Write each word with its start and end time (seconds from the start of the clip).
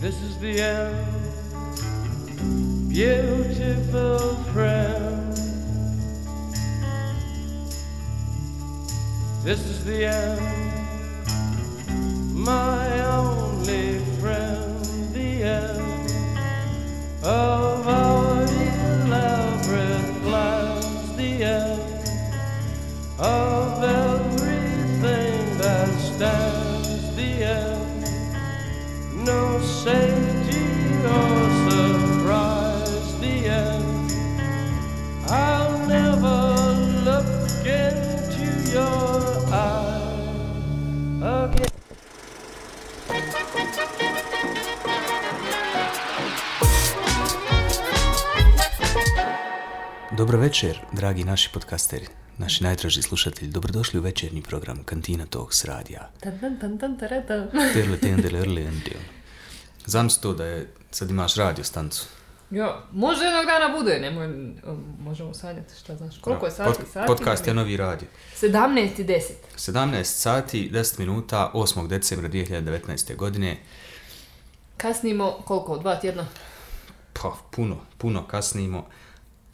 This 0.00 0.22
is 0.22 0.38
the 0.38 0.62
end, 0.62 1.06
beautiful 2.88 4.34
friend. 4.54 5.36
This 9.44 9.60
is 9.60 9.84
the 9.84 10.06
end, 10.06 10.40
my 12.34 13.04
only 13.04 13.98
friend, 14.18 14.82
the 15.12 15.42
end 15.42 16.12
of 17.22 17.59
Dobro 50.20 50.38
večer, 50.38 50.80
dragi 50.92 51.24
naši 51.24 51.50
podcasteri, 51.52 52.06
naši 52.38 52.64
najdraži 52.64 53.02
slušatelji. 53.02 53.50
Dobrodošli 53.50 54.00
u 54.00 54.02
večernji 54.02 54.42
program 54.42 54.84
Kantina 54.84 55.26
Talks 55.26 55.64
radija. 55.64 56.10
Znam 59.86 60.10
se 60.10 60.20
to 60.20 60.34
da 60.34 60.44
je, 60.44 60.68
sad 60.90 61.10
imaš 61.10 61.34
radio 61.34 61.64
stancu. 61.64 62.06
Jo, 62.50 62.76
može 62.92 63.24
jednog 63.24 63.46
dana 63.46 63.78
bude, 63.78 63.98
nemoj, 64.00 64.28
možemo 65.00 65.34
sanjati, 65.34 65.74
šta 65.80 65.96
znaš, 65.96 66.18
koliko 66.20 66.46
je 66.46 66.52
sati, 66.52 66.78
Pod- 66.78 66.92
sati? 66.92 67.06
Podcast 67.06 67.46
je 67.46 67.54
novi 67.54 67.76
radio. 67.76 68.08
17 68.40 69.00
i 69.00 69.04
10. 69.04 69.20
17 69.56 70.04
sati, 70.04 70.70
10 70.72 70.98
minuta, 70.98 71.50
8. 71.54 71.86
decembra 71.86 72.28
2019. 72.28 73.16
godine. 73.16 73.58
Kasnimo, 74.76 75.32
koliko, 75.44 75.78
dva 75.78 75.96
tjedna? 75.96 76.26
Pa, 77.12 77.36
puno, 77.50 77.76
puno 77.98 78.26
kasnimo, 78.26 78.86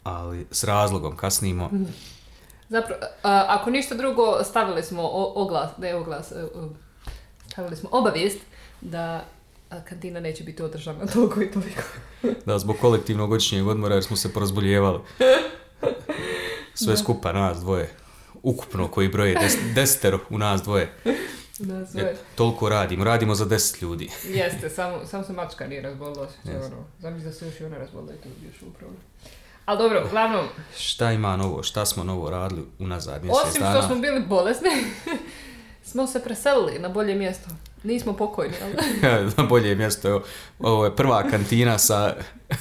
ali 0.07 0.47
s 0.51 0.63
razlogom 0.63 1.17
kasnimo. 1.17 1.69
Zapravo, 2.69 3.01
a, 3.23 3.45
ako 3.47 3.69
ništa 3.69 3.95
drugo, 3.95 4.43
stavili 4.43 4.83
smo 4.83 5.01
o, 5.03 5.33
oglas, 5.35 5.69
ne 5.77 5.95
oglas, 5.95 6.31
e, 6.31 6.47
stavili 7.51 7.75
smo 7.75 7.89
obavijest 7.91 8.39
da 8.81 9.25
kantina 9.89 10.19
neće 10.19 10.43
biti 10.43 10.63
održana 10.63 11.05
toliko 11.13 11.41
i 11.41 11.51
toliko. 11.51 11.81
Da, 12.45 12.59
zbog 12.59 12.75
kolektivnog 12.81 13.29
godišnjeg 13.29 13.67
odmora 13.67 13.95
jer 13.95 14.03
smo 14.03 14.15
se 14.15 14.33
porazboljevali. 14.33 14.99
Sve 16.73 16.97
skupa 16.97 17.33
nas 17.33 17.59
dvoje. 17.59 17.89
Ukupno 18.43 18.87
koji 18.87 19.07
broje 19.07 19.35
des, 19.39 19.57
desetero 19.75 20.19
u 20.29 20.37
nas 20.37 20.61
dvoje. 20.61 20.93
Da, 21.59 21.85
sve. 21.85 22.01
E, 22.01 22.15
toliko 22.35 22.69
radimo. 22.69 23.03
Radimo 23.03 23.35
za 23.35 23.45
deset 23.45 23.81
ljudi. 23.81 24.09
Jeste, 24.27 24.69
samo, 24.69 25.05
samo 25.05 25.23
se 25.23 25.33
mačka 25.33 25.67
nije 25.67 25.81
razbolila. 25.81 26.27
Yes. 26.45 26.65
Ono, 26.65 26.85
zamisli 26.99 27.29
da 27.29 27.33
se 27.33 27.45
još 27.45 27.59
i 27.59 27.65
ona 27.65 27.77
razbolila 27.77 28.13
i 28.13 28.17
to 28.17 28.29
bi 28.39 28.47
još 28.47 28.61
u 28.61 28.73
problem. 28.73 28.99
Ali 29.67 29.77
dobro, 29.77 30.03
uglavnom, 30.05 30.45
Šta 30.77 31.11
ima 31.11 31.37
novo? 31.37 31.63
Šta 31.63 31.85
smo 31.85 32.03
novo 32.03 32.29
radili 32.29 32.65
unazad 32.79 33.23
mjesec 33.23 33.43
Osim 33.47 33.61
dana? 33.61 33.77
što 33.77 33.87
smo 33.87 33.95
bili 33.95 34.21
bolesni, 34.21 34.69
smo 35.91 36.07
se 36.07 36.23
preselili 36.23 36.79
na 36.79 36.89
bolje 36.89 37.15
mjesto. 37.15 37.49
Nismo 37.83 38.13
pokojni, 38.13 38.53
ali 38.63 38.75
na 39.37 39.43
bolje 39.43 39.75
mjesto. 39.75 40.07
Evo, 40.07 40.23
ovo 40.59 40.85
je 40.85 40.95
prva 40.95 41.23
kantina 41.23 41.77
sa, 41.77 42.15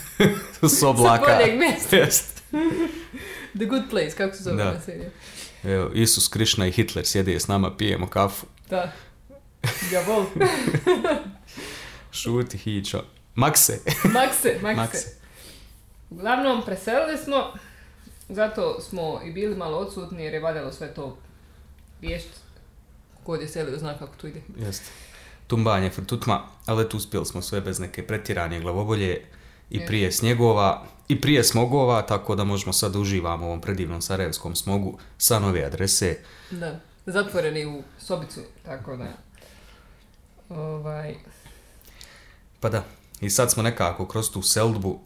s 0.78 0.82
oblaka. 0.82 1.24
Sa 1.26 1.36
boljeg 1.36 1.58
mjesta. 1.58 1.96
Jest. 1.96 2.42
The 3.58 3.64
Good 3.64 3.82
Place, 3.90 4.10
kako 4.10 4.36
se 4.36 4.42
zove 4.42 4.56
Da. 4.56 4.72
na 4.72 4.80
serija. 4.80 5.10
Evo, 5.64 5.90
Isus, 5.94 6.28
Krišna 6.28 6.66
i 6.66 6.72
Hitler 6.72 7.06
sjede 7.06 7.40
s 7.40 7.48
nama, 7.48 7.76
pijemo 7.76 8.06
kafu. 8.06 8.46
Da. 8.70 8.92
Ja 9.92 10.00
vol. 10.06 10.24
Šuti, 12.12 12.58
hićo. 12.58 13.02
Makse. 13.34 13.80
Makse, 14.04 14.58
makse. 14.62 14.76
Makse. 14.76 15.15
Uglavnom, 16.10 16.62
preselili 16.64 17.18
smo, 17.18 17.52
zato 18.28 18.80
smo 18.80 19.20
i 19.24 19.32
bili 19.32 19.56
malo 19.56 19.78
odsutni 19.78 20.24
jer 20.24 20.34
je 20.34 20.40
valjalo 20.40 20.72
sve 20.72 20.94
to 20.94 21.16
riješiti. 22.00 22.38
Kod 23.24 23.40
je 23.40 23.48
selio 23.48 23.78
zna 23.78 23.98
kako 23.98 24.16
to 24.16 24.26
ide. 24.26 24.42
Jeste. 24.56 24.90
Tumbanje, 25.46 25.90
frtutma, 25.90 26.42
ali 26.66 26.84
eto 26.84 26.96
uspjeli 26.96 27.26
smo 27.26 27.42
sve 27.42 27.60
bez 27.60 27.78
neke 27.78 28.06
pretjerane 28.06 28.60
glavobolje 28.60 29.24
i 29.70 29.76
Jeste. 29.76 29.86
prije 29.86 30.12
snjegova 30.12 30.84
i 31.08 31.20
prije 31.20 31.44
smogova, 31.44 32.02
tako 32.02 32.34
da 32.34 32.44
možemo 32.44 32.72
sad 32.72 32.96
uživamo 32.96 33.44
u 33.44 33.48
ovom 33.48 33.60
predivnom 33.60 34.02
sarajevskom 34.02 34.56
smogu 34.56 34.98
sa 35.18 35.38
nove 35.38 35.64
adrese. 35.64 36.18
Da. 36.50 36.80
Zatvoreni 37.06 37.66
u 37.66 37.82
sobicu, 37.98 38.40
tako 38.64 38.96
da. 38.96 39.12
Ovaj, 40.48 41.14
Pa 42.60 42.68
da, 42.68 42.84
i 43.20 43.30
sad 43.30 43.50
smo 43.50 43.62
nekako 43.62 44.06
kroz 44.06 44.30
tu 44.30 44.42
seldbu, 44.42 45.00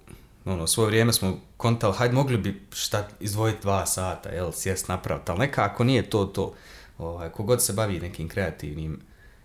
ono, 0.45 0.67
svoje 0.67 0.87
vrijeme 0.87 1.13
smo 1.13 1.41
kontali, 1.57 1.95
hajde 1.97 2.15
mogli 2.15 2.37
bi 2.37 2.63
šta 2.73 3.09
izdvojiti 3.21 3.63
dva 3.63 3.87
sata, 3.87 4.29
jel, 4.29 4.53
sjest 4.53 4.89
napraviti, 4.89 5.31
ali 5.31 5.39
nekako 5.39 5.85
nije 5.85 6.11
to 6.11 6.25
to. 6.25 6.55
Ovaj, 6.99 7.29
kogod 7.29 7.63
se 7.65 7.73
bavi 7.73 8.01
nekim 8.01 8.29
kreativnim 8.29 9.01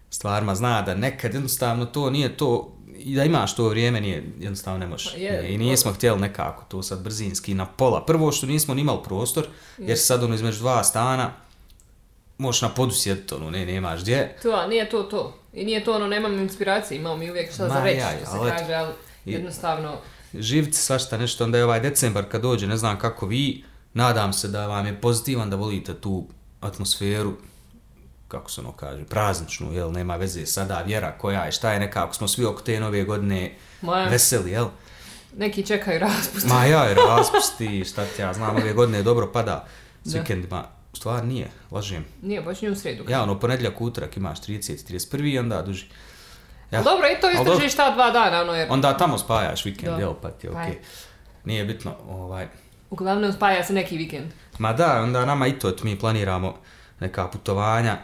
stvarima 0.09 0.55
zna 0.55 0.81
da 0.81 0.95
nekad 0.95 1.33
jednostavno 1.33 1.85
to 1.85 2.09
nije 2.09 2.37
to, 2.37 2.71
i 2.97 3.15
da 3.15 3.23
imaš 3.23 3.55
to 3.55 3.67
vrijeme, 3.69 4.01
nije, 4.01 4.23
jednostavno 4.39 4.79
ne 4.79 4.87
možeš. 4.87 5.13
Pa 5.13 5.19
je, 5.19 5.53
I 5.53 5.57
nismo 5.57 5.93
htjeli 5.93 6.19
nekako 6.19 6.63
to 6.67 6.83
sad 6.83 7.03
brzinski 7.03 7.53
na 7.53 7.65
pola. 7.65 8.05
Prvo 8.05 8.31
što 8.31 8.45
nismo 8.45 8.73
ni 8.73 8.81
imali 8.81 8.99
prostor, 9.03 9.47
jer 9.77 9.97
sad 9.99 10.23
ono 10.23 10.35
između 10.35 10.59
dva 10.59 10.83
stana, 10.83 11.31
možeš 12.37 12.61
na 12.61 12.69
podu 12.69 12.91
sjediti, 12.91 13.33
ono, 13.33 13.49
ne, 13.49 13.65
nemaš 13.65 14.01
gdje. 14.01 14.37
To, 14.43 14.51
a 14.51 14.67
nije 14.67 14.89
to 14.89 15.03
to. 15.03 15.37
I 15.53 15.65
nije 15.65 15.83
to 15.83 15.93
ono, 15.95 16.07
nemam 16.07 16.39
inspiracije, 16.39 16.97
imamo 16.97 17.17
mi 17.17 17.31
uvijek 17.31 17.53
šta 17.53 17.67
Ma 17.67 17.73
za 17.73 17.83
reći, 17.83 17.99
jaj, 17.99 18.17
što 18.17 18.25
se 18.25 18.37
ali 18.37 18.51
kaže, 18.51 18.73
ali 18.73 18.93
I- 19.25 19.31
jednostavno, 19.31 19.97
živci 20.39 20.81
svašta 20.81 21.17
nešto, 21.17 21.43
onda 21.43 21.57
je 21.57 21.63
ovaj 21.65 21.79
decembar 21.79 22.25
kad 22.31 22.41
dođe, 22.41 22.67
ne 22.67 22.77
znam 22.77 22.99
kako 22.99 23.25
vi, 23.27 23.63
nadam 23.93 24.33
se 24.33 24.47
da 24.47 24.67
vam 24.67 24.85
je 24.85 25.01
pozitivan 25.01 25.49
da 25.49 25.55
volite 25.55 25.93
tu 25.93 26.27
atmosferu, 26.61 27.33
kako 28.27 28.51
se 28.51 28.61
ono 28.61 28.71
kaže, 28.71 29.03
prazničnu, 29.05 29.73
jel, 29.73 29.91
nema 29.91 30.15
veze 30.15 30.45
sada, 30.45 30.81
vjera 30.81 31.17
koja 31.17 31.43
je, 31.45 31.51
šta 31.51 31.71
je 31.73 31.79
nekako, 31.79 32.13
smo 32.13 32.27
svi 32.27 32.45
oko 32.45 32.61
te 32.61 32.79
nove 32.79 33.03
godine 33.03 33.55
Moja. 33.81 34.07
veseli, 34.07 34.51
jel? 34.51 34.67
neki 35.37 35.65
čekaju 35.65 35.99
raspust. 35.99 36.47
Ma 36.47 36.65
ja, 36.65 36.83
je 36.83 36.95
raspusti, 36.95 37.85
šta 37.85 38.05
ti 38.05 38.21
ja 38.21 38.33
znam, 38.33 38.55
ove 38.55 38.73
godine 38.73 39.03
dobro 39.03 39.31
pada 39.31 39.67
s 40.03 40.13
Da. 40.13 40.19
vikendima, 40.19 40.65
stvar 40.93 41.25
nije, 41.25 41.49
lažem. 41.71 42.05
Nije, 42.21 42.43
nije 42.61 42.71
u 42.71 42.75
sredu. 42.75 43.03
Ja, 43.09 43.23
ono, 43.23 43.39
ponedljak, 43.39 43.81
utorak 43.81 44.17
imaš 44.17 44.41
30, 44.41 44.93
31 44.93 45.33
i 45.33 45.39
onda 45.39 45.61
duži. 45.61 45.85
Ja. 46.71 46.81
Dobro, 46.81 47.07
i 47.07 47.21
to 47.21 47.29
izdržiš 47.31 47.75
ta 47.75 47.91
dva 47.91 48.11
dana, 48.11 48.41
ono, 48.41 48.53
jer 48.53 48.67
Onda 48.71 48.97
tamo 48.97 49.17
spajaš 49.17 49.65
vikend, 49.65 49.91
Da. 49.91 49.99
jel, 49.99 50.13
pa 50.13 50.29
ti 50.29 50.47
je 50.47 50.53
Pa 50.53 50.59
okej. 50.59 50.71
je. 50.71 50.81
Nije 51.45 51.65
bitno, 51.65 51.95
ovaj, 52.09 52.47
uglavnom 52.89 53.33
spaja 53.33 53.63
se 53.63 53.73
neki 53.73 53.97
vikend. 53.97 54.31
Ma 54.59 54.73
da, 54.73 55.01
onda 55.01 55.25
nama 55.25 55.47
i 55.47 55.59
to 55.59 55.73
mi 55.83 55.99
planiramo 55.99 56.55
neka 56.99 57.27
putovanja 57.27 57.97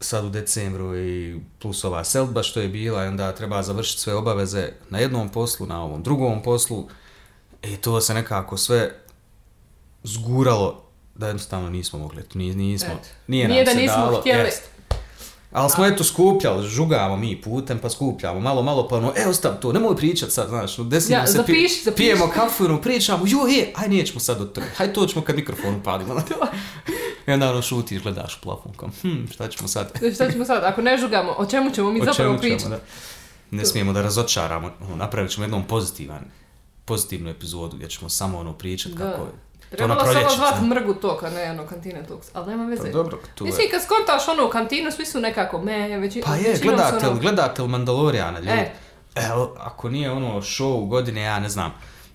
sad 0.00 0.24
u 0.24 0.30
decembru 0.30 0.96
i 0.96 1.40
plus 1.58 1.84
ova 1.84 2.04
selba 2.04 2.42
što 2.42 2.60
je 2.60 2.68
bila 2.68 3.04
i 3.04 3.08
onda 3.08 3.32
treba 3.32 3.62
završiti 3.62 4.00
sve 4.00 4.14
obaveze 4.14 4.68
na 4.90 4.98
jednom 4.98 5.28
poslu, 5.28 5.66
na 5.66 5.82
ovom 5.82 6.02
drugom 6.02 6.42
poslu 6.42 6.88
i 7.62 7.76
to 7.76 8.00
se 8.00 8.14
nekako 8.14 8.56
sve 8.56 8.90
zguralo 10.02 10.82
da 11.14 11.26
jednostavno 11.26 11.70
nismo 11.70 11.98
mogli, 11.98 12.22
nismo, 12.34 12.88
Eto. 12.90 13.08
nije, 13.26 13.48
Nije 13.48 13.56
nam 13.56 13.64
da 13.64 13.70
se 13.70 13.78
nismo 13.78 13.96
dalo, 13.96 14.20
htjeli. 14.20 14.44
jest. 14.44 14.70
Ali 15.52 15.70
smo 15.70 15.86
eto 15.86 16.04
skupljali, 16.04 16.68
žugamo 16.68 17.16
mi 17.16 17.40
putem, 17.40 17.78
pa 17.78 17.90
skupljamo, 17.90 18.40
malo, 18.40 18.62
malo, 18.62 18.88
pa 18.88 18.96
ono, 18.96 19.12
e, 19.16 19.26
ostav 19.28 19.60
to, 19.60 19.72
nemoj 19.72 19.96
pričat 19.96 20.30
sad, 20.30 20.48
znaš, 20.48 20.76
desimo 20.76 21.18
Ja, 21.18 21.26
se, 21.26 21.32
zapiši, 21.32 21.82
zapiši. 21.84 21.96
pijemo 21.96 22.30
kafu, 22.34 22.64
ono, 22.64 22.80
pričamo, 22.80 23.24
jo, 23.26 23.46
je, 23.46 23.72
aj, 23.76 23.88
nećemo 23.88 24.20
sad 24.20 24.40
od 24.40 24.52
toga, 24.52 24.66
haj 24.76 24.92
to 24.92 25.06
ćemo 25.06 25.24
kad 25.24 25.36
mikrofon 25.36 25.74
upalimo. 25.74 26.14
I 27.26 27.32
onda 27.32 27.50
ono 27.50 27.62
šutiš, 27.62 28.02
gledaš 28.02 28.36
u 28.36 28.40
plafon, 28.40 28.72
kao, 28.76 28.88
hm, 29.02 29.26
šta 29.32 29.48
ćemo 29.48 29.68
sad? 29.68 29.92
Šta 30.14 30.30
ćemo 30.30 30.44
sad, 30.44 30.64
ako 30.64 30.82
ne 30.82 30.98
žugamo, 30.98 31.34
o 31.38 31.46
čemu 31.46 31.70
ćemo 31.70 31.90
mi 31.92 32.00
O 32.00 32.04
zapravo 32.04 32.38
pričati? 32.38 32.70
da? 32.70 32.78
Ne 33.50 33.66
smijemo 33.66 33.92
da 33.92 34.02
razočaramo, 34.02 34.70
ono, 34.80 34.96
napravit 34.96 35.30
ćemo 35.30 35.44
jednom 35.44 35.64
pozitivan, 35.64 36.24
pozitivnu 36.84 37.30
epizodu 37.30 37.76
gdje 37.76 37.88
ćemo 37.88 38.08
samo 38.08 38.38
ono 38.38 38.52
pričat 38.52 38.92
Da. 38.92 38.98
kako 39.10 39.22
je. 39.22 39.30
To 39.70 39.76
Trebalo 39.76 40.00
samo 40.00 40.12
proljeće, 40.12 40.36
zvat 40.36 40.60
mrgu 40.62 40.94
tok, 40.94 41.22
a 41.22 41.30
ne 41.30 41.50
ono 41.50 41.66
kantina 41.66 42.02
toks. 42.02 42.26
Ali 42.32 42.46
nema 42.46 42.64
veze. 42.64 42.82
Pa 42.82 42.88
dobro, 42.88 43.18
tu 43.34 43.44
je. 43.44 43.46
Mislim, 43.46 43.70
kad 43.70 43.82
skontaš 43.82 44.28
ono 44.28 44.46
u 44.46 44.50
kantinu, 44.50 44.90
svi 44.90 45.06
su 45.06 45.20
nekako 45.20 45.58
me, 45.58 45.98
veći, 45.98 46.22
Pa 46.26 46.34
je, 46.34 46.58
gledatelj, 46.62 47.08
ono- 47.08 47.20
gledatelj 47.20 47.66
Mandalorijana, 47.66 48.38
ljudi. 48.38 48.50
E. 48.50 48.72
Evo, 49.16 49.54
ako 49.58 49.88
nije 49.88 50.10
ono 50.10 50.34
show 50.34 50.88
godine, 50.88 51.22
ja 51.22 51.40
ne 51.40 51.48
znam. 51.48 51.74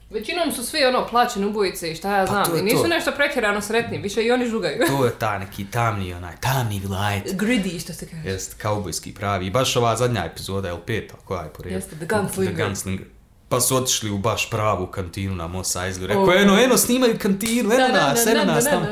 Većinom 0.09 0.51
su 0.51 0.65
svi 0.65 0.85
ono 0.85 1.07
plaćeni 1.07 1.45
ubojice 1.45 1.91
i 1.91 1.95
šta 1.95 2.11
ja 2.11 2.25
Pa 2.25 2.31
znam. 2.31 2.45
to 2.45 2.55
je 2.55 2.59
I 2.59 2.63
nisu 2.63 2.81
to. 2.81 2.87
nešto 2.87 3.11
pretjerano 3.11 3.61
sretni, 3.61 3.97
više 3.97 4.23
i 4.23 4.31
oni 4.31 4.45
žugaju. 4.45 4.77
To 4.87 5.05
je 5.05 5.11
ta 5.11 5.37
neki 5.37 5.65
tamni, 5.65 6.13
onaj, 6.13 6.35
tamni 6.39 6.79
vilajet. 6.79 7.33
Gridi, 7.33 7.79
što 7.79 7.93
se 7.93 8.07
kaže. 8.09 8.29
Jest, 8.29 8.53
kaubojski 8.53 9.13
pravi. 9.13 9.47
I 9.47 9.51
baš 9.51 9.75
ova 9.75 9.95
zadnja 9.95 10.25
epizoda, 10.25 10.67
je 10.67 10.73
li 10.73 10.79
peta, 10.85 11.13
koja 11.25 11.41
je 11.41 11.49
po 11.49 11.63
redu? 11.63 11.75
Jeste, 11.75 11.95
The 11.95 12.05
Gunslinger. 12.05 12.55
The 12.55 12.63
Gunslinger. 12.63 13.05
Pa 13.53 13.61
su 13.61 13.75
otišli 13.75 14.11
u 14.11 14.17
baš 14.17 14.49
pravu 14.49 14.87
kantinu 14.87 15.35
na 15.35 15.47
Mos 15.47 15.75
Eisley. 15.75 16.05
Rekao, 16.05 16.33
eno, 16.33 16.59
eno, 16.59 16.77
snimaju 16.77 17.19
kantinu, 17.19 17.73
eno 17.73 17.87
nas, 17.87 18.27
eno 18.27 18.45
nas 18.45 18.63
tamo. 18.63 18.85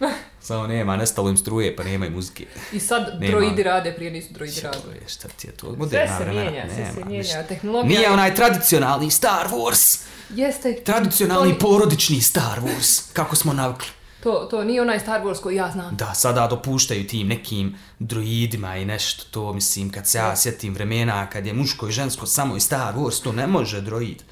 Samo 0.40 0.66
nema, 0.66 0.96
nestalo 0.96 1.30
im 1.30 1.36
struje, 1.36 1.76
pa 1.76 1.84
nema 1.84 2.06
i 2.06 2.10
muzike. 2.10 2.46
I 2.72 2.80
sad 2.80 3.16
Nema. 3.20 3.30
droidi 3.30 3.62
rade, 3.62 3.92
prije 3.92 4.10
nisu 4.10 4.32
droidi 4.32 4.60
radili. 4.60 4.94
je, 4.94 5.08
šta 5.08 5.28
ti 5.28 5.46
je 5.46 5.52
to? 5.52 5.66
Sve 5.66 5.76
Moderna 5.78 6.18
se 6.18 6.24
vremena. 6.24 6.50
mijenja, 6.50 6.74
sve 6.74 6.92
se 6.94 7.04
mijenja. 7.08 7.42
Tehnologija... 7.42 7.98
Nije 7.98 8.10
onaj 8.10 8.34
tradicionalni 8.34 9.10
Star 9.10 9.48
Wars. 9.48 9.98
Jeste. 10.30 10.74
Tradicionalni 10.84 11.52
to, 11.52 11.58
porodični 11.58 12.20
Star 12.20 12.60
Wars. 12.60 13.02
Kako 13.12 13.36
smo 13.36 13.52
navikli. 13.52 13.88
To, 14.26 14.46
to 14.50 14.64
nije 14.64 14.82
onaj 14.82 15.00
Star 15.00 15.22
Wars 15.22 15.40
koji 15.40 15.56
ja 15.56 15.70
znam. 15.70 15.96
Da, 15.96 16.14
sada 16.14 16.46
dopuštaju 16.46 17.06
tim 17.06 17.28
nekim 17.28 17.76
droidima 17.98 18.76
i 18.76 18.84
nešto 18.84 19.24
to, 19.30 19.52
mislim, 19.52 19.90
kad 19.90 20.08
se 20.08 20.18
ja 20.18 20.36
sjetim 20.36 20.74
vremena, 20.74 21.30
kad 21.30 21.46
je 21.46 21.52
muško 21.52 21.88
i 21.88 21.92
žensko 21.92 22.26
samo 22.26 22.56
i 22.56 22.60
Star 22.60 22.94
Wars, 22.94 23.22
to 23.22 23.32
ne 23.32 23.46
može 23.46 23.80
droid. 23.80 24.22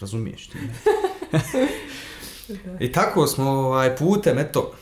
Razumiješ 0.00 0.48
ti? 0.48 0.58
I 2.84 2.92
tako 2.92 3.26
smo 3.26 3.50
ovaj, 3.50 3.96
putem, 3.96 4.38
eto, 4.38 4.72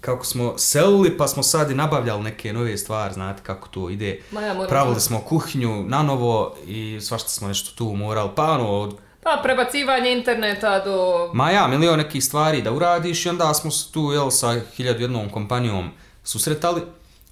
kako 0.00 0.24
smo 0.24 0.58
selili, 0.58 1.16
pa 1.16 1.28
smo 1.28 1.42
sad 1.42 1.70
i 1.70 1.74
nabavljali 1.74 2.22
neke 2.22 2.52
nove 2.52 2.78
stvari, 2.78 3.14
znate 3.14 3.42
kako 3.42 3.68
to 3.68 3.90
ide. 3.90 4.20
Ma 4.30 4.40
ja 4.40 4.66
Pravili 4.68 5.00
smo 5.00 5.20
kuhinju 5.20 5.84
na 5.88 6.02
novo 6.02 6.56
i 6.66 6.98
svašta 7.00 7.28
smo 7.28 7.48
nešto 7.48 7.76
tu 7.76 7.84
morali, 7.84 8.30
pa 8.36 8.50
ono, 8.50 8.70
od 8.70 8.96
Pa 9.22 9.40
prebacivanje 9.42 10.12
interneta 10.12 10.78
do... 10.84 11.30
Ma 11.34 11.50
ja, 11.50 11.66
milion 11.68 11.98
nekih 11.98 12.24
stvari 12.24 12.62
da 12.62 12.72
uradiš 12.72 13.26
i 13.26 13.28
onda 13.28 13.54
smo 13.54 13.70
se 13.70 13.92
tu, 13.92 14.12
jel, 14.12 14.30
sa 14.30 14.60
hiljadu 14.76 15.00
jednom 15.00 15.28
kompanijom 15.30 15.90
susretali, 16.24 16.82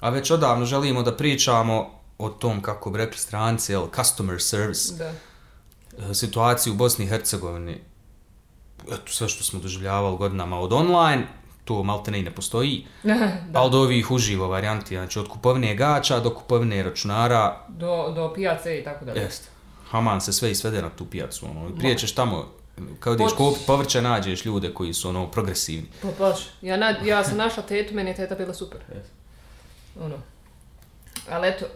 a 0.00 0.10
već 0.10 0.30
odavno 0.30 0.66
želimo 0.66 1.02
da 1.02 1.16
pričamo 1.16 1.90
o 2.18 2.28
tom, 2.28 2.62
kako 2.62 2.90
bi 2.90 2.98
rekli 2.98 3.18
stranci, 3.18 3.72
jel, 3.72 3.86
customer 3.96 4.42
service, 4.42 4.94
Da. 4.94 5.12
e, 6.10 6.14
situaciju 6.14 6.72
u 6.72 6.76
Bosni 6.76 7.04
i 7.04 7.08
Hercegovini, 7.08 7.80
eto, 8.86 9.12
sve 9.12 9.28
što 9.28 9.44
smo 9.44 9.60
doživljavali 9.60 10.16
godinama 10.16 10.60
od 10.60 10.72
online, 10.72 11.26
to 11.64 11.82
malte 11.82 12.10
ne 12.10 12.18
i 12.18 12.22
ne 12.22 12.30
postoji, 12.30 12.86
pa 13.52 13.60
od 13.60 13.74
ovih 13.74 14.10
uživo 14.10 14.48
varijanti, 14.48 14.94
znači 14.96 15.18
od 15.18 15.28
kupovine 15.28 15.74
gača 15.74 16.20
do 16.20 16.34
kupovine 16.34 16.82
računara, 16.82 17.60
Do, 17.68 18.12
do 18.14 18.32
pijace 18.34 18.78
i 18.78 18.84
tako 18.84 19.04
dalje. 19.04 19.20
Jest. 19.20 19.57
Haman 19.90 20.20
se 20.20 20.32
sve 20.32 20.50
isvede 20.50 20.82
na 20.82 20.90
tu 20.90 21.06
pijacu, 21.06 21.46
ono. 21.46 21.76
Prije 21.76 21.98
ćeš 21.98 22.14
tamo, 22.14 22.48
kao 23.00 23.14
ideš 23.14 23.26
Poč- 23.26 23.36
kupiti 23.36 23.66
povrće, 23.66 24.02
nađeš 24.02 24.44
ljude 24.44 24.74
koji 24.74 24.94
su, 24.94 25.08
ono, 25.08 25.26
progresivni. 25.26 25.88
Pa 26.02 26.08
baš. 26.18 26.38
Ja, 26.62 26.76
na, 26.76 26.94
ja 27.04 27.24
sam 27.24 27.36
našla 27.36 27.62
tetu, 27.62 27.94
meni 27.94 28.10
je 28.10 28.16
teta 28.16 28.34
bila 28.34 28.54
super. 28.54 28.80
Ono. 30.00 30.16
Ali 31.30 31.48
eto, 31.48 31.66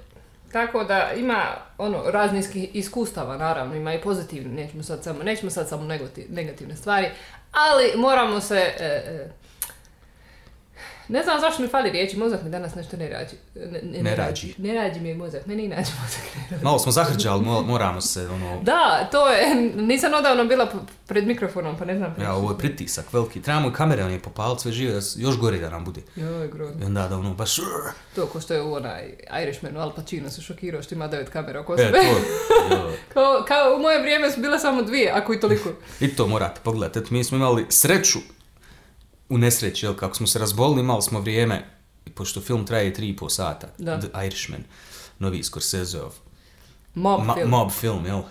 tako 0.52 0.84
da 0.84 1.12
ima 1.12 1.44
ono 1.78 2.02
raznih 2.06 2.44
iskustava 2.74 3.36
naravno, 3.36 3.74
ima 3.74 3.94
i 3.94 4.00
pozitivni, 4.00 4.54
nećemo 4.54 4.82
sad 4.82 5.04
samo, 5.04 5.22
nećemo 5.22 5.50
sad 5.50 5.68
samo 5.68 5.82
negati- 5.84 6.26
negativne 6.30 6.76
stvari, 6.76 7.06
ali 7.52 7.92
moramo 7.96 8.40
se 8.40 8.74
e, 8.78 8.84
e, 8.84 9.32
ne 11.08 11.22
znam 11.22 11.40
zašto 11.40 11.62
mi 11.62 11.68
fali 11.68 11.90
riječi, 11.90 12.16
mozak 12.16 12.42
mi 12.42 12.50
danas 12.50 12.74
nešto 12.74 12.96
ne 12.96 13.08
rađi. 13.08 13.36
Ne, 13.82 14.02
Ne 14.02 14.16
rađi. 14.16 14.54
Ne 14.58 14.74
rađi 14.74 15.00
mi 15.00 15.14
mozak, 15.14 15.46
meni 15.46 15.64
inače 15.64 15.90
mozak 16.02 16.20
ne 16.36 16.42
rađi. 16.50 16.64
Malo 16.64 16.78
smo 16.78 16.92
zahrđali, 16.92 17.40
mo- 17.42 17.62
moramo 17.62 18.00
se, 18.00 18.28
ono, 18.28 18.60
Da, 18.62 19.08
to 19.12 19.28
je, 19.28 19.54
nisam 19.66 20.14
odavno 20.14 20.44
bila 20.44 20.72
pred 21.06 21.26
mikrofonom, 21.26 21.76
pa 21.78 21.84
ne 21.84 21.96
znam. 21.96 22.14
ja, 22.20 22.34
ovo 22.34 22.50
je 22.50 22.58
pritisak 22.58 23.12
veliki. 23.12 23.42
Trebamo 23.42 23.72
kamere, 23.72 24.04
on 24.04 24.10
je 24.10 24.18
popaliti 24.20 24.62
sve 24.62 24.72
žive, 24.72 24.92
još 25.16 25.38
gore 25.38 25.58
da 25.58 25.70
nam 25.70 25.84
bude. 25.84 26.00
Joj, 26.16 26.48
grozno. 26.48 26.82
I 26.82 26.84
onda 26.84 27.08
da 27.08 27.16
ono, 27.16 27.34
baš, 27.34 27.56
To 28.14 28.26
ko 28.26 28.40
što 28.40 28.54
je 28.54 28.62
u 28.62 28.74
onaj 28.74 29.02
Irishmanu, 29.42 29.80
Al 29.80 29.94
Pacino 29.94 30.30
se 30.30 30.42
šokirao 30.42 30.82
što 30.82 30.94
ima 30.94 31.08
devet 31.08 31.28
kamera 31.28 31.60
oko 31.60 31.74
e, 31.74 31.76
sebe. 31.76 31.98
to, 31.98 32.74
jo. 32.76 32.92
Kao, 33.08 33.44
kao 33.48 33.74
u 33.76 33.82
moje 33.82 34.00
vrijeme 34.00 34.30
su 34.30 34.40
bile 34.40 34.58
samo 34.58 34.82
dvije, 34.82 35.10
ako 35.10 35.34
i 35.34 35.40
toliko. 35.40 35.68
I 36.00 36.08
to 36.08 36.26
morate 36.26 36.60
pogledati. 36.64 36.98
Eto, 36.98 37.08
mi 37.10 37.24
smo 37.24 37.36
imali 37.36 37.66
sreću 37.68 38.18
u 39.32 39.38
nesreći, 39.38 39.86
jel, 39.86 39.94
kako 39.94 40.14
smo 40.14 40.26
se 40.26 40.38
razbolili, 40.38 40.80
imali 40.80 41.02
smo 41.02 41.20
vrijeme, 41.20 41.64
i 42.06 42.10
pošto 42.10 42.40
film 42.40 42.66
traje 42.66 42.94
3,5 42.94 43.30
sata, 43.30 43.68
Da. 43.78 44.00
The 44.00 44.26
Irishman, 44.26 44.64
novi 45.18 45.42
Scorseseov, 45.42 46.12
Mob 46.94 47.20
Ma- 47.22 47.34
film. 47.34 47.50
mob 47.50 47.70
film, 47.70 48.06
jel? 48.06 48.22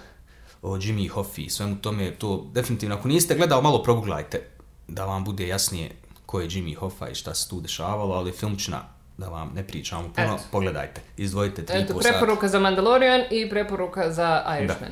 O 0.62 0.70
Jimmy 0.72 1.10
Hoffi 1.10 1.42
i 1.42 1.50
svemu 1.50 1.76
tome, 1.76 2.12
to 2.12 2.48
definitivno, 2.54 2.96
ako 2.96 3.08
niste 3.08 3.36
gledali, 3.36 3.64
malo 3.64 3.84
proguglajte, 3.84 4.42
da 4.88 5.06
vam 5.06 5.24
bude 5.24 5.48
jasnije 5.48 5.92
ko 6.26 6.40
je 6.40 6.50
Jimmy 6.50 6.76
Hoffa 6.76 7.10
i 7.10 7.16
šta 7.16 7.36
se 7.36 7.50
tu 7.50 7.62
dešavalo, 7.62 8.16
ali 8.16 8.32
filmčina, 8.32 8.82
da 9.18 9.28
vam 9.28 9.52
ne 9.56 9.68
pričamo 9.68 10.04
puno, 10.06 10.28
Eto. 10.28 10.44
pogledajte, 10.52 11.02
izdvojite 11.18 11.62
3,5 11.64 11.84
Eto, 11.84 11.94
sata. 11.94 12.10
preporuka 12.10 12.48
za 12.48 12.60
Mandalorian 12.60 13.22
i 13.32 13.50
preporuka 13.50 14.12
za 14.12 14.44
Irishman. 14.60 14.92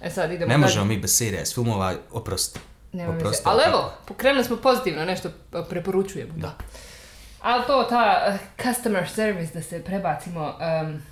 E 0.00 0.10
sad 0.10 0.32
idemo 0.32 0.48
Ne 0.48 0.58
možemo 0.58 0.84
mi 0.84 0.98
bez 0.98 1.16
serija, 1.16 1.46
s 1.46 1.54
filmova, 1.54 1.94
oprosti. 2.10 2.60
Nema 2.96 3.12
veze. 3.12 3.24
Oprosti, 3.24 3.42
Ali 3.44 3.62
tako. 3.62 3.70
evo, 3.70 3.92
pokrenuli 4.06 4.44
smo 4.44 4.56
pozitivno, 4.56 5.04
nešto 5.04 5.28
p- 5.52 5.64
preporučujemo. 5.70 6.32
Da. 6.36 6.54
Ali 7.42 7.64
to, 7.66 7.82
ta 7.82 8.26
uh, 8.28 8.64
customer 8.66 9.08
service, 9.08 9.54
da 9.54 9.62
se 9.62 9.84
prebacimo, 9.84 10.54
um, 10.82 11.02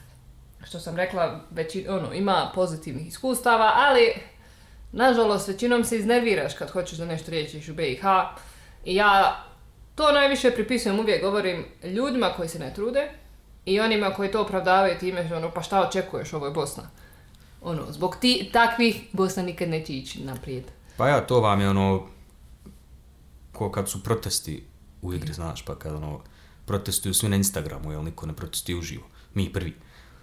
što 0.64 0.80
sam 0.80 0.96
rekla, 0.96 1.40
već 1.50 1.76
ono, 1.88 2.12
ima 2.12 2.50
pozitivnih 2.54 3.06
iskustava, 3.08 3.72
ali 3.76 4.12
nažalost 4.92 5.48
većinom 5.48 5.84
se 5.84 5.98
iznerviraš 5.98 6.54
kad 6.54 6.70
hoćeš 6.70 6.98
da 6.98 7.04
nešto 7.04 7.30
riječiš 7.30 7.68
u 7.68 7.74
BiH. 7.74 8.02
I 8.84 8.94
ja 8.94 9.44
to 9.94 10.12
najviše 10.12 10.50
pripisujem, 10.50 11.00
uvijek 11.00 11.22
govorim 11.22 11.66
ljudima 11.84 12.30
koji 12.36 12.48
se 12.48 12.58
ne 12.58 12.74
trude 12.74 13.10
i 13.64 13.80
onima 13.80 14.10
koji 14.10 14.30
to 14.30 14.40
opravdavaju 14.42 14.98
time, 14.98 15.30
ono, 15.36 15.50
pa 15.50 15.62
šta 15.62 15.80
očekuješ, 15.80 16.32
ovo 16.32 16.46
je 16.46 16.52
Bosna. 16.52 16.82
Ono, 17.62 17.82
zbog 17.92 18.16
ti, 18.20 18.50
takvih 18.52 19.02
Bosna 19.12 19.42
nikad 19.42 19.68
neće 19.68 19.92
ići 19.92 20.24
naprijed. 20.24 20.64
Pa 20.96 21.08
ja, 21.08 21.26
to 21.26 21.40
vam 21.40 21.60
je 21.60 21.70
ono, 21.70 22.06
ko 23.52 23.70
kad 23.70 23.88
su 23.88 24.02
protesti 24.02 24.64
u 25.02 25.14
igri, 25.14 25.32
znaš, 25.32 25.64
pa 25.64 25.78
kad 25.78 25.94
ono, 25.94 26.20
protestuju 26.66 27.14
svi 27.14 27.28
na 27.28 27.36
Instagramu, 27.36 27.92
jel 27.92 28.04
niko 28.04 28.26
ne 28.26 28.32
protestuje 28.32 28.78
uživo, 28.78 29.04
mi 29.34 29.52
prvi. 29.52 29.76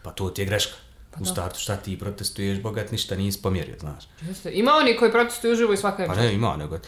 Pa 0.03 0.11
to 0.11 0.29
ti 0.29 0.41
je 0.41 0.45
greška. 0.45 0.75
U 1.19 1.25
startu 1.25 1.59
šta 1.59 1.75
ti 1.75 1.99
protestuješ, 1.99 2.61
bogat 2.61 2.91
ništa 2.91 3.15
nisi 3.15 3.41
pomjerio, 3.41 3.75
znaš. 3.79 4.03
Jeste. 4.21 4.51
Ima 4.51 4.71
oni 4.71 4.97
koji 4.97 5.11
protestuju 5.11 5.53
uživo 5.53 5.73
i 5.73 5.77
svaka 5.77 6.03
im 6.03 6.09
Pa 6.09 6.15
ne, 6.15 6.33
ima, 6.33 6.57
nego, 6.57 6.79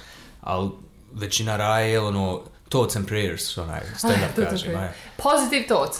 ali 0.41 0.69
većina 1.13 1.57
raje, 1.57 1.91
jel, 1.91 2.06
ono, 2.06 2.41
thoughts 2.69 2.95
and 2.95 3.07
prayers, 3.07 3.62
onaj, 3.62 3.81
stand 4.00 4.18
up 4.31 4.38
je 4.38 4.45
kaže, 4.50 4.65
to. 4.65 4.77
onaj. 4.77 4.89
Positive 5.18 5.65
thoughts. 5.68 6.00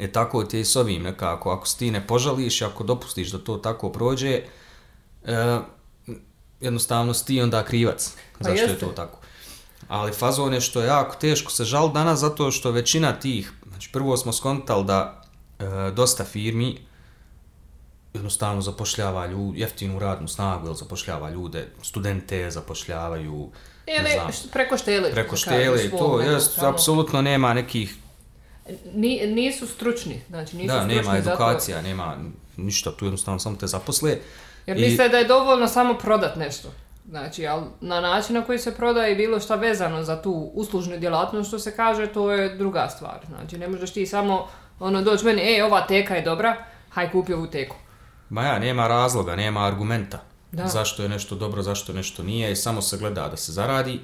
E 0.00 0.12
tako 0.12 0.44
ti 0.44 0.58
je 0.58 0.64
s 0.64 0.76
ovim 0.76 1.02
nekako, 1.02 1.50
ako 1.50 1.66
ti 1.78 1.90
ne 1.90 2.06
požališ, 2.06 2.62
ako 2.62 2.84
dopustiš 2.84 3.30
da 3.30 3.38
to 3.38 3.56
tako 3.56 3.92
prođe, 3.92 4.42
e, 5.24 5.58
jednostavno 5.64 5.64
si 7.14 7.26
ti 7.26 7.42
onda 7.42 7.64
krivac. 7.64 8.12
Pa 8.38 8.44
Zašto 8.44 8.58
je 8.58 8.62
jeste. 8.62 8.80
to 8.80 8.92
tako? 8.92 9.18
Ali 9.88 10.12
fazon 10.12 10.54
je 10.54 10.60
što 10.60 10.80
je 10.80 10.86
jako 10.86 11.16
teško 11.16 11.50
se 11.50 11.64
žal 11.64 11.92
danas 11.92 12.18
zato 12.18 12.50
što 12.50 12.70
većina 12.70 13.12
tih, 13.12 13.52
znači 13.68 13.90
prvo 13.92 14.16
smo 14.16 14.32
skontali 14.32 14.84
da 14.84 15.22
e, 15.58 15.64
dosta 15.90 16.24
firmi 16.24 16.78
jednostavno 18.14 18.62
zapošljava 18.62 19.26
lju, 19.26 19.52
jeftinu 19.56 19.98
radnu 19.98 20.28
snagu, 20.28 20.66
jel 20.66 20.74
zapošljava 20.74 21.30
ljude, 21.30 21.68
studente 21.82 22.50
zapošljavaju, 22.50 23.50
ne 23.86 23.96
Ili 23.96 24.10
znam, 24.14 24.28
št- 24.28 24.52
preko 24.52 24.76
štele. 24.76 25.10
preko 25.12 25.36
štele 25.36 25.90
to, 25.90 26.20
jest, 26.20 26.56
tamo. 26.56 26.68
apsolutno 26.68 27.22
nema 27.22 27.54
nekih 27.54 27.96
Ni, 28.94 29.26
nisu 29.26 29.66
stručni, 29.66 30.20
znači 30.28 30.56
nisu 30.56 30.66
da, 30.66 30.74
stručni 30.74 30.94
nema 30.96 31.12
za 31.12 31.22
to. 31.22 31.30
edukacija, 31.30 31.82
nema 31.82 32.16
ništa, 32.56 32.92
tu 32.92 33.04
jednostavno 33.04 33.38
samo 33.40 33.56
te 33.56 33.66
zaposle. 33.66 34.16
Jer 34.66 34.78
I- 34.78 34.80
misle 34.80 35.08
da 35.08 35.18
je 35.18 35.24
dovoljno 35.24 35.68
samo 35.68 35.94
prodat 35.94 36.36
nešto. 36.36 36.68
Znači, 37.08 37.46
ali 37.46 37.64
na 37.80 38.00
način 38.00 38.36
na 38.36 38.44
koji 38.44 38.58
se 38.58 38.74
prodaje 38.76 39.14
bilo 39.14 39.40
šta 39.40 39.54
vezano 39.54 40.02
za 40.02 40.22
tu 40.22 40.50
uslužnu 40.54 40.98
djelatnost, 40.98 41.48
što 41.48 41.58
se 41.58 41.76
kaže, 41.76 42.06
to 42.06 42.30
je 42.30 42.56
druga 42.56 42.88
stvar. 42.96 43.20
Znači, 43.28 43.58
ne 43.58 43.68
možeš 43.68 43.92
ti 43.92 44.06
samo 44.06 44.48
ono, 44.80 45.02
doći 45.02 45.24
meni, 45.24 45.42
ej, 45.42 45.62
ova 45.62 45.86
teka 45.86 46.14
je 46.14 46.22
dobra, 46.22 46.56
haj 46.90 47.10
kupi 47.10 47.32
ovu 47.32 47.46
teku. 47.46 47.76
Ma 48.28 48.42
ja, 48.44 48.58
nema 48.58 48.88
razloga, 48.88 49.36
nema 49.36 49.66
argumenta. 49.66 50.18
Da. 50.52 50.66
Zašto 50.66 51.02
je 51.02 51.08
nešto 51.08 51.34
dobro, 51.34 51.62
zašto 51.62 51.92
nešto 51.92 52.22
nije, 52.22 52.56
samo 52.56 52.82
se 52.82 52.96
gleda 52.98 53.28
da 53.28 53.36
se 53.36 53.52
zaradi. 53.52 54.00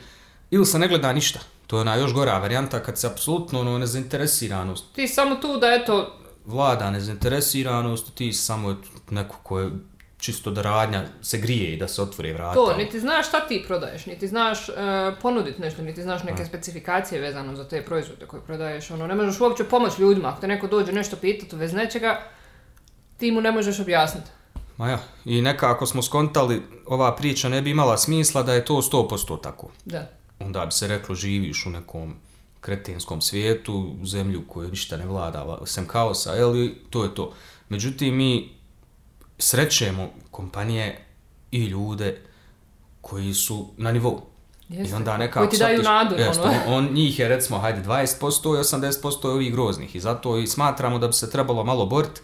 Ili 0.50 0.66
se 0.66 0.78
ne 0.78 0.88
gleda 0.88 1.12
ništa. 1.12 1.38
To 1.66 1.76
je 1.76 1.80
ona 1.80 1.94
još 1.94 2.12
gora 2.12 2.38
varijanta 2.38 2.82
kad 2.82 2.98
se 2.98 3.06
apsolutno 3.06 3.60
ono, 3.60 3.78
nezainteresiranost 3.78 4.84
Ti 4.94 5.08
samo 5.08 5.34
tu 5.34 5.56
da, 5.56 5.74
eto, 5.74 6.18
vlada 6.44 6.90
nezainteresiranost, 6.90 8.14
ti 8.14 8.32
samo 8.32 8.76
neko 9.10 9.36
ko 9.42 9.60
je 9.60 9.70
čisto 10.18 10.50
da 10.50 10.62
radnja 10.62 11.04
se 11.22 11.38
grije 11.38 11.72
i 11.72 11.76
da 11.76 11.88
se 11.88 12.02
otvore 12.02 12.32
vrata. 12.32 12.54
to, 12.54 12.76
niti 12.76 13.00
znaš 13.00 13.28
šta 13.28 13.40
ti 13.40 13.64
prodaješ, 13.66 14.06
niti 14.06 14.28
znaš 14.28 14.68
e, 14.68 14.72
ponuditi 15.22 15.60
nešto, 15.60 15.82
niti 15.82 16.02
znaš 16.02 16.22
neke 16.22 16.44
specifikacije 16.44 17.20
vezano 17.20 17.56
za 17.56 17.68
te 17.68 17.82
proizvode 17.82 18.26
koje 18.26 18.42
prodaješ. 18.42 18.90
Ono, 18.90 19.06
ne 19.06 19.14
možeš 19.14 19.40
uopće 19.40 19.64
pomoći 19.64 20.02
ljudima, 20.02 20.28
ako 20.28 20.40
te 20.40 20.48
neko 20.48 20.66
dođe 20.66 20.92
nešto 20.92 21.16
pitati 21.16 21.56
u 21.56 21.58
vez 21.58 21.72
nečega, 21.72 22.22
ti 23.16 23.30
mu 23.30 23.40
ne 23.40 23.52
možeš 23.52 23.80
objasniti. 23.80 24.30
Ma 24.76 24.88
ja, 24.88 24.98
i 25.24 25.42
nekako 25.42 25.86
smo 25.86 26.02
skontali, 26.02 26.62
ova 26.86 27.16
priča 27.16 27.48
ne 27.48 27.62
bi 27.62 27.70
imala 27.70 27.98
smisla 27.98 28.42
da 28.42 28.54
je 28.54 28.64
to 28.64 28.74
100% 28.74 29.42
tako. 29.42 29.70
Da. 29.84 30.10
Onda 30.38 30.66
bi 30.66 30.72
se 30.72 30.88
reklo 30.88 31.14
živiš 31.14 31.66
u 31.66 31.70
nekom 31.70 32.14
kretenskom 32.60 33.20
svijetu, 33.20 33.96
u 34.02 34.06
zemlju 34.06 34.42
koju 34.48 34.68
ništa 34.68 34.96
ne 34.96 35.06
vlada, 35.06 35.58
sem 35.64 35.86
kaosa, 35.86 36.32
jel, 36.32 36.68
to 36.90 37.04
je 37.04 37.14
to. 37.14 37.32
Međutim, 37.68 38.16
mi 38.16 38.55
srećemo 39.38 40.08
kompanije 40.30 41.04
i 41.50 41.64
ljude 41.64 42.20
koji 43.00 43.34
su 43.34 43.68
na 43.76 43.92
nivou. 43.92 44.22
Jeste. 44.68 44.92
I 44.92 44.96
onda 44.96 45.16
nekako... 45.16 45.38
Koji 45.38 45.50
ti 45.50 45.58
daju 45.58 45.82
nadu, 45.82 46.14
Jeste, 46.14 46.42
ono. 46.42 46.52
on, 46.66 46.74
on, 46.74 46.94
njih 46.94 47.18
je 47.18 47.28
recimo, 47.28 47.58
hajde, 47.58 47.82
20% 47.82 48.56
i 48.56 48.88
80% 48.88 49.28
je 49.28 49.32
ovih 49.32 49.52
groznih. 49.52 49.96
I 49.96 50.00
zato 50.00 50.38
i 50.38 50.46
smatramo 50.46 50.98
da 50.98 51.06
bi 51.06 51.12
se 51.12 51.30
trebalo 51.30 51.64
malo 51.64 51.86
boriti, 51.86 52.20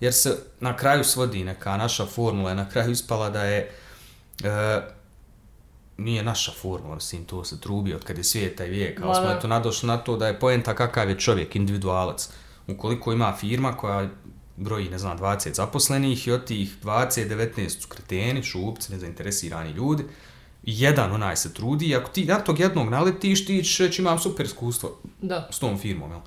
jer 0.00 0.14
se 0.14 0.38
na 0.60 0.76
kraju 0.76 1.04
svodi 1.04 1.44
neka 1.44 1.76
naša 1.76 2.06
formula, 2.06 2.54
na 2.54 2.68
kraju 2.68 2.90
ispala 2.90 3.30
da 3.30 3.44
je... 3.44 3.70
E, 4.44 4.80
nije 5.96 6.22
naša 6.22 6.52
formula, 6.52 6.94
mislim, 6.94 7.24
to 7.24 7.44
se 7.44 7.60
trubi 7.60 7.94
od 7.94 8.04
kad 8.04 8.18
je 8.18 8.24
svijeta 8.24 8.64
i 8.64 8.70
vijeka, 8.70 9.04
ali 9.04 9.14
smo 9.14 9.30
eto 9.30 9.48
nadošli 9.48 9.86
na 9.86 9.96
to 9.96 10.16
da 10.16 10.26
je 10.26 10.40
poenta 10.40 10.74
kakav 10.74 11.08
je 11.08 11.18
čovjek, 11.18 11.56
individualac. 11.56 12.28
Ukoliko 12.66 13.12
ima 13.12 13.36
firma 13.40 13.76
koja 13.76 14.08
broji, 14.58 14.88
ne 14.88 14.98
znam, 14.98 15.18
20 15.18 15.54
zaposlenih 15.54 16.28
i 16.28 16.32
od 16.32 16.44
tih 16.44 16.76
20, 16.82 17.28
19 17.28 17.68
su 17.68 17.88
kreteni, 17.88 18.42
šupci, 18.42 18.92
nezainteresirani 18.92 19.70
ljudi, 19.70 20.04
jedan 20.62 21.12
onaj 21.12 21.36
se 21.36 21.54
trudi 21.54 21.86
i 21.86 21.96
ako 21.96 22.10
ti 22.10 22.24
na 22.24 22.38
tog 22.38 22.60
jednog 22.60 22.88
naletiš, 22.88 23.46
ti 23.46 23.62
ćeš 23.62 23.78
reći 23.78 24.02
imam 24.02 24.18
super 24.18 24.46
iskustvo 24.46 24.98
Da. 25.20 25.48
s 25.52 25.58
tom 25.58 25.78
firmom, 25.78 26.10
jel? 26.10 26.20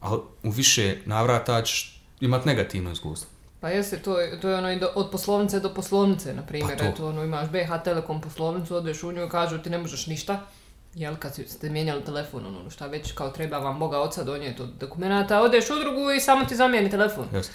Ali 0.00 0.20
u 0.42 0.50
više 0.50 0.96
navrata 1.06 1.62
ćeš 1.62 2.02
imat 2.20 2.44
negativno 2.44 2.92
iskustvo. 2.92 3.30
Pa 3.60 3.68
jeste, 3.68 3.98
to 3.98 4.20
je, 4.20 4.40
to 4.40 4.48
je 4.48 4.56
ono 4.56 4.72
i 4.72 4.78
do, 4.78 4.90
od 4.94 5.10
poslovnice 5.10 5.60
do 5.60 5.74
poslovnice, 5.74 6.34
na 6.34 6.42
primjer. 6.42 6.78
Pa 6.78 6.84
to. 6.84 6.90
Eto, 6.90 7.08
ono, 7.08 7.24
imaš 7.24 7.48
BH 7.48 7.84
Telekom 7.84 8.20
poslovnicu, 8.20 8.76
odeš 8.76 9.02
u 9.02 9.12
nju 9.12 9.24
i 9.24 9.28
kažu 9.28 9.58
ti 9.58 9.70
ne 9.70 9.78
možeš 9.78 10.06
ništa. 10.06 10.46
Jel, 10.94 11.16
kad 11.16 11.34
ste 11.46 11.70
mijenjali 11.70 12.04
telefon, 12.04 12.46
ono, 12.46 12.70
šta 12.70 12.86
već, 12.86 13.12
kao 13.12 13.30
treba 13.30 13.58
vam 13.58 13.78
Boga 13.78 14.00
oca 14.00 14.24
donijeti 14.24 14.62
od 14.62 14.68
dokumenta, 14.80 15.42
odeš 15.42 15.70
u 15.70 15.78
drugu 15.78 16.10
i 16.10 16.20
samo 16.20 16.44
ti 16.44 16.56
zamijeni 16.56 16.90
telefon. 16.90 17.26
Jeste. 17.32 17.54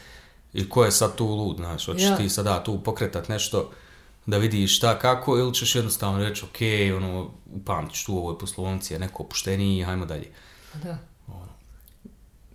I 0.53 0.69
ko 0.69 0.85
je 0.85 0.91
sad 0.91 1.15
tu 1.15 1.25
lud, 1.25 1.57
znaš, 1.57 1.85
hoćeš 1.85 2.03
Ja. 2.03 2.15
ti 2.17 2.29
sada 2.29 2.63
tu 2.63 2.83
pokretat 2.83 3.29
nešto 3.29 3.71
da 4.25 4.37
vidiš 4.37 4.77
šta 4.77 4.99
kako 4.99 5.37
ili 5.37 5.53
ćeš 5.53 5.75
jednostavno 5.75 6.19
reći 6.19 6.45
ok, 6.45 6.57
ono, 6.97 7.31
upamtiš 7.55 8.05
tu 8.05 8.17
ovoj 8.17 8.37
poslovnici 8.37 8.93
je 8.93 8.99
neko 8.99 9.23
opušteniji, 9.23 9.83
hajmo 9.83 10.05
dalje. 10.05 10.31
Da. 10.83 10.97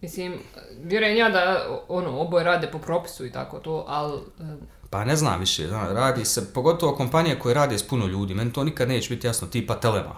Mislim, 0.00 0.38
vjerujem 0.82 1.16
ja 1.16 1.28
da 1.28 1.66
ono, 1.88 2.20
oboje 2.20 2.44
rade 2.44 2.70
po 2.70 2.78
propisu 2.78 3.26
i 3.26 3.32
tako 3.32 3.58
to, 3.58 3.84
ali 3.88 4.20
Pa 4.90 5.04
ne 5.04 5.16
znam 5.16 5.40
više, 5.40 5.68
zna, 5.68 5.92
radi 5.92 6.24
se, 6.24 6.52
pogotovo 6.52 6.96
kompanije 6.96 7.38
koje 7.38 7.54
rade 7.54 7.78
s 7.78 7.88
puno 7.88 8.06
ljudi, 8.06 8.34
meni 8.34 8.52
to 8.52 8.64
nikad 8.64 8.88
neće 8.88 9.14
biti 9.14 9.26
jasno, 9.26 9.48
tipa 9.48 9.74
Telemah. 9.74 10.16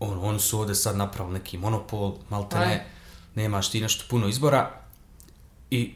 On, 0.00 0.18
oni 0.22 0.40
su 0.40 0.58
ovdje 0.58 0.74
sad 0.74 0.96
napravili 0.96 1.38
neki 1.38 1.58
monopol, 1.58 2.14
malte 2.30 2.58
ne, 2.58 2.86
nemaš 3.34 3.70
ti 3.70 3.80
nešto 3.80 4.04
puno 4.10 4.28
izbora 4.28 4.70
i 5.70 5.94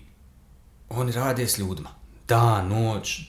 oni 0.88 1.12
rade 1.12 1.48
s 1.48 1.58
ljudima. 1.58 1.90
Dan, 2.28 2.68
noć, 2.68 3.20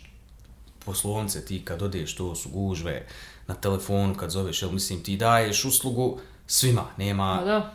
poslovnice 0.85 1.45
ti 1.45 1.65
kad 1.65 1.81
odeš, 1.81 2.15
to 2.15 2.35
su 2.35 2.49
gužve, 2.49 3.07
na 3.47 3.55
telefonu 3.55 4.15
kad 4.15 4.29
zoveš, 4.29 4.61
jel 4.61 4.71
mislim 4.71 5.03
ti 5.03 5.17
daješ 5.17 5.65
uslugu 5.65 6.19
svima, 6.47 6.85
nema 6.97 7.37
pa 7.39 7.45
da, 7.45 7.73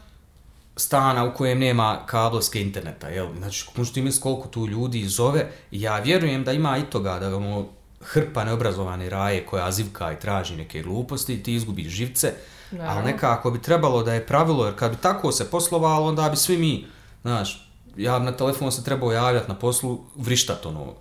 stana 0.76 1.25
u 1.25 1.35
kojem 1.35 1.59
nema 1.59 2.07
kablovske 2.07 2.61
interneta, 2.61 3.09
jel? 3.09 3.29
Znači, 3.38 3.67
možeš 3.76 3.93
ti 3.93 4.03
misliti 4.03 4.23
koliko 4.23 4.49
tu 4.49 4.67
ljudi 4.67 5.09
zove 5.09 5.50
ja 5.71 5.99
vjerujem 5.99 6.45
da 6.45 6.53
ima 6.53 6.79
i 6.79 6.91
toga, 6.91 7.19
da 7.19 7.37
ono, 7.37 7.67
hrpa 8.00 8.45
neobrazovane 8.45 9.11
raje 9.11 9.47
koja 9.47 9.71
zivka 9.71 10.12
i 10.12 10.21
traži 10.21 10.57
neke 10.57 10.83
gluposti, 10.83 11.43
ti 11.43 11.55
izgubiš 11.55 11.87
živce, 11.87 12.35
Naravno. 12.71 12.93
ali 12.93 13.13
nekako 13.13 13.51
bi 13.51 13.63
trebalo 13.63 14.03
da 14.03 14.15
je 14.15 14.27
pravilo, 14.27 14.65
jer 14.65 14.75
kad 14.75 14.91
bi 14.91 14.97
tako 14.97 15.33
se 15.33 15.51
poslovalo, 15.51 16.07
onda 16.07 16.29
bi 16.29 16.37
svi 16.37 16.59
mi, 16.59 16.87
znaš, 17.23 17.71
ja 17.97 18.19
na 18.19 18.33
telefon 18.33 18.73
se 18.73 18.85
trebao 18.85 19.13
javljati 19.13 19.49
na 19.49 19.55
poslu, 19.55 20.01
vrištat 20.17 20.67
ono, 20.67 20.95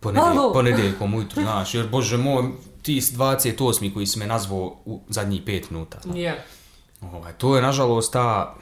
ponedjelj, 0.00 0.52
ponedjeljkom 0.52 1.14
ujutru, 1.14 1.42
znaš, 1.42 1.74
jer 1.74 1.88
bože 1.88 2.16
moj, 2.16 2.44
ti 2.82 3.00
si 3.00 3.16
28. 3.16 3.94
koji 3.94 4.06
si 4.06 4.18
me 4.18 4.26
nazvao 4.26 4.76
u 4.84 5.00
zadnjih 5.08 5.44
5 5.44 5.70
minuta. 5.70 5.98
nije. 6.04 6.44
Ovaj, 7.00 7.32
to 7.32 7.56
je 7.56 7.62
nažalost 7.62 8.12
ta 8.12 8.54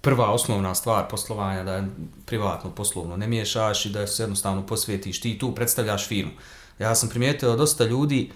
prva 0.00 0.30
osnovna 0.30 0.74
stvar 0.74 1.08
poslovanja, 1.08 1.64
da 1.64 1.74
je 1.74 1.88
privatno 2.26 2.70
poslovno 2.70 3.16
ne 3.16 3.26
miješaš 3.26 3.86
i 3.86 3.90
da 3.90 4.06
se 4.06 4.22
jednostavno 4.22 4.66
posvetiš, 4.66 5.20
ti 5.20 5.38
tu 5.38 5.54
predstavljaš 5.54 6.08
firmu. 6.08 6.32
Ja 6.78 6.94
sam 6.94 7.08
primijetio 7.08 7.50
da 7.50 7.56
dosta 7.56 7.84
ljudi 7.84 8.30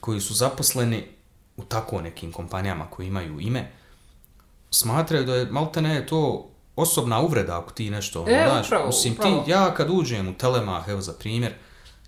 koji 0.00 0.20
su 0.20 0.34
zaposleni 0.34 1.06
u 1.56 1.64
tako 1.64 2.00
nekim 2.00 2.32
kompanijama 2.32 2.86
koji 2.90 3.06
imaju 3.06 3.40
ime, 3.40 3.70
smatraju 4.70 5.24
da 5.24 5.34
je 5.34 5.46
malte 5.46 5.82
ne 5.82 6.06
to 6.06 6.50
osobna 6.76 7.20
uvreda 7.20 7.58
ako 7.58 7.70
ti 7.70 7.90
nešto, 7.90 8.22
ono, 8.22 8.30
E, 8.30 8.48
znaš, 8.50 8.66
upravo, 8.66 8.86
mislim, 8.86 9.12
upravo. 9.12 9.42
ti, 9.44 9.50
ja 9.50 9.74
kad 9.74 9.90
uđem 9.90 10.28
u 10.28 10.34
Telemah, 10.34 10.88
evo 10.88 11.00
za 11.00 11.12
primjer, 11.12 11.52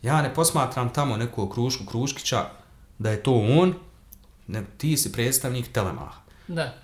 ja 0.03 0.23
ne 0.23 0.35
posmatram 0.35 0.93
tamo 0.93 1.17
nekog 1.17 1.53
krušku 1.53 1.85
kruškića 1.87 2.45
da 2.99 3.11
je 3.11 3.23
to 3.23 3.33
on, 3.35 3.75
ne, 4.47 4.65
ti 4.79 4.97
si 4.97 5.13
predstavnik 5.13 5.73
Telemaha. 5.73 6.21
Da. 6.49 6.75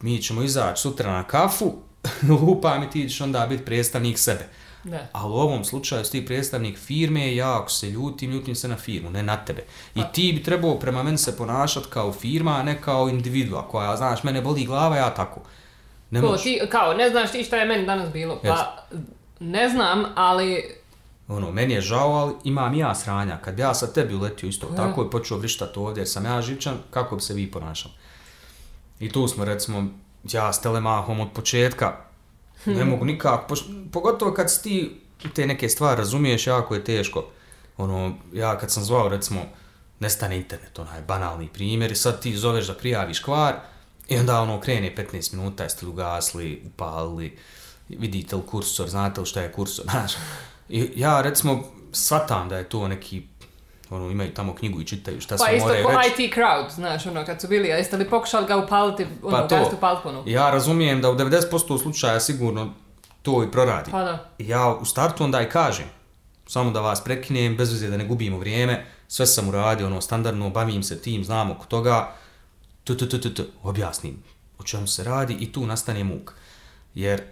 Mi 0.00 0.22
ćemo 0.22 0.42
izaći 0.42 0.82
sutra 0.82 1.12
na 1.12 1.24
kafu, 1.24 1.72
lupam 2.40 2.82
i 2.82 2.90
ti 2.90 3.08
ćeš 3.08 3.20
onda 3.20 3.46
biti 3.46 3.64
predstavnik 3.64 4.18
sebe. 4.18 4.48
Da. 4.84 5.08
Ali 5.12 5.32
u 5.32 5.36
ovom 5.36 5.64
slučaju 5.64 6.04
ti 6.04 6.26
predstavnik 6.26 6.78
firme, 6.78 7.36
ja 7.36 7.60
ako 7.60 7.70
se 7.70 7.90
ljutim, 7.90 8.30
ljutim 8.30 8.54
se 8.54 8.68
na 8.68 8.76
firmu, 8.76 9.10
ne 9.10 9.22
na 9.22 9.36
tebe. 9.36 9.64
I 9.94 10.00
ti 10.12 10.32
bi 10.32 10.42
trebao 10.42 10.78
prema 10.78 11.02
meni 11.02 11.18
se 11.18 11.36
ponašati 11.36 11.86
kao 11.90 12.12
firma, 12.12 12.56
a 12.56 12.62
ne 12.62 12.80
kao 12.80 13.08
individua 13.08 13.68
koja, 13.68 13.96
znaš, 13.96 14.22
mene 14.22 14.40
boli 14.40 14.64
glava, 14.64 14.96
ja 14.96 15.14
tako. 15.14 15.40
Ne 16.10 16.20
možeš. 16.20 16.42
ti, 16.42 16.60
kao, 16.70 16.94
ne 16.94 17.10
znaš 17.10 17.32
ti 17.32 17.44
šta 17.44 17.56
je 17.56 17.66
meni 17.66 17.86
danas 17.86 18.12
bilo? 18.12 18.38
Pa, 18.42 18.48
Jeste. 18.48 18.66
ne 19.40 19.68
znam, 19.68 20.04
ali 20.14 20.82
Ono, 21.28 21.52
meni 21.52 21.74
je 21.74 21.80
žao, 21.80 22.12
ali 22.12 22.34
imam 22.44 22.74
ja 22.74 22.94
sranja. 22.94 23.36
Kad 23.36 23.58
ja 23.58 23.74
sa 23.74 23.92
tebi 23.92 24.14
uletio 24.14 24.48
isto 24.48 24.66
tako 24.66 25.04
i 25.04 25.10
počeo 25.10 25.38
vrištati 25.38 25.78
ovdje, 25.78 26.00
jer 26.00 26.08
sam 26.08 26.24
ja 26.24 26.42
živčan, 26.42 26.74
kako 26.90 27.16
bi 27.16 27.22
se 27.22 27.34
vi 27.34 27.50
ponašali? 27.50 27.94
I 29.00 29.08
tu 29.08 29.28
smo, 29.28 29.44
recimo, 29.44 29.86
ja 30.32 30.52
s 30.52 30.60
Telemahom 30.60 31.20
od 31.20 31.28
početka, 31.34 31.96
ne 32.66 32.84
mogu 32.84 33.04
nikako, 33.04 33.54
poš- 33.54 33.90
pogotovo 33.92 34.32
kad 34.34 34.50
si 34.50 34.62
ti 34.62 34.98
te 35.34 35.46
neke 35.46 35.68
stvari 35.68 35.98
razumiješ, 35.98 36.46
jako 36.46 36.74
je 36.74 36.84
teško. 36.84 37.24
Ono, 37.76 38.14
ja 38.32 38.58
kad 38.58 38.70
sam 38.70 38.84
zvao, 38.84 39.08
recimo, 39.08 39.40
nestane 40.00 40.36
internet, 40.36 40.78
onaj 40.78 41.00
banalni 41.02 41.48
primjer, 41.48 41.92
i 41.92 41.96
sad 41.96 42.20
ti 42.22 42.36
zoveš 42.36 42.66
da 42.66 42.74
prijaviš 42.74 43.20
kvar, 43.20 43.54
i 44.08 44.16
onda 44.18 44.40
ono 44.40 44.60
krene 44.60 44.94
15 44.96 45.34
minuta, 45.34 45.62
jeste 45.62 45.86
li 45.86 45.90
ugasli, 45.92 46.62
upalili, 46.66 47.38
vidite 47.88 48.36
li 48.36 48.42
kursor, 48.46 48.88
znate 48.88 49.20
li 49.20 49.26
šta 49.26 49.40
je 49.40 49.52
kursor, 49.52 49.84
znaš. 49.90 50.12
I 50.68 50.90
ja, 50.96 51.20
recimo, 51.20 51.64
shvatam 51.92 52.48
da 52.48 52.58
je 52.58 52.68
to 52.68 52.88
neki, 52.88 53.22
ono, 53.92 54.10
imaju 54.10 54.34
tamo 54.34 54.54
knjigu 54.54 54.80
i 54.80 54.84
čitaju 54.84 55.20
šta 55.20 55.36
pa 55.36 55.44
se 55.44 55.56
isto 55.56 55.68
moraju 55.68 55.84
ko 55.84 55.92
reći. 55.92 56.22
IT 56.22 56.34
crowd, 56.34 56.70
znaš, 56.70 57.06
ono, 57.06 57.24
kad 57.24 57.40
su 57.40 57.48
bili, 57.48 57.72
a 57.72 57.76
jeste 57.76 57.96
li 57.96 58.10
pokušali 58.10 58.46
ga 58.46 58.56
upaliti, 58.56 59.06
ono, 59.22 59.36
Pa 59.36 59.48
pa 59.80 59.94
to. 59.94 60.00
ponovo? 60.02 60.24
Ja 60.26 60.50
razumijem 60.50 61.00
da 61.00 61.10
u 61.10 61.14
90% 61.14 61.82
slučaja 61.82 62.20
sigurno 62.20 62.74
to 63.22 63.44
i 63.44 63.50
proradi. 63.50 63.90
Pa 63.90 64.02
da. 64.02 64.30
Ja 64.38 64.74
u 64.74 64.84
startu 64.84 65.24
onda 65.24 65.42
i 65.42 65.48
kažem, 65.48 65.86
samo 66.46 66.70
da 66.70 66.80
vas 66.80 67.04
prekinem, 67.04 67.56
bez 67.56 67.72
veze 67.72 67.90
da 67.90 67.96
ne 67.96 68.04
gubimo 68.04 68.38
vrijeme, 68.38 68.86
sve 69.08 69.26
sam 69.26 69.48
uradio, 69.48 69.86
ono, 69.86 70.00
standardno, 70.00 70.50
bavim 70.50 70.82
se 70.82 71.02
tim, 71.02 71.24
znam 71.24 71.50
oko 71.50 71.66
toga, 71.66 72.14
tu, 72.84 72.96
tu, 72.96 73.06
tu, 73.08 73.20
tu, 73.20 73.34
tu, 73.34 73.42
objasnim 73.62 74.22
o 74.62 74.62
čemu 74.64 74.86
se 74.86 75.04
radi 75.04 75.34
i 75.34 75.52
tu 75.52 75.66
nastane 75.66 76.04
muk. 76.04 76.34
Jer 76.94 77.22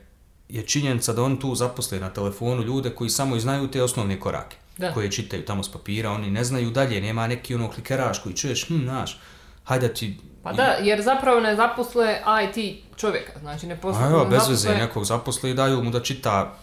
je 0.48 0.66
činjenica 0.66 1.12
da 1.12 1.22
on 1.22 1.36
tu 1.36 1.54
zaposle 1.54 2.00
na 2.00 2.10
telefonu 2.10 2.62
ljude 2.62 2.90
koji 2.90 3.10
samo 3.10 3.36
i 3.36 3.40
znaju 3.40 3.70
te 3.70 3.82
osnovne 3.82 4.20
korake, 4.20 4.56
Da. 4.80 4.92
koje 4.92 5.10
čitaju 5.10 5.44
tamo 5.44 5.62
s 5.62 5.68
papira, 5.68 6.10
oni 6.10 6.30
ne 6.30 6.44
znaju 6.44 6.70
dalje, 6.70 7.00
nema 7.00 7.26
neki 7.26 7.54
ono 7.54 7.70
klikeraš 7.70 8.18
koji 8.18 8.34
čuješ, 8.34 8.68
hm, 8.68 8.78
znaš, 8.78 9.18
hajde 9.64 9.94
ti... 9.94 10.18
Pa 10.42 10.52
da, 10.52 10.62
jer 10.62 11.02
zapravo 11.02 11.40
ne 11.40 11.56
zaposle 11.56 12.18
IT 12.44 12.74
čovjeka, 12.96 13.38
znači 13.40 13.66
ne 13.66 13.76
posle, 13.76 14.02
A 14.02 14.08
ne 14.08 14.24
bez 14.26 14.38
zaposle- 14.38 14.50
veze 14.50 14.74
nekog 14.74 15.04
zaposle 15.04 15.50
i 15.50 15.54
daju 15.54 15.82
mu 15.82 15.90
da 15.90 16.00
čita 16.00 16.54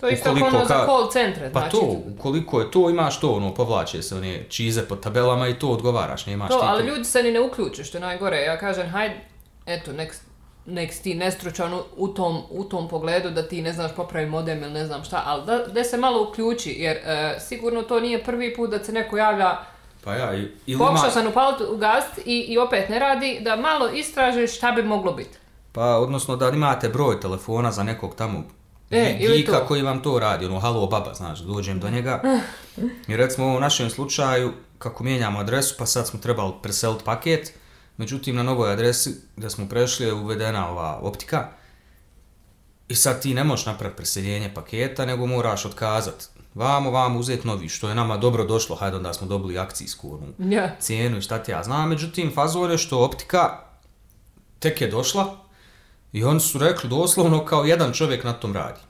To 0.00 0.06
je 0.06 0.14
isto 0.14 0.30
ono 0.30 0.50
za 0.58 0.74
ka- 0.74 0.86
call 0.86 1.10
centre, 1.10 1.50
Pa 1.52 1.60
znači, 1.60 1.70
to, 1.72 1.80
ukoliko 2.08 2.60
je 2.60 2.70
to, 2.70 2.90
imaš 2.90 3.20
to, 3.20 3.30
ono, 3.30 3.54
povlače 3.54 4.02
se 4.02 4.16
one 4.16 4.44
čize 4.48 4.82
po 4.82 4.96
tabelama 4.96 5.48
i 5.48 5.54
to 5.54 5.68
odgovaraš, 5.68 6.26
nemaš 6.26 6.48
to, 6.48 6.58
ti 6.58 6.64
ali 6.64 6.86
ljudi 6.86 7.04
se 7.04 7.22
ni 7.22 7.30
ne 7.30 7.40
uključe, 7.40 7.84
što 7.84 7.96
je 7.98 8.02
najgore. 8.02 8.36
Ja 8.38 8.58
kažem, 8.58 8.88
hajde, 8.88 9.14
eto, 9.66 9.92
nek, 9.92 10.14
nek 10.66 10.92
si 10.92 11.02
ti 11.02 11.14
nestručan 11.14 11.74
u- 11.74 11.82
u 11.96 12.08
tom, 12.08 12.42
u 12.50 12.64
tom 12.64 12.88
pogledu 12.88 13.30
da 13.30 13.42
ti 13.42 13.62
ne 13.62 13.72
znaš 13.72 13.94
popravi 13.94 14.26
modem 14.26 14.62
ili 14.62 14.72
ne 14.72 14.86
znam 14.86 15.04
šta, 15.04 15.22
ali 15.26 15.46
da, 15.46 15.58
da 15.58 15.84
se 15.84 15.96
malo 15.96 16.22
uključi, 16.22 16.70
jer 16.72 16.96
e, 16.96 17.36
sigurno 17.40 17.82
to 17.82 18.00
nije 18.00 18.24
prvi 18.24 18.54
put 18.54 18.70
da 18.70 18.84
se 18.84 18.92
neko 18.92 19.16
javlja, 19.16 19.56
Pa 20.04 20.14
ja, 20.14 20.34
ili 20.34 20.78
pokušao 20.78 21.04
ima, 21.04 21.10
sam 21.10 21.26
upaliti 21.26 21.62
u 21.64 21.76
gast 21.76 22.18
i, 22.18 22.38
i 22.38 22.58
opet 22.58 22.88
ne 22.88 22.98
radi, 22.98 23.40
da 23.40 23.56
malo 23.56 23.88
istražiš 23.88 24.56
šta 24.56 24.72
bi 24.72 24.82
moglo 24.82 25.12
biti. 25.12 25.38
pa 25.72 25.84
odnosno 25.86 26.36
da 26.36 26.48
imate 26.48 26.88
broj 26.88 27.20
telefona 27.20 27.72
za 27.72 27.82
nekog 27.82 28.14
tamo 28.14 28.42
E, 28.90 29.16
ili 29.20 29.36
Gika 29.36 29.52
to. 29.52 29.66
koji 29.66 29.82
vam 29.82 30.02
to 30.02 30.18
radi, 30.18 30.46
ono, 30.46 30.58
halo 30.58 30.86
baba, 30.86 31.14
znaš, 31.14 31.38
dođem 31.38 31.80
do 31.80 31.90
njega. 31.90 32.20
I 33.08 33.16
recimo 33.16 33.46
u 33.46 33.60
našem 33.60 33.90
slučaju, 33.90 34.52
kako 34.78 35.04
mijenjamo 35.04 35.38
adresu, 35.38 35.74
pa 35.78 35.86
sad 35.86 36.08
smo 36.08 36.20
trebali 36.20 36.52
preseliti 36.62 37.04
paket, 37.04 37.52
međutim 37.96 38.36
na 38.36 38.42
novoj 38.42 38.72
adresi 38.72 39.14
gdje 39.36 39.50
smo 39.50 39.68
prešli 39.68 40.06
je 40.06 40.12
uvedena 40.12 40.70
ova 40.70 40.98
optika 41.02 41.48
i 42.88 42.94
sad 42.94 43.22
ti 43.22 43.34
ne 43.34 43.44
možeš 43.44 43.66
napraviti 43.66 43.96
preseljenje 43.96 44.54
paketa, 44.54 45.06
nego 45.06 45.26
moraš 45.26 45.64
otkazat 45.64 46.28
vamo, 46.54 46.90
vamo 46.90 47.18
uzeti 47.18 47.46
novi, 47.46 47.68
što 47.68 47.88
je 47.88 47.94
nama 47.94 48.16
dobro 48.16 48.44
došlo, 48.44 48.76
hajde 48.76 48.96
onda 48.96 49.12
smo 49.12 49.26
dobili 49.26 49.58
akcijsku 49.58 50.14
onu 50.14 50.52
Ja. 50.52 50.76
cijenu 50.80 51.18
i 51.18 51.22
šta 51.22 51.42
ti 51.42 51.50
ja 51.50 51.62
znam, 51.62 51.88
međutim 51.88 52.32
fazor 52.34 52.70
je 52.70 52.78
što 52.78 53.04
optika 53.04 53.58
tek 54.58 54.80
je 54.80 54.88
došla 54.88 55.36
i 56.12 56.24
oni 56.24 56.40
su 56.40 56.58
rekli 56.58 56.90
doslovno 56.90 57.44
kao 57.44 57.64
jedan 57.64 57.92
čovjek 57.92 58.24
na 58.24 58.32
tom 58.32 58.52
radi. 58.52 58.80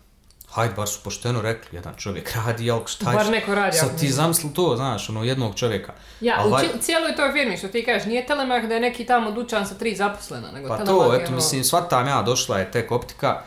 Hajde, 0.54 0.74
bar 0.74 0.88
su 0.88 0.98
pošteno 1.00 1.42
rekli, 1.42 1.68
jedan 1.72 1.94
čovjek 1.96 2.32
radi, 2.36 2.66
jel 2.66 2.80
šta 2.86 3.04
Bar 3.06 3.24
će- 3.24 3.30
neko 3.30 3.54
radi, 3.54 3.76
Sad 3.76 4.00
ti 4.00 4.08
zamisli 4.10 4.54
to, 4.54 4.76
znaš, 4.76 5.08
ono, 5.08 5.24
jednog 5.24 5.54
čovjeka. 5.54 5.92
Ja, 6.20 6.34
Al 6.38 6.48
u 6.48 6.50
vaj- 6.50 6.64
či- 6.64 6.80
cijeloj 6.80 7.16
toj 7.16 7.32
firmi, 7.32 7.56
što 7.56 7.68
ti 7.68 7.84
kažeš, 7.84 8.06
nije 8.06 8.26
Telemark 8.26 8.66
da 8.66 8.74
je 8.74 8.80
neki 8.80 9.06
tamo 9.06 9.30
dućan 9.30 9.66
sa 9.66 9.74
tri 9.74 9.96
zaposlena, 9.96 10.50
nego 10.50 10.68
Pa 10.68 10.76
Telemark 10.76 10.98
to, 11.00 11.12
je 11.12 11.18
eto, 11.18 11.26
ono- 11.26 11.36
mislim, 11.36 11.64
shvatam 11.64 12.08
ja, 12.08 12.22
došla 12.22 12.58
je 12.58 12.70
tek 12.70 12.92
optika, 12.92 13.42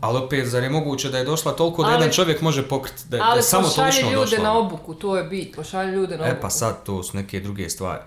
ali 0.00 0.18
opet, 0.18 0.46
zar 0.46 0.62
je 0.62 0.70
moguće 0.70 1.08
da 1.08 1.18
je 1.18 1.24
došla 1.24 1.52
toliko 1.52 1.82
da 1.82 1.88
Ali- 1.88 1.96
jedan 1.96 2.12
čovjek 2.12 2.40
može 2.40 2.62
pokriti, 2.64 3.02
da, 3.04 3.10
da 3.10 3.16
je 3.16 3.22
Ali 3.24 3.42
samo 3.42 3.62
pošalje 3.64 3.92
točno 3.92 4.10
ljude 4.10 4.20
došla? 4.22 4.38
na 4.40 4.52
obuku, 4.54 4.94
to 4.94 5.16
je 5.16 5.24
bit, 5.24 5.56
pošalje 5.56 5.92
ljude 5.92 6.16
na 6.16 6.24
obuku. 6.24 6.38
E 6.38 6.40
pa 6.40 6.50
sad 6.50 6.82
to 6.84 7.02
su 7.02 7.16
neke 7.16 7.40
druge 7.40 7.70
stvari. 7.70 8.02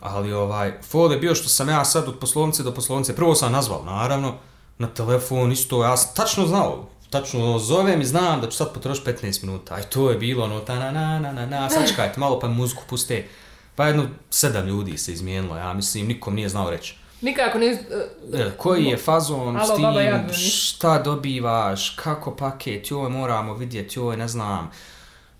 Ali 0.00 0.32
ovaj, 0.32 0.72
fol 0.82 1.12
je 1.12 1.18
bio 1.18 1.34
što 1.34 1.48
sam 1.48 1.68
ja 1.68 1.84
sad 1.84 2.08
od 2.08 2.18
poslovnice 2.18 2.62
do 2.62 2.72
poslovnice, 2.72 3.16
prvo 3.16 3.34
sam 3.34 3.52
nazvao 3.52 3.84
naravno, 3.84 4.34
na 4.78 4.88
telefon 4.88 5.52
isto, 5.52 5.84
ja 5.84 5.96
sam 5.96 6.14
tačno 6.16 6.46
znao, 6.46 6.88
tačno 7.12 7.44
ono, 7.44 7.58
zovem 7.58 8.00
i 8.00 8.04
znam 8.04 8.40
da 8.40 8.50
ću 8.50 8.56
sad 8.56 8.74
potrošiti 8.74 9.10
15 9.10 9.44
minuta, 9.44 9.74
aj 9.74 9.82
to 9.82 10.10
je 10.10 10.18
bilo 10.18 10.44
ono, 10.44 10.60
ta 10.60 10.78
na 10.78 10.90
na 10.90 11.18
na 11.18 11.32
na 11.32 11.46
na, 11.46 11.70
sačekajte 11.70 12.20
malo 12.20 12.40
pa 12.40 12.48
muziku 12.48 12.82
puste. 12.88 13.28
Pa 13.74 13.86
jedno 13.86 14.06
sedam 14.30 14.66
ljudi 14.66 14.98
se 14.98 15.12
izmijenilo, 15.12 15.56
ja 15.56 15.72
mislim, 15.72 16.06
nikom 16.06 16.34
nije 16.34 16.48
znao 16.48 16.70
reći. 16.70 16.96
Nikako 17.20 17.58
ne... 17.58 17.66
E, 17.66 18.50
koji 18.56 18.84
je 18.84 18.96
fazon 18.96 19.56
Alo, 19.56 19.66
s 19.66 19.76
tim, 19.76 19.82
baba, 19.82 20.00
ja 20.00 20.32
šta 20.32 20.98
dobivaš, 20.98 21.90
kako 21.90 22.36
paket, 22.36 22.90
joj 22.90 23.08
moramo 23.10 23.54
vidjeti, 23.54 23.98
joj 23.98 24.16
ne 24.16 24.28
znam, 24.28 24.70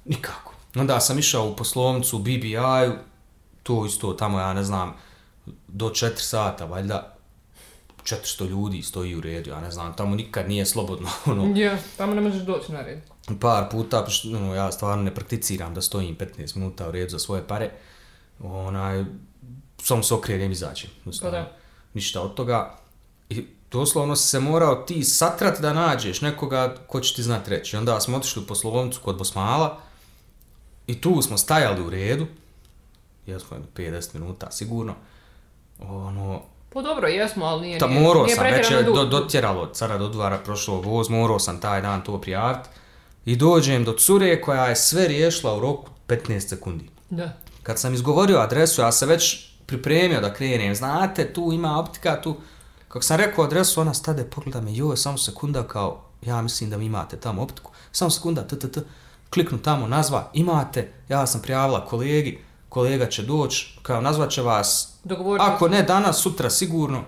nikako. 0.05 0.55
Onda 0.75 1.01
sam 1.01 1.19
išao 1.19 1.49
u 1.49 1.57
poslovnicu 1.57 2.17
u 2.17 2.21
BBI-u, 2.21 2.93
to 3.63 3.87
isto 3.87 4.13
tamo 4.13 4.41
ja 4.41 4.53
ne 4.53 4.65
znam, 4.65 4.95
do 5.69 5.89
4 5.89 6.13
sata, 6.17 6.65
valjda 6.65 7.17
400 8.05 8.49
ljudi 8.49 8.83
stoji 8.83 9.17
u 9.17 9.21
redu, 9.21 9.51
ja 9.51 9.61
ne 9.61 9.71
znam, 9.71 9.97
tamo 9.97 10.17
nikad 10.17 10.49
nije 10.49 10.67
slobodno, 10.67 11.09
ono, 11.27 11.57
Ja, 11.57 11.79
tamo 11.97 12.15
ne 12.15 12.21
možeš 12.21 12.43
doći 12.43 12.73
na 12.73 12.83
red. 12.83 12.99
par 13.41 13.71
puta, 13.71 14.03
pošto, 14.03 14.29
ono, 14.29 14.55
ja 14.55 14.73
stvarno 14.73 15.05
ne 15.05 15.15
prakticiram 15.15 15.75
da 15.75 15.83
stojim 15.83 16.17
15 16.17 16.57
minuta 16.57 16.89
u 16.89 16.91
redu 16.91 17.11
za 17.11 17.19
svoje 17.19 17.47
pare, 17.49 17.71
onaj, 18.41 19.05
samo 19.79 20.03
se 20.03 20.15
okrenem 20.15 20.51
i 20.51 20.53
izađem. 20.53 20.91
Pa 21.23 21.31
da. 21.31 21.57
Ništa 21.95 22.21
od 22.21 22.35
toga. 22.35 22.79
I 23.29 23.47
doslovno 23.71 24.17
se 24.17 24.41
morao 24.41 24.75
ti 24.75 25.05
satrat 25.05 25.61
da 25.61 25.73
nađeš 25.73 26.21
nekoga 26.21 26.77
ko 26.87 27.01
će 27.01 27.15
ti 27.15 27.23
znat 27.23 27.49
reći. 27.49 27.77
Onda 27.77 28.01
smo 28.01 28.17
otišli 28.17 28.43
u 28.43 28.47
poslovnicu 28.47 29.01
kod 29.05 29.19
Bosmala 29.19 29.79
i 30.87 31.01
tu 31.01 31.23
smo 31.23 31.39
stajali 31.39 31.83
u 31.83 31.91
redu, 31.91 32.27
jesmo 33.27 33.57
jedno 33.57 33.69
50 33.77 34.15
minuta 34.15 34.51
sigurno, 34.51 34.95
ono, 35.81 36.43
Pa 36.73 36.83
dobro, 36.83 37.09
jesmo, 37.09 37.45
ali 37.45 37.67
nije, 37.67 37.79
Ta 37.79 37.87
morao 37.87 38.25
nije 38.25 38.37
sam, 38.37 38.45
već 38.45 38.71
je 38.71 38.83
do, 38.83 39.05
dotjeralo 39.05 39.67
cara 39.67 39.99
do 39.99 40.09
dvara 40.09 40.39
prošlo 40.39 40.81
voz, 40.81 41.09
morao 41.09 41.39
sam 41.39 41.61
taj 41.61 41.83
dan 41.83 42.05
to 42.05 42.21
prijaviti. 42.21 42.69
I 43.25 43.37
dođem 43.37 43.85
do 43.85 43.93
cure 43.93 44.41
koja 44.41 44.67
je 44.67 44.77
sve 44.77 45.09
riješila 45.09 45.57
u 45.57 45.61
roku 45.61 45.91
15 46.09 46.41
sekundi. 46.41 46.89
Da. 47.11 47.33
Kad 47.63 47.79
sam 47.79 47.95
izgovorio 47.95 48.39
adresu, 48.39 48.81
ja 48.81 48.93
se 48.93 49.07
već 49.07 49.53
pripremio 49.67 50.21
da 50.21 50.35
krenem. 50.35 50.75
Znate, 50.75 51.33
tu 51.33 51.51
ima 51.53 51.79
optika, 51.79 52.21
tu... 52.21 52.37
Kako 52.89 53.03
sam 53.03 53.17
rekao 53.17 53.45
adresu, 53.45 53.81
ona 53.81 53.95
stade, 53.95 54.25
pogleda 54.25 54.61
me, 54.61 54.75
joj, 54.75 54.97
samo 54.97 55.19
sekunda, 55.19 55.63
kao, 55.63 56.05
ja 56.23 56.43
mislim 56.43 56.71
da 56.71 56.77
vi 56.77 56.85
imate 56.85 57.17
tamo 57.17 57.43
optiku. 57.43 57.71
Samo 57.93 58.11
sekunda, 58.11 58.47
t, 58.47 58.59
t, 58.59 58.73
t. 58.73 58.81
Kliknu 59.31 59.59
tamo, 59.59 59.89
nazva, 59.89 60.31
imate, 60.35 60.93
ja 61.09 61.27
sam 61.27 61.43
prijavila 61.43 61.87
kolegi, 61.87 62.39
kolega 62.73 63.07
će 63.07 63.23
doći, 63.23 63.79
kao, 63.83 64.01
nazvat 64.01 64.31
će 64.31 64.43
vas, 64.43 64.93
Dogovorite 65.05 65.47
ako 65.49 65.69
ne 65.69 65.83
danas, 65.83 66.23
sutra 66.23 66.51
sigurno. 66.51 67.03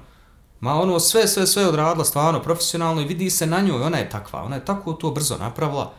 Ma 0.61 0.75
ono, 0.75 1.01
sve, 1.01 1.29
sve, 1.29 1.47
sve 1.47 1.69
odradila 1.69 2.05
stvarno 2.05 2.43
profesionalno 2.43 3.01
i 3.01 3.05
vidi 3.05 3.31
se 3.31 3.47
na 3.47 3.61
njoj, 3.61 3.83
ona 3.83 3.99
je 3.99 4.11
takva, 4.11 4.43
ona 4.43 4.57
je 4.57 4.65
tako 4.65 4.93
to 4.93 5.11
brzo 5.11 5.37
napravila 5.39 5.93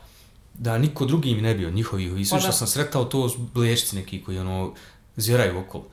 da 0.53 0.77
niko 0.77 1.05
drugi 1.05 1.35
mi 1.35 1.41
ne 1.41 1.55
bio 1.55 1.71
njihovih 1.71 2.19
i 2.19 2.25
sve 2.25 2.37
Pa 2.37 2.41
što 2.41 2.51
sam 2.51 2.67
sretao 2.67 3.05
to 3.05 3.29
su 3.29 3.37
blešci 3.53 3.95
neki 3.95 4.23
koji 4.23 4.39
ono 4.39 4.73
zvjeraju 5.15 5.59
okolo. 5.59 5.83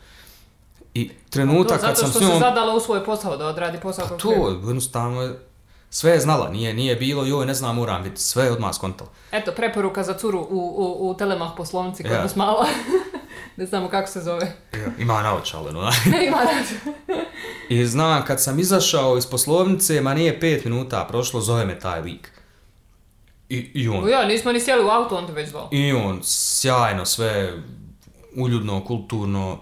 I 0.95 1.11
trenutak 1.31 1.81
To 1.81 1.87
kad 1.87 1.97
zato 1.97 2.01
sam 2.01 2.11
što 2.11 2.19
s 2.19 2.23
njom... 2.23 2.33
se 2.33 2.39
zadala 2.39 2.75
u 2.75 2.81
svoj 2.81 3.05
posao 3.05 3.37
da 3.37 3.47
odradi 3.47 3.81
posao 3.81 4.09
Pa 4.09 4.17
to, 4.17 4.49
jednostavno 4.67 5.23
je, 5.23 5.39
sve 5.91 6.13
je 6.13 6.21
znala, 6.21 6.51
nije, 6.51 6.75
nije 6.75 6.97
bilo, 6.97 7.25
joj, 7.25 7.47
ne 7.47 7.55
znam, 7.55 7.77
moram 7.77 8.03
vidjeti, 8.03 8.23
sve 8.23 8.45
je 8.45 8.53
odmah 8.53 8.75
skontala. 8.75 9.11
Eto, 9.33 9.53
preporuka 9.57 10.03
za 10.03 10.15
curu 10.19 10.41
u, 10.41 10.61
u, 10.77 11.11
u 11.11 11.15
Telemah 11.15 11.51
poslovnici 11.57 12.03
kod 12.03 12.13
Ja. 12.13 12.23
nas 12.23 12.37
mala. 12.37 12.67
ne 13.57 13.67
znamo 13.67 13.89
kako 13.89 14.09
se 14.09 14.21
zove. 14.21 14.53
Ima 14.99 15.23
naočale, 15.23 15.73
no. 15.73 15.91
Ne 16.07 16.27
ima 16.27 16.37
rad. 16.37 16.95
I 17.69 17.87
znam, 17.87 18.25
kad 18.25 18.43
sam 18.43 18.59
izašao 18.59 19.19
iz 19.19 19.27
poslovnice, 19.27 20.01
ma 20.01 20.15
nije 20.15 20.41
pet 20.41 20.65
minuta 20.65 21.07
prošlo, 21.09 21.41
zove 21.41 21.65
me 21.65 21.79
taj 21.79 22.01
lik. 22.01 22.33
I, 23.49 23.71
i 23.75 23.89
on, 23.89 24.09
Ja, 24.09 24.25
nismo 24.25 24.53
ni 24.53 24.61
sjeli 24.61 24.85
u 24.85 24.89
auto, 24.89 25.17
on 25.17 25.27
te 25.27 25.33
već 25.33 25.49
zvao. 25.49 25.69
I 25.73 25.93
on, 25.93 26.21
sjajno, 26.23 27.07
sve 27.07 27.63
uljudno, 28.37 28.85
kulturno, 28.85 29.61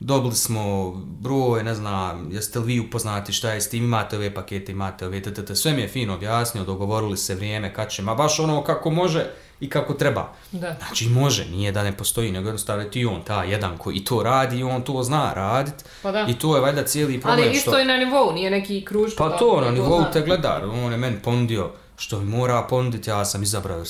dobili 0.00 0.34
smo 0.34 0.92
broj, 1.20 1.62
ne 1.62 1.74
znam, 1.74 2.28
jeste 2.32 2.58
li 2.58 2.66
vi 2.66 2.80
upoznati 2.80 3.32
šta 3.32 3.52
je 3.52 3.60
s 3.60 3.68
tim, 3.68 3.84
imate 3.84 4.16
ove 4.16 4.34
pakete, 4.34 4.72
imate 4.72 5.06
ove, 5.06 5.22
ttt, 5.22 5.56
sve 5.56 5.72
mi 5.72 5.82
je 5.82 5.88
fino 5.88 6.14
objasnio, 6.14 6.64
dogovorili 6.64 7.16
se 7.16 7.34
vrijeme, 7.34 7.74
kad 7.74 7.90
će, 7.90 8.02
ma 8.02 8.14
baš 8.14 8.40
ono 8.40 8.64
kako 8.64 8.90
može 8.90 9.26
i 9.62 9.70
kako 9.70 9.94
treba. 9.94 10.32
Da. 10.52 10.76
Znači 10.86 11.08
može, 11.08 11.44
nije 11.44 11.72
da 11.72 11.82
ne 11.82 11.96
postoji, 11.96 12.32
nego 12.32 12.48
jednostavno 12.48 12.82
je 12.82 12.90
ti 12.90 13.06
on, 13.06 13.22
ta 13.22 13.44
jedan 13.44 13.78
koji 13.78 14.04
to 14.04 14.22
radi 14.22 14.58
i 14.58 14.62
on 14.62 14.82
to 14.82 15.02
zna 15.02 15.32
radit. 15.34 15.74
Pa 16.02 16.12
da. 16.12 16.26
I 16.28 16.34
to 16.34 16.56
je 16.56 16.60
valjda 16.60 16.84
cijeli 16.84 17.20
problem 17.20 17.44
Ali 17.44 17.56
isto 17.56 17.70
što... 17.70 17.80
i 17.80 17.84
na 17.84 17.96
nivou, 17.96 18.32
nije 18.32 18.50
neki 18.50 18.84
kruž. 18.84 19.12
Pa 19.18 19.30
to, 19.30 19.60
na 19.60 19.70
nivou 19.70 20.00
zna. 20.00 20.10
te 20.10 20.20
gleda, 20.20 20.60
on 20.84 20.92
je 20.92 20.98
meni 20.98 21.16
pondio 21.22 21.70
što 21.96 22.18
mi 22.18 22.24
mora 22.24 22.62
ponuditi, 22.62 23.10
ja 23.10 23.24
sam 23.24 23.42
izabrao, 23.42 23.84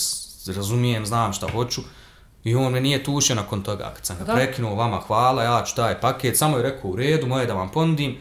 razumijem, 0.47 1.07
znam 1.07 1.33
šta 1.33 1.49
hoću. 1.49 1.81
I 2.45 2.55
on 2.55 2.73
me 2.73 2.81
nije 2.81 3.05
tušio 3.05 3.37
nakon 3.37 3.63
toga, 3.63 3.93
kad 3.97 4.07
sam 4.07 4.17
ga 4.19 4.25
Da. 4.25 4.35
prekinuo, 4.35 4.75
vama 4.75 5.01
hvala, 5.07 5.43
ja 5.43 5.65
ću 5.65 5.77
taj 5.77 6.01
paket, 6.01 6.39
samo 6.39 6.57
je 6.57 6.63
rekao 6.63 6.91
u 6.91 6.97
redu, 6.97 7.27
moje 7.27 7.47
da 7.47 7.55
vam 7.55 7.69
ponudim, 7.69 8.17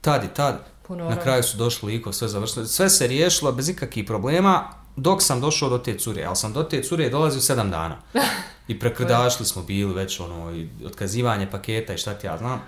tad 0.00 0.24
i 0.24 0.28
tad. 0.28 0.58
Puno 0.86 1.10
Na 1.10 1.20
kraju 1.20 1.42
su 1.42 1.56
došli 1.56 1.92
liko, 1.92 2.12
sve 2.12 2.28
završilo. 2.28 2.66
Sve 2.66 2.90
se 2.90 3.06
riješilo 3.06 3.52
bez 3.52 3.68
ikakvih 3.68 4.04
problema, 4.04 4.68
dok 4.96 5.22
sam 5.22 5.40
došao 5.40 5.68
do 5.68 5.78
te 5.78 5.98
cure, 5.98 6.24
ali 6.24 6.36
sam 6.36 6.52
do 6.52 6.62
te 6.62 6.82
cure 6.82 7.10
dolazio 7.10 7.40
sedam 7.40 7.70
dana. 7.70 7.96
I 8.68 8.78
prekrdašli 8.78 9.46
smo 9.46 9.62
bili 9.62 9.94
već, 9.94 10.20
ono, 10.20 10.56
i 10.56 10.68
otkazivanje 10.86 11.50
paketa 11.50 11.94
i 11.94 11.98
šta 11.98 12.14
ti 12.14 12.26
ja 12.26 12.38
znam. 12.38 12.62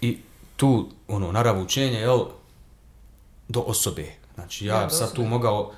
I 0.00 0.18
tu, 0.56 0.88
ono, 1.08 1.32
naravu 1.32 1.62
učenja, 1.62 1.98
jel, 1.98 2.24
do 3.48 3.60
osobe. 3.60 4.06
Znači, 4.34 4.66
ja 4.66 4.80
Ja, 4.80 4.90
sad 4.90 5.12
tu 5.12 5.24
mogao, 5.24 5.72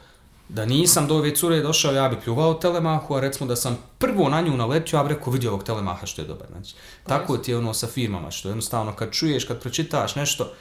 da 0.48 0.64
nisam 0.64 1.06
do 1.06 1.16
ove 1.16 1.34
cure 1.34 1.60
došao, 1.60 1.92
ja 1.92 2.08
bi 2.08 2.20
pljuvao 2.20 2.54
telemahu, 2.54 3.14
a 3.14 3.20
recimo 3.20 3.48
da 3.48 3.56
sam 3.56 3.78
prvo 3.98 4.28
na 4.28 4.40
nju 4.40 4.56
naletio, 4.56 4.96
ja 4.96 5.02
bi 5.02 5.14
rekao 5.14 5.32
vidio 5.32 5.50
ovog 5.50 5.64
telemaha 5.64 6.06
što 6.06 6.22
je 6.22 6.28
dobar. 6.28 6.48
Znači, 6.50 6.74
tako 7.06 7.36
ti 7.36 7.50
je 7.50 7.58
ono 7.58 7.74
sa 7.74 7.86
firmama, 7.86 8.30
što 8.30 8.48
jednostavno 8.48 8.92
kad 8.92 9.10
čuješ, 9.12 9.44
kad 9.44 9.60
pročitaš 9.60 10.14
nešto, 10.14 10.52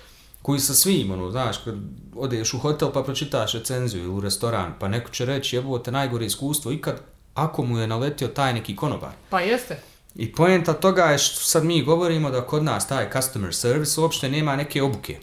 koji 0.41 0.59
sa 0.59 0.73
svim, 0.73 1.11
ono, 1.11 1.31
znaš, 1.31 1.57
kad 1.57 1.75
odeš 2.15 2.53
u 2.53 2.59
hotel 2.59 2.91
pa 2.91 3.03
pročitaš 3.03 3.53
recenziju 3.53 4.03
ili 4.03 4.11
u 4.11 4.19
restoran, 4.19 4.73
pa 4.79 4.87
neko 4.87 5.09
će 5.09 5.25
reći, 5.25 5.55
evo 5.55 5.79
te 5.79 5.91
najgore 5.91 6.25
iskustvo 6.25 6.71
ikad, 6.71 7.01
ako 7.33 7.63
mu 7.63 7.77
je 7.79 7.87
naletio 7.87 8.27
taj 8.27 8.53
neki 8.53 8.75
konobar. 8.75 9.09
Pa 9.29 9.39
jeste. 9.39 9.79
I 10.15 10.31
poenta 10.33 10.73
toga 10.73 11.03
je 11.03 11.17
što 11.17 11.39
sad 11.39 11.65
mi 11.65 11.83
govorimo 11.83 12.31
da 12.31 12.41
kod 12.41 12.63
nas 12.63 12.87
taj 12.87 13.11
customer 13.11 13.55
service 13.55 14.01
uopšte 14.01 14.29
nema 14.29 14.55
neke 14.55 14.83
obuke. 14.83 15.19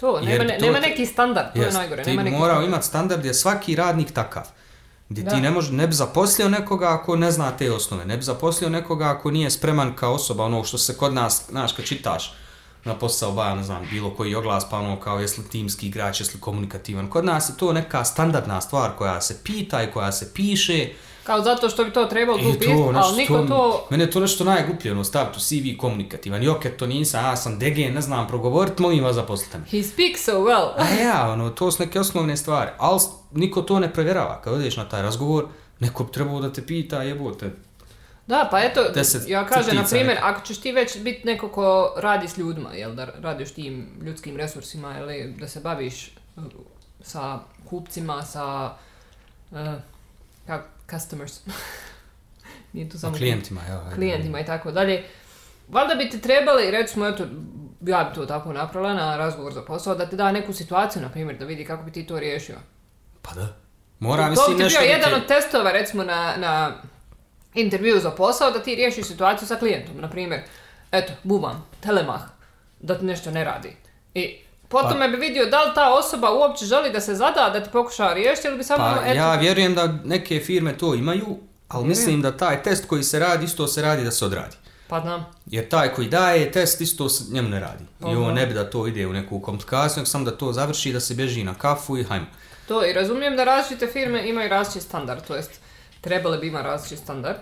To, 0.00 0.18
Jer 0.18 0.28
nema, 0.28 0.44
ne, 0.44 0.58
to 0.58 0.66
nema 0.66 0.80
neki 0.80 1.06
standard, 1.06 1.52
to 1.52 1.58
je 1.58 1.64
Jest, 1.64 1.76
najgore. 1.76 2.02
ti 2.02 2.10
nema 2.10 2.22
neki 2.22 2.36
morao 2.36 2.48
standard. 2.48 2.68
imati 2.68 2.86
standard 2.86 3.20
gdje 3.20 3.28
je 3.28 3.34
svaki 3.34 3.76
radnik 3.76 4.12
takav. 4.12 4.42
Gdje 5.08 5.24
Da. 5.24 5.30
ti 5.30 5.40
ne, 5.40 5.50
može, 5.50 5.72
ne 5.72 5.86
bi 5.86 5.94
zaposlio 5.94 6.48
nekoga 6.48 6.92
ako 6.92 7.16
ne 7.16 7.30
zna 7.30 7.50
te 7.50 7.72
osnove, 7.72 8.04
ne 8.04 8.16
bi 8.16 8.22
zaposlio 8.22 8.70
nekoga 8.70 9.10
ako 9.10 9.30
nije 9.30 9.50
spreman 9.50 9.96
kao 9.96 10.14
osoba, 10.14 10.44
ono 10.44 10.64
što 10.64 10.78
se 10.78 10.96
kod 10.96 11.14
nas, 11.14 11.44
znaš, 11.48 11.72
kad 11.72 11.84
čitaš, 11.84 12.34
na 12.84 12.94
posao 12.94 13.32
ba, 13.32 13.54
ne 13.54 13.62
znam, 13.62 13.86
bilo 13.90 14.10
koji 14.10 14.34
oglas, 14.34 14.70
pa 14.70 14.78
ono 14.78 15.00
kao 15.00 15.20
jesi 15.20 15.40
li 15.40 15.48
timski 15.48 15.86
igrač, 15.86 16.20
jesi 16.20 16.34
li 16.34 16.40
komunikativan. 16.40 17.10
Kod 17.10 17.24
nas 17.24 17.48
je 17.48 17.56
to 17.56 17.72
neka 17.72 18.04
standardna 18.04 18.60
stvar 18.60 18.90
koja 18.98 19.20
se 19.20 19.38
pita 19.44 19.82
i 19.82 19.90
koja 19.92 20.12
se 20.12 20.34
piše. 20.34 20.88
Kao 21.24 21.42
zato 21.42 21.68
što 21.68 21.84
bi 21.84 21.92
to 21.92 22.04
trebalo 22.04 22.38
tu 22.38 22.48
I 22.48 22.58
pisati, 22.58 22.92
ali 22.94 23.16
niko 23.16 23.42
to... 23.48 23.86
Mene 23.90 24.04
je 24.04 24.10
to 24.10 24.20
nešto 24.20 24.44
najgluplje, 24.44 24.92
ono, 24.92 25.04
staviti 25.04 25.38
u 25.38 25.40
CV 25.40 25.80
komunikativan. 25.80 26.48
Okej, 26.48 26.70
to 26.70 26.86
nisam, 26.86 27.24
ja 27.24 27.36
sam 27.36 27.58
DG, 27.58 27.78
ne 27.94 28.00
znam 28.00 28.28
progovorit, 28.28 28.78
molim 28.78 29.04
vas 29.04 29.14
zaposlite 29.14 29.58
me. 29.58 29.64
He 29.70 29.82
speaks 29.82 30.24
so 30.24 30.32
well. 30.32 30.68
A 30.76 31.02
ja, 31.02 31.30
ono, 31.32 31.50
to 31.50 31.70
su 31.70 31.82
neke 31.82 32.00
osnovne 32.00 32.36
stvari. 32.36 32.70
Ali 32.78 33.00
niko 33.32 33.62
to 33.62 33.78
ne 33.80 33.92
provjerava. 33.92 34.40
Kad 34.40 34.52
odeš 34.52 34.76
na 34.76 34.88
taj 34.88 35.02
razgovor, 35.02 35.46
neko 35.80 36.04
bi 36.04 36.12
trebao 36.12 36.40
da 36.40 36.52
te 36.52 36.66
pita, 36.66 37.02
jebote, 37.02 37.50
Da, 38.28 38.48
pa 38.50 38.60
eto, 38.60 38.90
Deset 38.94 39.28
ja 39.28 39.46
kažem, 39.46 39.76
na 39.76 39.84
primjer, 39.84 40.18
ako 40.22 40.46
ćeš 40.46 40.60
ti 40.60 40.72
već 40.72 40.98
biti 40.98 41.26
neko 41.26 41.48
ko 41.48 41.94
radi 41.96 42.28
s 42.28 42.38
ljudima, 42.38 42.72
jel, 42.74 42.94
da 42.94 43.08
radiš 43.20 43.54
tim 43.54 43.88
ljudskim 44.02 44.36
resursima, 44.36 44.98
ili 44.98 45.34
da 45.38 45.48
se 45.48 45.60
baviš 45.60 46.10
sa 47.00 47.38
kupcima, 47.70 48.22
sa 48.22 48.74
uh, 49.50 49.58
kak, 50.46 50.64
customers, 50.90 51.40
nije 52.72 52.88
to 52.88 52.98
samo 52.98 53.16
klijentima, 53.16 53.60
ajde. 53.84 53.96
klijentima 53.96 54.40
i 54.40 54.44
tako 54.44 54.70
dalje, 54.70 55.04
valjda 55.68 55.94
bi 55.94 56.10
ti 56.10 56.20
trebali, 56.20 56.70
recimo, 56.70 57.06
eto, 57.06 57.26
ja 57.80 58.04
bi 58.04 58.14
to 58.14 58.26
tako 58.26 58.52
napravila 58.52 58.94
na 58.94 59.16
razgovor 59.16 59.52
za 59.52 59.62
posao, 59.62 59.94
da 59.94 60.06
ti 60.06 60.16
da 60.16 60.32
neku 60.32 60.52
situaciju, 60.52 61.02
na 61.02 61.08
primjer, 61.08 61.38
da 61.38 61.44
vidi 61.44 61.64
kako 61.64 61.82
bi 61.82 61.92
ti 61.92 62.06
to 62.06 62.18
riješio. 62.20 62.56
Pa 63.22 63.34
da. 63.34 63.56
Mora, 63.98 64.24
to 64.24 64.30
mislim, 64.30 64.56
bi 64.56 64.56
ti 64.56 64.62
nešto 64.62 64.80
bio 64.80 64.88
da 64.88 64.94
jedan 64.94 65.14
od 65.14 65.26
testova, 65.28 65.72
recimo, 65.72 66.04
na, 66.04 66.34
na 66.36 66.72
intervju 67.58 68.00
za 68.00 68.10
posao, 68.10 68.50
da 68.50 68.62
ti 68.62 68.74
riješiš 68.74 69.06
situaciju 69.06 69.48
sa 69.48 69.56
klijentom. 69.56 70.00
Na 70.00 70.10
primjer, 70.10 70.40
eto, 70.92 71.12
bubam, 71.22 71.66
telemah, 71.80 72.20
da 72.80 72.98
ti 72.98 73.04
nešto 73.04 73.30
ne 73.30 73.44
radi. 73.44 73.76
I 74.14 74.36
potom 74.68 74.98
Pa- 74.98 75.08
bi 75.08 75.16
vidio 75.16 75.46
da 75.46 75.62
li 75.62 75.74
ta 75.74 75.94
osoba 75.94 76.30
uopće 76.30 76.64
želi 76.64 76.90
da 76.92 77.00
se 77.00 77.14
zada, 77.14 77.50
da 77.50 77.62
ti 77.64 77.70
pokuša 77.72 78.12
riješiti 78.12 78.48
ili 78.48 78.56
bi 78.56 78.64
samo, 78.64 78.84
Pa 78.84 79.02
eto, 79.06 79.16
ja 79.16 79.34
vjerujem 79.34 79.74
da 79.74 79.86
neke 80.04 80.40
firme 80.40 80.78
to 80.78 80.94
imaju, 80.94 81.38
ali 81.68 81.86
mislim 81.86 82.22
da 82.22 82.36
taj 82.36 82.62
test 82.62 82.86
koji 82.86 83.02
se 83.02 83.18
radi, 83.18 83.44
isto 83.44 83.66
se 83.66 83.82
radi 83.82 84.04
da 84.04 84.10
se 84.10 84.24
odradi. 84.24 84.56
pa 84.88 85.00
znam. 85.00 85.26
Jer 85.46 85.68
taj 85.68 85.88
koji 85.88 86.08
daje 86.08 86.52
test 86.52 86.80
isto 86.80 87.08
se 87.08 87.24
njemu 87.32 87.48
ne 87.48 87.60
radi. 87.60 87.84
I 88.00 88.04
Aha. 88.04 88.20
on 88.20 88.34
ne 88.34 88.46
bi 88.46 88.54
da 88.54 88.70
to 88.70 88.86
ide 88.86 89.06
u 89.06 89.12
neku 89.12 89.40
komplikaciju, 89.40 89.96
nego 89.96 90.06
samo 90.06 90.24
da 90.24 90.36
to 90.36 90.52
završi, 90.52 90.92
da 90.92 91.00
se 91.00 91.14
bježi 91.14 91.44
na 91.44 91.54
kafu 91.54 91.98
i 91.98 92.04
hajmo. 92.04 92.26
To 92.68 92.86
i 92.86 92.92
razumijem 92.92 93.36
da 93.36 93.44
različite 93.44 93.86
firme 93.86 94.28
imaju 94.28 94.48
različit 94.48 94.82
standard, 94.82 95.26
to 95.26 95.36
jest 95.36 95.60
trebale 96.00 96.38
bi 96.38 96.46
imati 96.46 96.64
različit 96.64 96.98
standard. 96.98 97.38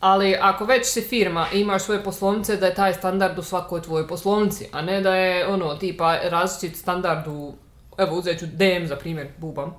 Ali 0.00 0.36
ako 0.40 0.64
već 0.64 0.86
si 0.86 1.00
firma 1.00 1.46
i 1.54 1.60
imaš 1.60 1.82
svoje 1.82 2.04
poslovnice, 2.04 2.56
da 2.56 2.66
je 2.66 2.74
taj 2.74 2.94
standard 2.94 3.38
u 3.38 3.42
svakoj 3.42 3.82
tvojoj 3.82 4.08
poslovnici, 4.08 4.68
a 4.72 4.82
ne 4.82 5.00
da 5.00 5.14
je 5.14 5.46
ono 5.46 5.74
tipa 5.74 6.16
različit 6.16 6.76
standard 6.76 7.26
u, 7.28 7.54
evo 7.98 8.18
uzet 8.18 8.38
ću 8.38 8.46
DM 8.46 8.86
za 8.86 8.96
primjer, 8.96 9.28
bubam. 9.38 9.74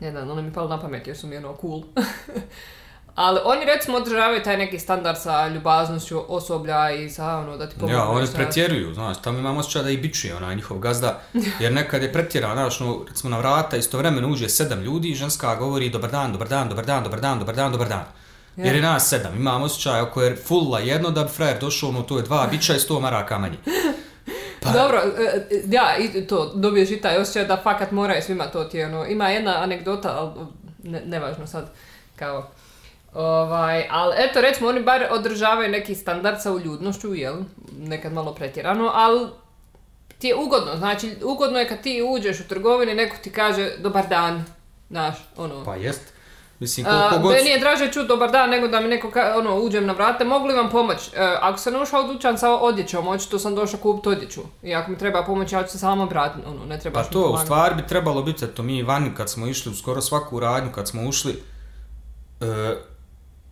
Ne 0.00 0.10
znam, 0.10 0.30
ono 0.30 0.42
mi 0.42 0.48
je 0.48 0.52
palo 0.52 0.68
na 0.68 0.80
pamet 0.80 1.06
jer 1.06 1.16
su 1.16 1.26
mi 1.26 1.36
ono 1.36 1.56
cool. 1.60 1.82
Ali 3.16 3.40
oni 3.44 3.64
recimo 3.64 3.96
održavaju 3.96 4.42
taj 4.42 4.56
neki 4.56 4.78
standard 4.78 5.18
sa 5.18 5.48
ljubaznošću 5.48 6.22
osoblja 6.28 6.90
i 6.90 7.10
sa 7.10 7.38
ono 7.38 7.56
da 7.56 7.68
ti 7.68 7.74
pomogu. 7.74 7.98
Ja, 7.98 8.08
oni 8.08 8.26
pretjeruju, 8.34 8.94
znaš, 8.94 9.22
tamo 9.22 9.38
imam 9.38 9.56
osjećaj 9.56 9.82
da 9.82 9.90
i 9.90 9.96
bičuje 9.96 10.36
onaj 10.36 10.56
njihov 10.56 10.78
gazda, 10.78 11.20
jer 11.60 11.72
nekad 11.72 12.02
je 12.02 12.12
pretjerao, 12.12 12.54
znaš, 12.54 12.80
no, 12.80 13.04
recimo 13.08 13.30
na 13.30 13.38
vrata 13.38 13.76
istovremeno 13.76 14.28
uđe 14.28 14.48
sedam 14.48 14.80
ljudi 14.80 15.08
i 15.08 15.14
ženska 15.14 15.54
govori 15.54 15.90
dobar 15.90 16.10
dan, 16.10 16.32
dobar 16.32 16.48
dan, 16.48 16.68
dobar 16.68 16.84
dan, 16.86 17.02
dobar 17.02 17.20
dan, 17.20 17.38
dobar 17.38 17.54
dan, 17.54 17.72
dobar 17.72 17.88
dan. 17.88 18.04
Jer 18.56 18.76
je 18.76 18.82
nas 18.82 19.08
sedam, 19.08 19.36
imam 19.36 19.62
osjećaj 19.62 20.00
ako 20.00 20.22
je 20.22 20.36
fulla 20.36 20.78
jedno 20.78 21.10
da 21.10 21.22
bi 21.22 21.28
frajer 21.28 21.58
došao, 21.60 21.92
no 21.92 22.02
to 22.02 22.16
je 22.16 22.22
dva 22.22 22.48
bića 22.50 22.74
i 22.74 22.78
sto 22.78 23.00
maraka 23.00 23.38
manje. 23.38 23.56
Pa- 24.62 24.70
Dobro, 24.80 24.98
e, 24.98 25.46
e, 25.50 25.62
ja, 25.70 25.96
i 25.98 26.26
to, 26.26 26.52
dobiješ 26.54 26.90
i 26.90 27.00
taj 27.00 27.18
osjećaj 27.18 27.44
da 27.44 27.60
fakat 27.62 27.90
moraju 27.90 28.22
svima 28.22 28.44
to 28.44 28.64
ti, 28.64 28.82
ono, 28.82 29.06
ima 29.06 29.28
jedna 29.28 29.62
anegdota, 29.62 30.16
ali 30.18 30.46
ne, 30.82 31.02
nevažno 31.06 31.46
sad, 31.46 31.70
kao, 32.16 32.50
ovaj, 33.16 33.86
ali 33.90 34.14
eto, 34.18 34.40
recimo, 34.40 34.68
oni 34.68 34.82
bar 34.82 35.06
održavaju 35.10 35.70
neki 35.70 35.94
standard 35.94 36.42
sa 36.42 36.52
uljudnošću, 36.52 37.14
jel, 37.14 37.36
nekad 37.78 38.12
malo 38.12 38.34
pretjerano, 38.34 38.90
ali 38.94 39.28
ti 40.18 40.26
je 40.26 40.36
ugodno, 40.36 40.76
znači, 40.76 41.16
ugodno 41.24 41.58
je 41.58 41.68
kad 41.68 41.80
ti 41.80 42.02
uđeš 42.08 42.40
u 42.40 42.48
trgovini, 42.48 42.94
neko 42.94 43.16
ti 43.22 43.32
kaže, 43.32 43.70
dobar 43.78 44.08
dan, 44.08 44.44
znaš, 44.90 45.14
ono, 45.36 45.64
Pa 45.64 45.76
jest. 45.76 46.16
Mislim, 46.58 46.86
koliko 46.86 47.18
god... 47.18 47.32
meni 47.32 47.50
je 47.50 47.58
draže 47.58 47.92
čuti 47.92 48.08
dobar 48.08 48.30
dan 48.30 48.50
nego 48.50 48.68
da 48.68 48.80
mi 48.80 48.88
neko 48.88 49.10
ka, 49.10 49.34
ono, 49.38 49.60
uđem 49.60 49.86
na 49.86 49.92
vrate, 49.92 50.24
mogu 50.24 50.46
li 50.46 50.54
vam 50.54 50.70
pomoć? 50.70 51.08
E, 51.08 51.36
ako 51.40 51.58
sam 51.58 51.82
ušao 51.82 52.04
u 52.04 52.12
dućan 52.12 52.38
sa 52.38 52.50
odjećom, 52.50 53.08
očito 53.08 53.38
sam 53.38 53.54
došao 53.54 53.80
kupiti 53.80 54.08
odjeću. 54.08 54.40
I 54.62 54.74
ako 54.74 54.90
mi 54.90 54.98
treba 54.98 55.24
pomoć, 55.24 55.52
ja 55.52 55.62
ću 55.62 55.70
se 55.70 55.78
samo 55.78 56.04
vratiti, 56.06 56.46
ono, 56.46 56.64
ne 56.64 56.76
Pa 56.76 56.80
trebaš 56.80 57.06
mi 57.06 57.12
to, 57.12 57.30
u 57.30 57.38
stvari 57.38 57.74
bi 57.74 57.86
trebalo 57.86 58.22
biti, 58.22 58.44
eto 58.44 58.62
mi 58.62 58.82
vani 58.82 59.10
kad 59.16 59.30
smo 59.30 59.46
išli 59.46 59.72
u 59.72 59.74
skoro 59.74 60.00
svaku 60.00 60.40
radnju, 60.40 60.72
kad 60.72 60.88
smo 60.88 61.08
ušli, 61.08 61.42
e, 62.40 62.74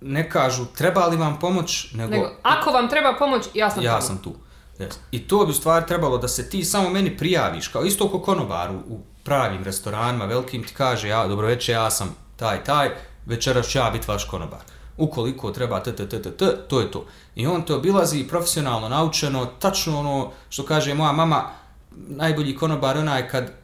ne 0.05 0.31
kažu 0.31 0.65
treba 0.65 1.07
li 1.07 1.17
vam 1.17 1.39
pomoć, 1.39 1.93
nego, 1.93 2.11
Nego, 2.11 2.31
ako 2.43 2.71
vam 2.71 2.89
treba 2.89 3.15
pomoć, 3.19 3.45
ja 3.55 3.71
sam 3.71 3.83
ja 3.83 3.91
tamo. 3.91 4.03
sam 4.03 4.19
tu. 4.19 4.35
Yes. 4.79 4.95
I 5.11 5.29
to 5.29 5.45
bi 5.45 5.51
u 5.51 5.55
stvari 5.55 5.87
trebalo 5.87 6.19
da 6.19 6.29
se 6.29 6.51
ti 6.51 6.65
samo 6.65 6.91
meni 6.91 7.17
prijaviš, 7.17 7.69
kao 7.69 7.85
isto 7.85 8.09
ko 8.09 8.21
konobar 8.21 8.71
u, 8.71 8.75
u 8.75 9.01
pravim 9.23 9.65
restoranima, 9.65 10.25
velikim 10.25 10.65
ti 10.65 10.75
kaže, 10.75 11.09
ja, 11.09 11.27
dobro 11.27 11.47
večer, 11.47 11.73
ja 11.75 11.91
sam 11.91 12.17
taj, 12.37 12.65
taj, 12.65 12.91
večeras 13.27 13.67
ću 13.67 13.79
ja 13.79 13.91
biti 13.91 14.05
vaš 14.09 14.25
konobar. 14.25 14.61
Ukoliko 14.97 15.51
treba 15.51 15.83
t, 15.83 15.97
t, 15.97 16.09
t, 16.09 16.23
t, 16.23 16.31
t, 16.31 16.47
to 16.69 16.81
je 16.81 16.91
to. 16.91 17.07
I 17.35 17.47
on 17.47 17.63
te 17.63 17.75
obilazi 17.75 18.29
profesionalno 18.29 18.89
naučeno, 18.89 19.47
tačno 19.47 19.99
ono 19.99 20.31
što 20.49 20.63
kaže 20.65 20.95
moja 20.95 21.13
mama, 21.13 21.45
najbolji 21.97 22.57
konobar 22.57 22.99
onaj 22.99 23.29
kad 23.29 23.64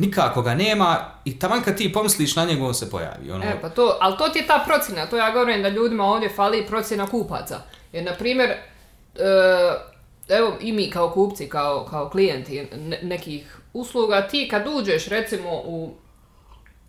nikako 0.00 0.42
ga 0.42 0.54
nema 0.54 0.96
i 1.24 1.38
taman 1.38 1.62
kad 1.62 1.76
ti 1.76 1.92
pomisliš 1.92 2.36
na 2.36 2.44
njega 2.44 2.64
on 2.64 2.74
se 2.74 2.90
pojavi. 2.90 3.30
Ono, 3.32 3.44
E, 3.44 3.60
pa 3.60 3.68
to, 3.68 3.96
ali 4.00 4.16
to 4.18 4.28
ti 4.28 4.38
je 4.38 4.46
ta 4.46 4.62
procjena, 4.66 5.06
to 5.06 5.16
ja 5.16 5.30
govorim 5.30 5.62
da 5.62 5.68
ljudima 5.68 6.04
ovdje 6.04 6.28
fali 6.28 6.66
procjena 6.66 7.06
kupaca. 7.06 7.60
Jer, 7.92 8.04
na 8.04 8.12
primjer, 8.12 8.50
e, 8.50 8.58
evo 10.28 10.56
i 10.60 10.72
mi 10.72 10.90
kao 10.90 11.10
kupci, 11.10 11.48
kao, 11.48 11.86
kao 11.90 12.08
klijenti 12.08 12.66
ne- 12.76 12.98
nekih 13.02 13.58
usluga, 13.72 14.28
ti 14.28 14.48
kad 14.50 14.66
uđeš 14.68 15.06
recimo 15.06 15.50
u, 15.64 15.94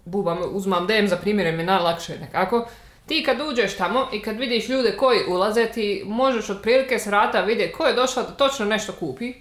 bubam, 0.06 0.38
uzmam 0.52 0.88
DM 0.88 1.08
za 1.08 1.18
primjer, 1.18 1.48
jer 1.48 1.56
mi 1.56 1.62
je 1.62 1.68
najlakše 1.68 2.18
nekako, 2.20 2.68
ti 3.06 3.24
kad 3.24 3.38
uđeš 3.42 3.78
tamo 3.78 4.08
i 4.14 4.22
kad 4.22 4.38
vidiš 4.38 4.70
ljude 4.70 4.98
koji 4.98 5.20
ulaze, 5.28 5.66
ti 5.66 6.04
možeš 6.06 6.50
otprilike 6.50 7.00
s 7.00 7.08
rata 7.08 7.42
vidjeti 7.42 7.74
ko 7.74 7.86
je 7.86 7.94
došao 7.94 8.24
da 8.24 8.30
točno 8.30 8.66
nešto 8.66 8.94
kupi, 8.94 9.34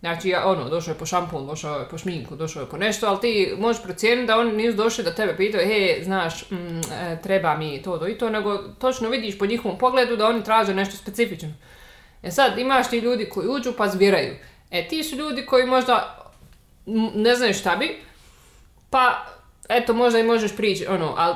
Znači, 0.00 0.28
ja, 0.28 0.46
ono, 0.46 0.68
došao 0.68 0.92
je 0.92 0.98
po 0.98 1.06
šampon, 1.06 1.46
došao 1.46 1.78
je 1.78 1.88
po 1.88 1.98
šminku, 1.98 2.36
došao 2.36 2.60
je 2.60 2.68
po 2.68 2.76
nešto, 2.76 3.06
ali 3.06 3.20
ti 3.20 3.54
možeš 3.58 3.82
procijeniti 3.82 4.26
da 4.26 4.38
oni 4.38 4.52
nisu 4.52 4.76
došli 4.76 5.04
da 5.04 5.14
tebe 5.14 5.36
pitaju, 5.36 5.68
he, 5.68 6.04
znaš, 6.04 6.50
mm, 6.50 6.56
e, 6.92 7.18
treba 7.22 7.56
mi 7.56 7.82
to, 7.82 7.98
to 7.98 8.08
i 8.08 8.18
to, 8.18 8.30
nego 8.30 8.58
točno 8.58 9.08
vidiš 9.08 9.38
po 9.38 9.46
njihovom 9.46 9.78
pogledu 9.78 10.16
da 10.16 10.26
oni 10.26 10.44
traže 10.44 10.74
nešto 10.74 10.96
specifično. 10.96 11.48
E 12.22 12.30
sad, 12.30 12.58
imaš 12.58 12.90
ti 12.90 12.98
ljudi 12.98 13.28
koji 13.28 13.48
uđu 13.48 13.72
pa 13.76 13.88
zbiraju. 13.88 14.36
E, 14.70 14.88
ti 14.88 15.04
su 15.04 15.16
ljudi 15.16 15.46
koji 15.46 15.66
možda 15.66 16.24
ne 17.14 17.34
znaju 17.34 17.54
šta 17.54 17.76
bi, 17.76 17.96
pa, 18.90 19.26
eto, 19.68 19.92
možda 19.94 20.18
i 20.18 20.26
možeš 20.26 20.56
prići, 20.56 20.86
ono, 20.86 21.14
ali 21.16 21.34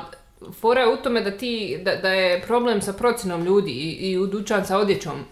fora 0.59 0.81
je 0.81 0.93
u 0.93 0.97
tome 0.97 1.21
da 1.21 1.31
ti, 1.31 1.79
da, 1.85 1.95
da 1.95 2.09
je 2.09 2.41
problem 2.41 2.81
sa 2.81 2.93
procjenom 2.93 3.45
ljudi 3.45 3.71
i, 3.71 4.11
i 4.11 4.17
u 4.17 4.27
dućan 4.27 4.65
sa 4.65 4.77
odjećom. 4.77 5.25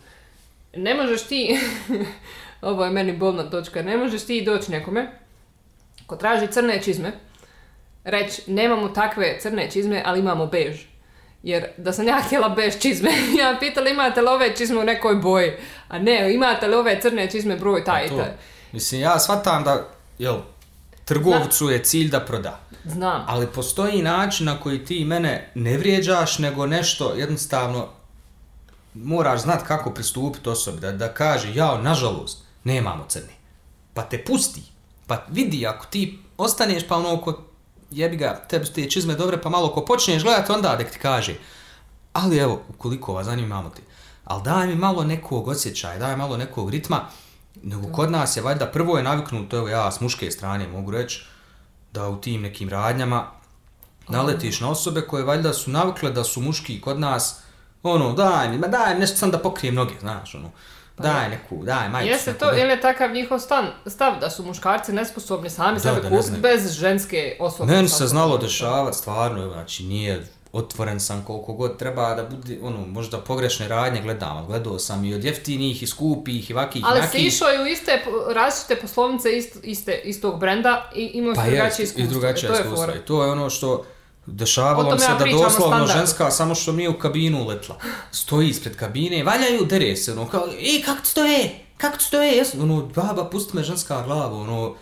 Ne 0.76 0.94
možeš 0.94 1.24
ti, 1.24 1.60
ovo 2.62 2.86
je 2.86 2.92
meni 2.92 3.18
bolna 3.18 3.50
točka, 3.50 3.82
ne 3.82 3.98
možeš 3.98 4.26
ti 4.26 4.46
doći 4.46 4.72
nekome 4.72 5.22
ko 6.12 6.16
traži 6.16 6.48
crne 6.48 6.82
čizme, 6.82 7.12
reći 8.04 8.42
nemamo 8.48 8.90
takve 8.90 9.40
crne 9.40 9.72
čizme, 9.72 10.04
ali 10.06 10.20
imamo 10.20 10.46
bež. 10.46 10.82
Jer 11.44 11.68
da 11.78 11.94
sam 11.94 12.08
ja 12.08 12.22
htjela 12.26 12.50
bež 12.50 12.74
čizme, 12.80 13.10
ja 13.42 13.58
pitala 13.60 13.90
imate 13.90 14.22
li 14.22 14.28
ove 14.28 14.56
čizme 14.56 14.80
u 14.80 14.84
nekoj 14.84 15.16
boji, 15.16 15.52
a 15.88 16.00
ne, 16.00 16.34
imate 16.34 16.68
li 16.68 16.76
ove 16.76 17.02
crne 17.02 17.30
čizme 17.30 17.56
broj 17.56 17.84
taj 17.84 18.06
i 18.06 18.10
taj. 18.10 18.32
Mislim, 18.72 19.02
ja 19.02 19.20
shvatam 19.20 19.64
da, 19.64 19.88
jel, 20.20 20.38
trgovcu 21.06 21.70
je 21.70 21.84
cilj 21.84 22.10
da 22.10 22.20
proda. 22.20 22.60
Znam. 22.86 23.26
Ali 23.28 23.48
postoji 23.48 24.02
način 24.02 24.46
na 24.46 24.60
koji 24.60 24.86
ti 24.86 25.06
mene 25.06 25.52
ne 25.56 25.78
vrijeđaš, 25.78 26.40
nego 26.40 26.66
nešto 26.66 27.14
jednostavno 27.16 27.88
moraš 28.94 29.42
znat 29.42 29.68
kako 29.68 29.94
pristupiti 29.94 30.50
osobi, 30.50 30.82
da, 30.82 30.92
da 30.92 31.14
kaže, 31.14 31.56
jao, 31.56 31.82
nažalost, 31.82 32.51
nemamo 32.64 33.06
crni. 33.08 33.34
Pa 33.94 34.04
te 34.04 34.24
pusti, 34.26 34.62
pa 35.08 35.26
vidi, 35.30 35.68
ako 35.68 35.86
ti 35.86 36.20
ostaneš 36.38 36.88
pa 36.88 36.98
ono 36.98 37.14
oko, 37.14 37.44
jebi 37.92 38.18
ga, 38.18 38.46
tebi 38.50 38.66
su 38.66 38.74
te 38.74 38.90
čizme 38.90 39.16
dobre, 39.16 39.42
pa 39.42 39.50
malo 39.50 39.74
ko 39.74 39.86
počneš 39.86 40.24
gledati, 40.24 40.52
onda 40.52 40.76
da 40.76 40.84
ti 40.84 41.00
kaže, 41.00 41.36
ali 42.14 42.38
evo, 42.38 42.62
ukoliko 42.70 43.14
vas 43.14 43.26
zanimamo 43.26 43.70
ti, 43.70 43.82
ali 44.26 44.44
daj 44.44 44.68
mi 44.68 44.76
malo 44.76 45.04
nekog 45.04 45.48
osjećaja, 45.48 46.00
daj 46.00 46.16
malo 46.16 46.38
nekog 46.38 46.70
ritma, 46.70 47.06
nego 47.64 47.92
kod 47.92 48.12
nas 48.12 48.38
je 48.38 48.42
valjda 48.42 48.66
prvo 48.66 48.98
je 48.98 49.04
naviknuto, 49.04 49.58
evo 49.58 49.68
ja 49.68 49.92
s 49.92 50.00
muške 50.00 50.32
strane 50.32 50.68
mogu 50.68 50.92
reći, 50.92 51.26
da 51.94 52.10
u 52.10 52.22
tim 52.22 52.42
nekim 52.42 52.70
radnjama 52.70 53.28
naletiš 54.08 54.60
na 54.60 54.70
osobe 54.70 55.02
koje 55.02 55.24
valjda 55.24 55.54
su 55.54 55.72
navikle 55.72 56.12
da 56.12 56.24
su 56.24 56.42
muški 56.42 56.82
kod 56.82 57.00
nas, 57.00 57.42
ono, 57.84 58.14
daj 58.14 58.50
mi, 58.50 58.58
ma 58.58 58.68
daj 58.68 58.94
mi 58.94 59.00
nešto 59.00 59.18
sam 59.18 59.32
da 59.32 59.40
pokrijem 59.40 59.76
noge, 59.76 59.94
znaš, 60.00 60.36
ono 60.36 60.52
daj 61.02 61.30
neku, 61.30 61.56
daj 61.58 61.90
majicu. 61.90 62.12
Jeste 62.12 62.34
to, 62.34 62.52
ili 62.52 62.70
je 62.70 62.82
takav 62.82 63.12
njihov 63.12 63.40
stan, 63.40 63.68
stav 63.86 64.20
da 64.20 64.30
su 64.30 64.44
muškarci 64.44 64.94
nesposobni 64.94 65.50
sami 65.50 65.74
Da, 65.74 65.80
sebe 65.80 66.02
da 66.02 66.10
kupiti 66.10 66.40
bez 66.40 66.72
ženske 66.72 67.38
osobe. 67.40 67.74
Meni 67.74 67.90
se 67.90 68.08
znalo 68.08 68.38
dešavati 68.38 68.98
stvarno, 68.98 69.50
znači 69.50 69.84
nije 69.84 70.26
otvoren 70.54 71.00
sam 71.00 71.24
koliko 71.24 71.54
god 71.54 71.78
treba 71.78 72.16
da 72.16 72.24
bude, 72.26 72.58
ono, 72.62 72.78
možda 72.80 73.18
pogrešne 73.18 73.68
radnje 73.68 74.02
gledam, 74.02 74.38
ali 74.38 74.48
gledao 74.48 74.80
sam 74.80 75.06
i 75.06 75.14
od 75.14 75.24
jeftinih 75.24 75.84
i 75.84 75.88
skupih 75.88 76.50
i 76.50 76.54
vakih 76.54 76.84
Ali 76.86 77.00
i 77.00 77.02
si 77.02 77.08
nakih. 77.08 77.28
išao 77.28 77.54
i 77.54 77.64
u 77.64 77.66
iste 77.66 78.04
različite 78.30 78.76
poslovnice 78.76 79.32
ist, 79.32 79.58
iste, 79.64 80.02
istog 80.04 80.40
brenda 80.40 80.90
i 80.96 81.06
imao 81.06 81.36
si 81.36 81.38
Pa 81.38 81.46
drugačije 81.46 81.84
je, 81.84 81.84
iskustvo. 81.84 82.04
i 82.04 82.10
to 82.12 82.28
je 82.28 82.34
iskustva. 82.34 82.76
fora. 82.76 82.96
I 82.96 83.00
to 83.00 83.24
je 83.24 83.32
ono 83.32 83.50
što 83.50 83.86
dešavalo 84.26 84.98
se 84.98 85.06
ja 85.06 85.18
da 85.18 85.26
doslovno 85.26 85.50
standardu. 85.52 85.94
ženska, 85.94 86.32
samo 86.32 86.56
što 86.56 86.72
nije 86.72 86.90
u 86.90 87.00
kabinu 87.00 87.44
uletla, 87.44 87.76
stoji 88.12 88.50
ispred 88.50 88.76
kabine, 88.76 89.24
valjaju, 89.24 89.66
dere 89.66 89.96
se, 89.96 90.12
ono, 90.12 90.28
kao, 90.28 90.48
ej, 90.60 90.82
kako 90.86 91.02
ti 91.02 91.16
to 91.16 91.26
je? 91.26 91.66
Kako 91.78 91.98
ti 91.98 92.12
to 92.12 92.22
je? 92.22 92.38
Jesam, 92.38 92.62
ono, 92.62 92.86
baba, 92.96 93.30
pusti 93.30 93.56
me 93.56 93.64
ženska 93.64 94.02
glava, 94.02 94.38
ono, 94.38 94.76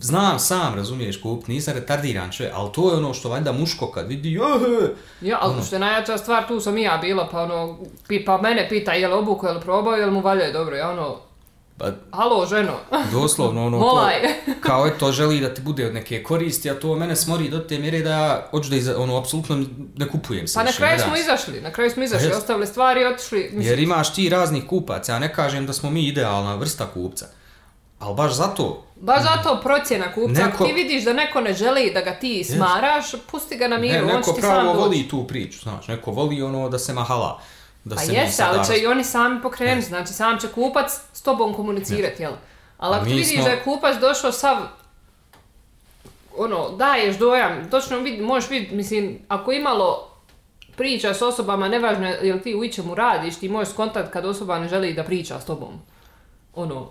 znam 0.00 0.38
sam, 0.38 0.74
razumiješ, 0.74 1.20
kup, 1.22 1.46
nisam 1.46 1.74
retardiran 1.74 2.32
čovjek, 2.32 2.54
ali 2.56 2.72
to 2.72 2.90
je 2.90 2.96
ono 2.96 3.14
što 3.14 3.28
valjda 3.28 3.52
muško 3.52 3.90
kad 3.90 4.08
vidi, 4.08 4.32
jehe, 4.32 4.94
Ja, 5.20 5.38
ali 5.40 5.64
što 5.66 5.76
je 5.76 5.80
najjača 5.80 6.18
stvar, 6.18 6.48
tu 6.48 6.60
sam 6.60 6.78
i 6.78 6.82
ja 6.82 6.98
bila, 6.98 7.28
pa 7.32 7.42
ono, 7.42 7.78
pi, 8.08 8.24
pa 8.24 8.38
mene 8.42 8.68
pita 8.68 8.92
je 8.92 9.08
li 9.08 9.14
obuku, 9.14 9.46
je 9.46 9.52
li 9.52 9.60
probao, 9.60 9.94
je 9.94 10.06
li 10.06 10.12
mu 10.12 10.20
valjaju 10.20 10.52
dobro, 10.52 10.76
ja 10.76 10.90
ono, 10.90 11.16
pa 11.78 11.86
halo 12.12 12.46
ženo, 12.46 12.72
doslovno 13.12 13.66
ono 13.66 13.80
to, 13.80 14.10
kao 14.60 14.86
je 14.86 14.98
to 14.98 15.12
želi 15.12 15.40
da 15.40 15.54
ti 15.54 15.60
bude 15.60 15.86
od 15.86 15.94
neke 15.94 16.22
koristi, 16.22 16.70
a 16.70 16.80
to 16.80 16.94
mene 16.94 17.16
smori 17.16 17.48
do 17.48 17.58
te 17.58 17.78
mjere 17.78 18.00
da 18.00 18.10
ja 18.10 18.46
hoću 18.50 18.70
da 18.70 18.76
iza, 18.76 18.98
ono, 18.98 19.16
apsolutno 19.18 19.64
ne 19.96 20.08
kupujem 20.08 20.48
se 20.48 20.54
Pa 20.54 20.62
na 20.62 20.72
kraju 20.72 20.96
ne 20.98 21.04
smo 21.04 21.16
izašli, 21.16 21.60
na 21.60 21.72
kraju 21.72 21.90
smo 21.90 22.02
izašli, 22.02 22.26
jest. 22.26 22.38
ostavili 22.38 22.66
stvari 22.66 23.00
i 23.00 23.06
otišli, 23.06 23.38
mislim, 23.38 23.62
Jer 23.62 23.78
imaš 23.78 24.14
ti 24.14 24.28
raznih 24.28 24.66
kupaca, 24.66 25.12
ja 25.12 25.18
ne 25.18 25.34
kažem 25.34 25.66
da 25.66 25.72
smo 25.72 25.90
mi 25.90 26.06
idealna 26.06 26.54
vrsta 26.54 26.86
kupca, 26.86 27.26
ali 27.98 28.14
baš 28.14 28.32
zato, 28.32 28.84
Baš 29.00 29.22
zato 29.22 29.60
procjena 29.62 30.12
kupca, 30.12 30.42
Neko- 30.42 30.48
ako 30.54 30.64
ti 30.64 30.72
vidiš 30.72 31.04
da 31.04 31.12
neko 31.12 31.40
ne 31.40 31.54
želi 31.54 31.90
da 31.94 32.00
ga 32.00 32.14
ti 32.14 32.44
smaraš, 32.44 33.04
pusti 33.30 33.56
ga 33.56 33.68
na 33.68 33.76
ne, 33.76 33.82
miru, 33.82 34.04
on 34.04 34.10
će 34.10 34.16
neko 34.16 34.32
ti 34.32 34.40
sam 34.40 34.50
pravo 34.50 34.66
doći. 34.66 34.78
voli 34.78 35.08
tu 35.08 35.24
priču, 35.26 35.60
znaš, 35.60 35.88
neko 35.88 36.10
voli 36.10 36.42
ono 36.42 36.68
da 36.68 36.78
se 36.78 36.92
mahala, 36.92 37.40
da 37.84 37.96
Pa 37.96 38.00
se 38.02 38.12
jeste, 38.12 38.42
ali 38.42 38.66
će 38.66 38.76
i 38.78 38.86
oni 38.86 39.04
sami 39.04 39.42
pokrenuti, 39.42 39.86
znači 39.86 40.12
sam 40.12 40.38
će 40.38 40.48
kupac 40.48 40.90
s 41.12 41.22
tobom 41.22 41.54
komunicirati, 41.54 42.22
jel? 42.22 42.32
Ali 42.78 42.96
ako 42.96 43.04
ti 43.04 43.10
vidiš 43.10 43.34
smo- 43.34 43.44
da 43.44 43.50
je 43.50 43.64
kupac 43.64 44.00
došao 44.00 44.32
sav, 44.32 44.56
ono, 46.36 46.70
daješ 46.70 47.16
dojam, 47.18 47.70
točno 47.70 47.98
vid, 47.98 48.20
možeš 48.22 48.50
vidjeti, 48.50 48.74
mislim, 48.74 49.18
ako 49.28 49.52
imalo 49.52 50.08
priča 50.76 51.14
s 51.14 51.22
osobama, 51.22 51.68
nevažno 51.68 52.06
je 52.08 52.18
jel 52.22 52.38
ti 52.40 52.54
u 52.54 52.64
ičemu 52.64 52.94
radiš, 52.94 53.36
ti 53.38 53.48
možeš 53.48 53.72
skontakt 53.72 54.12
kad 54.12 54.24
osoba 54.24 54.58
ne 54.58 54.68
želi 54.68 54.94
da 54.94 55.04
priča 55.04 55.40
s 55.40 55.44
tobom. 55.44 55.80
Ono, 56.54 56.88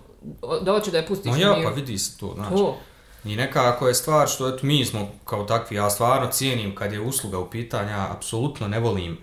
da 0.62 0.72
hoće 0.72 0.92
da 0.92 0.98
je 0.98 1.06
pustiš 1.08 1.32
na 1.32 1.38
ja, 1.38 1.56
pa 1.64 1.70
vidi 1.70 1.98
se 1.98 2.18
to, 2.18 2.32
znaš. 2.36 2.50
To. 2.50 2.78
I 3.26 3.36
nekako 3.36 3.88
je 3.88 3.94
stvar 3.94 4.28
što 4.28 4.50
eto, 4.50 4.66
mi 4.66 4.86
smo 4.86 5.08
kao 5.26 5.44
takvi, 5.44 5.76
ja 5.76 5.90
stvarno 5.90 6.32
cijenim 6.32 6.76
kad 6.76 6.94
je 6.94 7.02
usluga 7.02 7.40
u 7.40 7.50
pitanju, 7.50 7.90
ja 7.90 8.08
apsolutno 8.12 8.68
ne 8.68 8.80
volim 8.80 9.18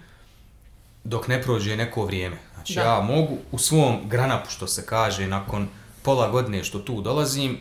dok 1.04 1.28
ne 1.28 1.42
prođe 1.42 1.76
neko 1.76 2.04
vrijeme. 2.04 2.36
Znači 2.54 2.74
Da. 2.74 2.82
ja 2.82 3.00
mogu 3.00 3.36
u 3.52 3.58
svom 3.58 3.98
granapu 4.08 4.50
što 4.50 4.66
se 4.66 4.86
kaže 4.86 5.26
nakon 5.26 5.68
pola 6.02 6.28
godine 6.28 6.64
što 6.64 6.78
tu 6.78 7.00
dolazim, 7.00 7.58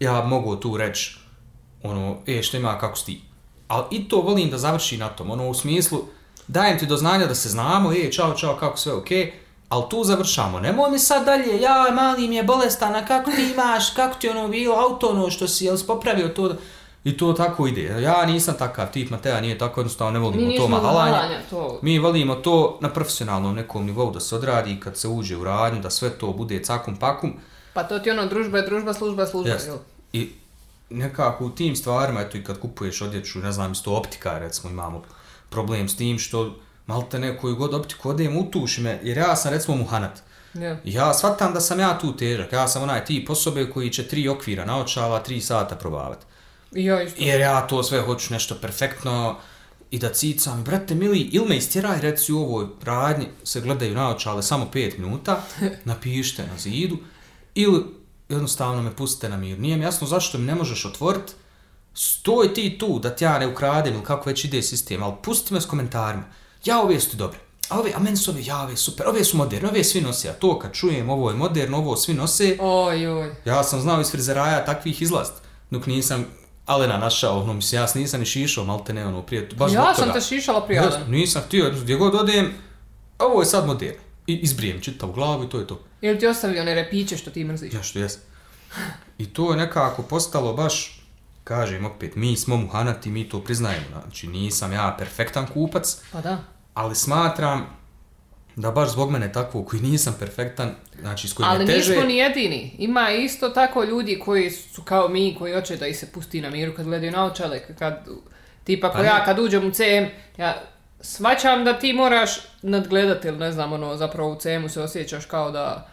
ja 0.00 0.22
mogu 0.22 0.56
tu 0.56 0.76
reći 0.76 1.18
ono, 1.82 2.16
e 2.26 2.42
što 2.42 2.56
ima 2.56 2.78
kako 2.78 2.96
si 2.96 3.06
ti. 3.06 3.20
Ali 3.68 3.84
i 3.90 4.08
to 4.08 4.20
volim 4.20 4.50
da 4.50 4.58
završi 4.58 4.96
na 4.96 5.08
tom, 5.08 5.30
ono 5.30 5.48
u 5.48 5.54
smislu 5.54 5.98
dajem 6.46 6.78
ti 6.78 6.86
do 6.86 6.96
znanja 6.96 7.26
da 7.26 7.34
se 7.34 7.48
znamo, 7.48 7.92
e 7.92 8.12
čao 8.12 8.34
čao 8.34 8.56
kako 8.56 8.76
sve 8.76 8.92
okej, 8.92 9.32
ali 9.68 9.84
tu 9.90 10.04
završamo. 10.04 10.60
Nemoj 10.60 10.90
mi 10.90 10.98
sad 10.98 11.24
dalje, 11.24 11.60
ja 11.60 11.86
mali 11.94 12.28
mi 12.28 12.36
je 12.36 12.42
bolestan, 12.42 12.96
a 12.96 13.06
kako 13.06 13.30
ti 13.30 13.50
imaš, 13.52 13.90
kako 13.90 14.18
ti 14.18 14.28
ono 14.28 14.48
bilo 14.48 14.74
auto 14.74 15.08
ono 15.08 15.30
što 15.30 15.48
si, 15.48 15.64
jel 15.64 15.76
si 15.76 15.86
popravio 15.86 16.28
to, 16.28 16.54
i 17.04 17.16
to 17.16 17.32
tako 17.32 17.66
ide. 17.66 17.82
Ja 18.02 18.26
nisam 18.26 18.54
takav 18.58 18.90
tip, 18.92 19.10
Mateja 19.10 19.40
nije 19.40 19.58
tako, 19.58 19.80
jednostavno 19.80 20.12
ne 20.12 20.18
volimo 20.18 20.52
to 20.56 20.68
mahalanje. 20.68 21.38
to. 21.50 21.78
Mi 21.82 21.98
volimo 21.98 22.34
to 22.34 22.78
na 22.80 22.88
profesionalnom 22.88 23.54
nekom 23.54 23.86
nivou 23.86 24.10
da 24.10 24.20
se 24.20 24.36
odradi 24.36 24.80
kad 24.80 24.96
se 24.96 25.08
uđe 25.08 25.36
u 25.36 25.44
radnju, 25.44 25.80
da 25.80 25.90
sve 25.90 26.10
to 26.10 26.32
bude 26.32 26.62
cakum 26.62 26.96
pakum. 26.96 27.32
Pa 27.74 27.84
to 27.84 27.98
ti 27.98 28.10
ono, 28.10 28.26
družba 28.26 28.58
je 28.58 28.66
družba, 28.66 28.94
služba 28.94 29.22
je 29.22 29.28
služba, 29.28 29.52
Jeste. 29.52 29.72
I 30.12 30.30
nekako 30.90 31.44
u 31.44 31.50
tim 31.50 31.76
stvarima, 31.76 32.20
eto 32.20 32.38
i 32.38 32.44
kad 32.44 32.58
kupuješ 32.58 33.02
odjeću, 33.02 33.38
ne 33.38 33.52
znam, 33.52 33.72
isto 33.72 33.94
optika, 33.94 34.38
recimo 34.38 34.70
imamo 34.70 35.02
problem 35.50 35.88
s 35.88 35.96
tim 35.96 36.18
što 36.18 36.54
malte 36.86 37.18
ne 37.18 37.38
koju 37.38 37.56
god 37.56 37.74
optiku 37.74 38.08
odem 38.08 38.36
utuši 38.36 38.80
me, 38.80 39.00
jer 39.02 39.16
ja 39.18 39.36
sam 39.36 39.52
recimo 39.52 39.76
muhanat. 39.76 40.22
I 40.84 40.92
ja 40.92 41.14
shvatam 41.14 41.54
da 41.54 41.60
sam 41.60 41.80
ja 41.80 41.98
tu 41.98 42.16
težak, 42.16 42.52
ja 42.52 42.68
sam 42.68 42.82
onaj 42.82 43.04
tip 43.04 43.30
osobe 43.30 43.70
koji 43.70 43.90
će 43.90 44.08
tri 44.08 44.28
okvira 44.28 44.64
naočala, 44.64 45.22
tri 45.22 45.40
sata 45.40 45.76
probavati. 45.76 46.26
I 46.72 46.84
ja 46.84 47.02
isto. 47.02 47.22
Jer 47.22 47.40
ja 47.40 47.66
to 47.66 47.82
sve 47.82 48.00
hoću 48.00 48.32
nešto 48.32 48.54
perfektno 48.54 49.38
i 49.90 49.98
da 49.98 50.12
cicam. 50.12 50.64
Brate 50.64 50.94
mili, 50.94 51.18
ili 51.18 51.48
me 51.48 51.56
istjeraj 51.56 52.00
reci 52.00 52.32
u 52.32 52.38
ovoj 52.38 52.66
radnji, 52.82 53.26
se 53.44 53.60
gledaju 53.60 53.94
naočale 53.94 54.42
samo 54.42 54.70
5 54.74 54.98
minuta, 54.98 55.42
napišite 55.84 56.46
na 56.46 56.58
zidu, 56.58 56.96
ili 57.54 57.84
jednostavno 58.28 58.82
me 58.82 58.96
pustite 58.96 59.28
na 59.28 59.36
mir. 59.36 59.58
Nije 59.58 59.76
mi 59.76 59.84
jasno 59.84 60.06
zašto 60.06 60.38
mi 60.38 60.44
ne 60.44 60.54
možeš 60.54 60.84
otvoriti, 60.84 61.32
stoj 61.94 62.54
ti 62.54 62.78
tu 62.78 62.98
da 62.98 63.16
ti 63.16 63.24
ja 63.24 63.38
ne 63.38 63.46
ukradem 63.46 63.94
ili 63.94 64.04
kako 64.04 64.28
već 64.30 64.44
ide 64.44 64.62
sistem, 64.62 65.02
ali 65.02 65.14
pusti 65.22 65.54
me 65.54 65.60
s 65.60 65.66
komentarima. 65.66 66.24
Ja 66.64 66.80
ove 66.80 67.00
su 67.00 67.16
dobre. 67.16 67.38
A 67.68 67.78
ove, 67.78 67.92
a 67.94 67.98
meni 67.98 68.16
su 68.16 68.30
ove, 68.30 68.44
ja 68.44 68.62
ove 68.62 68.76
super, 68.76 69.08
ove 69.08 69.24
su 69.24 69.36
moderne, 69.36 69.68
ove 69.68 69.84
svi 69.84 70.00
nose, 70.00 70.28
a 70.28 70.32
to 70.32 70.58
kad 70.58 70.72
čujem 70.72 71.10
ovo 71.10 71.30
je 71.30 71.36
moderno, 71.36 71.78
ovo 71.78 71.96
svi 71.96 72.14
nose, 72.14 72.56
Oj, 72.60 73.06
oj. 73.06 73.34
Ja 73.44 73.64
sam 73.64 73.80
znao 73.80 74.00
iz 74.00 74.10
frizeraja 74.10 74.64
takvih 74.64 75.02
izlast, 75.02 75.32
dok 75.70 75.86
nisam 75.86 76.26
Alena 76.68 76.98
našao, 76.98 77.40
ono, 77.40 77.52
mislim, 77.52 77.80
ja 77.80 77.88
nisam 77.94 78.20
ni 78.20 78.26
šišao, 78.26 78.64
malte 78.64 78.92
ne, 78.92 79.06
ono, 79.06 79.22
prije, 79.22 79.48
baš 79.54 79.72
ja 79.72 79.94
sam 79.94 80.04
toga. 80.04 80.12
te 80.12 80.26
šišala 80.26 80.58
Ja, 80.58 80.64
prijadan. 80.64 81.10
nisam 81.10 81.42
htio, 81.42 81.70
gdje 81.72 81.96
god 81.96 82.14
odem, 82.14 82.54
ovo 83.18 83.40
je 83.40 83.46
sad 83.46 83.66
moderno. 83.66 84.00
I 84.26 84.34
izbrijem 84.34 84.80
čitav 84.80 85.10
glavu 85.10 85.44
i 85.44 85.48
to 85.48 85.58
je 85.58 85.66
to. 85.66 85.80
Ili 86.00 86.18
ti 86.18 86.26
ostavio 86.26 86.62
one 86.62 86.74
repiće 86.74 87.16
što 87.16 87.30
ti 87.30 87.44
mrziš? 87.44 87.74
Ja 87.74 87.82
što 87.82 87.98
jes. 87.98 88.18
I 89.18 89.26
to 89.26 89.50
je 89.50 89.56
nekako 89.56 90.02
postalo 90.02 90.52
baš, 90.54 91.02
kažem 91.44 91.84
opet, 91.86 92.16
mi 92.16 92.36
smo 92.36 92.56
muhanati, 92.56 93.10
mi 93.10 93.28
to 93.28 93.40
priznajemo. 93.40 93.86
Znači, 94.02 94.26
nisam 94.26 94.72
ja 94.72 94.94
perfektan 94.98 95.46
kupac, 95.46 95.96
Pa 96.12 96.20
da. 96.20 96.38
ali 96.74 96.94
smatram 96.96 97.77
da 98.58 98.70
baš 98.70 98.92
zbog 98.92 99.10
mene 99.10 99.32
takvog 99.32 99.66
koji 99.66 99.82
nisam 99.82 100.16
perfektan, 100.18 100.74
znači 101.00 101.28
s 101.28 101.32
kojim 101.32 101.50
Ali 101.50 101.62
je 101.62 101.66
teže... 101.66 101.90
nismo 101.90 102.04
ni 102.04 102.16
jedini. 102.16 102.74
Ima 102.78 103.10
isto 103.10 103.48
tako 103.48 103.84
ljudi 103.84 104.18
koji 104.24 104.50
su 104.50 104.82
kao 104.82 105.08
mi, 105.08 105.36
koji 105.38 105.54
hoće 105.54 105.76
da 105.76 105.86
ih 105.86 105.98
se 105.98 106.12
pusti 106.12 106.40
na 106.40 106.50
miru 106.50 106.74
kad 106.74 106.86
gledaju 106.86 107.12
na 107.12 107.24
očale, 107.24 107.60
kad, 107.78 108.06
tipa 108.64 108.90
ko 108.90 108.98
Pa 108.98 109.04
ja 109.04 109.24
kad 109.24 109.38
uđem 109.38 109.66
u 109.66 109.70
CM, 109.70 110.04
ja 110.36 110.62
svaćam 111.00 111.64
da 111.64 111.78
ti 111.78 111.92
moraš 111.92 112.30
nadgledati 112.62 113.28
ili 113.28 113.38
ne 113.38 113.52
znam, 113.52 113.72
ono, 113.72 113.96
zapravo 113.96 114.30
u 114.30 114.36
CM-u 114.40 114.68
se 114.68 114.82
osjećaš 114.82 115.24
kao 115.24 115.50
da 115.50 115.90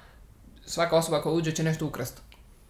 svaka 0.65 0.95
osoba 0.95 1.21
koja 1.21 1.34
uđe 1.34 1.51
će 1.51 1.63
nešto 1.63 1.86
ukrast. 1.86 2.21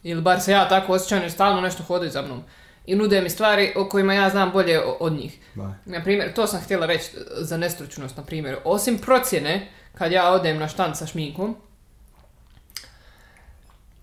Ili 0.04 0.22
bar 0.22 0.42
se 0.42 0.52
ja 0.52 0.70
tako 0.70 0.94
osjećam 0.94 1.22
jer 1.22 1.32
stalno 1.32 1.62
nešto 1.62 1.84
hodaju 1.84 2.12
za 2.12 2.22
mnom. 2.22 2.44
I 2.86 2.96
nude 2.96 3.22
mi 3.22 3.30
stvari 3.30 3.74
o 3.76 3.90
kojima 3.90 4.14
ja 4.14 4.30
znam 4.30 4.52
bolje 4.52 4.80
od 5.00 5.14
njih. 5.14 5.40
Na 5.86 6.04
primjer, 6.04 6.34
to 6.34 6.48
sam 6.48 6.62
htjela 6.62 6.86
reći 6.86 7.10
za 7.38 7.58
nestručnost, 7.58 8.18
na 8.18 8.24
primjer. 8.24 8.58
Osim 8.64 8.98
procjene, 8.98 9.68
kad 9.98 10.12
ja 10.12 10.32
odem 10.32 10.58
na 10.58 10.68
štand 10.68 10.98
sa 10.98 11.08
šminkom, 11.08 11.56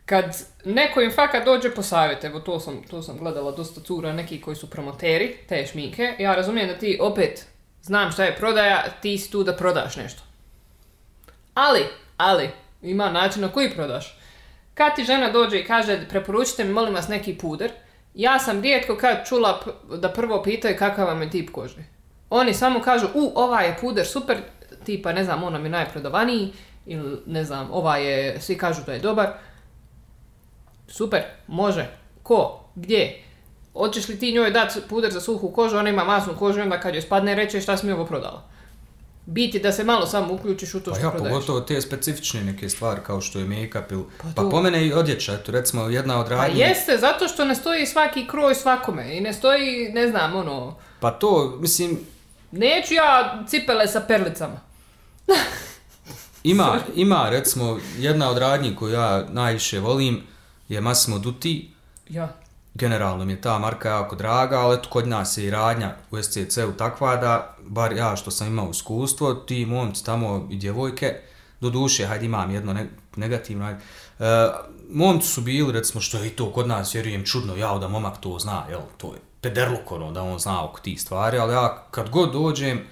kad 0.07 0.45
neko 0.65 1.01
im 1.01 1.13
fakat 1.13 1.45
dođe 1.45 1.75
po 1.75 1.83
savjet, 1.83 2.25
evo 2.25 2.41
to 2.41 2.61
sam, 2.61 2.83
to 2.91 3.03
sam 3.03 3.19
gledala 3.19 3.53
dosta 3.53 3.81
cura, 3.81 4.13
neki 4.13 4.41
koji 4.41 4.57
su 4.57 4.71
promoteri 4.71 5.37
te 5.49 5.67
šminke, 5.67 6.15
ja 6.19 6.35
razumijem 6.35 6.69
da 6.69 6.79
ti 6.79 6.99
opet 7.01 7.47
znam 7.83 8.13
šta 8.13 8.25
je 8.25 8.37
prodaja, 8.37 8.85
ti 9.03 9.19
si 9.19 9.31
tu 9.31 9.43
da 9.45 9.57
prodaš 9.57 9.97
nešto. 9.97 10.23
Ali, 11.55 11.87
ali, 12.17 12.51
ima 12.83 13.11
način 13.11 13.43
na 13.43 13.49
koji 13.49 13.71
prodaš. 13.71 14.19
Kad 14.75 14.95
ti 14.95 15.05
žena 15.05 15.31
dođe 15.31 15.59
i 15.59 15.65
kaže 15.65 16.09
preporučite 16.09 16.65
mi 16.65 16.73
molim 16.73 16.95
vas 16.95 17.09
neki 17.09 17.39
puder, 17.39 17.73
ja 18.15 18.39
sam 18.39 18.63
rijetko 18.63 18.97
kad 18.97 19.29
čula 19.29 19.61
da 19.97 20.09
prvo 20.09 20.43
pitaju 20.43 20.77
kakav 20.79 21.07
vam 21.07 21.23
je 21.23 21.31
tip 21.31 21.51
kože. 21.51 21.85
Oni 22.31 22.55
samo 22.55 22.81
kažu, 22.81 23.07
u, 23.15 23.33
ovaj 23.35 23.67
je 23.67 23.77
puder 23.81 24.07
super, 24.07 24.39
tipa, 24.85 25.13
ne 25.13 25.25
znam, 25.25 25.43
on 25.43 25.53
nam 25.53 25.65
je 25.65 25.71
najprodavaniji, 25.71 26.53
ili 26.87 27.19
ne 27.27 27.45
znam, 27.45 27.69
ovaj 27.73 28.07
je, 28.07 28.41
svi 28.41 28.59
kažu 28.59 28.83
da 28.87 28.93
je 28.93 28.99
dobar. 29.01 29.29
Super, 30.89 31.23
može. 31.47 31.87
Ko? 32.23 32.65
Gdje? 32.75 33.23
Hoćeš 33.73 34.09
li 34.09 34.19
ti 34.19 34.33
njoj 34.33 34.51
dati 34.51 34.81
puder 34.89 35.13
za 35.13 35.21
suhu 35.21 35.51
kožu, 35.51 35.77
ona 35.77 35.89
ima 35.91 36.05
masnu 36.05 36.33
kožu 36.39 36.59
i 36.59 36.63
onda 36.63 36.81
kad 36.81 36.95
joj 36.95 37.03
spadne 37.03 37.35
reče 37.35 37.61
šta 37.61 37.77
si 37.77 37.87
mi 37.87 37.93
ovo 37.93 38.05
prodala. 38.07 38.43
Biti 39.27 39.59
da 39.59 39.73
se 39.73 39.85
malo 39.85 40.07
samo 40.07 40.35
uključiš 40.35 40.75
u 40.75 40.81
to 40.81 40.91
Pa 40.91 40.97
što 40.97 41.07
ja, 41.07 41.11
prodaješ. 41.11 41.35
pogotovo 41.35 41.61
te 41.61 41.81
specifične 41.81 42.45
neke 42.45 42.69
stvari 42.69 43.01
kao 43.07 43.21
što 43.21 43.39
je 43.39 43.45
make-up 43.45 43.83
ili... 43.93 44.05
Pa 44.19 44.29
Pa, 44.37 44.43
to. 44.43 44.51
po 44.51 44.63
mene 44.63 44.87
i 44.87 44.93
odjeća, 44.93 45.35
eto 45.35 45.53
recimo 45.53 45.89
jedna 45.89 46.21
od 46.21 46.29
Pa 46.29 46.35
radnji... 46.35 46.61
jeste, 46.61 46.99
zato 46.99 47.29
što 47.29 47.45
ne 47.45 47.55
stoji 47.55 47.87
svaki 47.87 48.27
kroj 48.27 48.55
svakome 48.55 49.17
i 49.17 49.21
ne 49.21 49.33
stoji, 49.33 49.93
ne 49.93 50.09
znam, 50.09 50.37
ono, 50.37 50.77
Pa 51.01 51.11
to, 51.11 51.57
mislim, 51.61 51.99
neću 52.51 52.95
ja 52.95 53.45
cipele 53.49 53.89
sa 53.89 54.01
perlicama. 54.01 54.61
Ima, 56.45 56.79
ima, 56.95 57.29
recimo, 57.31 57.79
jedna 57.99 58.31
od 58.31 58.39
radnji 58.39 58.77
koju 58.77 58.93
ja 58.93 59.27
najviše 59.29 59.81
volim 59.81 60.23
je 60.69 60.81
Massimo 60.81 61.19
Dutti. 61.19 61.71
Ja. 62.09 62.29
Generalno 62.75 63.25
mi 63.25 63.33
je 63.33 63.41
ta 63.41 63.59
marka 63.59 63.89
jako 63.89 64.17
draga, 64.17 64.61
ali 64.61 64.75
eto, 64.75 64.89
kod 64.89 65.09
nas 65.09 65.39
je 65.39 65.45
i 65.45 65.51
radnja 65.51 65.95
u 66.11 66.23
SCC-u 66.23 66.73
takva 66.79 67.17
da, 67.17 67.57
bar 67.67 67.93
ja 67.93 68.17
što 68.17 68.31
sam 68.31 68.47
imao 68.47 68.71
iskustvo, 68.71 69.35
ti 69.35 69.67
momci 69.67 70.05
tamo 70.05 70.49
i 70.51 70.57
djevojke, 70.57 71.15
do 71.61 71.71
duše, 71.71 72.07
hajde 72.07 72.27
imam 72.27 72.51
jedno 72.51 72.73
ne, 72.73 72.89
negativno, 73.17 73.65
hajde. 73.65 73.81
E, 74.19 74.49
momci 74.91 75.29
su 75.29 75.41
bili, 75.41 75.73
recimo, 75.73 76.01
što 76.01 76.19
je 76.19 76.27
i 76.27 76.31
to 76.31 76.53
kod 76.53 76.69
nas, 76.69 76.95
vjerujem, 76.95 77.25
čudno, 77.25 77.57
ja 77.57 77.79
da 77.79 77.89
momak 77.89 78.21
to 78.21 78.39
zna, 78.39 78.67
jel, 78.71 78.81
to 78.97 79.15
je 79.15 79.21
pederluk, 79.41 79.93
ono, 79.93 80.13
da 80.13 80.23
on 80.23 80.39
zna 80.39 80.65
oko 80.65 80.81
tih 80.81 81.01
stvari, 81.03 81.39
ali 81.39 81.53
ja 81.53 81.87
kad 81.91 82.11
god 82.11 82.33
dođem, 82.33 82.87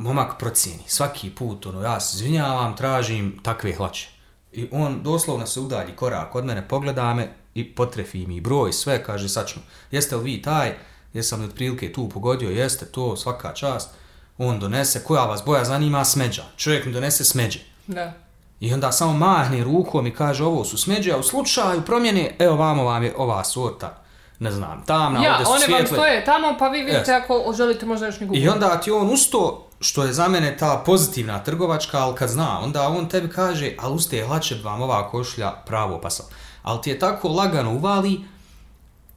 momak 0.00 0.38
procijeni, 0.38 0.82
svaki 0.86 1.30
put, 1.30 1.66
ono, 1.66 1.82
ja 1.82 2.00
se 2.00 2.16
izvinjavam, 2.16 2.76
tražim 2.76 3.38
takve 3.42 3.72
hlače. 3.72 4.08
I 4.52 4.68
on 4.72 5.02
doslovno 5.02 5.46
se 5.46 5.60
udalji 5.60 5.96
korak 5.96 6.34
od 6.34 6.44
mene, 6.44 6.68
pogleda 6.68 7.14
me 7.14 7.28
i 7.54 7.74
potrefi 7.74 8.26
mi 8.26 8.40
broj, 8.40 8.72
sve, 8.72 9.04
kaže, 9.04 9.28
sad 9.28 9.48
ćemo, 9.48 9.64
jeste 9.90 10.16
li 10.16 10.24
vi 10.24 10.42
taj, 10.42 10.74
jesam 11.12 11.40
li 11.40 11.46
otprilike 11.46 11.92
tu 11.92 12.08
pogodio, 12.08 12.50
jeste 12.50 12.86
to, 12.86 13.16
svaka 13.16 13.52
čast. 13.54 13.90
On 14.38 14.58
donese, 14.58 15.04
koja 15.04 15.24
vas 15.24 15.44
boja 15.44 15.64
zanima, 15.64 16.04
smeđa. 16.04 16.42
Čovjek 16.56 16.86
mi 16.86 16.92
donese 16.92 17.24
smeđe. 17.24 17.60
Da. 17.86 18.12
I 18.60 18.74
onda 18.74 18.92
samo 18.92 19.12
mahne 19.12 19.64
rukom 19.64 20.06
i 20.06 20.14
kaže 20.14 20.44
ovo 20.44 20.64
su 20.64 20.78
smeđe, 20.78 21.12
a 21.12 21.16
u 21.16 21.22
slučaju 21.22 21.82
promjene, 21.82 22.36
evo 22.38 22.56
vamo 22.56 22.84
vam 22.84 23.02
je 23.02 23.14
ova 23.16 23.44
sorta, 23.44 24.02
ne 24.38 24.50
znam, 24.50 24.84
tamna, 24.86 25.24
Ja, 25.24 25.30
ovdje 25.32 25.46
su 25.46 25.52
one 25.52 25.60
vam 25.60 25.68
svijetle. 25.68 25.96
stoje 25.96 26.24
tamo, 26.24 26.56
pa 26.58 26.68
vi 26.68 26.78
vidite 26.78 26.98
Jeste. 26.98 27.12
ako 27.12 27.52
želite 27.56 27.86
možda 27.86 28.06
još 28.06 28.20
neku 28.20 28.34
I 28.34 28.48
onda 28.48 28.80
ti 28.80 28.90
on 28.90 29.10
usto, 29.10 29.69
što 29.80 30.04
je 30.04 30.12
za 30.12 30.28
mene 30.28 30.56
ta 30.56 30.82
pozitivna 30.86 31.38
trgovačka, 31.38 31.98
ali 31.98 32.16
kad 32.16 32.28
zna, 32.28 32.60
onda 32.60 32.88
on 32.88 33.08
tebi 33.08 33.28
kaže, 33.28 33.72
ali 33.78 33.94
uste 33.94 34.22
hlače 34.22 34.54
vam 34.54 34.82
ova 34.82 35.10
košlja 35.10 35.52
pravo 35.66 36.00
pasala. 36.00 36.28
Ali 36.62 36.82
ti 36.82 36.90
je 36.90 36.98
tako 36.98 37.28
lagano 37.28 37.72
uvali, 37.72 38.20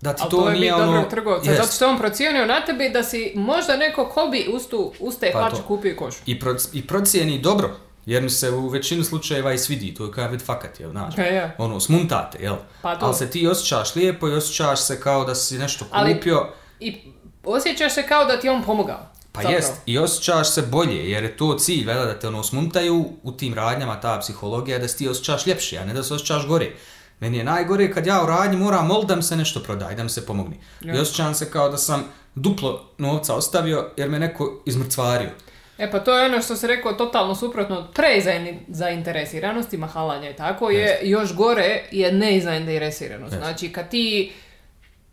da 0.02 0.14
ti 0.14 0.22
Ali 0.22 0.32
to, 0.32 0.38
to 0.38 0.50
je 0.50 0.56
nije 0.56 0.74
ono... 0.76 0.86
dobrog 0.86 1.10
trgovca, 1.10 1.50
Jest. 1.50 1.62
zato 1.62 1.74
što 1.74 1.86
je 1.86 1.92
on 1.92 1.98
procijenio 1.98 2.46
na 2.46 2.66
tebi 2.66 2.90
da 2.90 3.04
si 3.04 3.34
možda 3.36 3.78
neko 3.78 4.06
ko 4.06 4.28
bi 4.28 4.50
ustu, 4.50 4.94
uste 5.00 5.30
Pa 5.34 5.40
hlače 5.40 5.56
to. 5.56 5.64
kupio 5.64 5.92
i 5.92 5.96
košu. 5.96 6.20
I, 6.26 6.40
pro, 6.40 6.56
I 6.74 6.88
procijeni 6.88 7.40
dobro, 7.40 7.70
jer 8.06 8.24
mi 8.24 8.30
se 8.30 8.52
u 8.52 8.68
većinu 8.68 9.04
slučajeva 9.04 9.54
i 9.54 9.58
svidi, 9.58 9.94
to 9.94 10.06
je 10.06 10.12
kao 10.12 10.28
vid 10.28 10.42
fakat, 10.42 10.80
jel, 10.80 10.92
znaš, 10.92 11.18
Ja, 11.18 11.26
ja. 11.26 11.52
ono, 11.58 11.80
smuntate, 11.80 12.38
jel, 12.42 12.56
Pa 12.82 12.96
to. 12.96 13.06
ali 13.06 13.16
se 13.16 13.30
ti 13.30 13.48
osjećaš 13.48 13.96
lijepo 13.96 14.30
i 14.30 14.34
osjećaš 14.34 14.82
se 14.82 15.00
kao 15.00 15.26
da 15.26 15.36
si 15.36 15.58
nešto 15.58 15.86
Ali- 15.92 16.14
kupio, 16.16 16.48
I 16.80 16.98
osjećaš 17.44 17.94
se 17.94 18.04
kao 18.04 18.26
da 18.26 18.40
ti 18.40 18.48
je 18.48 18.52
on 18.52 18.64
pomogao. 18.64 19.13
Pa 19.34 19.42
zapravo. 19.42 19.58
jest, 19.58 19.74
i 19.86 19.98
osjećaš 19.98 20.50
se 20.50 20.62
bolje, 20.62 21.10
jer 21.10 21.24
je 21.24 21.38
to 21.38 21.58
cilj, 21.60 21.86
vela, 21.86 22.06
da 22.06 22.20
te 22.20 22.28
ono 22.28 22.44
smuntaju 22.44 23.06
u 23.24 23.32
tim 23.32 23.54
radnjama, 23.54 24.00
ta 24.00 24.20
psihologija, 24.20 24.80
da 24.80 24.88
se 24.88 24.98
ti 24.98 25.08
osjećaš 25.08 25.48
ljepše, 25.48 25.78
a 25.78 25.86
ne 25.86 25.94
da 25.94 26.04
se 26.04 26.14
osjećaš 26.14 26.48
gore. 26.48 26.72
Meni 27.20 27.38
je 27.38 27.44
najgore 27.44 27.92
kad 27.92 28.08
ja 28.08 28.24
u 28.24 28.28
radnji 28.28 28.58
moram 28.58 28.88
molit 28.88 29.08
da 29.08 29.16
mi 29.16 29.24
se 29.24 29.36
nešto 29.36 29.60
prodaje, 29.60 29.96
da 29.96 30.04
mi 30.04 30.10
se 30.10 30.26
pomogne. 30.26 30.58
I 30.82 31.00
osjećam 31.00 31.34
se 31.34 31.52
kao 31.52 31.70
da 31.70 31.78
sam 31.78 32.04
duplo 32.36 32.86
novca 32.98 33.36
ostavio 33.36 33.90
jer 33.98 34.10
me 34.10 34.20
neko 34.20 34.62
izmrcvario. 34.66 35.30
E 35.78 35.92
pa 35.92 36.00
to 36.00 36.18
je 36.18 36.26
ono 36.26 36.42
što 36.42 36.56
se 36.56 36.68
rekao 36.68 36.94
totalno 36.94 37.36
suprotno 37.36 37.78
od 37.78 37.86
prezainteresiranosti, 37.94 39.78
mahalanja 39.78 40.30
i 40.30 40.36
tako, 40.36 40.70
je 40.70 41.00
još 41.04 41.36
gore 41.36 41.84
je 41.92 42.12
nezainteresiranost. 42.12 43.34
Jest. 43.34 43.44
Znači 43.44 43.72
kad 43.72 43.90
ti 43.90 44.32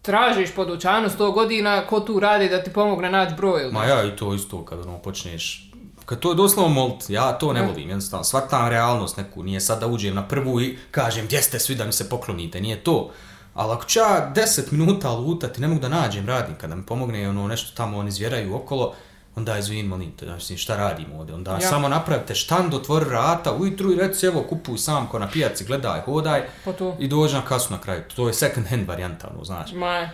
tražiš 0.02 0.54
po 0.54 0.64
dućanu 0.64 1.08
100 1.08 1.32
godina, 1.34 1.86
ko 1.86 2.00
tu 2.00 2.20
radi 2.20 2.48
da 2.48 2.62
ti 2.62 2.72
pomogne 2.72 3.10
naći 3.10 3.34
broj 3.34 3.62
ili 3.62 3.72
Ma 3.72 3.84
ja 3.84 4.04
i 4.04 4.16
to 4.16 4.34
isto 4.34 4.64
kad 4.64 4.80
ono 4.80 4.98
počneš 4.98 5.70
kad 6.10 6.18
to 6.20 6.30
je 6.30 6.34
doslovno 6.34 6.74
molt, 6.74 7.10
ja 7.10 7.32
to 7.32 7.52
ne 7.52 7.62
volim, 7.62 7.88
jednostavno, 7.88 8.24
shvatam 8.24 8.68
realnost 8.68 9.16
neku, 9.16 9.42
nije 9.42 9.60
sad 9.60 9.80
da 9.80 9.86
uđem 9.86 10.14
na 10.14 10.28
prvu 10.28 10.60
i 10.60 10.78
kažem 10.90 11.26
gdje 11.26 11.42
ste 11.42 11.58
svi 11.58 11.74
da 11.74 11.84
mi 11.84 11.92
se 11.92 12.08
poklonite, 12.08 12.60
nije 12.60 12.84
to. 12.84 13.10
Ali 13.54 13.72
ako 13.72 13.84
ću 13.84 13.98
ja 13.98 14.32
10 14.36 14.72
minuta 14.72 15.12
lutati, 15.12 15.60
ne 15.60 15.68
mogu 15.68 15.80
da 15.80 15.88
nađem 15.88 16.26
radnika 16.26 16.66
da 16.66 16.74
mi 16.74 16.86
pomogne 16.86 17.28
ono 17.28 17.48
nešto 17.48 17.76
tamo 17.76 17.98
oni 17.98 18.10
zvjeraju 18.10 18.56
okolo, 18.56 18.94
onda 19.36 19.58
izvin, 19.58 19.86
molim 19.86 20.12
te, 20.12 20.26
znači 20.26 20.56
šta 20.56 20.76
radimo 20.76 21.18
ovdje, 21.18 21.34
onda 21.34 21.52
Ja. 21.52 21.60
samo 21.60 21.88
napravite 21.88 22.34
štand, 22.34 22.74
otvori 22.74 23.04
vrata, 23.04 23.52
ujutru 23.52 23.92
i 23.92 23.96
reci 23.96 24.26
evo 24.26 24.42
kupuj 24.42 24.78
sam 24.78 25.06
ko 25.06 25.18
na 25.18 25.28
pijaci, 25.28 25.64
gledaj, 25.64 26.00
hodaj 26.00 26.48
Pa 26.64 26.72
to. 26.72 26.96
i 26.98 27.08
dođi 27.08 27.34
na 27.34 27.42
kasu 27.44 27.72
na 27.72 27.80
kraju, 27.80 28.02
to 28.16 28.26
je 28.28 28.34
second 28.34 28.66
hand 28.66 28.88
varijanta, 28.88 29.28
ono, 29.34 29.44
znači. 29.44 29.74
Ma, 29.74 30.10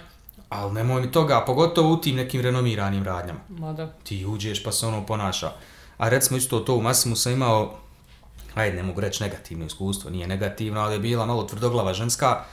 Ali 0.48 0.72
nemoj 0.72 1.00
mi 1.00 1.12
toga, 1.12 1.44
pogotovo 1.46 1.92
u 1.92 2.00
tim 2.00 2.16
nekim 2.16 2.40
renomiranim 2.40 3.04
radnjama 3.04 3.40
ma 3.48 3.72
da. 3.72 3.86
ti 4.04 4.26
uđeš 4.26 4.62
pa 4.64 4.72
se 4.72 4.86
ono 4.86 5.06
ponaša. 5.06 5.50
A 5.98 6.08
recimo 6.08 6.36
isto 6.38 6.60
to 6.60 6.74
u 6.74 6.82
Massimu 6.82 7.16
sam 7.16 7.32
imao, 7.32 7.74
ajde 8.54 8.76
ne 8.76 8.82
mogu 8.82 9.00
reći 9.00 9.22
negativno 9.22 9.66
iskustvo, 9.66 10.10
nije 10.10 10.26
negativno, 10.26 10.80
ali 10.80 10.94
je 10.94 10.98
bila 10.98 11.26
malo 11.26 11.42
tvrdoglava 11.44 11.94
ženska 11.94 12.44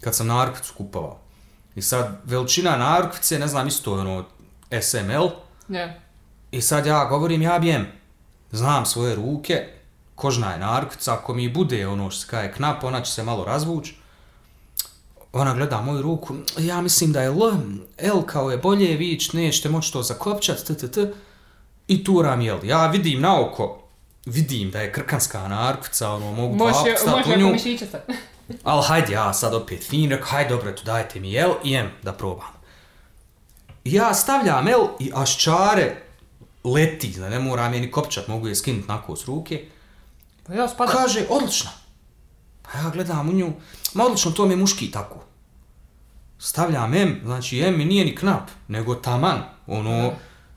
kad 0.00 0.14
sam 0.14 0.26
narukvicu 0.26 0.74
kupovao. 0.76 1.18
I 1.74 1.82
sad 1.82 2.20
veličina 2.24 2.76
narukvice, 2.76 3.38
ne 3.38 3.46
znam 3.46 3.66
isto 3.68 3.94
je 3.94 4.00
ono 4.00 4.24
SML, 4.82 5.28
Ne. 5.68 5.99
I 6.50 6.60
sad 6.60 6.86
ja 6.86 7.04
govorim 7.04 7.42
ja 7.42 7.58
bijem, 7.58 7.86
znam 8.50 8.86
svoje 8.86 9.14
ruke, 9.14 9.68
kožna 10.14 10.52
je 10.52 10.58
narukvica, 10.58 11.14
ako 11.14 11.34
mi 11.34 11.48
bude 11.48 11.86
ono 11.86 12.10
što 12.10 12.20
se 12.20 12.26
kaje 12.26 12.52
knap, 12.52 12.84
ona 12.84 13.00
će 13.00 13.12
se 13.12 13.22
malo 13.22 13.44
razvući. 13.44 13.94
Ona 15.32 15.54
gleda 15.54 15.80
moju 15.80 16.02
ruku, 16.02 16.34
ja 16.58 16.80
mislim 16.80 17.12
da 17.12 17.22
je 17.22 17.26
L, 17.26 17.52
L 17.98 18.22
kao 18.22 18.50
je 18.50 18.58
bolje, 18.58 18.96
vi 18.96 19.18
nećete 19.32 19.68
moći 19.68 19.92
to 19.92 20.02
zakopčat, 20.02 20.64
t, 20.66 20.74
t, 20.74 20.90
t. 20.90 21.12
I 21.88 22.04
turam 22.04 22.40
jel. 22.40 22.58
Ja 22.64 22.86
vidim 22.86 23.20
na 23.20 23.40
oko, 23.40 23.82
vidim 24.26 24.70
da 24.70 24.80
je 24.80 24.92
krkanska 24.92 25.48
narukvica, 25.48 26.10
ono, 26.10 26.32
mogu 26.32 26.56
dva 26.56 26.66
Može, 26.66 26.94
može 27.06 27.34
u 27.34 27.38
nju. 27.38 27.54
Ali 28.64 28.82
hajde, 28.86 29.12
ja 29.12 29.32
sad 29.32 29.54
opet 29.54 29.82
fin, 29.88 30.10
rekao, 30.10 30.26
hajde 30.26 30.50
dobro, 30.50 30.72
tu 30.72 30.84
dajte 30.84 31.20
mi 31.20 31.32
jel 31.32 31.52
i 31.64 31.70
jem 31.70 31.90
da 32.02 32.12
probam. 32.12 32.52
Ja 33.84 34.14
stavljam 34.14 34.68
jel 34.68 34.86
i 34.98 35.10
až 35.14 35.36
čare 35.36 36.09
leti, 36.64 37.08
da 37.10 37.28
ne 37.28 37.38
moram 37.38 37.74
je 37.74 37.80
ni 37.80 37.90
kopčat, 37.90 38.28
mogu 38.28 38.48
je 38.48 38.54
skinuti 38.54 38.88
nako 38.88 39.16
s 39.16 39.24
ruke. 39.24 39.64
Pa 40.46 40.54
ja 40.54 40.68
spadam. 40.68 40.94
Kaže, 40.96 41.26
odlično. 41.30 41.70
Pa 42.62 42.78
ja 42.78 42.90
gledam 42.90 43.28
u 43.28 43.32
nju, 43.32 43.52
ma 43.94 44.04
odlično, 44.04 44.30
to 44.30 44.46
mi 44.46 44.52
je 44.52 44.56
muški 44.56 44.90
tako. 44.90 45.16
Stavljam 46.38 46.94
M, 46.94 47.20
znači 47.24 47.58
M 47.60 47.78
mi 47.78 47.84
nije 47.84 48.04
ni 48.04 48.16
knap, 48.16 48.42
nego 48.68 48.94
taman, 48.94 49.42
ono, 49.66 50.12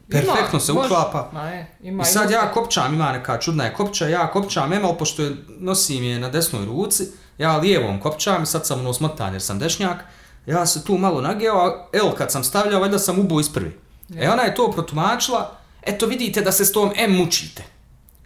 perfektno 0.09 0.49
Ima, 0.51 0.59
se 0.59 0.73
može. 0.73 0.85
uklapa. 0.87 1.29
Ma 1.33 1.49
je, 1.49 1.75
ima 1.81 2.03
I 2.03 2.05
sad 2.05 2.31
ima. 2.31 2.39
ja 2.39 2.51
kopčam, 2.51 2.93
ima 2.93 3.11
neka 3.11 3.39
čudna 3.39 3.63
je 3.63 3.73
kopča, 3.73 4.07
ja 4.07 4.31
kopčam 4.31 4.73
M, 4.73 4.85
ali 4.85 4.97
pošto 4.97 5.21
je, 5.23 5.35
nosim 5.59 6.03
je 6.03 6.19
na 6.19 6.29
desnoj 6.29 6.65
ruci, 6.65 7.07
ja 7.37 7.57
lijevom 7.57 7.99
kopčam 7.99 8.43
i 8.43 8.45
sad 8.45 8.67
sam 8.67 8.79
ono 8.79 8.93
smotan 8.93 9.33
jer 9.33 9.41
sam 9.41 9.59
dešnjak, 9.59 10.03
ja 10.45 10.65
se 10.65 10.83
tu 10.85 10.97
malo 10.97 11.21
nageo, 11.21 11.57
a 11.57 11.87
L 11.93 12.11
kad 12.17 12.31
sam 12.31 12.43
stavljao, 12.43 12.81
valjda 12.81 12.99
sam 12.99 13.19
ubo 13.19 13.39
iz 13.39 13.53
prvi. 13.53 13.79
E 14.17 14.29
ona 14.29 14.41
je 14.43 14.55
to 14.55 14.71
protumačila, 14.71 15.57
eto 15.85 16.05
vidite 16.05 16.41
da 16.41 16.51
se 16.51 16.65
s 16.65 16.71
tom 16.71 16.91
M 16.95 17.11
mučite. 17.17 17.63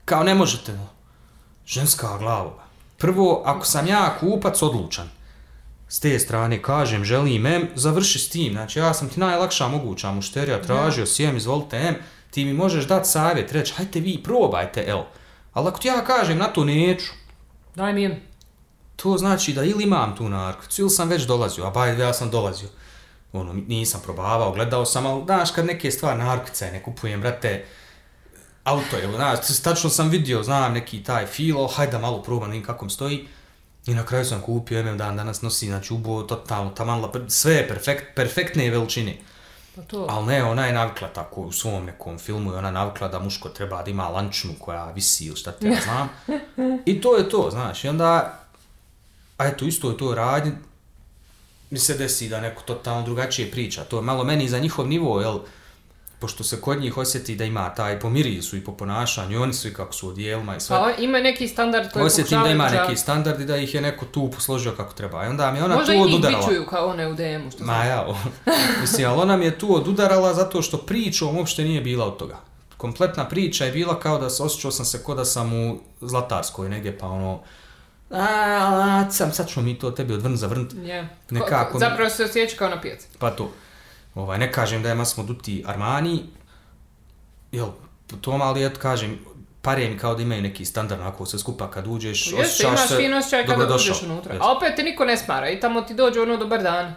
Kao 0.06 0.24
ne 0.24 0.36
možete, 0.36 0.80
ženska 1.66 2.18
glava. 2.18 2.64
Prvo, 2.98 3.42
ako 3.46 3.66
sam 3.66 3.88
ja 3.88 4.18
kupac 4.20 4.62
odlučan, 4.62 5.10
s 5.90 6.00
te 6.00 6.20
strane 6.20 6.62
kažem 6.62 7.04
želim 7.04 7.46
M, 7.46 7.68
završi 7.76 8.20
s 8.20 8.30
tim. 8.30 8.54
Znači 8.54 8.80
ja 8.80 8.94
sam 8.94 9.10
ti 9.10 9.20
najlakša 9.20 9.68
moguća 9.68 10.12
mušterija, 10.12 10.62
tražio 10.62 11.06
si 11.06 11.24
M, 11.24 11.38
izvolite 11.38 11.78
M, 11.78 11.96
ti 12.32 12.46
mi 12.46 12.54
možeš 12.54 12.88
dati 12.88 13.10
savjet, 13.10 13.52
reći 13.52 13.74
hajte 13.74 14.00
vi 14.00 14.24
probajte 14.24 14.84
L. 14.88 15.04
Ali 15.54 15.68
ako 15.68 15.80
ti 15.80 15.88
ja 15.88 16.04
kažem 16.06 16.38
na 16.38 16.46
to 16.48 16.64
neću, 16.66 17.12
Daj 17.76 17.94
mi 17.94 18.02
jem. 18.02 18.22
to 18.96 19.18
znači 19.18 19.54
da 19.54 19.64
ili 19.64 19.84
imam 19.84 20.16
tu 20.16 20.30
narkoticu 20.30 20.82
ili 20.82 20.90
sam 20.90 21.10
već 21.10 21.24
dolazio, 21.24 21.66
a 21.66 21.70
baj 21.70 22.00
ja 22.00 22.14
sam 22.14 22.30
dolazio. 22.30 22.70
Ono, 23.34 23.54
nisam 23.54 24.02
probavao, 24.04 24.52
gledao 24.52 24.86
sam, 24.86 25.06
ali 25.06 25.24
znaš 25.26 25.52
kad 25.52 25.66
neke 25.66 25.92
stvari 25.92 26.18
narkotice 26.20 26.72
ne 26.72 26.84
kupujem, 26.84 27.22
brate, 27.22 27.66
auto 28.64 28.98
je, 28.98 29.12
znaš, 29.16 29.62
tačno 29.64 29.90
sam 29.90 30.10
vidio, 30.10 30.44
znam 30.44 30.74
neki 30.74 31.04
taj 31.04 31.26
filo, 31.26 31.68
hajde 31.68 31.92
da 31.92 32.00
malo 32.00 32.22
probam, 32.22 32.50
da 32.50 32.52
vidim 32.52 32.66
kako 32.66 32.86
mi 32.86 32.92
stoji. 32.92 33.28
I 33.86 33.94
na 33.94 34.06
kraju 34.06 34.26
sam 34.26 34.42
kupio, 34.42 34.84
MM 34.84 34.98
dan 34.98 35.18
danas 35.18 35.42
nosi, 35.42 35.68
znači 35.68 35.94
ubo, 35.94 36.24
totalno, 36.24 36.70
taman, 36.70 37.04
sve 37.28 37.54
je 37.54 37.68
perfekt, 37.68 38.16
perfektne 38.16 38.70
veličine. 38.70 39.18
Pa 39.76 39.82
to. 39.82 40.06
Ali 40.10 40.26
ne, 40.26 40.44
ona 40.44 40.66
je 40.66 40.74
navikla 40.74 41.08
tako 41.08 41.42
u 41.42 41.52
svom 41.52 41.86
nekom 41.86 42.18
filmu 42.20 42.54
i 42.54 42.56
ona 42.56 42.72
navikla 42.72 43.08
da 43.08 43.20
muško 43.20 43.50
treba 43.50 43.84
da 43.84 43.92
ima 43.92 44.08
lančnu 44.10 44.54
koja 44.60 44.92
visi 44.92 45.26
ili 45.26 45.36
šta 45.36 45.52
ti 45.52 45.66
ja 45.68 45.78
znam. 45.86 46.10
I 46.86 47.02
to 47.02 47.18
je 47.18 47.30
to, 47.30 47.48
znaš. 47.52 47.84
I 47.84 47.88
onda, 47.88 48.40
a 49.38 49.48
eto, 49.48 49.66
isto 49.66 49.90
je 49.90 49.98
to 49.98 50.16
radnje, 50.16 50.52
mi 51.70 51.80
se 51.80 51.94
desi 51.94 52.30
da 52.30 52.42
neko 52.42 52.62
totalno 52.62 53.04
drugačije 53.04 53.52
priča. 53.52 53.84
To 53.84 53.98
je 53.98 54.02
malo 54.02 54.24
meni 54.24 54.50
za 54.50 54.60
njihov 54.60 54.88
nivo, 54.88 55.22
jel, 55.22 55.40
pošto 56.20 56.44
se 56.44 56.62
kod 56.62 56.82
njih 56.82 56.98
osjeti 56.98 57.36
da 57.36 57.46
ima 57.46 57.70
taj 57.76 58.00
po 58.00 58.10
mirisu 58.10 58.58
i 58.58 58.64
po 58.64 58.72
ponašanju, 58.72 59.42
oni 59.42 59.54
su 59.54 59.68
i 59.68 59.74
kako 59.74 59.94
su 59.94 60.12
dijelima 60.12 60.56
i 60.56 60.60
sve. 60.60 60.78
Pa 60.78 60.92
ima 61.02 61.20
neki 61.20 61.48
standard 61.48 61.92
koji 61.94 62.06
Osjetim 62.06 62.44
da 62.44 62.50
ima 62.50 62.64
pokušavaju 62.64 62.90
neki 62.90 63.02
standard 63.02 63.42
i 63.42 63.46
da 63.46 63.58
ih 63.58 63.74
je 63.76 63.82
neko 63.82 64.06
tu 64.06 64.32
posložio 64.32 64.72
kako 64.72 64.94
treba. 64.94 65.26
I 65.26 65.28
onda 65.28 65.52
mi 65.52 65.58
je 65.58 65.64
ona 65.64 65.76
Možda 65.76 65.94
tu 65.94 65.98
i 65.98 66.02
njih 66.02 66.06
odudarala. 66.06 66.40
bičuju 66.40 66.66
kao 66.66 66.88
one 66.88 67.08
u 67.08 67.14
DM-u 67.16 67.52
što 67.52 67.64
Ma 67.64 67.84
ja, 67.84 68.08
mislim, 68.82 69.08
ali 69.10 69.22
ona 69.22 69.38
mi 69.38 69.46
je 69.46 69.60
tu 69.60 69.76
odudarala 69.76 70.34
zato 70.34 70.62
što 70.62 70.78
pričom 70.78 71.38
uopšte 71.38 71.64
nije 71.64 71.82
bila 71.82 72.06
od 72.06 72.18
toga. 72.18 72.38
kompletna 72.78 73.26
priča 73.26 73.66
je 73.66 73.72
bila 73.72 74.00
kao 74.00 74.18
da 74.18 74.30
se, 74.30 74.44
osjećao 74.44 74.72
sam 74.72 74.86
se 74.86 75.04
kao 75.06 75.16
da 75.16 75.26
sam 75.26 75.54
u 75.54 75.80
Zlatarskoj 76.02 76.70
negdje, 76.70 76.98
pa 76.98 77.08
ono, 77.08 77.40
a, 78.12 78.26
a, 79.00 79.12
sam, 79.12 79.32
sad 79.32 79.48
ćemo 79.48 79.66
mi 79.66 79.80
to 79.80 79.92
tebi 79.92 80.14
odvrnut, 80.14 80.40
zavrnut, 80.40 80.74
Je. 80.76 81.08
Nekako 81.30 81.74
mi- 81.74 81.80
Zapravo 81.80 82.10
se 82.10 82.24
osjeća 82.24 82.58
kao 82.58 82.70
na 82.70 82.82
pijaci. 82.82 83.08
pa 83.20 83.30
to. 83.30 83.52
Ovaj, 84.16 84.38
ne 84.38 84.52
kažem 84.52 84.84
da 84.84 84.90
je 84.90 84.96
masmo 84.96 85.24
duti 85.24 85.64
Armani, 85.68 86.24
jel, 87.52 87.68
po 88.08 88.16
tom, 88.18 88.42
ali 88.42 88.66
eto 88.66 88.80
kažem, 88.80 89.20
pare 89.62 89.90
mi 89.90 89.98
kao 89.98 90.16
da 90.16 90.22
imaju 90.22 90.42
neki 90.42 90.66
standard, 90.66 91.02
onako 91.02 91.26
sve 91.26 91.40
skupa, 91.40 91.72
kad 91.72 91.88
uđeš, 91.88 92.28
Jeste, 92.28 92.42
osjećaš 92.42 92.68
imaš 92.68 92.88
se 92.88 92.96
fin 92.98 93.14
osjećaj 93.14 93.42
kada 93.42 93.54
dobrodošao. 93.54 93.92
uđeš 93.92 94.04
unutra. 94.04 94.34
Jeste. 94.34 94.48
A 94.48 94.52
opet 94.52 94.76
te 94.76 94.84
niko 94.84 95.06
ne 95.06 95.18
smara 95.18 95.50
i 95.50 95.60
tamo 95.60 95.82
ti 95.82 95.94
dođe 95.94 96.22
ono 96.22 96.38
dobar 96.38 96.64
dan. 96.64 96.96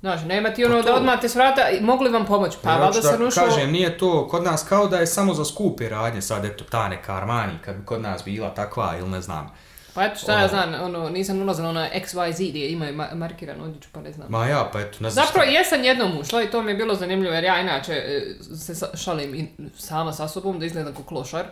Znaš, 0.00 0.20
nema 0.22 0.50
ti 0.50 0.64
ono 0.64 0.76
Pa 0.76 0.82
to- 0.82 0.88
da 0.88 0.94
odmah 0.94 1.20
te 1.20 1.28
svrata, 1.28 1.70
i 1.70 1.80
mogu 1.80 2.04
li 2.04 2.10
vam 2.10 2.26
pomoći? 2.26 2.56
Pa 2.62 2.70
Jer 2.70 2.80
valjda 2.80 2.94
hoću 2.94 3.02
sam 3.02 3.18
da 3.18 3.26
ušao... 3.26 3.44
kažem, 3.46 3.70
nije 3.70 3.98
to 3.98 4.28
kod 4.28 4.44
nas 4.44 4.64
kao 4.64 4.86
da 4.86 4.98
je 4.98 5.06
samo 5.06 5.34
za 5.34 5.44
skupe 5.44 5.88
radnje, 5.88 6.22
sad 6.22 6.44
eto, 6.44 6.64
ta 6.64 6.88
neka 6.88 7.14
Armani, 7.14 7.52
kad 7.64 7.76
bi 7.76 7.84
kod 7.84 8.02
nas 8.02 8.24
bila 8.24 8.50
takva 8.50 8.94
ili 8.98 9.08
ne 9.08 9.20
znam. 9.20 9.50
Pa 9.98 10.04
eto 10.04 10.16
šta 10.16 10.32
ja 10.32 10.38
Ono- 10.38 10.48
znam, 10.48 10.74
ono, 10.76 11.08
nisam 11.08 11.42
ulazila 11.42 11.72
na 11.72 11.88
XYZ 11.96 12.48
gdje 12.48 12.68
imaju 12.68 12.94
ma- 12.94 13.14
markiran 13.14 13.60
odjeću, 13.60 13.88
pa 13.92 14.00
ne 14.00 14.12
znam. 14.12 14.26
Ma 14.30 14.46
ja, 14.46 14.70
pa 14.72 14.80
eto, 14.80 14.98
ne 15.00 15.10
znam 15.10 15.26
Zapravo 15.26 15.46
šta. 15.46 15.54
jesam 15.54 15.84
jednom 15.84 16.18
ušla 16.18 16.42
i 16.42 16.50
to 16.50 16.62
mi 16.62 16.70
je 16.70 16.76
bilo 16.76 16.94
zanimljivo 16.94 17.34
jer 17.34 17.44
ja 17.44 17.60
inače 17.60 17.92
e, 17.92 18.20
se 18.56 18.86
šalim 18.96 19.34
i 19.34 19.46
sama 19.76 20.12
sa 20.12 20.28
sobom 20.28 20.58
da 20.58 20.66
izgledam 20.66 20.94
kao 20.94 21.02
klošar. 21.04 21.46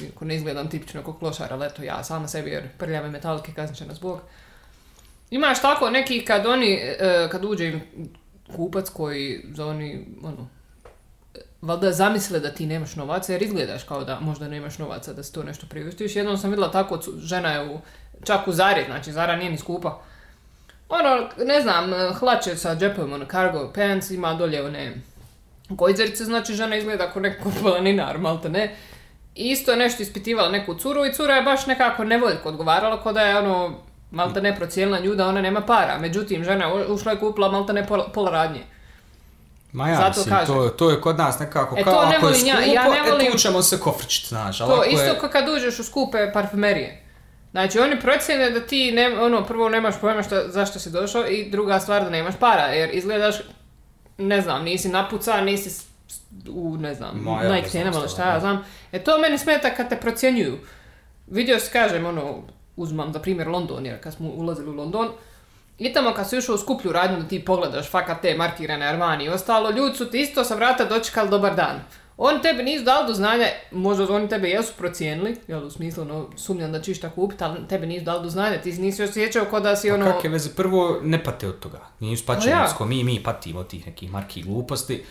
Iako 0.00 0.24
ne 0.24 0.36
izgledam 0.36 0.68
tipično 0.68 1.02
kao 1.02 1.12
klošar, 1.14 1.52
ali 1.52 1.66
eto 1.66 1.82
ja 1.82 2.04
sama 2.04 2.28
sebi 2.28 2.50
jer 2.50 2.68
prljave 2.70 3.08
metalike 3.08 3.52
kaznit 3.52 3.78
će 3.78 3.86
nas 3.86 4.00
Bog. 4.00 4.20
Imaš 5.30 5.62
tako 5.62 5.90
neki 5.90 6.20
kad 6.20 6.46
oni, 6.46 6.72
e, 6.74 6.98
kad 7.30 7.44
uđe 7.44 7.66
im 7.66 7.80
kupac 8.56 8.88
koji 8.88 9.44
za 9.48 9.66
oni, 9.66 10.06
ono, 10.22 10.48
valjda 11.62 11.92
zamisle 11.92 12.40
da 12.40 12.50
ti 12.50 12.66
nemaš 12.66 12.96
novaca 12.96 13.32
jer 13.32 13.42
izgledaš 13.42 13.82
kao 13.82 14.04
da 14.04 14.20
možda 14.20 14.48
nemaš 14.48 14.78
novaca 14.78 15.12
da 15.12 15.22
si 15.22 15.32
to 15.32 15.42
nešto 15.42 15.66
priuštiš. 15.66 16.16
Jednom 16.16 16.38
sam 16.38 16.50
vidjela 16.50 16.70
tako, 16.70 16.98
žena 17.22 17.52
je 17.52 17.74
u, 17.74 17.80
čak 18.24 18.48
u 18.48 18.52
Zari, 18.52 18.84
znači 18.86 19.12
Zara 19.12 19.36
nije 19.36 19.50
ni 19.50 19.58
skupa. 19.58 20.00
Ono, 20.88 21.28
ne 21.46 21.60
znam, 21.60 21.90
hlače 22.18 22.56
sa 22.56 22.76
džepovima, 22.76 23.14
ono, 23.14 23.24
cargo 23.24 23.72
pants, 23.74 24.10
ima 24.10 24.34
dolje 24.34 24.64
one 24.64 24.94
gojzerice, 25.68 26.24
znači 26.24 26.54
žena 26.54 26.76
izgleda 26.76 27.04
ako 27.04 27.20
neko 27.20 27.52
planinar, 27.62 28.18
malte 28.18 28.48
ne. 28.48 28.76
I 29.34 29.50
isto 29.50 29.70
je 29.70 29.76
nešto 29.76 30.02
ispitivala 30.02 30.48
neku 30.48 30.74
curu 30.74 31.06
i 31.06 31.12
cura 31.12 31.34
je 31.34 31.42
baš 31.42 31.66
nekako 31.66 32.04
nevoljko 32.04 32.48
odgovarala, 32.48 33.02
kao 33.02 33.12
da 33.12 33.20
je 33.20 33.38
ono, 33.38 33.78
malte 34.10 34.42
ne 34.42 34.56
procijenila 34.56 34.98
nju 35.00 35.14
da 35.14 35.26
ona 35.26 35.40
nema 35.40 35.60
para. 35.60 35.98
Međutim, 35.98 36.44
žena 36.44 36.64
je 36.64 36.86
ušla 36.86 37.12
i 37.12 37.18
kupila 37.18 37.50
malte 37.50 37.72
ne 37.72 37.86
pola, 37.86 38.08
pola 38.14 38.30
radnje. 38.30 38.60
Ma 39.72 39.88
ja, 39.88 39.96
Zato 39.96 40.30
kažem. 40.30 40.46
to, 40.46 40.68
to 40.68 40.90
je 40.90 41.00
kod 41.00 41.18
nas 41.18 41.38
nekako 41.38 41.76
E, 41.78 41.84
kao, 41.84 41.94
to 41.94 42.08
ne 42.08 42.16
ako 42.16 42.26
je 42.26 42.32
volim 42.32 42.46
ja, 42.46 42.54
skupo, 42.56 42.74
ja 42.74 42.82
ne 42.82 43.10
volim- 43.10 43.28
e, 43.28 43.30
tu 43.30 43.38
ćemo 43.38 43.62
se 43.62 43.80
kofričit, 43.80 44.28
znaš, 44.28 44.60
ali 44.60 44.70
To 44.70 44.84
isto 44.84 45.04
je... 45.26 45.30
kad 45.32 45.48
uđeš 45.48 45.78
u 45.78 45.84
skupe 45.84 46.32
parfumerije. 46.32 47.04
Znači 47.50 47.78
oni 47.78 48.00
procjene 48.00 48.50
da 48.50 48.60
ti 48.60 48.92
ne, 48.92 49.20
ono, 49.20 49.44
prvo 49.44 49.68
nemaš 49.68 49.94
pojma 50.00 50.22
šta, 50.22 50.48
zašto 50.48 50.78
si 50.78 50.90
došao 50.90 51.26
i 51.26 51.50
druga 51.50 51.80
stvar 51.80 52.04
da 52.04 52.10
nemaš 52.10 52.34
para 52.40 52.62
jer 52.66 52.90
izgledaš, 52.92 53.36
ne 54.18 54.40
znam, 54.40 54.64
nisi 54.64 54.88
napucan, 54.88 55.44
nisi 55.44 55.86
u, 56.48 56.76
ne 56.76 56.94
znam, 56.94 57.18
Ma, 57.18 57.42
ja 57.42 57.52
Nike 57.52 57.68
tenama 57.68 57.98
ili 57.98 58.08
šta, 58.08 58.32
ja 58.32 58.40
znam. 58.40 58.64
E 58.92 58.98
to 58.98 59.18
meni 59.18 59.38
smeta 59.38 59.74
kad 59.74 59.88
te 59.88 59.96
procjenjuju. 59.96 60.58
Vidio 61.26 61.60
si, 61.60 61.70
kažem, 61.72 62.06
ono, 62.06 62.42
uzmam 62.76 63.12
za 63.12 63.18
primjer 63.18 63.48
London, 63.48 63.86
jer 63.86 64.00
kad 64.02 64.14
smo 64.14 64.28
ulazili 64.28 64.68
u 64.70 64.74
London, 64.74 65.08
i 65.80 65.92
tamo 65.92 66.14
kad 66.14 66.28
si 66.28 66.38
ušao 66.38 66.54
u 66.54 66.58
skuplju 66.58 66.92
radnju 66.92 67.22
da 67.22 67.28
ti 67.28 67.44
pogledaš 67.44 67.90
fakat 67.90 68.22
te 68.22 68.34
markirane 68.34 68.86
Armani 68.86 69.24
i 69.24 69.28
ostalo, 69.28 69.70
ljudi 69.70 69.96
su 69.96 70.10
ti 70.10 70.20
isto 70.20 70.44
sa 70.44 70.54
vrata 70.54 70.84
dočekali 70.84 71.30
dobar 71.30 71.54
dan. 71.54 71.80
On 72.16 72.42
tebi 72.42 72.62
nisu 72.62 72.84
dali 72.84 73.06
do 73.06 73.14
znanja, 73.14 73.46
možda 73.70 74.14
oni 74.14 74.28
tebe 74.28 74.48
jesu 74.48 74.72
procijenili, 74.78 75.36
jel 75.48 75.66
u 75.66 75.70
smislu, 75.70 76.04
no, 76.04 76.30
sumnjam 76.36 76.72
da 76.72 76.80
ćeš 76.80 76.98
šta 76.98 77.10
kupiti, 77.10 77.44
ali 77.44 77.68
tebe 77.68 77.86
nisu 77.86 78.04
dali 78.04 78.22
do 78.22 78.28
znanja, 78.28 78.60
ti 78.60 78.72
nisi 78.72 79.02
osjećao 79.02 79.44
kao 79.44 79.60
da 79.60 79.76
si 79.76 79.88
Pa 79.88 79.94
ono... 79.94 80.12
kakve 80.12 80.30
veze, 80.30 80.50
prvo 80.56 80.98
ne 81.02 81.24
pate 81.24 81.48
od 81.48 81.58
toga. 81.58 81.80
Nisu 82.00 82.26
Pa 82.26 82.34
pačeni, 82.34 82.52
ja. 82.52 82.74
mi, 82.86 83.04
mi 83.04 83.22
patimo 83.22 83.60
od 83.60 83.68
tih 83.68 83.86
nekih 83.86 84.10
marki 84.10 84.42
gluposti. 84.42 85.04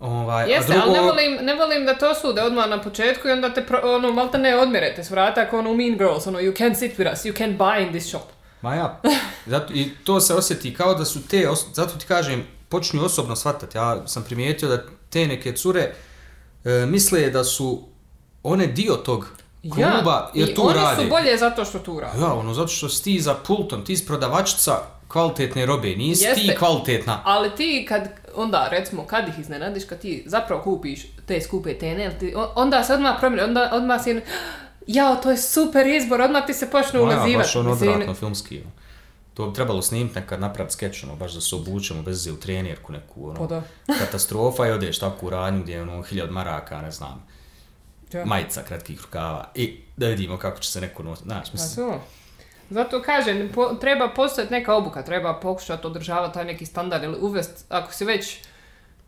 Ovaj, 0.00 0.50
Jeste, 0.50 0.72
a 0.72 0.76
drugo, 0.76 0.90
ali 0.90 0.98
ne 0.98 1.00
volim, 1.00 1.46
ne 1.46 1.54
volim 1.54 1.86
da 1.86 1.94
to 1.94 2.14
sude 2.14 2.42
odmah 2.42 2.68
na 2.68 2.82
početku 2.82 3.28
i 3.28 3.30
onda 3.30 3.54
te, 3.54 3.66
pro, 3.66 3.80
ono, 3.82 4.12
malta 4.12 4.38
ne 4.38 4.56
odmerete 4.56 5.04
s 5.04 5.10
vrata, 5.10 5.50
kao 5.50 5.58
ono 5.58 5.74
Mean 5.74 5.96
Girls, 5.96 6.26
ono, 6.26 6.38
you 6.38 6.52
can't 6.52 6.74
sit 6.74 6.98
with 6.98 7.12
us, 7.12 7.24
you 7.24 7.32
can't 7.32 7.56
buy 7.56 7.86
in 7.86 7.92
this 7.92 8.08
shop. 8.08 8.41
Ma 8.62 8.74
ja, 8.74 9.00
zato, 9.46 9.72
i 9.72 9.90
to 10.04 10.20
se 10.20 10.34
osjeti 10.34 10.74
kao 10.74 10.94
da 10.94 11.04
su 11.04 11.28
te, 11.28 11.48
os- 11.50 11.66
zato 11.74 11.98
ti 11.98 12.06
kažem, 12.06 12.46
počinju 12.68 13.04
osobno 13.04 13.36
shvatati. 13.36 13.78
Ja 13.78 14.06
sam 14.06 14.22
primijetio 14.22 14.68
da 14.68 14.82
te 15.10 15.26
neke 15.26 15.52
cure 15.52 15.94
e, 16.64 16.86
misle 16.86 17.30
da 17.30 17.44
su 17.44 17.82
one 18.42 18.66
dio 18.66 18.94
tog 18.94 19.26
kluba, 19.72 20.30
jer 20.34 20.48
i 20.50 20.54
tu 20.54 20.66
oni 20.66 20.74
rade. 20.78 21.02
su 21.02 21.08
bolje 21.08 21.36
zato 21.36 21.64
što 21.64 21.78
tu 21.78 22.00
rade. 22.00 22.20
Ja, 22.20 22.32
ono, 22.34 22.54
zato 22.54 22.68
što 22.68 22.88
si 22.88 23.04
ti 23.04 23.20
za 23.20 23.34
pultom, 23.34 23.84
ti 23.84 23.96
si 23.96 24.06
prodavačica 24.06 24.72
kvalitetne 25.08 25.66
robe, 25.66 25.96
nisi 25.96 26.22
ti 26.34 26.40
Jeste. 26.40 26.56
kvalitetna. 26.58 27.22
Ali 27.24 27.50
ti 27.56 27.86
kad, 27.88 28.08
onda 28.34 28.68
recimo 28.70 29.06
kad 29.06 29.28
ih 29.28 29.34
iznenadiš, 29.38 29.84
kad 29.84 30.00
ti 30.00 30.22
zapravo 30.26 30.62
kupiš 30.62 31.00
te 31.26 31.40
skupe 31.40 31.78
tene, 31.78 32.18
ti, 32.20 32.34
onda 32.54 32.84
se 32.84 32.94
odmah 32.94 33.16
promijeni, 33.20 33.48
onda 33.48 33.70
odmah 33.72 34.02
si, 34.04 34.20
jao, 34.86 35.16
to 35.16 35.30
je 35.30 35.36
super 35.36 35.86
izbor, 35.86 36.20
odmah 36.20 36.46
ti 36.46 36.54
se 36.54 36.70
počne 36.70 36.92
Ma 36.94 36.98
ja, 37.02 37.04
ulazivati. 37.08 37.36
baš 37.38 37.56
ono 37.56 37.70
Mislim, 37.70 37.90
odvratno 37.90 38.14
filmski. 38.14 38.60
ono. 38.60 38.70
To 39.34 39.46
bi 39.46 39.54
trebalo 39.54 39.82
snimiti 39.82 40.14
nekad 40.14 40.40
napraviti 40.40 40.74
skeč, 40.74 41.04
ono, 41.04 41.16
baš 41.16 41.32
da 41.32 41.40
se 41.40 41.54
obučemo 41.54 42.02
bez 42.02 42.26
u 42.26 42.36
trenirku 42.36 42.92
neku, 42.92 43.28
ono, 43.28 43.48
Pa 43.48 43.62
katastrofa 43.96 44.66
i 44.66 44.70
odeš 44.70 44.98
tako 44.98 45.26
u 45.26 45.30
radnju 45.30 45.62
gdje 45.62 45.72
je 45.72 45.82
ono 45.82 46.02
hiljad 46.02 46.30
maraka, 46.30 46.80
ne 46.80 46.90
znam, 46.90 47.26
Ja. 48.12 48.24
majica 48.24 48.62
kratkih 48.62 49.00
rukava 49.00 49.50
i 49.54 49.80
da 49.96 50.06
vidimo 50.06 50.38
kako 50.38 50.58
će 50.58 50.70
se 50.70 50.80
neko 50.80 51.02
nositi, 51.02 51.26
znaš, 51.26 51.46
Pa 51.46 51.52
mislim, 51.52 51.86
to. 51.88 52.00
Zato 52.70 53.02
kažem, 53.02 53.50
po, 53.54 53.66
treba 53.70 54.08
postojati 54.08 54.52
neka 54.52 54.74
obuka, 54.74 55.02
treba 55.02 55.34
pokušati 55.34 55.86
održavati 55.86 56.34
taj 56.34 56.44
neki 56.44 56.66
standard 56.66 57.04
ili 57.04 57.18
uvest, 57.20 57.64
ako 57.68 57.92
si 57.92 58.04
već, 58.04 58.38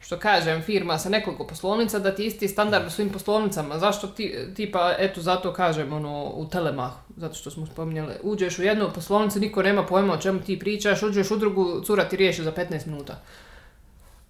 što 0.05 0.19
kažem, 0.19 0.63
firma 0.63 0.99
sa 0.99 1.09
nekoliko 1.09 1.47
poslovnica, 1.47 1.99
da 1.99 2.15
ti 2.15 2.27
isti 2.27 2.49
standard 2.49 2.87
u 2.87 2.91
svim 2.91 3.11
poslovnicama. 3.11 3.79
Zašto 3.79 4.07
ti, 4.07 4.35
tipa, 4.57 4.95
eto, 4.99 5.21
zato 5.21 5.53
kažem, 5.53 5.93
ono, 5.93 6.25
u 6.25 6.47
Telemahu, 6.49 6.99
zato 7.17 7.35
što 7.35 7.51
smo 7.51 7.67
spominjali, 7.67 8.15
uđeš 8.23 8.59
u 8.59 8.63
jednu 8.63 8.91
poslovnicu, 8.95 9.41
niko 9.41 9.63
nema 9.63 9.87
pojma 9.87 10.13
o 10.13 10.17
čemu 10.17 10.41
ti 10.41 10.59
pričaš, 10.59 11.03
uđeš 11.03 11.31
u 11.31 11.37
drugu, 11.37 11.81
cura 11.87 12.09
ti 12.09 12.17
riješi 12.17 12.43
za 12.45 12.53
15 12.53 12.87
minuta. 12.87 13.21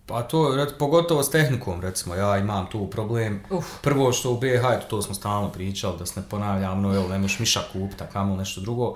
Pa 0.07 0.22
to, 0.22 0.39
rec- 0.39 0.79
pogotovo 0.79 1.22
s 1.22 1.31
tehnikom, 1.31 1.81
recimo, 1.81 2.14
ja 2.14 2.39
imam 2.39 2.66
tu 2.70 2.87
problem. 2.87 3.43
Uf. 3.51 3.66
Prvo 3.83 4.12
što 4.12 4.31
u 4.31 4.39
BiH, 4.39 4.64
eto, 4.77 4.87
to 4.89 5.03
smo 5.03 5.14
stalno 5.14 5.49
pričali, 5.53 5.99
da 5.99 6.07
se 6.07 6.20
ne 6.20 6.27
ponavljam, 6.31 6.83
no, 6.83 6.93
jel, 6.93 7.09
ne 7.09 7.18
možeš 7.18 7.39
miša 7.39 7.61
kupiti, 7.72 8.05
a 8.05 8.07
kamo 8.07 8.37
nešto 8.37 8.61
drugo. 8.61 8.95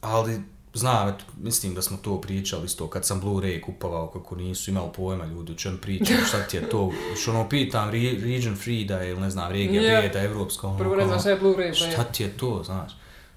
Ali, 0.00 0.42
znam, 0.74 1.08
eto, 1.08 1.24
mislim 1.40 1.74
da 1.74 1.82
smo 1.82 1.96
to 1.96 2.20
pričali 2.20 2.64
isto, 2.64 2.86
kad 2.88 3.06
sam 3.06 3.22
Blu-ray 3.22 3.60
kupovao, 3.60 4.06
kako 4.10 4.36
nisu 4.36 4.70
imali 4.70 4.88
pojma 4.96 5.24
ljudi, 5.24 5.52
o 5.52 5.56
čem 5.56 5.78
pričam, 5.82 6.16
šta 6.28 6.42
ti 6.42 6.56
je 6.56 6.68
to, 6.70 6.92
što 7.22 7.30
ono 7.30 7.48
pitam, 7.48 7.90
re, 7.90 7.98
region 7.98 8.56
free 8.56 8.84
da 8.84 8.98
je, 8.98 9.10
ili 9.10 9.20
ne 9.20 9.30
znam, 9.30 9.52
regija 9.52 9.82
Je. 9.82 10.02
B, 10.02 10.08
da 10.08 10.18
je 10.18 10.24
evropska, 10.24 10.66
ono, 10.66 10.78
Prvo 10.78 10.96
ne 10.96 11.06
znam 11.06 11.20
šta 11.20 11.30
je 11.30 11.40
Blu-ray, 11.40 11.78
pa 11.80 11.84
je. 11.84 11.92
Šta 11.92 12.04
ti 12.04 12.22
je 12.22 12.36
to, 12.36 12.62
znaš? 12.64 12.92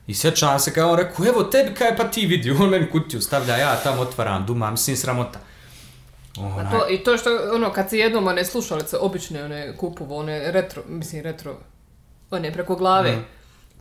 I 0.08 0.14
sjećam 0.16 0.60
se 0.60 0.74
kao 0.74 0.92
on 0.92 0.98
rekao, 0.98 1.26
evo 1.26 1.44
tebi 1.44 1.76
kaj 1.76 1.98
pa 1.98 2.04
ti 2.04 2.26
vidi, 2.26 2.52
on 2.52 2.70
meni 2.70 2.92
kutiju 2.92 3.22
stavlja, 3.22 3.58
ja 3.58 3.76
tamo 3.84 4.02
otvaram, 4.02 4.46
duma, 4.46 4.72
mislim 4.72 4.98
sramota. 4.98 5.40
Onaj, 6.38 6.72
to, 6.72 6.90
I 6.90 7.04
to 7.04 7.18
što, 7.18 7.30
ono, 7.54 7.74
kad 7.74 7.90
si 7.90 7.98
jednom 7.98 8.28
one 8.28 8.46
slušalice, 8.46 8.98
obične 8.98 9.44
one 9.44 9.78
kupovo, 9.78 10.18
one 10.18 10.52
retro, 10.52 10.84
mislim 10.88 11.22
retro, 11.24 11.58
one 12.32 12.54
preko 12.54 12.76
glave, 12.76 13.16
Mm. 13.16 13.26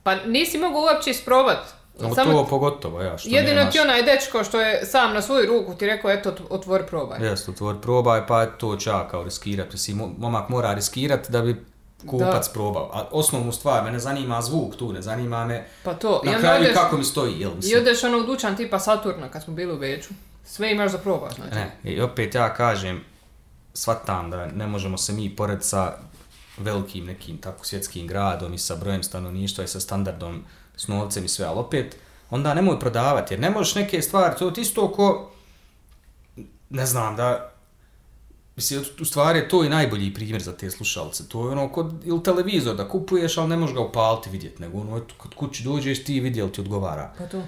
pa 0.03 0.15
nisi 0.15 0.59
mogao 0.59 0.81
uopće 0.83 1.11
isprobat. 1.11 1.84
No, 2.01 2.15
Samo, 2.15 2.33
to 2.33 2.47
pogotovo, 2.47 3.01
ja, 3.01 3.19
što 3.19 3.29
jedino 3.29 3.55
nemaš. 3.55 3.73
ti 3.73 3.81
onaj 3.81 4.03
dečko 4.03 4.45
što 4.45 4.61
je 4.61 4.87
sam 4.87 5.15
na 5.15 5.23
svoju 5.23 5.47
ruku 5.49 5.75
ti 5.75 5.87
rekao, 5.87 6.11
eto, 6.11 6.35
otvori 6.51 6.85
probaj. 6.87 7.27
Jeste, 7.27 7.51
otvori 7.51 7.79
probaj, 7.83 8.27
pa 8.27 8.47
to 8.47 8.79
ja 8.87 9.09
kao 9.09 9.23
riskirat. 9.23 9.73
Mo- 9.73 10.15
momak 10.19 10.49
mora 10.49 10.75
riskirat 10.75 11.31
da 11.31 11.43
bi 11.43 11.65
kupac 12.07 12.47
Da. 12.47 12.53
probao. 12.53 12.91
A 12.93 13.09
osnovnu 13.13 13.53
stvar, 13.53 13.85
mene 13.85 13.99
zanima 13.99 14.43
zvuk 14.43 14.77
tu, 14.77 14.93
ne 14.93 15.03
zanima 15.03 15.45
me 15.45 15.67
Pa 15.83 15.95
to, 15.95 16.21
i 16.25 16.27
na 16.27 16.33
onda 16.33 16.41
kraju 16.41 16.61
odeš, 16.61 16.75
kako 16.75 16.97
mi 16.97 17.05
stoji, 17.05 17.41
jel 17.41 17.51
i 17.51 17.55
mislim. 17.55 17.81
odeš 17.81 18.05
ono 18.05 18.19
u 18.19 18.23
dućan 18.23 18.57
tipa 18.57 18.79
Saturna 18.79 19.29
kad 19.29 19.43
smo 19.43 19.55
bili 19.55 19.73
u 19.73 19.79
Beču. 19.79 20.15
Sve 20.45 20.73
imaš 20.73 20.91
za 20.91 20.99
probaš, 20.99 21.35
znači. 21.35 21.55
Ne, 21.55 21.77
i 21.85 22.01
opet 22.01 22.35
ja 22.35 22.55
kažem, 22.55 23.05
shvatam 23.75 24.31
da 24.31 24.47
ne 24.47 24.67
možemo 24.67 24.99
se 24.99 25.13
mi 25.13 25.37
pored 25.37 25.65
sa 25.65 25.93
velikim 26.59 27.05
nekim 27.05 27.39
tako 27.39 27.65
svjetskim 27.65 28.07
gradom 28.07 28.55
i 28.55 28.59
sa 28.59 28.77
brojem 28.77 29.03
stanovništva 29.03 29.65
i 29.65 29.69
sa 29.69 29.81
standardom, 29.81 30.45
s 30.77 30.89
novcem 30.89 31.25
i 31.25 31.29
sve, 31.29 31.47
ali 31.47 31.59
opet, 31.59 31.97
onda 32.31 32.55
nemoj 32.55 32.81
prodavati, 32.81 33.35
jer 33.35 33.41
ne 33.41 33.51
možeš 33.51 33.75
neke 33.75 34.03
stvari, 34.03 34.35
to 34.39 34.47
je 34.47 34.53
isto 34.63 34.93
ko, 34.93 35.31
ne 36.71 36.87
znam, 36.87 37.17
da, 37.17 37.53
mislim, 38.57 38.85
u 39.01 39.05
stvari 39.05 39.39
je 39.39 39.49
to 39.49 39.65
i 39.65 39.69
najbolji 39.69 40.15
primjer 40.15 40.43
za 40.43 40.57
te 40.57 40.71
slušalce, 40.71 41.29
to 41.29 41.47
je 41.47 41.53
ono 41.53 41.69
kod, 41.69 41.93
ili 42.05 42.23
televizor 42.23 42.77
da 42.77 42.89
kupuješ, 42.89 43.39
ali 43.39 43.49
ne 43.49 43.57
možeš 43.57 43.75
ga 43.75 43.81
upaliti 43.81 44.31
vidjeti, 44.31 44.63
nego 44.63 44.79
ono, 44.79 44.97
eto, 44.97 45.15
kod 45.19 45.35
kući 45.35 45.65
dođeš 45.65 46.05
ti 46.05 46.21
vidi, 46.21 46.51
ti 46.53 46.61
odgovara 46.61 47.13
Pa 47.19 47.27
to. 47.27 47.43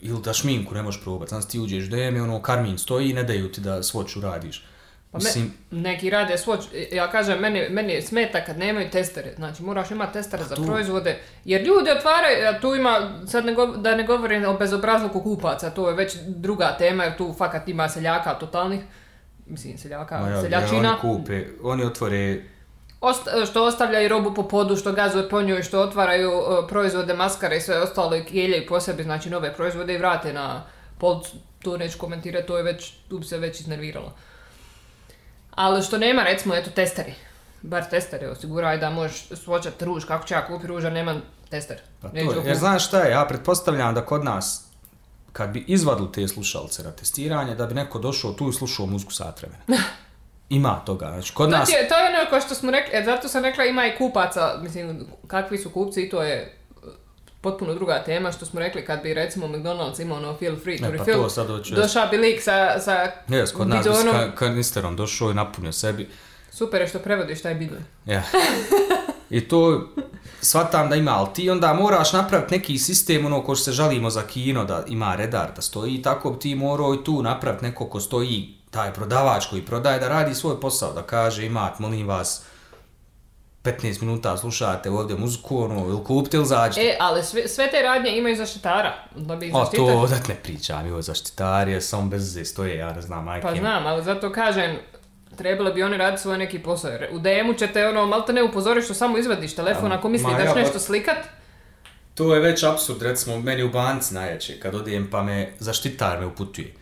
ili 0.00 0.22
da 0.22 0.32
šminku 0.32 0.74
ne 0.74 0.82
možeš 0.82 1.02
probati. 1.02 1.28
Znaš, 1.28 1.48
ti 1.48 1.60
uđeš 1.60 1.84
do 1.84 1.96
jeme, 1.96 2.22
ono, 2.22 2.42
karmin 2.42 2.78
stoji 2.78 3.10
i 3.10 3.12
ne 3.12 3.22
daju 3.22 3.52
ti 3.52 3.60
da 3.60 3.82
svoću 3.82 4.20
radiš. 4.20 4.64
Pa 5.12 5.18
me- 5.18 5.24
Mislim, 5.24 5.52
neki 5.72 6.10
rade 6.10 6.34
swatch, 6.36 6.64
ja 6.92 7.08
kažem, 7.08 7.38
meni, 7.38 7.68
meni 7.70 8.02
smeta 8.02 8.40
kad 8.40 8.58
nemaju 8.58 8.90
testere, 8.90 9.32
znači 9.36 9.62
moraš 9.62 9.90
imati 9.90 10.12
testere 10.12 10.44
za 10.44 10.54
tu- 10.56 10.64
proizvode, 10.64 11.12
jer 11.44 11.62
ljudi 11.62 11.90
otvaraju, 11.90 12.48
a 12.48 12.60
tu 12.60 12.74
ima, 12.74 12.92
sad 13.26 13.44
ne 13.44 13.54
gov- 13.54 13.76
da 13.76 13.96
ne 13.96 14.04
govorim 14.04 14.44
o 14.44 14.54
bezobrazluku 14.54 15.20
kupaca, 15.22 15.70
to 15.70 15.88
je 15.88 15.94
već 15.94 16.14
druga 16.18 16.76
tema, 16.78 17.04
jer 17.04 17.16
tu 17.16 17.34
fakat 17.34 17.68
ima 17.68 17.88
seljaka 17.88 18.34
totalnih, 18.34 18.80
mislim 19.46 19.78
seljaka, 19.78 20.18
ma 20.18 20.28
ja, 20.28 20.40
seljačina, 20.42 20.98
oni 21.02 21.16
kupe, 21.16 21.44
oni 21.62 21.84
otvore 21.84 22.42
Osta- 23.00 23.46
što 23.46 23.64
ostavljaju 23.64 24.08
robu 24.08 24.34
po 24.34 24.42
podu, 24.44 24.76
što 24.76 24.92
gazuje 24.92 25.28
po 25.28 25.42
njoj, 25.42 25.62
što 25.62 25.80
otvaraju 25.80 26.30
uh, 26.30 26.44
proizvode 26.68 27.14
maskara 27.14 27.54
i 27.54 27.60
sve 27.60 27.80
ostalo 27.80 28.16
i 28.16 28.24
keljaju 28.24 28.66
po 28.68 28.80
sebi, 28.80 29.02
znači 29.02 29.30
nove 29.30 29.54
proizvode 29.54 29.94
i 29.94 29.98
vrate 29.98 30.32
na 30.32 30.62
policu. 30.98 31.30
To 31.58 31.76
neću 31.76 31.98
komentirati, 31.98 32.46
to 32.46 32.56
je 32.56 32.62
već, 32.62 32.92
tu 33.08 33.22
se 33.22 33.38
već 33.38 33.60
iznervirala. 33.60 34.12
Ali 35.54 35.82
što 35.82 35.98
nema, 35.98 36.22
recimo, 36.22 36.54
eto, 36.54 36.70
testeri. 36.70 37.14
Bar 37.62 37.84
testeri 37.90 38.26
osiguraj 38.26 38.78
da 38.78 38.90
možeš 38.90 39.28
svočati 39.28 39.84
ruž, 39.84 40.04
kako 40.04 40.26
ću 40.26 40.34
ja 40.34 40.46
kupi 40.46 40.66
ruža, 40.66 40.90
nemam 40.90 41.22
tester. 41.50 41.76
Pa 42.02 42.08
to 42.08 42.14
Neću 42.14 42.30
je, 42.30 42.42
jer 42.44 42.56
znaš 42.56 42.86
šta 42.86 43.00
je, 43.02 43.10
ja 43.10 43.24
pretpostavljam 43.28 43.94
da 43.94 44.04
kod 44.06 44.24
nas, 44.24 44.64
kad 45.32 45.50
bi 45.50 45.64
izvadili 45.68 46.12
te 46.12 46.28
slušalce 46.28 46.82
na 46.82 46.90
testiranje, 46.90 47.54
da 47.54 47.66
bi 47.66 47.74
neko 47.74 47.98
došao 47.98 48.32
tu 48.32 48.48
i 48.48 48.52
slušao 48.52 48.86
muziku 48.86 49.12
sat 49.12 49.42
vremena. 49.42 49.62
Ima 50.48 50.80
toga, 50.86 51.06
znači 51.06 51.34
kod 51.34 51.50
To, 51.50 51.56
nas... 51.56 51.68
je, 51.68 51.88
to 51.88 51.96
je 51.96 52.04
ono 52.08 52.30
kao 52.30 52.40
što 52.40 52.54
smo 52.54 52.70
rekli, 52.70 52.98
e, 52.98 53.04
zato 53.04 53.28
sam 53.28 53.44
rekla 53.44 53.64
ima 53.64 53.86
i 53.86 53.96
kupaca, 53.98 54.58
mislim, 54.62 55.06
kakvi 55.26 55.58
su 55.58 55.70
kupci 55.70 56.02
i 56.02 56.10
to 56.10 56.22
je 56.22 56.58
potpuno 57.42 57.74
druga 57.74 58.02
tema 58.04 58.32
što 58.32 58.46
smo 58.46 58.60
rekli 58.60 58.84
kad 58.84 59.02
bi 59.02 59.14
recimo 59.14 59.46
McDonald's 59.48 60.02
imao 60.02 60.18
ono 60.18 60.36
feel 60.36 60.56
free 60.56 60.78
to 60.78 60.82
Ne, 60.82 60.90
pa 60.90 60.96
refill, 60.96 61.22
to 61.22 61.30
sad 61.30 61.46
hoću 61.46 61.74
došao 61.74 62.08
bi 62.08 62.16
lik 62.16 62.42
sa, 62.42 62.80
sa 62.80 63.10
Jes, 63.28 63.52
kod 63.52 63.68
nas 63.68 63.78
bidonom. 63.78 64.14
ka- 64.14 64.34
kanisterom 64.34 64.96
došao 64.96 65.30
i 65.30 65.34
napunio 65.34 65.72
sebi. 65.72 66.08
super 66.50 66.80
je 66.80 66.88
što 66.88 66.98
prevodiš 66.98 67.42
taj 67.42 67.54
bidon. 67.54 67.78
Ja. 68.06 68.22
I 69.30 69.40
to 69.40 69.88
shvatam 70.40 70.90
da 70.90 70.96
ima, 70.96 71.10
ali 71.10 71.28
ti 71.34 71.50
onda 71.50 71.72
moraš 71.72 72.12
napraviti 72.12 72.54
neki 72.54 72.78
sistem, 72.78 73.26
ono 73.26 73.42
ko 73.42 73.56
se 73.56 73.72
žalimo 73.72 74.10
za 74.10 74.22
kino, 74.22 74.64
da 74.64 74.84
ima 74.86 75.14
redar, 75.14 75.48
da 75.56 75.62
stoji, 75.62 76.02
tako 76.02 76.30
bi 76.30 76.38
ti 76.38 76.54
morao 76.54 76.94
i 76.94 77.04
tu 77.04 77.22
napraviti 77.22 77.64
neko 77.64 77.86
ko 77.86 78.00
stoji, 78.00 78.54
taj 78.70 78.92
prodavač 78.92 79.46
koji 79.46 79.62
prodaje, 79.62 79.98
da 79.98 80.08
radi 80.08 80.34
svoj 80.34 80.60
posao, 80.60 80.92
da 80.92 81.02
kaže 81.02 81.46
imat, 81.46 81.78
molim 81.78 82.06
vas, 82.08 82.42
15 83.64 84.00
minuta 84.02 84.36
slušate 84.36 84.90
ovdje 84.90 85.16
muziku, 85.16 85.62
ono, 85.62 85.80
ili 85.80 86.04
kupite 86.04 86.36
ili 86.36 86.46
zađete. 86.46 86.80
E, 86.82 86.96
ali 87.00 87.22
sve, 87.22 87.48
sve 87.48 87.70
te 87.70 87.82
radnje 87.82 88.10
imaju 88.10 88.36
zaštitara, 88.36 88.94
da 89.16 89.36
bi 89.36 89.46
ih 89.46 89.54
O, 89.54 89.58
zaštitili. 89.58 89.88
to 89.88 89.98
odat 89.98 90.28
ne 90.28 90.34
pričam, 90.34 90.88
jo, 90.88 91.02
zaštitarije, 91.02 91.80
samo 91.80 92.08
bez 92.08 92.22
veze 92.22 92.44
stoje, 92.44 92.76
ja 92.76 92.92
ne 92.92 93.02
znam, 93.02 93.24
majke. 93.24 93.46
Pa 93.46 93.54
znam, 93.54 93.86
ali 93.86 94.04
zato 94.04 94.32
kažem, 94.32 94.76
trebali 95.36 95.72
bi 95.72 95.82
oni 95.82 95.96
raditi 95.96 96.22
svoj 96.22 96.38
neki 96.38 96.58
posao. 96.58 96.90
U 97.12 97.18
DM-u 97.18 97.54
ćete 97.54 97.88
ono, 97.88 98.06
malo 98.06 98.22
te 98.22 98.32
ne 98.32 98.42
upozoriš 98.42 98.84
što 98.84 98.94
samo 98.94 99.18
izvadiš 99.18 99.54
telefon 99.54 99.92
A, 99.92 99.94
ako 99.94 100.08
misliš 100.08 100.32
ma 100.32 100.38
da 100.38 100.44
ćeš 100.44 100.52
pa- 100.54 100.60
nešto 100.60 100.78
slikat. 100.78 101.16
To 102.14 102.34
je 102.34 102.40
već 102.40 102.62
apsurd, 102.62 103.02
recimo 103.02 103.38
meni 103.38 103.62
u 103.62 103.70
banci 103.70 104.14
najjače, 104.14 104.60
kad 104.60 104.74
odijem 104.74 105.08
pa 105.10 105.22
me 105.22 105.52
zaštitar 105.58 106.20
me 106.20 106.26
uputuje. 106.26 106.74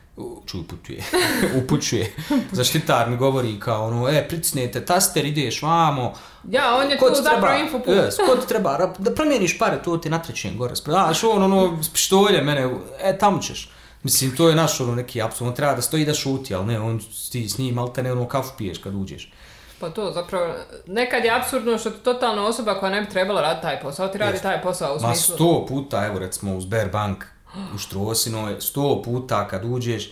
Ču 0.47 0.61
uputuje, 0.61 1.03
upućuje. 1.63 2.13
Zaštitar 2.53 3.11
mi 3.11 3.17
govori 3.17 3.61
kao 3.61 3.87
ono, 3.87 4.09
e, 4.09 4.29
pricnete 4.29 4.85
taster, 4.85 5.25
ideš 5.25 5.63
vamo. 5.63 6.13
Ja, 6.51 6.77
on 6.77 6.91
je 6.91 6.99
tu 6.99 7.05
zapravo 7.23 7.41
treba, 7.41 7.57
infoput. 7.57 7.95
Jes, 7.95 8.17
ko 8.17 8.37
ti 8.37 8.49
treba, 8.49 8.95
da 8.99 9.15
promijeniš 9.15 9.59
pare, 9.59 9.83
to 9.83 9.97
ti 9.97 10.11
natrećem 10.11 10.59
gore. 10.59 10.75
Znaš, 10.75 11.25
on 11.25 11.43
ono, 11.43 11.83
s 11.83 11.89
pištoljem 11.89 12.45
mene, 12.45 12.71
e, 13.03 13.19
tamo 13.19 13.43
ćeš. 13.43 13.71
Mislim, 14.03 14.37
to 14.37 14.49
je 14.49 14.55
naš 14.55 14.81
ono 14.81 14.95
neki 14.95 15.23
on 15.41 15.55
treba 15.55 15.75
da 15.75 15.83
stoji 15.83 16.05
da 16.05 16.15
šuti, 16.15 16.55
ali 16.55 16.67
ne, 16.67 16.81
on 16.81 17.01
ti 17.33 17.49
s 17.49 17.59
njim, 17.59 17.79
ali 17.79 17.93
te 17.93 18.03
ne 18.03 18.13
ono 18.13 18.29
kafu 18.29 18.53
piješ 18.59 18.79
kad 18.79 18.95
uđeš. 18.95 19.33
Pa 19.81 19.91
to 19.91 20.13
zapravo, 20.13 20.55
nekad 20.87 21.25
je 21.25 21.31
apsurdno 21.37 21.79
što 21.79 21.91
ti 21.91 22.01
totalno 22.05 22.47
osoba 22.47 22.81
koja 22.81 22.91
ne 22.91 23.01
bi 23.01 23.09
trebala 23.09 23.41
raditi 23.41 23.63
taj 23.63 23.81
posao, 23.81 24.09
ti 24.09 24.19
radi 24.19 24.33
Jest. 24.33 24.43
taj 24.43 24.63
posao 24.63 24.97
u 24.97 25.01
Ma 25.01 25.15
smislu. 25.15 25.35
sto 25.35 25.67
puta, 25.69 26.07
evo 26.07 26.19
recimo 26.19 26.57
u 26.57 26.61
Sberbank 26.61 27.25
u 27.75 27.79
Štrosinoj, 27.79 28.61
sto 28.61 29.03
puta 29.05 29.49
kad 29.49 29.65
uđeš 29.65 30.11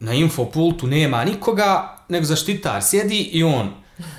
na 0.00 0.12
infopultu 0.12 0.86
nema 0.86 1.24
nikoga, 1.24 1.96
nego 2.08 2.24
zaštitar 2.24 2.82
sjedi 2.82 3.18
i 3.18 3.44
on. 3.44 3.70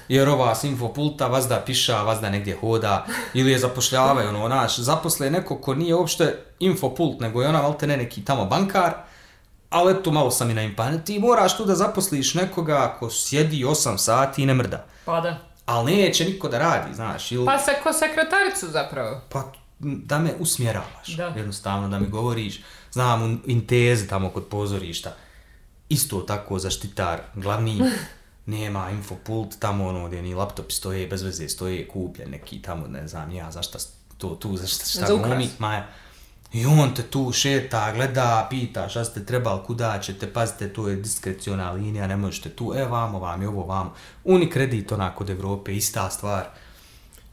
Jer 0.08 0.30
ova 0.30 0.56
s 0.56 0.64
infopulta 0.64 1.28
vazda 1.28 1.62
piša, 1.66 2.02
vazda 2.02 2.30
negdje 2.30 2.58
hoda, 2.62 3.06
ili 3.34 3.52
je 3.52 3.60
zapošljavaju, 3.60 4.30
ono, 4.30 4.48
naš, 4.48 4.80
zaposle 4.80 5.32
neko 5.32 5.58
ko 5.58 5.74
nije 5.74 5.96
uopšte 5.96 6.46
infopult, 6.60 7.20
nego 7.20 7.42
je 7.42 7.48
ona, 7.48 7.62
valte 7.62 7.88
ne, 7.88 7.98
neki 7.98 8.26
tamo 8.26 8.46
bankar, 8.46 8.94
ali 9.70 9.94
eto, 9.94 10.12
malo 10.12 10.32
sam 10.32 10.50
i 10.50 10.54
na 10.54 10.62
impane, 10.62 11.04
ti 11.06 11.20
moraš 11.20 11.58
tu 11.58 11.66
da 11.66 11.76
zaposliš 11.76 12.34
nekoga 12.34 12.96
ko 13.00 13.10
sjedi 13.10 13.64
8 13.64 13.98
sati 13.98 14.44
i 14.44 14.46
ne 14.46 14.54
mrda. 14.54 14.86
Pa 15.06 15.22
da. 15.22 15.38
Ali 15.66 15.96
neće 15.96 16.26
niko 16.26 16.50
da 16.50 16.60
radi, 16.60 16.96
znaš, 16.96 17.32
ili... 17.32 17.46
Pa 17.46 17.58
se 17.58 17.72
ko 17.84 17.94
sekretaricu 17.94 18.68
zapravo. 18.68 19.22
Pa 19.30 19.52
da 19.84 20.20
me 20.20 20.34
usmjeravaš, 20.40 21.16
Da. 21.18 21.26
jednostavno 21.26 21.90
da 21.90 22.00
mi 22.00 22.08
govoriš, 22.08 22.62
znam 22.92 23.42
Inteze 23.46 24.08
tamo 24.08 24.30
kod 24.30 24.46
pozorišta, 24.48 25.16
isto 25.90 26.20
tako 26.22 26.60
zaštitar, 26.60 27.22
glavni, 27.36 27.82
nema 28.46 28.90
infopult, 28.90 29.60
tamo 29.60 29.88
ono 29.88 30.08
gdje 30.08 30.22
ni 30.22 30.34
laptopi 30.34 30.74
stoje, 30.74 31.08
bez 31.08 31.22
veze 31.22 31.50
stoje, 31.50 31.88
kupljen 31.88 32.30
neki 32.30 32.62
tamo, 32.62 32.88
ne 32.88 33.08
znam 33.08 33.32
ja 33.32 33.52
zašta 33.52 33.80
to 34.18 34.36
tu, 34.36 34.58
za 34.58 34.68
šta, 34.68 34.86
Za 34.86 35.16
glumi, 35.16 35.50
Maja. 35.60 35.88
I 36.54 36.66
on 36.66 36.94
te 36.96 37.04
tu 37.04 37.32
šeta, 37.32 37.92
gleda, 37.94 38.48
pita 38.50 38.90
šta 38.90 39.06
ste 39.06 39.26
trebali, 39.26 39.62
kuda 39.66 40.00
ćete, 40.00 40.34
pazite, 40.34 40.74
to 40.74 40.88
je 40.88 40.96
diskreciona 40.96 41.72
linija, 41.72 42.08
ne 42.08 42.18
možete 42.18 42.50
tu, 42.50 42.74
e, 42.76 42.86
vamo, 42.86 43.20
vam 43.20 43.42
je 43.42 43.48
ovo, 43.48 43.66
vamo. 43.66 43.94
Unikredit 44.24 44.92
onak 44.92 45.22
od 45.22 45.30
Evrope, 45.30 45.76
ista 45.76 46.10
stvar. 46.10 46.46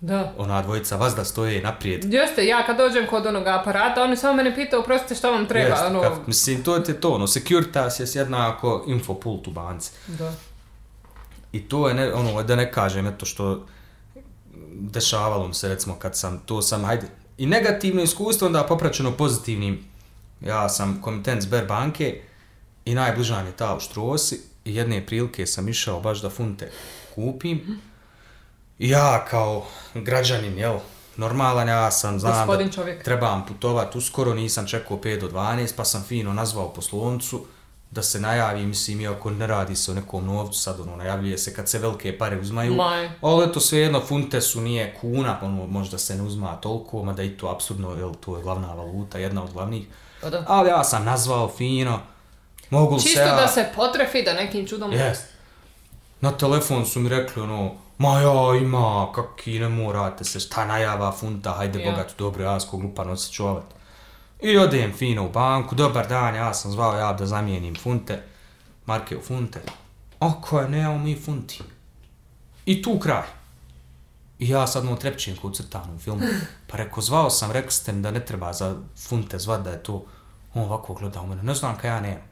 Da. 0.01 0.33
Ona 0.39 0.63
dvojica 0.63 0.97
vazda 0.97 1.25
stoje 1.25 1.63
naprijed, 1.63 2.13
Jeste, 2.13 2.47
ja 2.47 2.67
kad 2.67 2.77
dođem 2.77 3.07
kod 3.07 3.27
onog 3.27 3.47
aparata, 3.47 4.03
oni 4.03 4.17
samo 4.17 4.35
mene 4.35 4.55
pitaju, 4.55 4.83
oprostite 4.83 5.15
šta 5.15 5.31
vam 5.31 5.47
treba, 5.47 5.69
Jest, 5.69 5.83
ono... 5.83 6.01
kad, 6.01 6.13
mislim, 6.27 6.63
to 6.63 6.77
je 6.77 7.01
to, 7.01 7.11
ono, 7.11 7.27
Securitas 7.27 8.01
je 8.01 8.07
jednako 8.15 8.85
infopult 8.87 9.47
u 9.47 9.51
banci. 9.51 9.91
Da. 10.07 10.33
I 11.53 11.69
to 11.69 11.89
je, 11.89 11.95
ne, 11.95 12.13
ono, 12.13 12.43
da 12.43 12.57
ne 12.57 12.73
kažem, 12.73 13.07
eto 13.07 13.27
što 13.27 13.67
dešavalo 14.73 15.49
mi 15.49 15.55
se, 15.55 15.69
recimo, 15.69 15.95
kad 15.99 16.17
sam, 16.17 16.39
to 16.47 16.63
sam, 16.63 16.85
hajde, 16.85 17.07
i 17.39 17.47
negativno 17.47 18.03
iskustvo, 18.03 18.47
onda 18.47 18.63
popraćeno 18.63 19.13
pozitivnim. 19.13 19.85
Ja 20.41 20.69
sam 20.69 21.01
komitent 21.03 21.43
Sberbanke 21.43 22.21
i 22.85 22.95
najbliža 22.95 23.43
mi 23.43 23.49
je 23.49 23.57
ta 23.57 23.77
u 23.77 23.81
Štrosi 23.81 24.41
i 24.65 24.75
jedne 24.75 25.07
prilike 25.07 25.47
sam 25.47 25.69
išao 25.69 26.01
baš 26.01 26.23
da 26.23 26.31
funte 26.31 26.71
kupim. 27.15 27.81
Ja 28.81 29.25
kao 29.31 29.67
građanin, 29.95 30.59
jel, 30.59 30.79
normalan, 31.17 31.69
ja 31.69 31.91
sam, 31.91 32.21
znam 32.21 32.33
Gospodin 32.33 32.67
da 32.67 32.73
čovjek. 32.73 33.05
trebam 33.05 33.47
putovat 33.47 33.97
uskoro, 33.97 34.35
nisam 34.35 34.67
čekao 34.67 34.97
5 34.97 35.21
do 35.21 35.29
12, 35.29 35.77
pa 35.77 35.85
sam 35.85 36.03
fino 36.03 36.33
nazvao 36.33 36.73
poslovnicu 36.73 37.45
da 37.91 38.03
se 38.03 38.21
najavi, 38.21 38.67
mislim, 38.67 39.01
iako 39.01 39.31
ne 39.31 39.47
radi 39.47 39.77
se 39.77 39.91
o 39.91 39.95
nekom 39.95 40.27
novcu, 40.27 40.61
sad 40.61 40.81
ono, 40.81 40.97
najavljuje 40.97 41.39
se 41.39 41.55
kad 41.55 41.69
se 41.69 41.79
velike 41.79 42.19
pare 42.19 42.41
uzmaju, 42.41 42.75
Maj. 42.75 43.11
ali 43.21 43.45
eto 43.45 43.61
svejedno 43.61 44.01
funte 44.01 44.41
su 44.41 44.61
nije 44.61 44.97
kuna, 45.01 45.39
ono, 45.43 45.67
možda 45.67 45.99
se 45.99 46.15
ne 46.17 46.23
uzma 46.23 46.57
toliko, 46.57 47.03
mada 47.03 47.23
i 47.23 47.37
to 47.37 47.49
apsurdno, 47.49 47.95
jel, 47.95 48.15
to 48.15 48.37
je 48.37 48.43
glavna 48.43 48.75
valuta, 48.75 49.19
jedna 49.19 49.45
od 49.45 49.53
glavnih, 49.53 49.87
Pa 50.21 50.31
da. 50.31 50.45
ali 50.49 50.69
ja 50.69 50.85
sam 50.85 51.05
nazvao 51.05 51.49
fino, 51.57 52.01
mogu 52.71 52.95
li 52.95 53.01
se 53.01 53.09
Čisto 53.09 53.25
da 53.25 53.49
se 53.49 53.69
potrefi, 53.77 54.23
da 54.23 54.33
nekim 54.35 54.67
čudom... 54.67 54.93
Jest. 54.93 55.25
Na 56.21 56.33
telefon 56.33 56.87
su 56.87 57.01
mi 57.01 57.09
rekli 57.09 57.43
ono, 57.43 57.75
ma 58.01 58.21
ja 58.21 58.57
ima, 58.57 59.13
kaki 59.13 59.59
ne 59.59 59.69
morate 59.69 60.25
se, 60.25 60.41
šta 60.41 60.65
najava 60.65 61.13
funta, 61.13 61.53
hajde 61.53 61.83
Ja. 61.83 61.91
bogat, 61.91 62.15
dobro, 62.19 62.45
ja 62.45 62.61
sko 62.61 62.77
glupa 62.77 63.05
nosit 63.05 63.33
čovet. 63.33 63.65
I 64.43 64.59
odem 64.59 64.93
fino 64.93 65.27
u 65.27 65.31
banku, 65.31 65.75
dobar 65.75 66.09
dan, 66.09 66.35
ja 66.35 66.55
sam 66.55 66.73
zvao 66.73 66.97
ja 66.97 67.13
da 67.13 67.27
zamijenim 67.27 67.75
funte, 67.77 68.23
marke 68.87 69.17
u 69.17 69.23
funte. 69.23 69.61
Ako 70.19 70.61
je, 70.61 70.69
nemamo 70.69 70.99
mi 70.99 71.21
funti. 71.21 71.61
I 72.67 72.83
tu 72.83 72.99
kraj. 72.99 73.27
I 74.39 74.49
ja 74.49 74.67
sad 74.67 74.85
mu 74.85 74.97
trepčim 74.97 75.37
u 75.97 75.99
filmu. 75.99 76.23
Pa 76.69 76.77
rekao, 76.77 77.03
zvao 77.03 77.31
sam, 77.31 77.51
rekli 77.51 77.73
ste 77.73 77.93
mi 77.93 78.03
da 78.03 78.11
ne 78.11 78.25
treba 78.25 78.53
za 78.53 78.77
funte 78.97 79.39
zvat 79.39 79.63
da 79.63 79.71
je 79.71 79.83
to. 79.83 80.05
On 80.55 80.63
ovako 80.63 80.95
gleda 80.95 81.21
u 81.21 81.27
mene, 81.27 81.43
ne 81.43 81.55
znam 81.55 81.77
kaj 81.77 81.91
ja 81.91 82.01
nemam. 82.01 82.29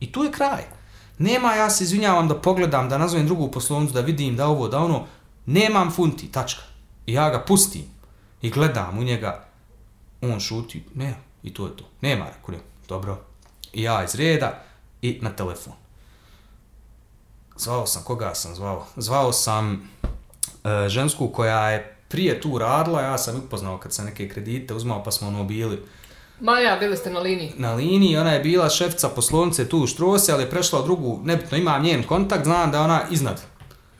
I 0.00 0.12
tu 0.12 0.24
je 0.24 0.32
kraj. 0.32 0.64
Nema, 1.18 1.54
ja 1.54 1.70
se 1.70 1.84
izvinjavam 1.84 2.28
da 2.28 2.40
pogledam, 2.40 2.88
da 2.88 2.98
nazovem 2.98 3.26
drugu 3.26 3.50
poslovnicu, 3.50 3.94
da 3.94 4.00
vidim 4.00 4.36
da 4.36 4.46
ovo, 4.46 4.68
da 4.68 4.78
ono, 4.78 5.06
nemam 5.46 5.90
funti, 5.90 6.32
tačka. 6.32 6.62
I 7.06 7.12
ja 7.12 7.30
ga 7.30 7.44
pustim 7.44 7.84
i 8.42 8.50
gledam 8.50 8.98
u 8.98 9.02
njega, 9.02 9.44
on 10.22 10.40
šuti, 10.40 10.84
ne, 10.94 11.14
i 11.42 11.54
to 11.54 11.66
je 11.66 11.76
to. 11.76 11.84
Nema, 12.00 12.24
rekao, 12.24 12.54
ne, 12.54 12.58
dobro. 12.88 13.18
I 13.72 13.82
ja 13.82 14.04
iz 14.04 14.14
reda 14.14 14.62
i 15.02 15.18
na 15.22 15.30
telefon. 15.30 15.72
Zvao 17.56 17.86
sam, 17.86 18.02
koga 18.02 18.34
sam 18.34 18.54
zvao? 18.54 18.86
Zvao 18.96 19.32
sam 19.32 19.90
e, 20.64 20.88
žensku 20.88 21.28
koja 21.28 21.70
je 21.70 21.96
prije 22.08 22.40
tu 22.40 22.58
radila, 22.58 23.02
ja 23.02 23.18
sam 23.18 23.36
upoznao 23.36 23.78
kad 23.78 23.92
sam 23.92 24.04
neke 24.04 24.28
kredite 24.28 24.74
uzmao, 24.74 25.02
pa 25.04 25.10
smo 25.10 25.28
ono 25.28 25.44
bili 25.44 25.82
Ma 26.44 26.60
ja, 26.60 26.76
bili 26.76 26.96
ste 26.96 27.10
na 27.10 27.20
liniji. 27.20 27.52
na 27.56 27.74
liniji, 27.74 28.16
ona 28.16 28.32
je 28.32 28.40
bila 28.40 28.70
šefica 28.70 29.08
poslovnice 29.08 29.68
tu 29.68 29.78
u 29.78 29.86
Štrosi, 29.86 30.32
ali 30.32 30.42
je 30.42 30.50
prešla 30.50 30.80
u 30.80 30.84
drugu, 30.84 31.20
nebitno 31.24 31.58
imam 31.58 31.82
njen 31.82 32.02
kontakt, 32.02 32.44
znam 32.44 32.70
da 32.70 32.82
ona 32.82 33.02
iznad. 33.10 33.40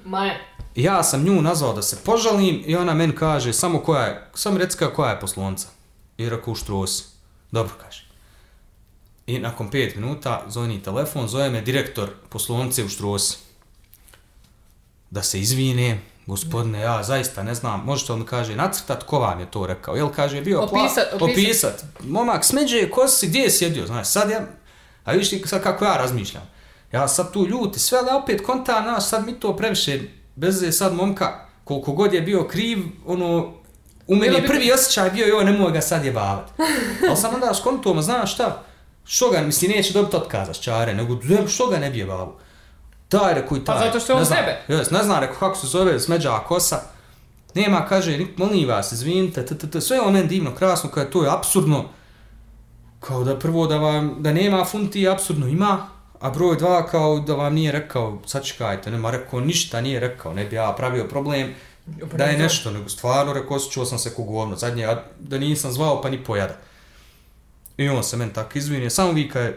Maja. 0.04 0.34
Ja 0.74 1.02
sam 1.02 1.24
nju 1.24 1.42
nazvao 1.42 1.72
da 1.72 1.82
se 1.82 1.96
požalim 2.04 2.62
i 2.66 2.76
ona 2.76 2.94
meni 2.94 3.16
kaže 3.16 3.52
samo 3.52 3.78
koja 3.78 4.02
je, 4.02 4.30
samo 4.34 4.58
reci 4.58 4.78
kao 4.78 4.90
koja 4.90 5.10
je 5.10 5.20
poslovnica. 5.20 5.68
I 6.18 6.28
rekao 6.28 6.52
u 6.52 6.54
Štrosi. 6.54 7.04
Dobro 7.50 7.72
kaže. 7.82 8.04
I 9.26 9.38
nakon 9.38 9.70
5 9.70 9.96
minuta 9.96 10.44
zvoni 10.48 10.82
telefon, 10.82 11.28
zove 11.28 11.50
me 11.50 11.60
direktor 11.60 12.10
poslovnice 12.28 12.84
u 12.84 12.88
Štrosi. 12.88 13.38
Da 15.10 15.22
se 15.22 15.40
izvine, 15.40 15.98
gospodine, 16.26 16.80
ja 16.80 17.02
zaista 17.02 17.42
ne 17.42 17.54
znam, 17.54 17.82
možete 17.82 18.12
li 18.12 18.18
mi 18.18 18.26
kaže 18.26 18.56
nacrtat, 18.56 19.02
ko 19.02 19.18
vam 19.18 19.40
je 19.40 19.46
to 19.46 19.66
rekao? 19.66 19.96
Jel 19.96 20.08
kaže 20.08 20.40
bio 20.40 20.58
pla- 20.60 20.64
Opisat, 20.80 21.06
opisat. 21.12 21.22
opisat. 21.22 21.84
Momak 22.00 22.44
smeđe, 22.44 22.90
ko 22.90 23.08
si, 23.08 23.26
gdje 23.26 23.40
je 23.40 23.50
sjedio, 23.50 23.86
znaš, 23.86 24.08
sad 24.08 24.30
ja, 24.30 24.40
a 25.04 25.12
vidiš 25.12 25.30
ti 25.30 25.42
sad 25.44 25.62
kako 25.62 25.84
ja 25.84 25.96
razmišljam. 25.96 26.42
Ja 26.92 27.08
sad 27.08 27.32
tu 27.32 27.46
ljuti, 27.46 27.78
sve, 27.78 27.98
ali 28.00 28.22
opet 28.22 28.40
konta, 28.42 28.80
znaš, 28.82 29.04
sad 29.04 29.26
mi 29.26 29.32
to 29.32 29.56
previše, 29.56 30.00
bez 30.34 30.62
je 30.62 30.72
sad 30.72 30.94
momka, 30.94 31.32
koliko 31.64 31.92
god 31.92 32.14
je 32.14 32.20
bio 32.20 32.44
kriv, 32.44 32.78
ono, 33.06 33.52
u 34.06 34.16
meni 34.16 34.40
bi- 34.40 34.46
prvi 34.46 34.72
osjećaj 34.72 35.10
bio, 35.10 35.26
joj, 35.26 35.44
nemoj 35.44 35.72
ga 35.72 35.80
sad 35.80 36.04
jebavat. 36.04 36.50
ali 37.08 37.16
sam 37.16 37.34
onda 37.34 37.54
skontuo, 37.54 37.94
ma 37.94 38.02
znaš 38.02 38.34
šta, 38.34 38.62
što 39.04 39.30
ga, 39.30 39.40
misli, 39.40 39.68
neće 39.68 39.92
dobiti 39.92 40.16
otkaza 40.16 40.54
s 40.54 40.60
čare, 40.60 40.94
nego 40.94 41.18
"Zem, 41.24 41.48
što 41.48 41.66
ga 41.66 41.78
ne 41.78 41.90
bi 41.90 41.98
jebavo. 41.98 42.38
Daj, 43.10 43.34
rekao 43.34 43.56
i 43.56 43.64
Pa 43.64 43.72
taj. 43.72 43.86
zato 43.86 44.00
što 44.00 44.12
je 44.12 44.16
on 44.16 44.26
sebe. 44.26 44.62
Jes, 44.68 44.90
ne 44.90 45.02
znam, 45.02 45.20
rekao, 45.20 45.36
kako 45.38 45.56
se 45.56 45.66
zove, 45.66 46.00
smeđa 46.00 46.38
kosa. 46.38 46.80
Nema, 47.54 47.86
kaže, 47.86 48.10
"Nik- 48.18 48.36
molim 48.38 48.68
vas, 48.68 48.92
izvinite, 48.92 49.46
t, 49.46 49.58
t, 49.58 49.70
t, 49.70 49.80
sve 49.80 49.96
je 49.96 50.00
on 50.00 50.12
meni 50.12 50.26
divno, 50.28 50.54
krasno, 50.54 50.90
kada 50.90 51.10
to 51.10 51.24
je 51.24 51.30
absurdno. 51.30 51.84
Kao 53.00 53.24
da 53.24 53.38
prvo 53.38 53.66
da 53.66 53.76
vam, 53.76 54.16
da 54.18 54.32
nema 54.32 54.64
funti, 54.64 55.08
absurdno 55.08 55.46
ima, 55.48 55.86
a 56.20 56.30
broj 56.30 56.56
dva 56.56 56.86
kao 56.86 57.18
da 57.20 57.34
vam 57.34 57.54
nije 57.54 57.72
rekao, 57.72 58.18
sačekajte, 58.26 58.90
nema 58.90 59.10
rekao, 59.10 59.40
ništa 59.40 59.80
nije 59.80 60.00
rekao, 60.00 60.34
ne 60.34 60.44
bi 60.44 60.56
ja 60.56 60.74
pravio 60.76 61.08
problem 61.08 61.54
da 61.86 62.24
je 62.24 62.38
nešto, 62.38 62.70
nego 62.70 62.88
stvarno 62.88 63.32
rekao, 63.32 63.56
osjećao 63.56 63.84
sam 63.84 63.98
se 63.98 64.14
ko 64.14 64.22
govno, 64.22 64.56
zadnje, 64.56 64.88
da 65.18 65.38
nisam 65.38 65.72
zvao 65.72 66.02
pa 66.02 66.10
ni 66.10 66.24
pojada. 66.24 66.54
I 67.76 67.88
on 67.88 68.04
se 68.04 68.16
meni 68.16 68.32
tako 68.32 68.58
izvinio, 68.58 68.90
samo 68.90 69.12
vi 69.12 69.28
kaj, 69.28 69.52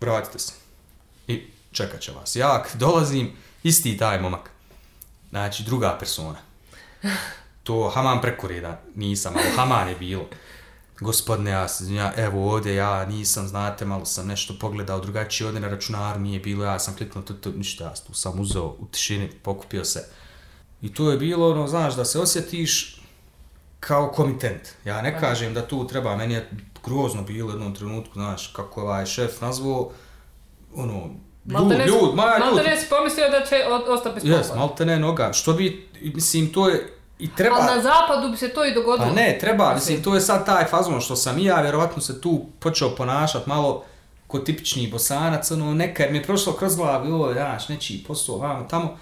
vratite 0.00 0.38
se. 0.38 0.52
Čekat 1.72 2.00
će 2.00 2.12
vas. 2.12 2.36
Ja 2.36 2.62
kad 2.62 2.80
dolazim, 2.80 3.32
isti 3.62 3.96
taj 3.96 4.20
momak. 4.20 4.50
Znači, 5.30 5.62
druga 5.62 5.96
persona. 5.98 6.38
To 7.62 7.90
Haman 7.94 8.20
preko 8.20 8.48
reda 8.48 8.80
nisam, 8.94 9.34
ali 9.36 9.56
Haman 9.56 9.88
je 9.88 9.94
bilo. 9.94 10.26
Gospodine, 11.00 11.50
ja 11.50 11.66
izvinjam, 11.80 12.12
evo 12.16 12.52
ovdje 12.52 12.74
ja 12.74 13.06
nisam, 13.06 13.48
znate, 13.48 13.84
malo 13.84 14.04
sam 14.04 14.26
nešto 14.26 14.54
pogledao 14.60 15.00
drugačije, 15.00 15.46
ovdje 15.46 15.60
na 15.60 15.68
računaru 15.68 16.20
nije 16.20 16.40
bilo, 16.40 16.64
ja 16.64 16.78
sam 16.78 16.96
kliknuo, 16.96 17.24
to, 17.24 17.34
to, 17.34 17.50
ništa, 17.50 17.84
ja 17.84 17.94
tu 18.06 18.14
sam 18.14 18.40
uzeo 18.40 18.64
u 18.64 18.86
tišini, 18.90 19.30
pokupio 19.42 19.84
se. 19.84 20.08
I 20.82 20.94
to 20.94 21.10
je 21.10 21.16
bilo, 21.16 21.50
ono, 21.50 21.68
znaš, 21.68 21.94
da 21.96 22.04
se 22.04 22.18
osjetiš 22.18 23.00
kao 23.80 24.12
komitent. 24.12 24.62
Ja 24.84 25.02
ne 25.02 25.20
kažem 25.20 25.54
da 25.54 25.66
tu 25.66 25.86
treba, 25.86 26.16
meni 26.16 26.34
je 26.34 26.50
grozno 26.84 27.22
bilo 27.22 27.48
u 27.48 27.50
jednom 27.50 27.74
trenutku, 27.74 28.14
znaš, 28.14 28.46
kako 28.46 28.80
je 28.80 28.84
ovaj 28.84 29.06
šef 29.06 29.40
nazvao, 29.40 29.90
ono, 30.74 31.10
Malte 31.50 31.74
ljud, 31.74 31.78
ne, 31.78 31.86
ljud, 31.86 32.14
ma 32.14 32.22
Malte 32.22 32.56
ljud, 32.56 32.66
ne 32.66 32.76
si 32.76 32.88
pomislio 32.88 33.28
da 33.28 33.46
će 33.46 33.56
ostati 33.88 34.14
bez 34.14 34.24
jes, 34.24 34.38
posla. 34.38 34.56
malte 34.56 34.86
ne 34.86 34.98
noga, 34.98 35.32
što 35.32 35.52
bi, 35.52 35.88
mislim, 36.14 36.52
to 36.52 36.68
je, 36.68 36.92
i 37.18 37.34
treba, 37.34 37.56
Ali 37.56 37.76
na 37.76 37.82
zapadu 37.82 38.30
bi 38.30 38.36
se 38.36 38.48
to 38.48 38.64
i 38.64 38.74
dogodilo. 38.74 39.08
pa 39.08 39.14
ne, 39.14 39.38
treba, 39.40 39.74
mislim, 39.74 40.02
to 40.02 40.14
je 40.14 40.20
sad 40.20 40.46
taj 40.46 40.64
fazon 40.64 41.00
što 41.00 41.16
sam 41.16 41.38
i 41.38 41.44
ja, 41.44 41.60
vjerovatno 41.60 42.02
se 42.02 42.20
tu 42.20 42.44
počeo 42.58 42.90
ponašat 42.96 43.46
malo 43.46 43.84
ko 44.26 44.38
tipični 44.38 44.88
bosanac, 44.88 45.50
ono, 45.50 45.74
neka, 45.74 46.06
mi 46.10 46.18
je 46.18 46.22
prošlo 46.22 46.52
kroz 46.52 46.76
glavu, 46.76 47.14
ovo, 47.14 47.32
znaš, 47.32 47.68
nečiji 47.68 48.04
posao, 48.08 48.36
vamo, 48.36 48.66
tamo, 48.70 48.96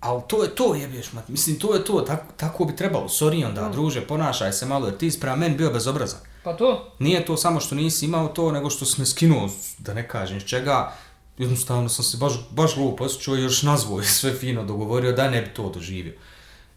Ali 0.00 0.22
to 0.28 0.42
je 0.42 0.54
to, 0.54 0.74
jebeš, 0.74 1.12
mat. 1.12 1.28
Mislim, 1.28 1.58
to 1.58 1.74
je 1.74 1.84
to, 1.84 2.00
tako, 2.00 2.24
tako 2.36 2.64
bi 2.64 2.76
trebalo. 2.76 3.08
Sorry 3.08 3.46
onda, 3.46 3.68
druže, 3.68 4.00
ponašaj 4.06 4.52
se 4.52 4.66
malo, 4.66 4.86
jer 4.86 4.96
ti 4.96 5.10
si 5.10 5.20
prema 5.20 5.36
meni 5.36 5.56
bio 5.56 5.70
bezobrazan. 5.70 6.20
Pa 6.44 6.56
to. 6.56 6.92
Nije 6.98 7.24
to 7.26 7.36
samo 7.36 7.60
što 7.60 7.74
nisi 7.74 8.04
imao 8.04 8.28
to, 8.28 8.52
nego 8.52 8.70
što 8.70 8.84
si 8.84 9.00
me 9.00 9.06
skinuo, 9.06 9.48
da 9.78 9.94
ne 9.94 10.08
kažem 10.08 10.36
iz 10.36 10.44
čega. 10.44 10.92
Jednostavno 11.38 11.88
sam 11.88 12.04
se 12.04 12.16
baš, 12.16 12.32
baš 12.50 12.74
glupo 12.74 13.04
osjećao 13.04 13.36
i 13.36 13.42
još 13.42 13.62
nazvao 13.62 14.00
i 14.00 14.04
sve 14.04 14.32
fino 14.32 14.64
dogovorio 14.64 15.12
da 15.12 15.30
ne 15.30 15.42
bi 15.42 15.54
to 15.54 15.70
doživio. 15.70 16.14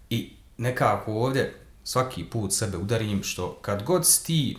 I 0.09 0.34
nekako 0.57 1.14
ovdje 1.14 1.62
svaki 1.84 2.24
put 2.24 2.53
sebe 2.53 2.78
udarim 2.78 3.24
što 3.24 3.57
kad 3.62 3.84
god 3.84 4.24
ti, 4.24 4.57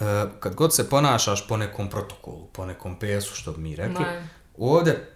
e, 0.00 0.26
kad 0.40 0.54
god 0.54 0.74
se 0.74 0.90
ponašaš 0.90 1.48
po 1.48 1.56
nekom 1.56 1.90
protokolu, 1.90 2.46
po 2.52 2.66
nekom 2.66 2.98
pesu 2.98 3.34
što 3.34 3.52
bi 3.52 3.60
mi 3.60 3.76
rekli, 3.76 4.04
ovdje 4.58 5.12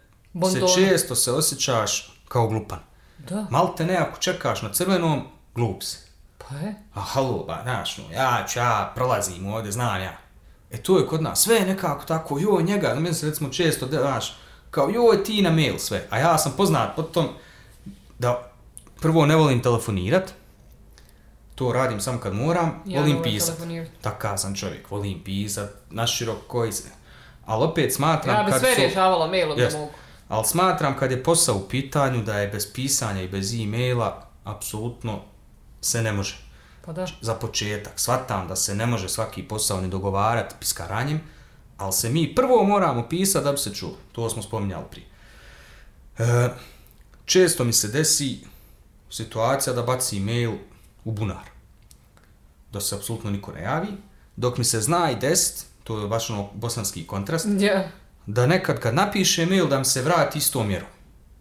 se 0.53 0.61
često 0.75 1.15
se 1.15 1.33
osjećaš 1.33 2.21
kao 2.29 2.49
glupan. 2.49 2.79
Da. 3.19 3.47
Malte 3.51 3.85
ne, 3.85 3.97
ako 3.97 4.21
čekaš 4.21 4.63
na 4.63 4.73
crvenom, 4.73 5.23
glup 5.55 5.83
si. 5.83 5.99
Pa 6.39 6.55
je. 6.55 6.75
A 6.95 7.01
halo, 7.01 7.45
ba, 7.45 7.61
znaš, 7.63 7.99
no, 7.99 8.05
ja 8.13 8.47
ću, 8.49 8.59
ja 8.59 8.93
prolazim 8.95 9.47
ovdje, 9.47 9.73
znam 9.73 10.03
ja. 10.03 10.22
E 10.73 10.77
to 10.77 10.99
je 10.99 11.07
kod 11.07 11.23
nas, 11.23 11.43
sve 11.43 11.57
je 11.57 11.67
nekako 11.67 12.05
tako, 12.05 12.39
joj 12.39 12.63
njega, 12.63 12.95
meni 12.95 13.15
se 13.15 13.27
recimo 13.27 13.49
često, 13.51 13.87
da, 13.87 14.01
znaš, 14.01 14.37
kao 14.71 14.89
joj 14.89 15.25
ti 15.25 15.43
na 15.43 15.51
mail 15.51 15.79
sve. 15.79 16.07
A 16.11 16.19
ja 16.19 16.39
sam 16.39 16.53
poznat 16.57 16.97
po 16.97 17.03
tom 17.03 17.29
da 18.19 18.53
prvo 19.01 19.27
ne 19.27 19.37
volim 19.37 19.63
telefonirat, 19.63 20.33
to 21.55 21.73
radim 21.73 22.01
samo 22.01 22.19
kad 22.19 22.35
moram, 22.35 22.83
Ja 22.87 23.01
volim 23.01 23.23
pisat. 23.23 23.57
Takav 24.01 24.39
sam 24.39 24.55
čovjek, 24.55 24.91
volim 24.91 25.21
pisat, 25.25 25.71
naširok 25.91 26.39
koji 26.47 26.73
se. 26.73 26.89
Ali 27.47 27.65
opet 27.65 27.95
smatram 27.95 28.37
Ja 28.37 28.43
bi 28.43 28.51
kad 28.51 28.61
sve 28.61 28.75
su- 28.75 28.81
rješavala 28.81 29.27
mailom 29.27 29.59
Jest. 29.59 29.73
da 29.73 29.81
mogu. 29.81 29.93
Ali 30.29 30.45
smatram 30.45 30.99
kad 30.99 31.11
je 31.11 31.23
posao 31.23 31.57
u 31.57 31.69
pitanju 31.69 32.23
da 32.23 32.39
je 32.39 32.49
bez 32.49 32.73
pisanja 32.73 33.23
i 33.23 33.29
bez 33.29 33.55
e-maila 33.55 34.27
apsolutno 34.45 35.21
se 35.81 36.03
ne 36.03 36.13
može. 36.13 36.42
Pa 36.85 36.93
da. 36.93 37.07
Za 37.21 37.35
početak, 37.35 37.93
shvatam 38.01 38.49
da 38.49 38.57
se 38.57 38.75
ne 38.75 38.87
može 38.87 39.09
svaki 39.09 39.43
posao 39.43 39.81
ni 39.81 39.89
dogovarati 39.89 40.55
piskaranjem, 40.61 41.21
ali 41.77 41.93
se 41.93 42.09
mi 42.11 42.35
prvo 42.35 42.65
moramo 42.65 43.09
pisati 43.09 43.45
da 43.45 43.53
bi 43.53 43.59
se 43.59 43.75
čulo. 43.75 43.97
To 44.13 44.31
smo 44.31 44.43
spominjali 44.43 44.85
prije. 44.91 45.07
E, 46.19 46.49
često 47.25 47.65
mi 47.65 47.73
se 47.73 47.89
desi 47.89 48.39
situacija 49.11 49.73
da 49.73 49.83
baci 49.83 50.17
e-mail 50.17 50.53
u 51.05 51.13
bunar. 51.13 51.45
Da 52.73 52.81
se 52.81 52.95
apsolutno 52.95 53.31
niko 53.31 53.53
ne 53.53 53.63
javi. 53.63 53.89
Dok 54.37 54.59
mi 54.59 54.65
se 54.65 54.81
zna 54.81 55.11
i 55.11 55.17
desit, 55.17 55.67
to 55.85 56.01
je 56.01 56.09
baš 56.09 56.31
ono 56.31 56.49
bosanski 56.55 57.07
kontrast, 57.07 57.47
Ja. 57.59 57.89
da 58.27 58.47
nekad 58.47 58.81
kad 58.81 58.95
napiše 58.95 59.47
mail 59.47 59.69
da 59.69 59.79
mi 59.79 59.85
se 59.85 60.03
vrati 60.03 60.39
istom 60.39 60.69
mjerom. 60.69 60.89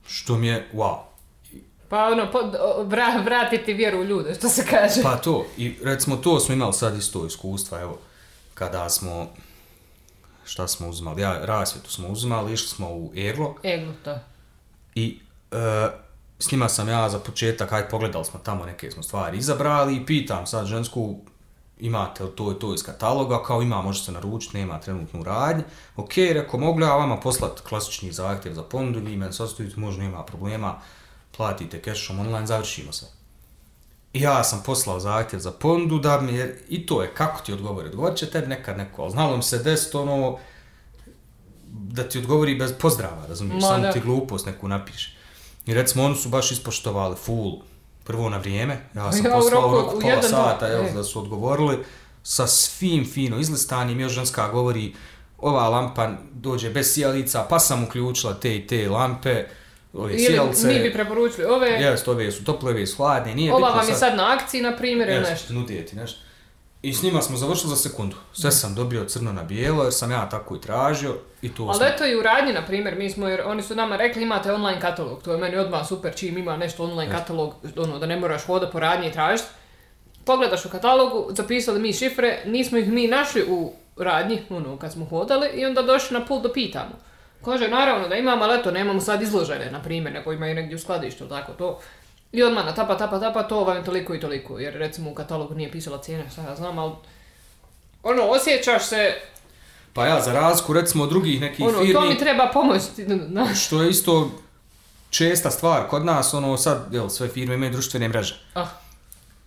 Što 0.08 0.38
mi 0.38 0.48
je 0.48 0.70
wow. 0.74 0.98
Pa 1.92 2.08
ono, 2.08 2.32
po, 2.32 2.40
vra, 2.84 3.22
vratiti 3.26 3.74
vjeru 3.74 4.00
u 4.00 4.04
ljude, 4.04 4.36
što 4.36 4.50
se 4.50 4.66
kaže. 4.70 5.02
Pa 5.04 5.18
to, 5.18 5.46
i 5.58 5.76
recimo 5.84 6.16
to 6.16 6.40
smo 6.40 6.54
imali 6.54 6.74
sad 6.74 6.98
isto 6.98 7.26
iskustva, 7.26 7.82
evo, 7.82 8.00
kada 8.54 8.90
smo, 8.90 9.28
šta 10.46 10.68
smo 10.68 10.88
uzimali, 10.88 11.22
ja, 11.22 11.46
rasvjetu 11.46 11.92
smo 11.92 12.08
uzimali, 12.08 12.54
išli 12.54 12.68
smo 12.68 12.90
u 12.90 13.12
Erlo 13.16 13.56
Eglu, 13.64 13.94
to. 14.04 14.20
i 14.96 15.20
e, 15.52 15.90
s 16.40 16.52
njima 16.52 16.70
sam 16.70 16.90
ja 16.90 17.10
za 17.10 17.20
početak, 17.20 17.70
hajde 17.70 17.90
pogledali 17.90 18.26
smo 18.26 18.40
tamo 18.40 18.66
neke 18.66 18.92
smo 18.92 19.04
stvari 19.04 19.38
izabrali 19.38 19.96
i 19.96 20.06
pitam 20.06 20.48
sad 20.48 20.66
žensku, 20.66 21.16
imate 21.80 22.24
li 22.24 22.36
to 22.36 22.52
i 22.52 22.60
to 22.60 22.74
iz 22.74 22.84
kataloga, 22.84 23.44
kao 23.44 23.62
ima, 23.62 23.82
može 23.82 24.04
se 24.04 24.12
naručiti, 24.12 24.58
nema 24.58 24.80
trenutnu 24.80 25.24
radnju. 25.24 25.64
Ok, 25.96 26.12
rekao, 26.18 26.60
mogu 26.60 26.80
li 26.80 26.86
ja 26.86 26.96
vama 26.96 27.20
poslati 27.20 27.62
klasični 27.62 28.12
zahtjev 28.12 28.54
za 28.54 28.64
ponudu, 28.64 29.00
vi 29.00 29.18
meni 29.18 29.34
sastavite, 29.34 29.80
može, 29.80 30.00
nema 30.00 30.24
problema, 30.24 30.80
platite 31.38 31.82
cashom 31.86 32.20
online, 32.20 32.48
završimo 32.48 32.92
sve. 32.94 33.08
I 34.14 34.22
ja 34.22 34.44
sam 34.44 34.64
poslao 34.66 35.00
zahtjev 35.00 35.40
za 35.40 35.52
ponudu 35.52 36.00
da 36.00 36.22
mi 36.22 36.34
je, 36.34 36.64
i 36.70 36.86
to 36.86 37.02
je, 37.02 37.14
kako 37.14 37.42
ti 37.42 37.54
odgovori, 37.54 37.88
odgovorit 37.90 38.18
će 38.18 38.30
tebi 38.30 38.48
nekad 38.48 38.78
neko, 38.78 39.02
ali 39.02 39.12
znalo 39.12 39.38
mi 39.38 39.44
se 39.44 39.58
desiti 39.58 39.98
ono, 39.98 40.38
da 41.68 42.10
ti 42.10 42.18
odgovori 42.18 42.56
bez 42.56 42.74
pozdrava, 42.80 43.26
razumiješ, 43.28 43.64
samo 43.64 43.92
ti 43.92 44.00
glupost 44.00 44.46
neku 44.46 44.68
napiše. 44.68 45.18
I 45.66 45.74
recimo, 45.74 46.04
oni 46.04 46.16
su 46.16 46.30
baš 46.30 46.52
ispoštovali 46.52 47.16
full, 47.16 47.62
prvo 48.04 48.30
na 48.30 48.38
vrijeme, 48.38 48.86
ja 48.96 49.12
sam 49.12 49.26
Ja, 49.26 49.32
poslao 49.32 49.60
u 49.62 49.64
roku- 49.64 49.76
roku 49.76 49.98
u 49.98 50.02
pola 50.02 50.14
jedan, 50.14 50.32
dva, 50.32 50.44
sata, 50.52 50.68
jel, 50.68 50.86
e. 50.86 50.92
da 50.92 51.04
su 51.04 51.20
odgovorili, 51.20 51.84
sa 52.24 52.48
svim 52.48 53.06
fino 53.06 53.40
izlistanim, 53.40 54.00
još 54.00 54.12
ženska 54.12 54.50
govori, 54.50 54.96
ova 55.38 55.70
lampa 55.70 56.12
dođe 56.34 56.70
bez 56.70 56.94
sjelica, 56.94 57.46
pa 57.50 57.60
sam 57.60 57.84
uključila 57.84 58.34
te 58.34 58.56
i 58.58 58.68
te 58.68 58.90
lampe, 58.90 59.46
ove 59.94 60.14
Ili 60.14 60.26
sjelce, 60.26 60.68
mi 60.68 60.80
bi 60.80 60.94
preporučili 60.94 61.46
ove, 61.46 61.68
jest, 61.68 62.08
ove 62.08 62.32
su 62.32 62.44
tople, 62.44 62.72
ove 62.72 62.88
su 62.88 62.98
hladne, 62.98 63.36
nije 63.36 63.54
ova 63.54 63.68
bitno 63.68 63.82
vam 63.82 63.90
je 63.90 63.96
sad 63.96 64.16
na 64.16 64.34
akciji, 64.34 64.62
na 64.62 64.76
primjer, 64.76 65.10
ili 65.10 65.20
nešto. 65.20 65.32
Jeste, 65.32 65.54
nudije 65.54 65.86
ti 65.86 65.96
nešto. 65.96 66.20
I 66.82 66.94
s 66.94 67.04
njima 67.04 67.22
smo 67.22 67.38
završili 67.38 67.70
za 67.70 67.76
sekundu. 67.76 68.16
Sve 68.34 68.52
sam 68.52 68.76
dobio 68.76 69.06
crno 69.06 69.34
na 69.34 69.44
bijelo, 69.44 69.84
jer 69.84 69.94
sam 69.94 70.12
ja 70.12 70.30
tako 70.30 70.56
i 70.56 70.62
tražio 70.62 71.16
i 71.42 71.54
to 71.54 71.64
Ali 71.64 71.86
eto 71.94 72.06
i 72.06 72.16
u 72.16 72.22
radnji, 72.22 72.54
na 72.54 72.66
primjer, 72.66 72.96
mi 72.96 73.10
smo, 73.10 73.28
jer 73.28 73.42
oni 73.46 73.64
su 73.64 73.76
nama 73.76 73.96
rekli 73.96 74.24
imate 74.24 74.54
online 74.54 74.82
katalog, 74.82 75.24
to 75.24 75.32
je 75.32 75.38
meni 75.38 75.58
odmah 75.58 75.88
super 75.88 76.16
čim 76.16 76.38
ima 76.38 76.58
nešto 76.58 76.84
online 76.84 77.12
katalog, 77.12 77.54
ono, 77.78 78.00
da 78.00 78.06
ne 78.06 78.20
moraš 78.20 78.46
hoda 78.46 78.70
po 78.70 78.80
radnji 78.80 79.08
i 79.08 79.12
tražiti. 79.12 79.50
pogledaš 80.26 80.66
u 80.66 80.70
katalogu, 80.70 81.28
zapisali 81.30 81.80
mi 81.80 81.94
šifre, 81.94 82.44
nismo 82.46 82.78
ih 82.78 82.88
mi 82.88 83.08
našli 83.08 83.46
u 83.50 83.74
radnji, 83.98 84.42
ono, 84.50 84.78
kad 84.78 84.92
smo 84.92 85.06
hodali, 85.06 85.50
i 85.54 85.66
onda 85.66 85.82
došli 85.82 86.20
na 86.20 86.26
pult 86.26 86.44
da 86.44 86.54
pitamo. 86.54 87.11
Kaže, 87.46 87.68
naravno 87.68 88.08
da 88.08 88.16
imamo, 88.16 88.44
ali 88.44 88.60
eto, 88.60 88.72
nemamo 88.72 89.02
sad 89.02 89.22
izložene, 89.22 89.72
na 89.72 89.82
primjer, 89.82 90.14
nego 90.14 90.34
imaju 90.34 90.56
negdje 90.56 90.76
u 90.76 90.80
skladištu, 90.80 91.28
tako 91.28 91.52
to. 91.52 91.80
I 92.32 92.44
odmah 92.44 92.66
na 92.66 92.74
tapa, 92.74 92.98
tapa, 92.98 93.20
tapa, 93.20 93.44
to 93.44 93.64
vam 93.64 93.78
je 93.78 93.84
toliko 93.84 94.16
i 94.16 94.20
toliko, 94.20 94.60
jer 94.60 94.74
recimo 94.74 95.12
u 95.12 95.14
katalogu 95.14 95.56
nije 95.56 95.72
pisala 95.72 95.98
cijena, 95.98 96.30
šta 96.30 96.42
ja 96.42 96.56
znam, 96.56 96.80
ali 96.80 96.94
ono, 98.04 98.24
osjećaš 98.24 98.86
se, 98.86 99.16
Pa 99.94 100.06
ja, 100.06 100.22
za 100.22 100.34
razliku 100.34 100.74
recimo 100.74 101.08
drugih 101.08 101.42
nekih 101.42 101.66
ono, 101.66 101.78
firmi... 101.78 101.94
to 101.94 102.02
mi 102.02 102.18
treba 102.18 102.50
pomoć, 102.54 102.82
znaš. 103.30 103.66
Što 103.66 103.82
je 103.82 103.90
isto 103.90 104.32
česta 105.10 105.52
stvar 105.52 105.88
kod 105.88 106.06
nas, 106.06 106.34
ono 106.34 106.58
sad, 106.58 106.88
jel, 106.92 107.10
sve 107.10 107.28
firme 107.28 107.56
imaju 107.56 107.72
društvene 107.72 108.08
mreže. 108.08 108.40
Ah, 108.54 108.68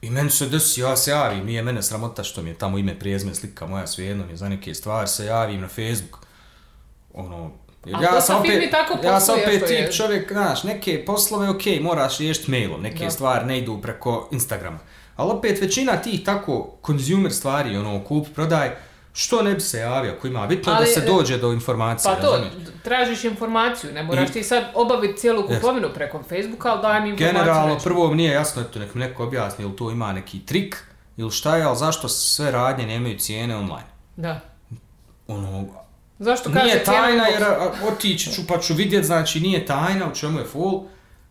I 0.03 0.11
meni 0.11 0.31
se 0.31 0.47
desi, 0.47 0.81
ja 0.81 0.97
se 0.97 1.11
javim, 1.11 1.47
nije 1.47 1.63
mene 1.63 1.83
sramota 1.83 2.25
što 2.25 2.43
mi 2.43 2.51
je 2.51 2.59
tamo 2.59 2.79
ime, 2.79 2.99
prijezme, 2.99 3.35
slika 3.35 3.67
moja, 3.67 3.87
svejedno 3.87 4.27
mi 4.27 4.33
je 4.33 4.37
za 4.37 4.49
neke 4.49 4.75
stvari, 4.75 5.09
se 5.09 5.27
javim 5.27 5.61
na 5.61 5.69
Facebook. 5.69 6.27
Ono, 7.15 7.51
jer 7.87 8.03
ja 8.05 8.21
sam 8.21 8.39
opet, 8.39 8.71
tako 8.71 8.99
ja 9.05 9.21
sam 9.21 9.35
opet 9.37 9.63
je. 9.63 9.67
tip 9.87 9.95
čovjek, 9.95 10.33
znaš, 10.33 10.63
neke 10.65 11.05
poslove, 11.05 11.49
ok, 11.51 11.61
moraš 11.81 12.19
riješiti 12.19 12.51
mailom, 12.51 12.83
neke 12.83 13.05
Da. 13.05 13.11
stvari 13.11 13.47
ne 13.47 13.59
idu 13.59 13.79
preko 13.79 14.29
Instagrama. 14.31 14.79
Ali 15.17 15.31
opet 15.31 15.61
većina 15.61 15.93
tih 15.95 16.25
tako 16.25 16.77
consumer 16.87 17.33
stvari, 17.33 17.77
ono, 17.77 18.01
kup, 18.01 18.27
prodaj, 18.35 18.71
što 19.13 19.43
ne 19.43 19.55
bi 19.55 19.61
se 19.61 19.79
javio 19.79 20.13
ako 20.13 20.27
ima, 20.27 20.47
bitno 20.47 20.73
je 20.73 20.75
da 20.75 20.81
Ali, 20.81 20.87
se 20.89 21.01
e, 21.01 21.07
dođe 21.07 21.39
do 21.39 21.53
informacije, 21.53 22.15
pa 22.15 22.21
to, 22.21 22.31
razumiješ? 22.31 22.55
d- 22.57 22.73
tražiš 22.83 23.25
informaciju, 23.25 23.93
ne 23.93 24.03
moraš 24.03 24.31
I- 24.31 24.33
ti 24.33 24.43
sad 24.43 24.65
obaviti 24.75 25.19
cijelu 25.19 25.43
kupovinu 25.45 25.89
preko 25.95 26.23
Facebooka, 26.23 26.69
ali 26.69 26.83
daj 26.83 27.01
mi 27.01 27.09
informaciju. 27.09 27.33
Generalno, 27.35 27.75
neću. 27.75 27.85
prvo 27.85 28.09
mi 28.09 28.17
nije 28.17 28.33
jasno, 28.33 28.63
eto, 28.63 28.79
nek 28.79 28.95
mi 28.95 29.01
neko 29.01 29.25
objasni 29.25 29.65
ili 29.65 29.77
to 29.77 29.91
ima 29.91 30.13
neki 30.13 30.41
trik, 30.41 30.77
ili 31.17 31.31
šta 31.31 31.57
je, 31.57 31.63
ali 31.63 31.77
zašto 31.77 32.09
sve 32.09 32.51
radnje 32.51 32.87
nemaju 32.87 33.19
cijene 33.19 33.57
online? 33.57 33.87
Da. 34.17 34.41
Ono, 35.29 35.67
Zašto 36.19 36.51
kaže 36.53 36.65
nije 36.65 36.85
tajna 36.85 37.27
jer 37.27 37.45
otići 37.93 38.33
ću 38.33 38.47
pa 38.49 38.59
ću 38.59 38.75
vidjet, 38.75 39.05
znači 39.05 39.41
nije 39.41 39.67
tajna 39.67 40.09
u 40.09 40.15
čemu 40.15 40.39
je 40.39 40.45
full. 40.45 40.85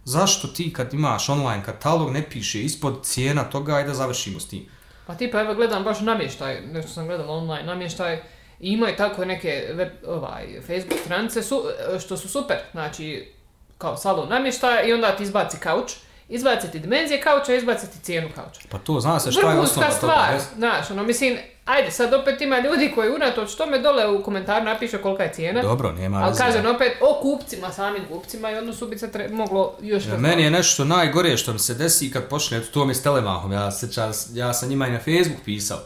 Zašto 0.06 0.48
ti 0.48 0.74
kad 0.74 0.94
imaš 0.94 1.30
online 1.30 1.64
katalog 1.66 2.12
ne 2.12 2.30
piše 2.30 2.62
ispod 2.62 3.06
cijena 3.06 3.44
toga 3.44 3.82
i 3.82 3.84
da 3.84 3.94
završimo 3.94 4.40
s 4.40 4.48
tim? 4.48 4.66
Pa 5.08 5.16
tipa 5.16 5.42
evo 5.42 5.56
gledam 5.56 5.84
baš 5.84 6.00
namještaj, 6.00 6.62
nešto 6.62 6.92
sam 6.92 7.08
gledala 7.08 7.34
online, 7.34 7.64
namještaj, 7.64 8.16
i 8.60 8.70
imaju 8.70 8.96
tako 8.96 9.26
neke 9.26 9.72
web, 9.74 9.90
ovaj, 10.08 10.62
Facebook 10.62 11.00
stranice 11.06 11.44
su, 11.44 11.64
što 12.06 12.18
su 12.18 12.30
super, 12.30 12.58
znači 12.72 13.34
kao 13.78 13.98
salon 13.98 14.30
namještaja 14.30 14.84
i 14.84 14.94
onda 14.94 15.16
ti 15.16 15.24
izbaci 15.24 15.58
kauč, 15.58 15.92
izbaci 16.30 16.72
ti 16.72 16.80
dimenzije 16.80 17.22
kauča, 17.22 17.56
izbaci 17.56 17.92
ti 17.92 18.00
cijenu 18.02 18.30
kauča. 18.36 18.62
Pa 18.70 18.78
to 18.78 19.00
zna 19.00 19.20
se 19.20 19.32
šta 19.32 19.52
je 19.52 19.60
osnova 19.60 19.88
toga. 19.88 19.98
stvar, 19.98 20.40
znaš, 20.58 20.92
ono, 20.92 21.04
mislim, 21.04 21.38
ajde, 21.66 21.92
sad 21.92 22.14
opet 22.14 22.42
ima 22.42 22.60
ljudi 22.60 22.92
koji 22.96 23.10
unatoč 23.12 23.56
tome 23.56 23.80
dole 23.80 24.08
u 24.10 24.24
komentar 24.24 24.64
napiše 24.64 24.98
kolika 24.98 25.24
je 25.24 25.34
cijena, 25.34 25.62
Dobro, 25.62 25.92
nema 25.92 26.18
ali 26.18 26.38
kažem 26.38 26.66
opet 26.66 26.94
o 27.02 27.20
kupcima, 27.22 27.72
samim 27.72 28.06
kupcima 28.08 28.52
i 28.52 28.56
odnosu 28.56 28.88
bi 28.88 28.98
se 28.98 29.08
tre- 29.08 29.32
moglo 29.32 29.74
još 29.82 30.06
Ja, 30.06 30.18
meni 30.18 30.44
je 30.44 30.52
nešto 30.52 30.86
najgore 30.86 31.38
što 31.38 31.54
mi 31.54 31.60
se 31.60 31.74
desi 31.74 32.12
kad 32.12 32.28
počne, 32.28 32.58
eto 32.58 32.68
to 32.68 32.86
mi 32.86 32.92
je 32.92 32.96
s 32.96 33.04
Telemahom, 33.04 33.52
ja, 33.52 33.72
se 33.72 33.94
čas, 33.94 34.30
ja 34.34 34.54
sam 34.54 34.70
njima 34.70 34.88
i 34.88 34.92
na 34.92 35.00
Facebook 35.00 35.42
pisao. 35.46 35.80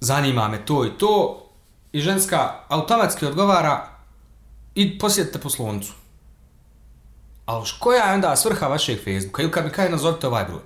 Zanima 0.00 0.48
me 0.48 0.64
to 0.64 0.84
i 0.86 0.90
to 0.90 1.46
i 1.92 2.00
ženska 2.00 2.38
automatski 2.68 3.26
odgovara 3.26 3.86
i 4.74 4.98
posjetite 4.98 5.38
poslovnicu. 5.38 5.92
Ali 7.46 7.64
š- 7.64 7.76
koja 7.78 8.04
je 8.04 8.14
onda 8.14 8.36
svrha 8.36 8.66
vašeg 8.66 8.98
Facebooka? 8.98 9.42
Ili 9.42 9.50
kad 9.52 9.64
mi 9.64 9.70
kaže 9.70 9.90
nazovite 9.90 10.26
ovaj 10.26 10.44
broj. 10.44 10.60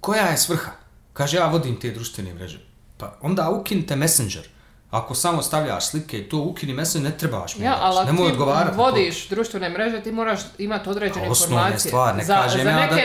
Koja 0.00 0.22
je 0.22 0.36
svrha? 0.36 0.70
Kaže 1.12 1.36
ja 1.36 1.46
vodim 1.46 1.80
te 1.80 1.90
društvene 1.90 2.34
mreže. 2.34 2.65
Pa 2.96 3.16
onda 3.20 3.50
ukinite 3.50 3.96
Messenger. 3.96 4.48
Ako 4.90 5.14
samo 5.14 5.42
stavljaš 5.42 5.86
slike 5.86 6.18
i 6.18 6.28
to 6.28 6.38
ukini 6.38 6.74
Messenger, 6.74 7.10
ne 7.10 7.18
trebaš 7.18 7.56
mi. 7.56 7.64
Ja, 7.64 7.76
ali 7.80 8.06
Nemoj 8.06 8.26
ti 8.26 8.32
odgovarati 8.32 8.66
na 8.66 8.76
to. 8.76 8.82
vodiš 8.82 9.28
društvene 9.28 9.68
mreže, 9.68 10.00
ti 10.00 10.12
moraš 10.12 10.40
imati 10.58 10.88
određene 10.88 11.30
osnovne 11.30 11.56
informacije. 11.56 11.88
stvari, 11.90 12.16
ne 12.18 12.24
za, 12.24 12.36
kažem 12.36 12.60
za 12.62 12.70
ja 12.70 12.86
da- 12.86 12.96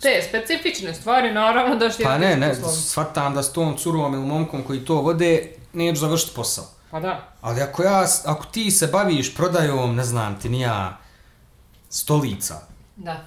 te 0.00 0.22
specifične 0.28 0.94
stvari, 0.94 1.32
naravno 1.32 1.76
da 1.76 1.90
što 1.90 2.02
Pa 2.02 2.18
ne, 2.18 2.36
ne, 2.36 2.54
shvatam 2.82 3.34
da 3.34 3.42
s 3.42 3.52
tom 3.52 3.76
curom 3.76 4.14
ili 4.14 4.22
momkom 4.22 4.62
koji 4.62 4.80
to 4.80 4.94
vode, 4.94 5.42
neću 5.72 6.00
završiti 6.00 6.32
posao. 6.36 6.64
Pa 6.90 7.00
da. 7.00 7.28
Ali 7.40 7.62
ako, 7.62 7.82
ja, 7.82 8.06
ako 8.24 8.44
ti 8.44 8.70
se 8.70 8.86
baviš 8.86 9.34
prodajom, 9.34 9.96
ne 9.96 10.04
znam 10.04 10.40
ti, 10.40 10.48
nija 10.48 10.98
stolica, 11.90 12.60
Da. 12.96 13.24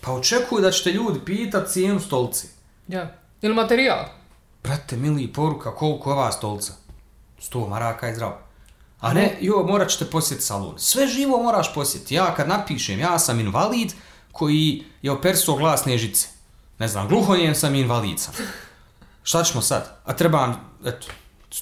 pa 0.00 0.12
očekuj 0.12 0.62
da 0.62 0.70
ćete 0.70 0.90
ljudi 0.90 1.20
pitat 1.20 1.68
cijenu 1.68 2.00
stolici. 2.00 2.48
Ja. 2.88 3.14
Ili 3.42 3.54
materijal. 3.54 4.04
Brate, 4.68 4.96
mili, 4.96 5.32
poruka, 5.32 5.74
koliko 5.74 6.10
je 6.10 6.14
ova 6.14 6.32
stolica? 6.32 6.72
100 7.40 7.68
maraka 7.68 8.06
je 8.06 8.14
zdravo. 8.14 8.38
A 9.00 9.12
ne, 9.12 9.38
jo, 9.40 9.62
morat 9.68 9.88
ćete 9.88 10.10
posjetiti 10.10 10.46
salon. 10.46 10.74
Sve 10.78 11.06
živo 11.06 11.42
moraš 11.42 11.74
posjetiti. 11.74 12.14
Ja 12.14 12.34
kad 12.34 12.48
napišem, 12.48 12.98
ja 12.98 13.18
sam 13.18 13.40
invalid 13.40 13.92
koji 14.32 14.84
je 15.02 15.10
opersuo 15.10 15.56
glasne 15.56 15.98
žice. 15.98 16.28
Ne 16.78 16.88
znam, 16.88 17.08
gluhonijem 17.08 17.54
sam 17.54 17.74
i 17.74 17.80
invalid 17.80 18.20
sam. 18.20 18.34
Šta 19.22 19.44
ćemo 19.44 19.62
sad? 19.62 20.00
A 20.04 20.12
trebam, 20.12 20.60
eto, 20.84 21.06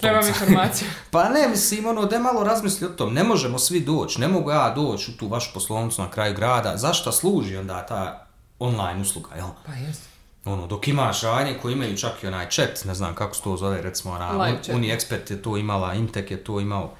Trebam 0.00 0.28
informaciju. 0.28 0.88
Pa 1.11 1.28
ne, 1.28 1.48
mislim, 1.48 1.86
ono, 1.86 2.04
da 2.04 2.18
malo 2.18 2.44
razmisli 2.44 2.86
o 2.86 2.90
tom, 2.90 3.14
ne 3.14 3.24
možemo 3.24 3.59
svi 3.59 3.80
doći, 3.80 4.20
ne 4.20 4.28
mogu 4.28 4.50
ja 4.50 4.70
doći 4.70 5.11
u 5.11 5.16
tu 5.16 5.28
vašu 5.28 5.50
poslovnicu 5.54 6.02
na 6.02 6.11
kraju 6.11 6.34
grada, 6.34 6.76
zašto 6.76 7.12
služi 7.12 7.57
onda 7.57 7.86
ta 7.86 8.26
online 8.59 9.00
usluga, 9.00 9.34
jel? 9.36 9.48
Pa 9.66 9.72
jest. 9.72 10.16
Ono, 10.47 10.66
dok 10.66 10.88
imaš 10.88 11.22
radnje 11.22 11.59
koji 11.62 11.72
imaju 11.72 11.97
čak 11.97 12.22
i 12.22 12.26
onaj 12.26 12.51
chat, 12.51 12.84
ne 12.84 12.94
znam 12.94 13.14
kako 13.14 13.34
se 13.34 13.42
to 13.42 13.57
zove, 13.57 13.82
recimo, 13.82 14.14
ona, 14.14 14.30
Live 14.30 14.59
chat. 14.62 14.76
UniExpert 14.76 15.30
je 15.30 15.42
to 15.42 15.57
imala, 15.57 15.94
Imtek 15.94 16.30
je 16.30 16.44
to 16.44 16.61
imao, 16.61 16.92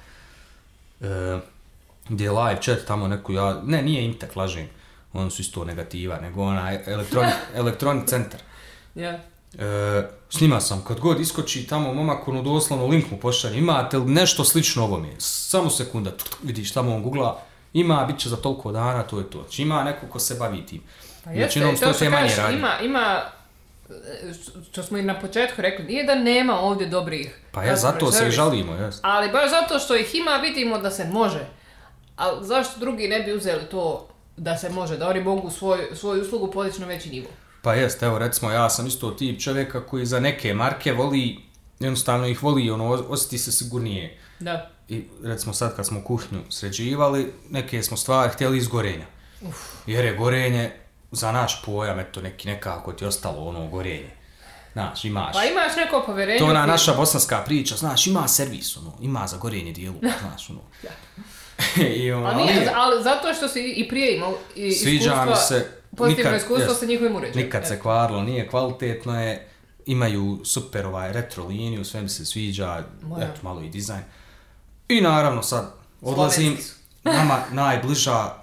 e, 1.01 1.39
gdje 2.09 2.25
je 2.25 2.31
live 2.31 2.61
chat 2.61 2.79
tamo 2.87 3.07
neku, 3.07 3.33
ja, 3.33 3.61
ne, 3.63 3.81
nije 3.81 4.05
Imtek, 4.05 4.35
lažem, 4.35 4.67
oni 5.13 5.31
su 5.31 5.41
isto 5.41 5.65
negativa, 5.65 6.19
nego 6.19 6.43
onaj 6.43 6.83
elektronik, 6.87 7.33
elektronik 7.55 8.07
centar. 8.07 8.39
Ja. 8.95 9.09
E, 9.11 10.07
s 10.29 10.41
njima 10.41 10.61
sam, 10.61 10.83
kad 10.87 10.99
god 10.99 11.19
iskoči 11.19 11.67
tamo 11.67 11.93
momak, 11.93 12.27
ono 12.27 12.41
doslovno 12.41 12.87
link 12.87 13.11
mu 13.11 13.17
pošalje, 13.17 13.57
imate 13.57 13.97
li 13.97 14.11
nešto 14.11 14.43
slično 14.43 14.83
ovome? 14.83 15.15
Samo 15.19 15.69
sekunda, 15.69 16.11
tuk, 16.11 16.29
tuk, 16.29 16.39
vidiš 16.43 16.73
tamo 16.73 16.95
on 16.95 17.03
googla, 17.03 17.41
ima, 17.73 18.05
bit 18.05 18.19
će 18.19 18.29
za 18.29 18.35
toliko 18.35 18.71
dana, 18.71 19.03
to 19.03 19.19
je 19.19 19.29
to. 19.29 19.41
Znači 19.41 19.61
ima 19.61 19.83
neko 19.83 20.07
ko 20.07 20.19
se 20.19 20.35
bavi 20.35 20.65
tim. 20.65 20.81
Pa 21.23 21.31
jeste, 21.31 21.59
su 21.59 21.79
to 21.79 21.85
to 21.85 21.93
što 21.93 22.09
kažeš, 22.09 22.37
ima, 22.53 22.79
ima, 22.81 23.21
što 24.71 24.83
smo 24.83 24.97
i 24.97 25.01
na 25.01 25.19
početku 25.19 25.61
rekli, 25.61 25.85
nije 25.85 26.03
da 26.03 26.15
nema 26.15 26.59
ovdje 26.59 26.87
dobrih 26.87 27.39
Pa 27.51 27.63
ja 27.63 27.75
zato 27.75 28.11
se 28.11 28.27
i 28.27 28.31
žalimo, 28.31 28.73
jes. 28.75 28.99
Ali 29.01 29.31
baš 29.31 29.49
zato 29.49 29.79
što 29.79 29.95
ih 29.95 30.15
ima, 30.15 30.37
vidimo 30.37 30.77
da 30.77 30.91
se 30.91 31.05
može. 31.05 31.45
Ali 32.15 32.45
zašto 32.45 32.79
drugi 32.79 33.07
ne 33.07 33.19
bi 33.19 33.33
uzeli 33.33 33.65
to 33.71 34.09
da 34.37 34.57
se 34.57 34.69
može, 34.69 34.97
da 34.97 35.09
oni 35.09 35.21
mogu 35.21 35.49
svoj, 35.49 35.87
svoju 35.93 36.21
uslugu 36.21 36.51
podići 36.51 36.81
na 36.81 36.87
veći 36.87 37.09
nivo? 37.09 37.27
Pa 37.61 37.73
jest, 37.73 38.03
evo 38.03 38.19
recimo 38.19 38.51
ja 38.51 38.69
sam 38.69 38.87
isto 38.87 39.11
tip 39.11 39.41
čovjeka 39.41 39.85
koji 39.85 40.05
za 40.05 40.19
neke 40.19 40.53
marke 40.53 40.93
voli, 40.93 41.37
jednostavno 41.79 42.27
ih 42.27 42.43
voli, 42.43 42.69
ono, 42.69 42.85
osjeti 42.89 43.37
se 43.37 43.51
sigurnije. 43.51 44.17
Da. 44.39 44.69
I 44.89 45.03
recimo 45.23 45.53
sad 45.53 45.75
kad 45.75 45.85
smo 45.85 46.03
kuhnju 46.03 46.39
sređivali, 46.49 47.33
neke 47.49 47.83
smo 47.83 47.97
stvari 47.97 48.33
htjeli 48.33 48.57
iz 48.57 48.67
gorenja. 48.67 49.05
Jer 49.85 50.05
je 50.05 50.15
gorenje 50.15 50.71
za 51.11 51.31
naš 51.31 51.61
pojam, 51.61 51.99
eto 51.99 52.21
neki 52.21 52.47
nekako 52.47 52.93
ti 52.93 53.05
ostalo 53.05 53.45
ono 53.45 53.67
gorenje. 53.67 54.11
Znaš, 54.73 55.05
imaš. 55.05 55.33
Pa 55.33 55.43
imaš 55.43 55.75
neko 55.75 56.03
povjerenje. 56.05 56.39
To 56.39 56.45
je 56.45 56.51
ona 56.51 56.65
naša 56.65 56.93
bosanska 56.93 57.37
priča, 57.39 57.75
znaš, 57.75 58.07
ima 58.07 58.27
servis, 58.27 58.77
ono, 58.77 58.93
ima 59.01 59.27
za 59.27 59.37
gorenje 59.37 59.71
dijelu, 59.71 59.95
znaš, 60.21 60.49
ono. 60.49 60.59
I 61.95 62.11
ono, 62.11 62.27
Ali, 62.27 62.43
nije, 62.43 62.55
je- 62.55 62.71
ali 62.75 63.03
zato 63.03 63.33
što 63.33 63.47
si 63.47 63.61
i 63.67 63.87
prije 63.89 64.15
imao 64.15 64.33
i 64.55 64.71
Sviđa 64.71 64.97
iskustva, 64.97 65.25
mi 65.25 65.35
se, 65.37 65.71
pozitivno 65.91 66.29
nikad- 66.29 66.41
iskustvo 66.41 66.67
jest, 66.67 66.79
sa 66.79 66.85
njihovim 66.85 67.15
uređajem. 67.15 67.45
Nikad 67.45 67.67
se 67.67 67.79
kvarilo, 67.79 68.21
nije 68.21 68.47
kvalitetno 68.47 69.21
je, 69.21 69.47
imaju 69.85 70.41
super 70.45 70.85
ovaj 70.85 71.13
retro 71.13 71.45
liniju, 71.45 71.85
sve 71.85 72.01
mi 72.01 72.09
se 72.09 72.25
sviđa, 72.25 72.83
Moja. 73.01 73.23
eto 73.23 73.39
malo 73.41 73.61
i 73.61 73.69
dizajn. 73.69 74.03
I 74.87 75.01
naravno 75.01 75.43
sad 75.43 75.71
odlazim, 76.01 76.57
nama 77.03 77.39
najbliža, 77.51 78.33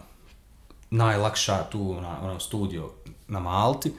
najlakša 0.95 1.65
tu 1.65 2.01
na 2.01 2.21
onom 2.23 2.41
studio 2.41 2.91
na 3.29 3.41
Malti. 3.41 3.93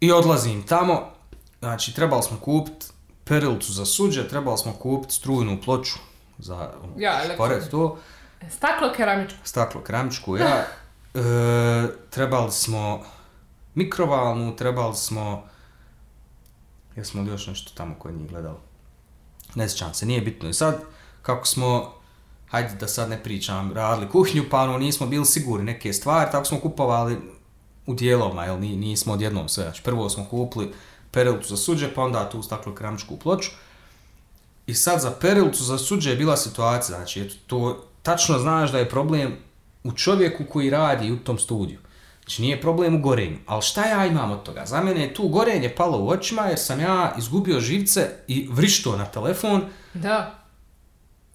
I 0.00 0.12
odlazim 0.12 0.62
tamo, 0.62 1.10
znači 1.58 1.94
trebali 1.94 2.22
smo 2.22 2.38
kupiti 2.38 2.86
perilcu 3.24 3.72
za 3.72 3.84
suđe, 3.84 4.28
trebali 4.28 4.58
smo 4.58 4.72
kupiti 4.72 5.14
strujnu 5.14 5.58
ploču 5.64 5.98
za 6.38 6.54
ono, 6.82 6.92
Ja, 6.96 7.24
elektroničku. 7.24 7.70
to 7.70 7.98
Staklo 8.50 8.92
keramičko. 8.96 9.38
staklo 9.44 9.80
keramičku, 9.80 10.36
ja. 10.36 10.64
E, 11.14 11.20
trebali 12.10 12.52
smo 12.52 13.02
mikrovalnu, 13.74 14.56
trebali 14.56 14.94
smo... 14.96 15.42
Jesmo 16.96 17.22
li 17.22 17.30
još 17.30 17.46
nešto 17.46 17.72
tamo 17.74 17.94
kod 17.94 18.14
njih 18.14 18.28
gledali? 18.28 18.56
Ne 19.54 19.68
sjećam 19.68 19.94
se, 19.94 20.06
nije 20.06 20.20
bitno. 20.20 20.48
I 20.48 20.54
sad, 20.54 20.80
kako 21.22 21.46
smo, 21.46 21.92
hajde 22.50 22.74
da 22.74 22.88
sad 22.88 23.10
ne 23.10 23.22
pričam, 23.22 23.72
radili 23.72 24.08
kuhnju, 24.08 24.44
pa 24.50 24.60
ono 24.62 24.78
nismo 24.78 25.06
bili 25.06 25.26
sigurni 25.26 25.64
neke 25.64 25.92
stvari, 25.92 26.30
tako 26.32 26.44
smo 26.44 26.60
kupovali 26.60 27.16
u 27.86 27.94
dijelovima, 27.94 28.44
jel, 28.44 28.60
ni- 28.60 28.76
nismo 28.76 29.12
odjednom 29.12 29.48
sve. 29.48 29.64
Znači, 29.64 29.82
prvo 29.82 30.08
smo 30.10 30.24
kupili 30.24 30.72
perilicu 31.10 31.48
za 31.48 31.56
suđe, 31.56 31.94
pa 31.94 32.02
onda 32.02 32.30
tu 32.30 32.42
staklo 32.42 32.74
keramičku 32.74 33.16
ploču. 33.16 33.50
I 34.66 34.74
sad 34.74 35.00
za 35.00 35.10
perilicu 35.10 35.64
za 35.64 35.78
suđe 35.78 36.10
je 36.10 36.16
bila 36.16 36.36
situacija, 36.36 36.96
znači, 36.96 37.20
eto, 37.20 37.34
to 37.46 37.84
tačno 38.02 38.38
znaš 38.38 38.72
da 38.72 38.78
je 38.78 38.88
problem 38.88 39.36
u 39.84 39.92
čovjeku 39.92 40.44
koji 40.44 40.70
radi 40.70 41.12
u 41.12 41.18
tom 41.18 41.38
studiju. 41.38 41.78
Znači, 42.20 42.42
nije 42.42 42.60
problem 42.60 42.94
u 42.96 43.00
gorenju. 43.00 43.36
Ali 43.46 43.62
šta 43.62 43.84
ja 43.84 44.06
imam 44.06 44.30
od 44.30 44.42
toga? 44.42 44.66
Za 44.66 44.80
mene 44.80 45.00
je 45.00 45.14
tu 45.14 45.28
gorenje 45.28 45.74
palo 45.76 45.98
u 45.98 46.08
očima 46.08 46.42
jer 46.42 46.58
sam 46.58 46.80
ja 46.80 47.14
izgubio 47.18 47.60
živce 47.60 48.10
i 48.28 48.48
vrišto 48.50 48.96
na 48.96 49.04
telefon 49.06 49.62
Da 49.94 50.39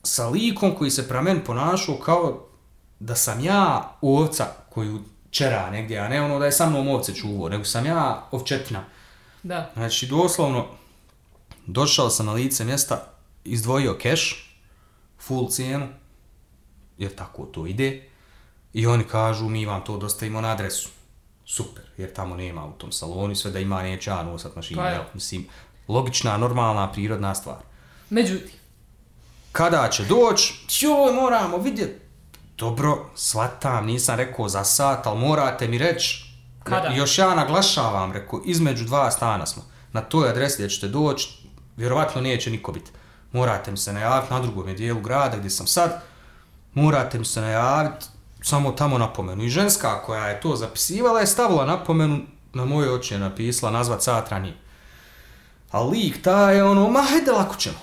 sa 0.06 0.30
likom 0.30 0.76
koji 0.76 0.92
se 0.92 1.08
pra 1.08 1.22
meni 1.22 1.44
ponašao 1.44 1.96
kao 1.96 2.48
da 3.00 3.16
sam 3.16 3.40
ja 3.40 3.92
ovca 4.02 4.48
koju 4.70 5.00
čera 5.32 5.70
negdje, 5.70 6.00
a 6.00 6.08
ne 6.08 6.22
ono 6.22 6.40
da 6.40 6.46
je 6.46 6.52
sa 6.52 6.70
mnom 6.70 6.88
ovce 6.88 7.14
čuvao, 7.16 7.50
nego 7.50 7.64
sam 7.64 7.86
ja 7.86 8.28
ovčetina. 8.32 8.84
Da. 9.44 9.72
Znači, 9.74 10.08
doslovno, 10.08 10.66
došao 11.66 12.10
sam 12.10 12.26
na 12.26 12.34
lice 12.34 12.66
mjesta, 12.66 13.04
izdvojio 13.44 13.94
keš, 13.94 14.52
full 15.20 15.50
cijenu, 15.50 15.88
jer 16.98 17.16
tako 17.16 17.46
to 17.46 17.68
ide, 17.68 18.10
i 18.74 18.88
oni 18.88 19.04
kažu, 19.04 19.50
mi 19.50 19.66
vam 19.66 19.84
to 19.84 19.98
dostavimo 19.98 20.42
na 20.42 20.52
adresu. 20.52 20.90
Super, 21.46 21.84
jer 21.98 22.14
tamo 22.14 22.36
nema 22.36 22.66
u 22.66 22.72
tom 22.72 22.92
salonu 22.92 23.36
sve 23.36 23.52
da 23.52 23.60
ima 23.60 23.84
neće 23.84 24.10
ja 24.10 24.24
nosat 24.24 24.56
mašinu, 24.56 24.82
Pa? 24.82 25.06
Mislim, 25.14 25.48
logična, 25.88 26.38
normalna, 26.38 26.92
prirodna 26.92 27.36
stvar. 27.36 27.58
Međutim, 28.10 28.65
Kada 29.56 29.90
će 29.90 30.04
doći, 30.04 30.54
joj, 30.80 31.14
moramo 31.14 31.58
vidjeti. 31.58 32.02
Dobro, 32.58 33.10
shvatam, 33.16 33.86
nisam 33.86 34.16
rekao 34.16 34.50
za 34.50 34.64
sat, 34.64 35.08
ali 35.08 35.20
morate 35.20 35.68
mi 35.68 35.78
reći. 35.78 36.26
Kada? 36.64 36.88
Još 36.88 37.18
ja 37.18 37.36
naglašavam, 37.36 38.12
rekao, 38.12 38.42
između 38.46 38.86
dva 38.86 39.12
stana 39.12 39.46
smo. 39.46 39.64
Na 39.92 40.02
toj 40.02 40.30
adresi 40.30 40.56
gdje 40.56 40.70
ćete 40.70 40.88
doći, 40.88 41.30
vjerovatno 41.78 42.22
neće 42.22 42.52
niko 42.52 42.72
biti. 42.72 42.92
Morate 43.32 43.72
mi 43.72 43.78
se 43.78 43.94
najaviti 43.94 44.34
na 44.34 44.40
drugom 44.40 44.68
je 44.68 44.74
dijelu 44.74 45.02
grada 45.02 45.38
gdje 45.38 45.50
sam 45.50 45.68
sad. 45.68 46.02
Morate 46.74 47.20
mi 47.20 47.26
se 47.26 47.42
najaviti, 47.42 48.06
samo 48.42 48.72
tamo 48.72 48.98
napomenu. 48.98 49.44
I 49.44 49.50
ženska 49.50 50.02
koja 50.02 50.28
je 50.28 50.42
to 50.42 50.56
zapisivala 50.56 51.20
je 51.20 51.28
stavila 51.28 51.66
napomenu, 51.66 52.22
na 52.54 52.66
moje 52.66 52.92
oči 52.92 53.14
je 53.14 53.20
napisala, 53.20 53.72
nazvat 53.72 54.04
sat 54.04 54.30
ranije. 54.30 54.58
A 55.72 55.84
lik 55.84 56.22
ta 56.22 56.52
je 56.52 56.64
ono, 56.64 56.90
ma 56.90 57.02
hajde 57.02 57.32
lako 57.32 57.56
ćemo. 57.56 57.78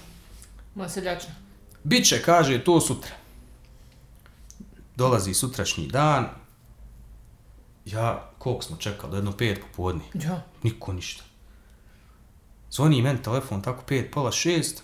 moja 0.74 0.88
seljačna. 0.88 1.41
Biće, 1.84 2.22
kaže, 2.22 2.64
to 2.64 2.80
sutra. 2.80 3.10
Dolazi 4.96 5.34
sutrašnji 5.34 5.86
dan. 5.86 6.28
Ja, 7.84 8.30
koliko 8.38 8.62
smo 8.62 8.76
čekali, 8.76 9.10
do 9.10 9.16
jedno 9.16 9.32
pet 9.32 9.60
popodne. 9.60 10.02
Ja. 10.14 10.42
Niko 10.62 10.92
ništa. 10.92 11.24
Zvoni 12.70 13.02
meni 13.02 13.22
telefon, 13.22 13.62
tako 13.62 13.82
pet, 13.82 14.10
pola 14.12 14.32
šest. 14.32 14.82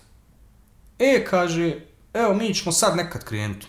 E, 0.99 1.25
kaže, 1.29 1.79
evo, 2.13 2.33
mi 2.33 2.53
ćemo 2.53 2.71
sad 2.71 2.97
nekad 2.97 3.23
krenuti. 3.23 3.67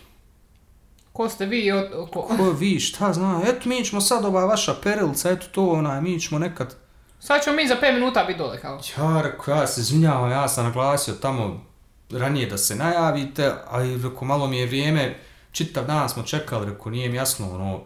Ko 1.13 1.29
ste 1.29 1.45
vi 1.45 1.71
od, 1.71 2.09
ko? 2.13 2.21
Ko 2.21 2.51
vi, 2.51 2.79
šta 2.79 3.13
zna, 3.13 3.41
eto, 3.45 3.69
mi 3.69 3.85
ćemo 3.85 4.01
sad 4.01 4.25
ova 4.25 4.45
vaša 4.45 4.75
perilica, 4.83 5.29
eto 5.29 5.47
to, 5.51 5.69
onaj, 5.69 6.01
mi 6.01 6.19
ćemo 6.19 6.39
nekad 6.39 6.75
Sad 7.21 7.43
ćemo 7.43 7.55
mi 7.55 7.67
za 7.67 7.75
5 7.81 7.93
minuta 7.93 8.23
biti 8.23 8.37
dole 8.37 8.61
kao. 8.61 8.79
Ja 8.97 9.21
rekao, 9.21 9.55
ja 9.55 9.67
se 9.67 9.81
izvinjavam, 9.81 10.31
ja 10.31 10.47
sam 10.47 10.65
naglasio 10.65 11.13
tamo 11.13 11.65
ranije 12.13 12.45
da 12.47 12.57
se 12.57 12.75
najavite, 12.75 13.51
ali 13.67 14.03
rekao, 14.03 14.23
malo 14.27 14.47
mi 14.47 14.57
je 14.57 14.65
vrijeme, 14.65 15.15
čitav 15.51 15.85
dan 15.85 16.09
smo 16.09 16.23
čekali, 16.23 16.69
rekao, 16.71 16.91
nije 16.91 17.09
mi 17.09 17.17
jasno, 17.17 17.51
ono, 17.55 17.83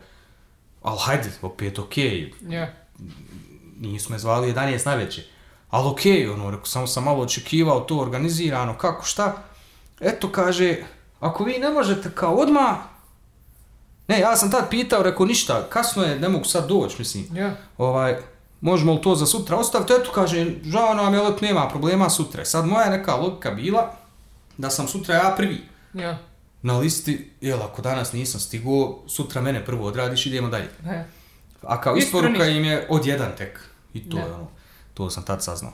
ali 0.83 0.97
hajde, 1.01 1.29
opet 1.41 1.79
okej, 1.79 2.33
Ja. 2.49 2.67
nisu 3.79 4.11
me 4.11 4.19
zvali 4.19 4.53
11 4.53 4.85
najveće, 4.85 5.23
ali 5.69 5.89
okej, 5.89 6.29
ono, 6.29 6.51
rekao, 6.51 6.65
samo 6.65 6.87
sam 6.87 7.03
malo 7.03 7.23
očekivao 7.23 7.79
to 7.79 7.97
organizirano, 7.97 8.77
kako, 8.77 9.05
šta, 9.05 9.43
eto, 9.99 10.31
kaže, 10.31 10.77
ako 11.19 11.43
vi 11.43 11.57
ne 11.59 11.69
možete 11.69 12.11
kao 12.15 12.35
odmah, 12.35 12.75
ne, 14.07 14.19
ja 14.19 14.37
sam 14.37 14.51
tad 14.51 14.69
pitao, 14.69 15.03
rekao, 15.03 15.25
ništa, 15.25 15.67
kasno 15.69 16.03
je, 16.03 16.19
ne 16.19 16.29
mogu 16.29 16.45
sad 16.45 16.67
doći, 16.67 16.95
mislim, 16.99 17.27
Ja. 17.37 17.55
ovaj, 17.77 18.15
možemo 18.61 18.93
li 18.93 19.01
to 19.01 19.15
za 19.15 19.25
sutra 19.25 19.57
ostaviti? 19.57 19.93
Eto, 19.93 20.11
kaže, 20.11 20.45
žao 20.63 20.93
nam 20.93 21.13
je, 21.13 21.21
nema 21.41 21.67
problema 21.67 22.09
sutra. 22.09 22.45
Sad 22.45 22.65
moja 22.65 22.89
neka 22.89 23.15
logika 23.15 23.51
bila 23.51 23.95
da 24.57 24.69
sam 24.69 24.87
sutra 24.87 25.15
ja 25.15 25.33
prvi 25.37 25.63
Ja. 25.93 26.17
na 26.61 26.77
listi, 26.77 27.31
jel, 27.41 27.63
ako 27.63 27.81
danas 27.81 28.13
nisam 28.13 28.39
stigao, 28.39 28.99
sutra 29.07 29.41
mene 29.41 29.65
prvo 29.65 29.87
odradiš, 29.87 30.25
idemo 30.25 30.49
dalje. 30.49 30.69
Ja. 30.85 31.05
A 31.61 31.81
kao 31.81 31.95
isporuka 31.97 32.45
im 32.45 32.65
je 32.65 32.87
od 32.89 33.05
jedan 33.05 33.31
tek. 33.37 33.59
I 33.93 34.09
to 34.09 34.17
je 34.17 34.25
ono, 34.25 34.47
to 34.93 35.09
sam 35.09 35.23
tad 35.23 35.43
saznao. 35.43 35.73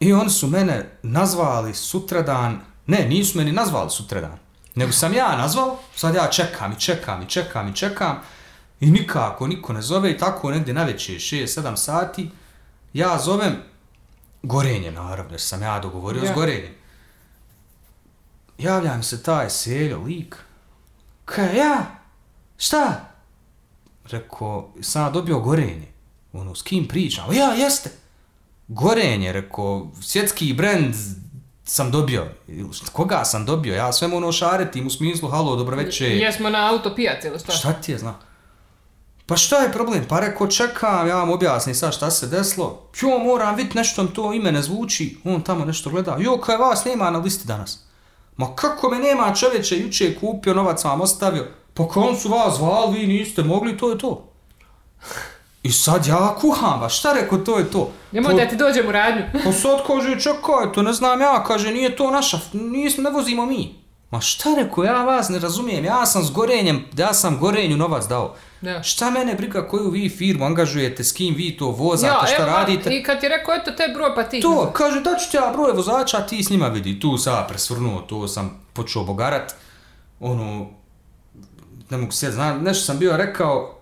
I 0.00 0.12
oni 0.12 0.30
su 0.30 0.46
mene 0.46 0.90
nazvali 1.02 1.74
sutradan, 1.74 2.60
ne, 2.86 3.06
nisu 3.08 3.38
meni 3.38 3.52
nazvali 3.52 3.90
sutradan, 3.90 4.38
nego 4.74 4.92
sam 4.92 5.14
ja 5.14 5.36
nazvao, 5.36 5.78
sad 5.94 6.14
ja 6.14 6.26
čekam 6.30 6.72
i 6.72 6.80
čekam 6.80 7.22
i 7.22 7.26
čekam 7.28 7.68
i 7.68 7.76
čekam 7.76 8.16
i 8.80 8.90
nikako 8.90 9.46
niko 9.46 9.72
ne 9.72 9.82
zove 9.82 10.10
i 10.10 10.18
tako 10.18 10.50
negdje 10.50 10.74
na 10.74 10.84
večer 10.84 11.14
6-7 11.14 11.76
sati 11.76 12.30
ja 12.92 13.18
zovem 13.18 13.56
Gorenje 14.42 14.90
naravno, 14.90 15.32
jer 15.32 15.40
sam 15.40 15.62
ja 15.62 15.78
dogovorio 15.78 16.24
Ja. 16.24 16.32
s 16.32 16.34
Gorenjem. 16.34 16.74
Javlja 18.58 18.96
mi 18.96 19.02
se 19.02 19.22
taj 19.22 19.50
seljo, 19.50 20.02
lik. 20.02 20.36
Kaj 21.24 21.56
ja? 21.56 21.86
Šta? 22.56 23.00
Rekao, 24.04 24.72
sam 24.80 25.12
dobio 25.12 25.38
gorenje. 25.38 25.88
Ono, 26.32 26.54
s 26.54 26.62
kim 26.62 26.88
pričam? 26.88 27.32
Ja, 27.32 27.52
jeste. 27.52 27.90
Gorenje, 28.68 29.32
rekao, 29.32 29.90
svjetski 30.02 30.52
brand 30.52 30.94
sam 31.64 31.90
dobio. 31.90 32.26
Koga 32.92 33.24
sam 33.24 33.46
dobio? 33.46 33.74
Ja 33.74 33.92
sve 33.92 34.08
ono 34.08 34.32
šaretim 34.32 34.86
u 34.86 34.90
smislu, 34.90 35.28
halo, 35.28 35.56
dobro 35.56 35.76
večer. 35.76 36.12
Jesmo 36.12 36.50
na 36.50 36.70
autopijaci 36.70 37.26
ili 37.26 37.38
šta? 37.38 37.52
Šta 37.52 37.72
ti 37.72 37.92
je 37.92 37.98
zna? 37.98 38.14
Pa 39.26 39.36
šta 39.36 39.56
je 39.56 39.72
problem? 39.72 40.04
Pa 40.08 40.20
rekao, 40.20 40.46
čekam, 40.46 41.08
ja 41.08 41.16
vam 41.16 41.30
objasnim 41.30 41.74
sad 41.74 41.94
šta 41.94 42.10
se 42.10 42.26
desilo. 42.26 42.82
Jo, 43.02 43.18
moram 43.18 43.56
vidjeti 43.56 43.78
nešto 43.78 44.06
to 44.06 44.32
ime 44.32 44.52
ne 44.52 44.62
zvuči. 44.62 45.16
On 45.24 45.42
tamo 45.42 45.64
nešto 45.64 45.90
gleda. 45.90 46.16
Jo, 46.20 46.40
kaj 46.40 46.56
vas 46.56 46.84
nema 46.84 47.10
na 47.10 47.18
listi 47.18 47.46
danas? 47.46 47.85
Ma 48.36 48.54
kako 48.54 48.90
me 48.90 48.98
nema 48.98 49.34
čovječe, 49.34 49.78
juče 49.78 50.04
je 50.04 50.18
kupio, 50.20 50.54
novac 50.54 50.84
vam 50.84 51.00
ostavio. 51.00 51.46
Pa 51.74 51.88
kom 51.88 52.16
su 52.16 52.28
vas 52.28 52.56
zvali, 52.56 52.98
vi 52.98 53.06
niste 53.06 53.42
mogli, 53.42 53.78
to 53.78 53.90
je 53.90 53.98
to. 53.98 54.32
I 55.62 55.72
sad 55.72 56.06
ja 56.06 56.34
kuham, 56.40 56.80
ba 56.80 56.88
šta 56.88 57.12
rekao, 57.12 57.38
to 57.38 57.58
je 57.58 57.70
to. 57.70 57.90
Nemoj 58.12 58.32
Po- 58.32 58.38
da 58.38 58.48
ti 58.48 58.56
dođem 58.56 58.88
u 58.88 58.92
radnju. 58.92 59.22
Pa 59.44 59.52
sad 59.52 59.86
kaže, 59.86 60.20
čekaj, 60.20 60.72
to 60.74 60.82
ne 60.82 60.92
znam 60.92 61.20
ja, 61.20 61.44
kaže, 61.44 61.70
nije 61.70 61.96
to 61.96 62.10
naša, 62.10 62.38
nismo, 62.52 63.02
ne 63.02 63.10
vozimo 63.10 63.46
mi. 63.46 63.74
Ma 64.10 64.20
šta 64.20 64.54
rekao, 64.56 64.84
ja 64.84 65.04
vas 65.04 65.28
ne 65.28 65.38
razumijem, 65.38 65.84
ja 65.84 66.06
sam 66.06 66.24
s 66.24 66.30
gorenjem, 66.30 66.84
ja 66.96 67.14
sam 67.14 67.38
gorenju 67.38 67.76
novac 67.76 68.06
dao. 68.06 68.34
Da. 68.66 68.82
Šta 68.82 69.10
mene 69.10 69.34
briga 69.34 69.68
koju 69.68 69.90
vi 69.90 70.08
firmu 70.08 70.44
angažujete, 70.44 71.04
s 71.04 71.12
kim 71.12 71.34
vi 71.34 71.56
to 71.56 71.70
vozate, 71.70 72.26
šta 72.26 72.42
evo, 72.42 72.46
radite? 72.46 72.96
I 72.96 73.02
kad 73.02 73.20
ti 73.20 73.28
rekao, 73.28 73.54
eto 73.54 73.70
te 73.70 73.92
broj, 73.94 74.14
pa 74.14 74.22
ti. 74.22 74.40
To, 74.40 74.72
kaže, 74.74 75.00
da 75.00 75.16
ću 75.16 75.30
ti 75.30 75.36
ja 75.36 75.52
broj 75.52 75.72
vozača, 75.72 76.26
ti 76.26 76.44
s 76.44 76.50
njima 76.50 76.68
vidi. 76.68 77.00
Tu 77.00 77.18
sam 77.18 77.34
ja 77.34 77.46
presvrnuo, 77.48 78.00
to 78.00 78.28
sam 78.28 78.60
počeo 78.72 79.04
bogarat. 79.04 79.54
Ono, 80.20 80.66
ne 81.90 81.96
mogu 81.96 82.12
se 82.12 82.30
znam, 82.30 82.62
nešto 82.62 82.84
sam 82.84 82.98
bio 82.98 83.16
rekao, 83.16 83.78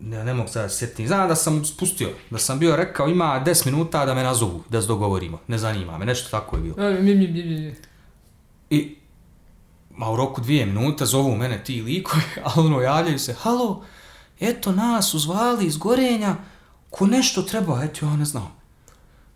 ne, 0.00 0.24
ne 0.24 0.34
mogu 0.34 0.48
sad 0.48 0.72
sjetiti, 0.72 1.06
znam 1.06 1.28
da 1.28 1.34
sam 1.34 1.64
spustio, 1.64 2.08
da 2.30 2.38
sam 2.38 2.58
bio 2.58 2.76
rekao 2.76 3.08
ima 3.08 3.42
10 3.46 3.66
minuta 3.66 4.06
da 4.06 4.14
me 4.14 4.22
nazovu, 4.22 4.62
da 4.68 4.82
se 4.82 4.88
dogovorimo, 4.88 5.38
ne 5.48 5.58
zanima 5.58 5.98
me, 5.98 6.04
nešto 6.04 6.30
tako 6.30 6.56
je 6.56 6.62
bilo. 6.62 6.90
Mi, 6.90 7.14
mi, 7.14 7.28
mi. 7.28 7.74
I, 8.70 8.96
ma 9.96 10.10
u 10.10 10.16
roku 10.16 10.40
dvije 10.40 10.66
minute 10.66 11.06
zovu 11.06 11.36
mene 11.36 11.64
ti 11.64 11.82
likovi, 11.82 12.22
a 12.44 12.52
ono 12.56 12.80
javljaju 12.80 13.18
se, 13.18 13.32
halo, 13.32 13.84
eto 14.40 14.72
nas 14.72 15.10
su 15.10 15.18
zvali 15.18 15.66
iz 15.66 15.76
Gorenja, 15.76 16.36
ko 16.90 17.06
nešto 17.06 17.42
treba, 17.42 17.82
eto 17.84 18.06
ja 18.06 18.16
ne 18.16 18.24
znam. 18.24 18.56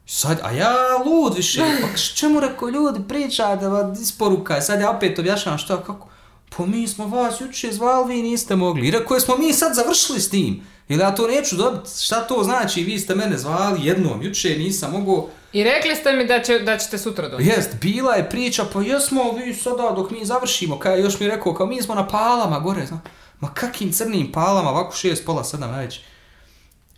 Sad, 0.06 0.40
a 0.42 0.52
ja 0.52 0.74
lud 1.06 1.36
više, 1.36 1.60
pa 1.82 1.98
čemu 2.14 2.40
rekao 2.40 2.68
ljudi 2.68 3.00
pričate, 3.08 3.68
va 3.68 3.94
isporuka, 4.02 4.60
sad 4.60 4.80
ja 4.80 4.90
opet 4.90 5.18
objašnjavam 5.18 5.58
šta, 5.58 5.82
kako, 5.82 6.08
pa 6.56 6.66
mi 6.66 6.88
smo 6.88 7.06
vas 7.06 7.40
juče 7.40 7.72
zvali, 7.72 8.14
vi 8.14 8.22
niste 8.22 8.56
mogli. 8.56 8.88
I 8.88 8.90
rekao, 8.90 9.20
smo 9.20 9.36
mi 9.36 9.52
sad 9.52 9.74
završili 9.74 10.20
s 10.20 10.30
tim, 10.30 10.62
ili 10.88 11.00
ja 11.00 11.14
to 11.14 11.26
neću 11.26 11.56
dobiti, 11.56 11.90
šta 12.02 12.20
to 12.20 12.44
znači, 12.44 12.82
vi 12.82 12.98
ste 12.98 13.14
mene 13.14 13.38
zvali 13.38 13.86
jednom, 13.86 14.22
juče 14.22 14.58
nisam 14.58 14.92
mogao, 14.92 15.28
I 15.52 15.64
rekli 15.64 15.94
ste 15.94 16.12
mi 16.12 16.26
da, 16.26 16.42
će, 16.42 16.58
da 16.58 16.78
ćete 16.78 16.98
sutra 16.98 17.28
doći. 17.28 17.44
Jest, 17.44 17.80
bila 17.80 18.14
je 18.14 18.30
priča, 18.30 18.64
pa 18.72 18.82
jesmo 18.82 19.22
vi 19.32 19.54
sada 19.54 19.92
dok 19.96 20.10
mi 20.10 20.24
završimo, 20.24 20.78
kaj 20.78 21.00
još 21.00 21.20
mi 21.20 21.26
je 21.26 21.36
rekao, 21.36 21.54
kao 21.54 21.66
mi 21.66 21.82
smo 21.82 21.94
na 21.94 22.08
palama 22.08 22.58
gore, 22.58 22.86
zna. 22.86 23.00
Ma 23.40 23.48
kakim 23.54 23.92
crnim 23.92 24.32
palama, 24.32 24.70
ovako 24.70 24.96
šest, 24.96 25.26
pola, 25.26 25.44
sedam 25.44 25.70
najveći. 25.70 26.00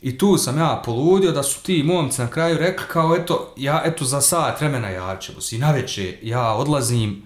I 0.03 0.19
tu 0.19 0.37
sam 0.37 0.59
ja 0.59 0.83
poludio 0.85 1.33
da 1.33 1.43
su 1.43 1.63
ti 1.63 1.83
momci 1.83 2.21
na 2.21 2.31
kraju 2.31 2.59
rekli 2.59 2.87
kao 2.89 3.17
eto, 3.17 3.55
ja 3.57 3.83
eto 3.85 4.05
za 4.05 4.21
sat 4.21 4.61
vremena 4.61 4.89
ja 4.89 5.17
ćemo 5.17 5.41
si 5.41 5.59
naveče 5.59 6.19
ja 6.23 6.55
odlazim 6.55 7.23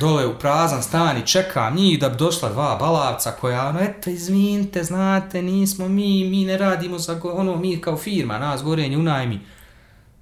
dole 0.00 0.26
u 0.26 0.38
prazan 0.38 0.82
stan 0.82 1.18
i 1.18 1.26
čekam 1.26 1.76
njih 1.76 2.00
da 2.00 2.08
bi 2.08 2.16
došla 2.16 2.48
dva 2.48 2.76
balavca 2.76 3.30
koja, 3.30 3.68
ono, 3.68 3.80
eto, 3.80 4.10
izvinite, 4.10 4.84
znate, 4.84 5.42
nismo 5.42 5.88
mi, 5.88 6.24
mi 6.24 6.44
ne 6.44 6.58
radimo 6.58 6.98
za, 6.98 7.20
ono, 7.24 7.56
mi 7.56 7.80
kao 7.80 7.96
firma, 7.96 8.38
nas 8.38 8.62
gorenje 8.62 8.98
unajmi. 8.98 9.40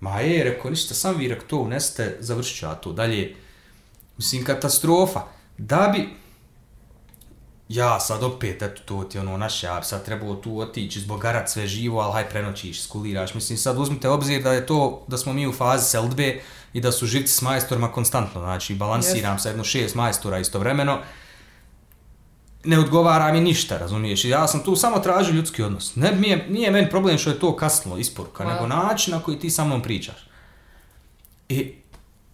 Ma 0.00 0.20
je, 0.20 0.44
rekao, 0.44 0.70
ništa, 0.70 0.94
sam 0.94 1.16
vi 1.18 1.28
rekao 1.28 1.46
to 1.46 1.58
unesete, 1.58 2.16
završit 2.20 2.58
ću 2.58 2.66
ja 2.66 2.74
to 2.74 2.92
dalje. 2.92 3.36
Mislim, 4.16 4.44
katastrofa. 4.44 5.20
Da 5.58 5.92
bi, 5.96 6.08
ja 7.68 8.00
sad 8.00 8.22
opet, 8.22 8.62
eto, 8.62 8.82
to 8.84 9.04
ti 9.04 9.18
ono, 9.18 9.36
naš, 9.36 9.62
ja 9.62 9.80
bi 9.80 9.86
sad 9.86 10.04
trebao 10.04 10.34
tu 10.34 10.58
otići, 10.58 11.00
zbogarat 11.00 11.50
sve 11.50 11.66
živo, 11.66 12.00
ali 12.00 12.12
haj 12.12 12.28
prenoćiš, 12.28 12.82
skuliraš. 12.82 13.34
Mislim, 13.34 13.58
sad 13.58 13.78
uzmite 13.78 14.08
obzir 14.08 14.42
da 14.42 14.52
je 14.52 14.66
to, 14.66 15.04
da 15.08 15.18
smo 15.18 15.32
mi 15.32 15.46
u 15.46 15.52
fazi 15.52 15.90
seldbe 15.90 16.40
i 16.72 16.80
da 16.80 16.92
su 16.92 17.06
živci 17.06 17.32
s 17.32 17.42
majstorima 17.42 17.92
konstantno, 17.92 18.40
znači, 18.40 18.74
balansiram 18.74 19.38
sa 19.38 19.48
jedno 19.48 19.64
šest 19.64 19.94
majstora 19.94 20.38
istovremeno, 20.38 20.98
ne 22.64 22.78
odgovara 22.78 23.32
mi 23.32 23.40
ništa, 23.40 23.78
razumiješ? 23.78 24.24
Ja 24.24 24.48
sam 24.48 24.64
tu 24.64 24.76
samo 24.76 24.98
tražio 24.98 25.34
ljudski 25.34 25.62
odnos. 25.62 25.96
Ne, 25.96 26.12
nije, 26.12 26.46
nije 26.48 26.70
meni 26.70 26.90
problem 26.90 27.18
što 27.18 27.30
je 27.30 27.38
to 27.38 27.56
kasnilo 27.56 27.98
isporuka, 27.98 28.44
nego 28.44 28.66
način 28.66 29.14
na 29.14 29.20
koji 29.20 29.38
ti 29.38 29.50
sa 29.50 29.64
mnom 29.64 29.82
pričaš. 29.82 30.28
I 31.48 31.74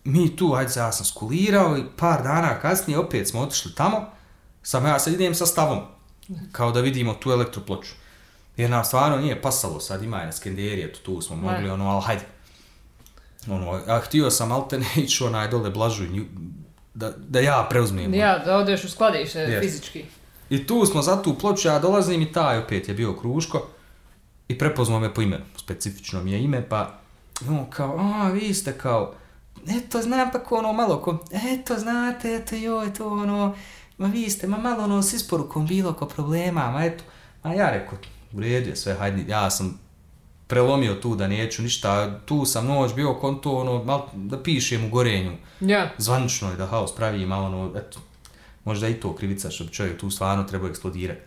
mi 0.04 0.36
tu, 0.36 0.54
ajde, 0.54 0.72
ja 0.76 0.92
sam 0.92 1.06
skulirao 1.06 1.78
i 1.78 1.84
par 1.96 2.22
dana 2.22 2.60
kasnije 2.60 2.98
opet 2.98 3.28
smo 3.28 3.40
otišli 3.40 3.74
tamo, 3.74 4.10
samo 4.62 4.88
ja 4.88 4.98
sad 4.98 5.12
idem 5.14 5.34
sa 5.34 5.46
stavom, 5.46 5.80
kao 6.52 6.72
da 6.72 6.80
vidimo 6.80 7.14
tu 7.14 7.30
elektroploču. 7.30 7.92
Jer 8.56 8.70
nam 8.70 8.84
stvarno 8.84 9.16
nije 9.16 9.42
pasalo, 9.42 9.80
sad 9.80 10.02
ima 10.02 10.18
je 10.18 10.26
na 10.26 10.32
Skenderije, 10.32 10.92
tu, 10.92 11.00
tu 11.00 11.22
smo 11.22 11.36
mogli, 11.36 11.62
Ne. 11.62 11.72
ono, 11.72 11.88
ali 11.88 12.02
hajde. 12.02 12.24
Ono, 13.50 13.80
ja 13.88 14.00
htio 14.00 14.30
sam 14.30 14.52
alterne 14.52 14.86
ići 14.96 15.24
onaj 15.24 15.48
dole 15.48 15.70
blažu, 15.70 16.04
da, 16.96 17.12
da 17.28 17.40
ja 17.40 17.66
preuzmem. 17.70 18.14
Ja, 18.14 18.38
da 18.38 18.56
odeš 18.56 18.84
u 18.84 18.88
skladište 18.88 19.38
Jest. 19.38 19.64
fizički. 19.64 20.04
I 20.50 20.66
tu 20.66 20.86
smo 20.86 21.02
za 21.02 21.22
tu 21.22 21.34
ploču, 21.38 21.68
ja 21.68 21.78
dolazim 21.78 22.22
i 22.22 22.32
taj 22.32 22.58
opet 22.58 22.88
je 22.88 22.94
bio 22.94 23.16
Kruško 23.16 23.66
i 24.48 24.58
prepoznao 24.58 25.00
me 25.00 25.14
po 25.14 25.22
imenu, 25.22 25.44
specifično 25.56 26.22
mi 26.22 26.32
je 26.32 26.42
ime, 26.42 26.68
pa 26.68 26.98
on 27.48 27.70
kao, 27.70 27.98
a 27.98 28.30
vi 28.30 28.54
ste 28.54 28.72
kao, 28.72 29.14
eto 29.68 30.02
znam 30.02 30.30
pa 30.32 30.38
ko 30.38 30.56
ono 30.56 30.72
malo 30.72 31.00
ko, 31.00 31.18
eto 31.54 31.78
znate, 31.78 32.34
eto 32.34 32.56
joj 32.56 32.94
to 32.94 33.08
ono, 33.08 33.54
ma 33.98 34.06
vi 34.06 34.30
ste, 34.30 34.46
ma 34.46 34.58
malo 34.58 34.84
ono 34.84 35.02
s 35.02 35.12
isporukom 35.12 35.66
bilo 35.66 35.92
ko 35.92 36.06
problema, 36.06 36.70
ma 36.70 36.84
eto, 36.84 37.04
a 37.42 37.54
ja 37.54 37.70
rekao, 37.70 37.98
u 38.32 38.40
redu 38.40 38.68
je 38.68 38.76
sve, 38.76 38.94
hajde, 38.94 39.24
ja 39.28 39.50
sam 39.50 39.80
prelomio 40.46 40.94
tu 40.94 41.14
da 41.16 41.28
neću 41.28 41.62
ništa, 41.62 42.20
tu 42.20 42.44
sam 42.44 42.66
noć 42.66 42.94
bio 42.94 43.14
konto 43.14 43.52
ono, 43.56 43.84
mal, 43.84 44.06
da 44.14 44.42
pišem 44.42 44.84
u 44.84 44.88
gorenju, 44.88 45.32
Ja. 45.60 45.90
zvanično 45.98 46.50
je 46.50 46.56
da 46.56 46.66
haos 46.66 46.94
pravi, 46.94 47.26
malo 47.26 47.46
ono, 47.46 47.72
eto, 47.78 47.98
možda 48.64 48.88
i 48.88 48.94
to 48.94 49.16
krivica 49.16 49.50
što 49.50 49.64
čovjek 49.64 50.00
tu 50.00 50.10
stvarno 50.10 50.44
trebao 50.44 50.68
eksplodirati. 50.68 51.20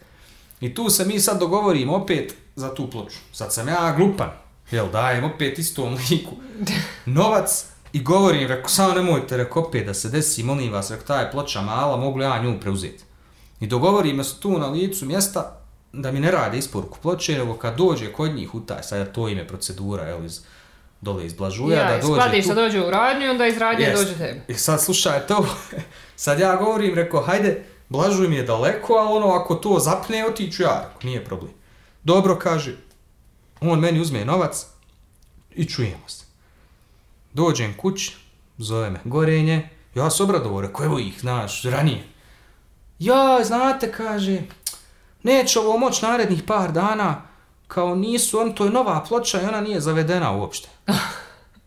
I 0.62 0.74
tu 0.76 0.90
se 0.90 1.06
mi 1.06 1.20
sad 1.20 1.40
dogovorimo 1.40 1.96
opet 1.96 2.36
za 2.56 2.76
tu 2.76 2.90
ploču. 2.90 3.18
Sad 3.32 3.54
sam 3.54 3.68
ja 3.68 3.94
glupan, 3.98 4.30
jel, 4.72 4.92
dajem 4.92 5.24
opet 5.24 5.60
istom 5.60 5.98
liku 6.10 6.36
novac 7.06 7.66
i 7.94 8.04
govorim, 8.04 8.48
reko, 8.48 8.70
samo 8.70 8.94
nemojte, 8.94 9.38
reko, 9.38 9.60
opet 9.62 9.86
da 9.86 9.94
se 9.94 10.10
desi, 10.10 10.44
molim 10.44 10.72
vas, 10.74 10.92
reko, 10.92 11.04
ta 11.08 11.20
je 11.20 11.32
ploča 11.32 11.62
mala, 11.62 11.98
mogu 11.98 12.18
li 12.18 12.26
ja 12.26 12.44
nju 12.44 12.60
preuzeti. 12.60 13.04
I 13.60 13.68
dogovorimo 13.68 14.24
se 14.24 14.40
tu 14.40 14.60
na 14.60 14.68
licu 14.68 15.06
mjesta 15.06 15.59
da 15.94 16.12
mi 16.12 16.20
ne 16.20 16.32
rade 16.32 16.58
isporuku 16.58 16.98
ploče, 17.02 17.38
nego 17.38 17.54
kad 17.54 17.78
dođe 17.78 18.14
kod 18.14 18.32
njih 18.32 18.56
u 18.56 18.60
taj, 18.60 18.84
sad 18.84 19.12
to 19.12 19.30
ime 19.30 19.48
procedura, 19.48 20.04
jel, 20.04 20.26
iz, 20.26 20.42
dole 21.02 21.26
iz 21.26 21.34
Blažuja, 21.34 21.78
Ja, 21.78 21.84
da 21.92 21.98
dođe 21.98 22.22
skladišta 22.22 22.50
tu- 22.50 22.56
dođe 22.56 22.82
u 22.82 22.90
radnju 22.90 23.30
onda 23.30 23.48
iz 23.48 23.58
radnje 23.58 23.86
Jest. 23.86 24.04
dođe 24.04 24.18
tebi. 24.18 24.42
I 24.48 24.54
sad 24.54 24.84
slušaj 24.84 25.28
to, 25.28 25.48
sad 26.16 26.40
ja 26.40 26.56
govorim, 26.56 26.96
rekao, 26.96 27.22
hajde, 27.22 27.64
Blažuj 27.90 28.28
mi 28.28 28.36
je 28.36 28.44
daleko, 28.44 28.94
ali 28.94 29.18
ono, 29.18 29.28
ako 29.28 29.56
to 29.56 29.80
zapne, 29.80 30.26
otiću 30.26 30.64
ja, 30.64 30.84
rekao, 30.86 31.10
nije 31.10 31.26
problem. 31.26 31.52
Dobro, 32.04 32.36
kaže, 32.36 32.76
on 33.62 33.80
meni 33.80 34.00
uzme 34.00 34.26
novac 34.26 34.66
i 35.56 35.66
čujemo 35.66 36.08
se. 36.08 36.26
Dođem 37.34 37.74
kući, 37.78 38.16
zove 38.58 38.90
me 38.90 39.00
gorenje, 39.04 39.70
ja 39.96 40.10
se 40.10 40.24
obradovo, 40.24 40.62
rekao, 40.62 40.86
evo 40.86 41.00
ih, 41.00 41.20
znaš, 41.20 41.64
ranije. 41.64 42.04
Ja, 43.00 43.40
znate, 43.44 43.92
kaže, 43.92 44.42
neće 45.24 45.60
ovo 45.60 45.78
moć 45.78 46.02
narednih 46.02 46.44
par 46.44 46.72
dana, 46.72 47.22
kao 47.68 47.96
nisu, 47.96 48.40
on 48.40 48.54
to 48.54 48.66
je 48.66 48.72
nova 48.72 49.04
ploča 49.08 49.42
i 49.42 49.46
ona 49.46 49.62
nije 49.62 49.80
zavedena 49.80 50.32
uopšte. 50.32 50.70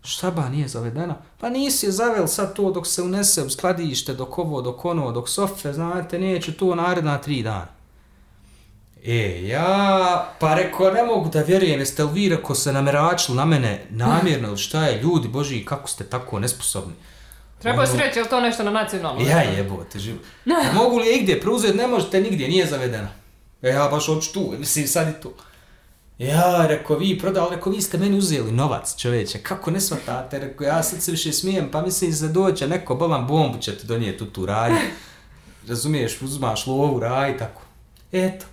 Šta 0.05 0.31
ba 0.31 0.49
nije 0.49 0.69
zavedena? 0.69 1.15
Pa 1.39 1.51
nisi 1.51 1.87
je 1.87 1.93
zavel 1.93 2.27
sad 2.27 2.57
to 2.57 2.71
dok 2.71 2.87
se 2.87 3.03
unese 3.03 3.43
u 3.43 3.51
skladište, 3.51 4.15
dok 4.15 4.39
ovo, 4.39 4.63
dok 4.63 4.85
ono, 4.85 5.13
dok 5.13 5.29
sofe, 5.29 5.73
znate, 5.73 6.19
neće 6.19 6.53
to 6.53 6.75
naredna 6.75 7.19
tri 7.19 7.43
dana. 7.43 7.67
E, 9.05 9.47
ja, 9.47 10.29
pa 10.39 10.55
reko, 10.55 10.91
ne 10.91 11.03
mogu 11.03 11.29
da 11.29 11.43
vjerujem, 11.43 11.81
jeste 11.81 12.05
li 12.05 12.11
vi, 12.13 12.29
reko, 12.29 12.55
se 12.55 12.73
nameračili 12.73 13.37
na 13.37 13.45
mene 13.45 13.85
namjerno, 13.91 14.49
ili 14.49 14.59
šta 14.59 14.85
je, 14.85 15.03
ljudi, 15.03 15.29
boži, 15.29 15.65
kako 15.65 15.89
ste 15.89 16.05
tako 16.05 16.39
nesposobni? 16.39 16.95
Treba 17.59 17.83
Ono- 17.83 17.93
si 17.93 17.99
reći, 17.99 18.19
je 18.19 18.23
li 18.23 18.29
to 18.29 18.41
nešto 18.41 18.63
na 18.63 18.71
nacionalnom? 18.71 19.27
Ja 19.27 19.43
jebote, 19.43 19.99
živo. 19.99 20.19
Mogu 20.83 20.99
li 20.99 21.07
je 21.07 21.17
igdje 21.17 21.41
preuzeti? 21.41 21.77
Ne 21.77 21.87
možete 21.87 22.21
nigdje, 22.21 22.49
nije 22.49 22.67
zavedena. 22.67 23.09
E, 23.63 23.69
ja 23.69 23.89
baš 23.89 24.07
hoću 24.07 24.33
tu, 24.33 24.55
mislim, 24.59 24.89
sad 24.89 25.09
i 25.09 25.21
tu. 25.23 25.33
Ja, 26.19 26.67
reko, 26.67 26.97
vi 26.97 27.19
prodali, 27.19 27.57
reko, 27.57 27.71
vi 27.71 27.81
ste 27.81 27.99
meni 27.99 28.19
uzeli 28.19 28.53
novac, 28.53 28.97
čoveče, 28.97 29.39
kako 29.39 29.71
ne 29.71 29.81
shvatate, 29.81 30.39
reko, 30.39 30.65
ja 30.65 30.83
sad 30.83 31.03
se 31.03 31.11
više 31.11 31.33
smijem, 31.33 31.71
pa 31.71 31.83
mislim 31.83 32.13
se 32.13 32.29
doće 32.29 32.69
neko, 32.69 32.95
bolan 32.95 33.27
bombu 33.27 33.59
će 33.59 33.79
ti 33.79 33.87
donijeti 33.87 34.25
u 34.25 34.27
tu 34.27 34.47
radnju. 34.47 34.79
Razumiješ, 35.69 36.23
uzmaš 36.23 36.67
lovu, 36.67 37.01
raj, 37.01 37.39
tako. 37.39 37.63
Eto. 38.13 38.47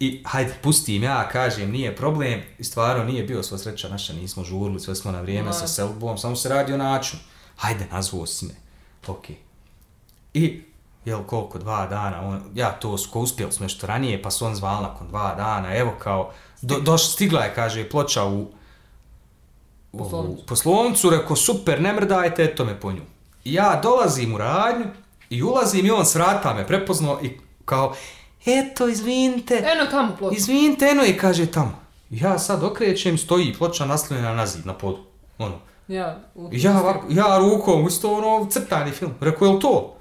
I 0.00 0.22
hajde, 0.26 0.54
pustim 0.62 1.02
ja, 1.02 1.28
kažem, 1.28 1.70
nije 1.70 1.96
problem, 1.96 2.42
i 2.58 2.64
stvarno 2.64 3.04
nije 3.04 3.22
bio 3.22 3.42
sva 3.42 3.58
sreća 3.58 3.88
naša, 3.88 4.12
nismo 4.12 4.44
žurili, 4.44 4.80
sve 4.80 4.94
smo 4.94 5.12
na 5.12 5.20
vrijeme 5.20 5.46
Ma. 5.46 5.52
sa 5.52 5.66
selbom, 5.66 6.18
samo 6.18 6.36
se 6.36 6.48
radi 6.48 6.72
o 6.72 6.76
načinu. 6.76 7.22
Hajde, 7.56 7.86
nazvao 7.92 8.26
si 8.26 8.46
me. 8.46 8.54
Okej. 9.06 9.36
I, 10.34 10.62
jel 11.04 11.22
koliko, 11.22 11.58
dva 11.58 11.86
dana, 11.86 12.20
on, 12.22 12.40
ja 12.54 12.72
to 12.72 12.96
ko 13.12 13.20
uspjeli 13.20 13.52
smo 13.52 13.64
nešto 13.64 13.86
ranije, 13.86 14.22
pa 14.22 14.30
su 14.30 14.46
on 14.46 14.54
zvali 14.54 14.82
nakon 14.82 15.08
dva 15.08 15.34
dana, 15.34 15.76
evo 15.76 15.92
kao, 15.98 16.30
do, 16.62 16.80
doš, 16.80 17.12
stigla 17.12 17.40
je, 17.40 17.54
kaže, 17.54 17.88
ploča 17.88 18.24
u, 18.24 18.46
u 19.92 19.98
Poslovnicu. 19.98 20.46
poslovnicu, 20.46 21.10
rekao, 21.10 21.36
super, 21.36 21.80
ne 21.80 21.92
mrdajte, 21.92 22.44
eto 22.44 22.64
me 22.64 22.80
po 22.80 22.92
nju. 22.92 23.02
I 23.44 23.54
ja 23.54 23.80
dolazim 23.82 24.34
u 24.34 24.38
radnju 24.38 24.86
i 25.30 25.42
ulazim 25.42 25.86
i 25.86 25.90
on 25.90 26.06
s 26.06 26.14
vrata 26.14 26.54
me 26.54 26.66
prepoznao 26.66 27.18
i 27.22 27.30
kao, 27.64 27.94
eto, 28.46 28.88
izvinite, 28.88 29.54
Eno 29.54 29.90
tamo 29.90 30.16
ploča. 30.18 30.36
izvinite, 30.36 30.84
eno 30.86 31.04
i 31.04 31.16
kaže 31.16 31.46
tamo. 31.46 31.78
Ja 32.10 32.38
sad 32.38 32.64
okrećem, 32.64 33.18
stoji 33.18 33.54
ploča 33.58 33.86
naslonjena 33.86 34.34
na 34.34 34.46
zid, 34.46 34.66
na 34.66 34.74
podu. 34.74 34.98
Ono, 35.38 35.54
Ja, 35.88 36.18
ja, 36.52 36.94
ja 37.10 37.38
rukom, 37.38 37.86
isto 37.86 38.12
ono, 38.12 38.46
crtani 38.50 38.90
film. 38.90 39.12
Rekao, 39.20 39.48
je 39.48 39.60
to? 39.60 39.93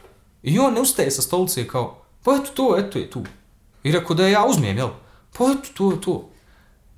I 0.43 0.59
on 0.59 0.73
ne 0.73 0.81
ustaje 0.81 1.11
sa 1.11 1.21
stolice 1.21 1.61
i 1.61 1.67
kao, 1.67 2.01
pa 2.23 2.35
eto 2.35 2.51
to, 2.53 2.75
eto 2.77 2.99
je 2.99 3.09
tu. 3.09 3.23
I 3.83 3.91
rekao 3.91 4.15
da 4.15 4.27
ja 4.27 4.45
uzmem, 4.45 4.77
jel? 4.77 4.89
Pa 5.37 5.43
eto 5.43 5.69
to 5.73 5.91
je 5.91 6.01
to. 6.01 6.29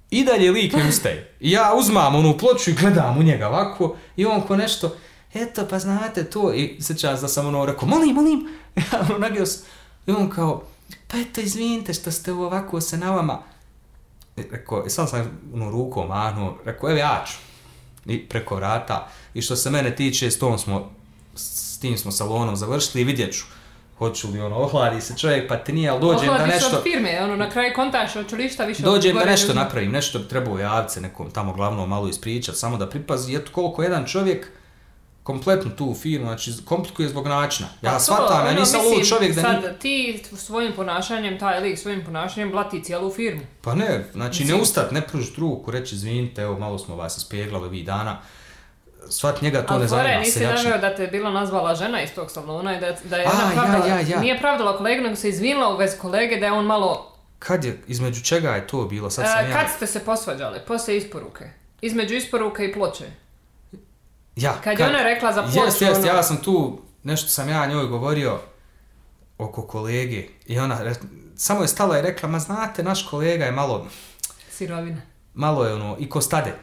I 0.09 0.23
dalje 0.23 0.51
lik 0.51 0.73
ne 0.73 0.89
ustaje. 0.89 1.35
I 1.39 1.51
ja 1.51 1.73
uzmam 1.77 2.15
onu 2.15 2.37
ploču 2.37 2.71
i 2.71 2.73
gledam 2.73 3.17
u 3.17 3.23
njega 3.23 3.47
ovako 3.47 3.95
i 4.15 4.25
on 4.25 4.41
ko 4.41 4.55
nešto, 4.55 4.95
eto 5.33 5.67
pa 5.69 5.79
znate 5.79 6.23
to. 6.23 6.53
I 6.53 6.77
sjećam 6.81 7.21
da 7.21 7.27
sam 7.27 7.47
ono 7.47 7.65
rekao, 7.65 7.87
molim, 7.87 8.15
molim. 8.15 8.47
Ja 8.91 8.99
ono 9.09 9.17
nagio 9.17 9.45
sam. 9.45 9.65
I 10.07 10.11
on 10.11 10.29
kao, 10.29 10.63
pa 11.07 11.17
eto 11.17 11.41
izvinite 11.41 11.93
što 11.93 12.11
ste 12.11 12.31
ovako 12.31 12.81
se 12.81 12.97
na 12.97 13.11
vama. 13.11 13.43
I 14.37 14.41
rekao, 14.51 14.85
i 14.85 14.89
sam 14.89 15.07
sam 15.07 15.39
ono 15.53 15.71
rukom 15.71 16.07
mahnuo, 16.07 16.57
rekao, 16.65 16.89
evo 16.89 16.99
ja 16.99 17.25
ću 17.27 17.37
i 18.05 18.29
preko 18.29 18.55
vrata. 18.55 19.07
I 19.33 19.41
što 19.41 19.55
se 19.55 19.69
mene 19.69 19.95
tiče, 19.95 20.31
s 20.31 20.39
tom 20.39 20.57
smo, 20.57 20.91
s 21.75 21.79
tim 21.79 21.97
smo 21.97 22.11
salonom 22.11 22.55
završili 22.55 23.01
i 23.01 23.03
vidjet 23.03 23.33
ću 23.33 23.45
hoću 23.97 24.31
li 24.31 24.41
ono, 24.41 24.57
ohladi 24.57 25.01
se 25.01 25.17
čovjek, 25.17 25.47
pa 25.49 25.57
ti 25.57 25.73
nije, 25.73 25.89
ali 25.89 26.01
dođem 26.01 26.27
da 26.27 26.33
Ohladiš 26.33 26.53
nešto, 26.53 26.77
od 26.77 26.83
firme, 26.83 27.19
ono, 27.23 27.35
na 27.35 27.49
kraju 27.49 27.71
kontaš, 27.75 28.13
hoću 28.13 28.35
li 28.35 28.49
šta 28.49 28.65
više... 28.65 28.83
dođem 28.83 29.15
da 29.15 29.25
nešto 29.25 29.51
uzme. 29.51 29.63
napravim, 29.63 29.91
nešto 29.91 30.19
bi 30.19 30.27
trebao 30.27 30.59
javce 30.59 31.01
nekom 31.01 31.31
tamo 31.31 31.53
glavno 31.53 31.85
malo 31.85 32.07
ispričat, 32.07 32.55
samo 32.55 32.77
da 32.77 32.89
pripazi, 32.89 33.35
eto 33.35 33.51
koliko 33.51 33.83
jedan 33.83 34.05
čovjek 34.05 34.47
kompletnu 35.23 35.71
tu 35.75 35.95
firmu, 36.01 36.25
znači 36.25 36.53
komplikuje 36.65 37.09
zbog 37.09 37.27
načina. 37.27 37.69
Ja 37.81 37.91
Pa 37.91 37.99
shvatam, 37.99 38.45
ja 38.45 38.51
ono, 38.51 38.59
nisam 38.59 38.79
mislim, 38.79 38.99
lud 38.99 39.09
čovjek 39.09 39.35
da 39.35 39.41
sad 39.41 39.63
ni... 39.63 39.79
ti 39.79 40.23
svojim 40.37 40.73
ponašanjem, 40.73 41.39
taj 41.39 41.59
lik 41.59 41.79
svojim 41.79 42.05
ponašanjem 42.05 42.51
blati 42.51 42.83
cijelu 42.83 43.13
firmu. 43.13 43.41
Pa 43.61 43.75
ne, 43.75 44.05
znači 44.13 44.39
ne 44.39 44.45
Mislim- 44.45 44.61
ustat, 44.61 44.91
ne 44.91 45.01
pružit 45.01 45.37
ruku, 45.37 45.71
reći 45.71 45.95
izvinite, 45.95 46.41
evo 46.41 46.59
malo 46.59 46.77
smo 46.77 46.95
vas 46.95 47.17
ispeglali 47.17 47.65
ovih 47.65 47.85
dana. 47.85 48.21
Svat 49.09 49.41
njega 49.41 49.61
to 49.61 49.73
Ali 49.73 49.83
ne 49.83 49.87
fore, 49.89 50.01
zanima, 50.01 50.19
nisi 50.19 50.31
seljačina. 50.31 50.63
naveo 50.63 50.77
da 50.79 50.95
te 50.95 51.01
je 51.01 51.07
bila 51.07 51.31
nazvala 51.31 51.75
žena 51.75 52.01
iz 52.01 52.09
tog 52.11 52.31
salona 52.31 52.77
i 52.77 52.79
da, 52.79 52.95
da 53.03 53.17
je 53.17 53.25
A, 53.25 53.29
ona 53.31 53.43
ja, 53.43 53.51
pravdala, 53.53 53.85
ja, 53.87 53.99
ja. 54.01 54.19
nije 54.19 54.39
pravdala 54.39 54.77
kolegu, 54.77 55.03
nego 55.03 55.15
se 55.15 55.29
izvinila 55.29 55.69
u 55.69 55.77
vezi 55.77 55.97
kolege 55.97 56.37
da 56.37 56.45
je 56.45 56.51
on 56.51 56.65
malo... 56.65 57.11
Kad 57.39 57.63
je, 57.63 57.81
između 57.87 58.23
čega 58.23 58.49
je 58.49 58.67
to 58.67 58.77
bilo? 58.79 59.09
Sad 59.09 59.25
sam 59.27 59.45
E, 59.45 59.49
ja... 59.49 59.53
kad 59.53 59.71
ste 59.71 59.87
se 59.87 59.99
posvađali? 60.01 60.59
Poslije 60.67 60.97
isporuke. 60.97 61.49
Između 61.81 62.15
isporuke 62.15 62.65
i 62.65 62.73
ploče. 62.73 63.05
Ja, 64.35 64.53
Kad 64.63 64.79
je 64.79 64.85
ona 64.85 65.03
rekla 65.03 65.33
za 65.33 65.41
ploču, 65.43 65.59
Jest, 65.59 65.81
jest, 65.81 65.97
ono- 65.97 66.07
ja 66.07 66.23
sam 66.23 66.37
tu 66.37 66.81
nešto 67.03 67.29
sam 67.29 67.49
ja 67.49 67.65
njoj 67.65 67.85
govorio 67.85 68.39
oko 69.37 69.61
kolege 69.63 70.27
i 70.45 70.59
ona, 70.59 70.83
re- 70.83 70.95
samo 71.35 71.61
je 71.61 71.67
stala 71.67 71.99
i 71.99 72.01
rekla, 72.01 72.29
ma 72.29 72.39
znate, 72.39 72.83
naš 72.83 73.07
kolega 73.07 73.45
je 73.45 73.51
malo, 73.51 73.87
Sirovina. 74.49 75.01
malo 75.33 75.65
je 75.65 75.73
ono, 75.73 75.95
i 75.99 76.09
kostade, 76.09 76.53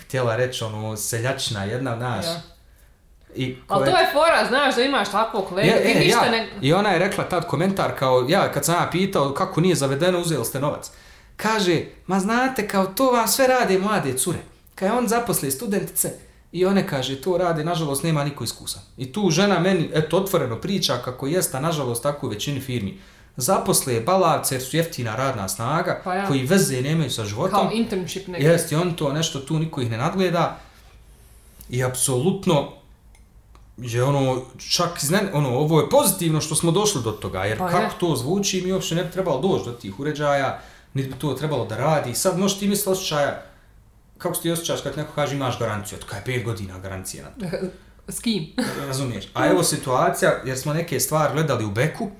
htjela 0.00 0.36
reći 0.36 0.64
ono, 0.64 0.96
seljačna 0.96 1.64
jedna, 1.64 1.96
znaš. 1.96 2.24
Ja. 2.24 2.40
I 3.34 3.56
Ali 3.68 3.84
koje- 3.84 3.92
to 3.92 3.98
je 3.98 4.06
fora, 4.12 4.44
znaš 4.48 4.74
da 4.76 4.82
imaš 4.82 5.10
takvog 5.10 5.44
kolegu, 5.48 5.68
Je, 5.68 5.82
ti 5.82 5.90
e, 5.90 6.00
ništa 6.00 6.24
ja, 6.24 6.30
ne... 6.30 6.48
I 6.60 6.72
ona 6.72 6.90
je 6.90 6.98
rekla 6.98 7.24
tad 7.24 7.46
komentar 7.46 7.92
kao, 7.98 8.26
ja 8.28 8.52
kad 8.52 8.64
sam 8.64 8.74
ja 8.74 8.88
pitao 8.92 9.34
kako 9.34 9.60
nije 9.60 9.74
zavedeno, 9.74 10.20
uzeli 10.20 10.44
ste 10.44 10.60
novac. 10.60 10.90
Kaže, 11.36 11.80
ma 12.06 12.20
znate, 12.20 12.68
kao 12.68 12.86
to 12.86 13.10
vam 13.10 13.28
sve 13.28 13.46
rade 13.46 13.78
mlade 13.78 14.12
cure. 14.12 14.38
Kad 14.74 14.90
on 14.92 15.08
zaposli 15.08 15.50
studentice 15.50 16.12
i 16.52 16.66
one 16.66 16.86
kaže, 16.86 17.20
to 17.22 17.38
rade, 17.38 17.64
nažalost 17.64 18.02
nema 18.02 18.24
niko 18.24 18.44
iskusan. 18.44 18.82
I 18.96 19.12
tu 19.12 19.30
žena 19.30 19.60
meni, 19.60 19.90
eto, 19.94 20.16
otvoreno 20.16 20.56
priča 20.56 20.96
kako 21.04 21.26
jest, 21.26 21.54
a 21.54 21.60
nažalost 21.60 22.02
tako 22.02 22.26
u 22.26 22.30
većini 22.30 22.60
firmi. 22.60 22.98
Zaposle 23.40 24.00
balavce 24.00 24.54
jer 24.54 24.62
su 24.62 24.76
jeftina 24.76 25.16
radna 25.16 25.48
snaga, 25.48 26.00
Pa 26.04 26.14
ja. 26.14 26.26
koji 26.26 26.46
veze 26.46 26.80
nemaju 26.82 27.10
sa 27.10 27.24
životom. 27.24 27.60
Kao 27.60 27.70
internship 27.74 28.26
neki. 28.26 28.44
Jeste, 28.44 28.76
on 28.76 28.94
to 28.94 29.12
nešto 29.12 29.40
tu 29.40 29.58
niko 29.58 29.80
ih 29.80 29.90
ne 29.90 29.96
nadgleda 29.96 30.58
i 31.70 31.84
apsolutno 31.84 32.68
je 33.76 34.04
ono, 34.04 34.42
čak 34.70 35.02
iznen, 35.02 35.28
ono, 35.32 35.48
ovo 35.48 35.80
je 35.80 35.90
pozitivno 35.90 36.40
što 36.40 36.54
smo 36.54 36.70
došli 36.70 37.02
do 37.02 37.10
toga, 37.12 37.44
jer 37.44 37.58
Pa 37.58 37.66
je. 37.66 37.72
kako 37.72 37.94
to 38.00 38.16
zvuči, 38.16 38.62
mi 38.62 38.72
uopšte 38.72 38.94
ne 38.94 39.04
bi 39.04 39.10
trebalo 39.10 39.40
doći 39.40 39.64
do 39.64 39.72
tih 39.72 40.00
uređaja, 40.00 40.60
niti 40.94 41.08
bi 41.08 41.14
to 41.18 41.34
trebalo 41.34 41.64
da 41.64 41.76
radi. 41.76 42.14
Sad 42.14 42.38
možeš 42.38 42.58
ti 42.58 42.68
misliti 42.68 42.90
osjećaja, 42.90 43.42
kako 44.18 44.34
se 44.34 44.42
ti 44.42 44.50
osjećaš 44.50 44.80
kad 44.80 44.96
neko 44.96 45.12
kaže 45.14 45.34
imaš 45.34 45.58
garanciju, 45.58 45.98
od 45.98 46.32
je 46.32 46.40
5 46.40 46.44
godina 46.44 46.78
garancija 46.78 47.24
na 47.24 47.30
to, 47.50 47.56
S 48.12 48.20
kim? 48.20 48.46
razumiješ? 48.86 49.24
A 49.34 49.46
evo 49.46 49.62
situacija, 49.62 50.42
jer 50.44 50.58
smo 50.58 50.74
neke 50.74 51.00
stvari 51.00 51.34
gledali 51.34 51.64
u 51.64 51.70
Beku, 51.70 52.10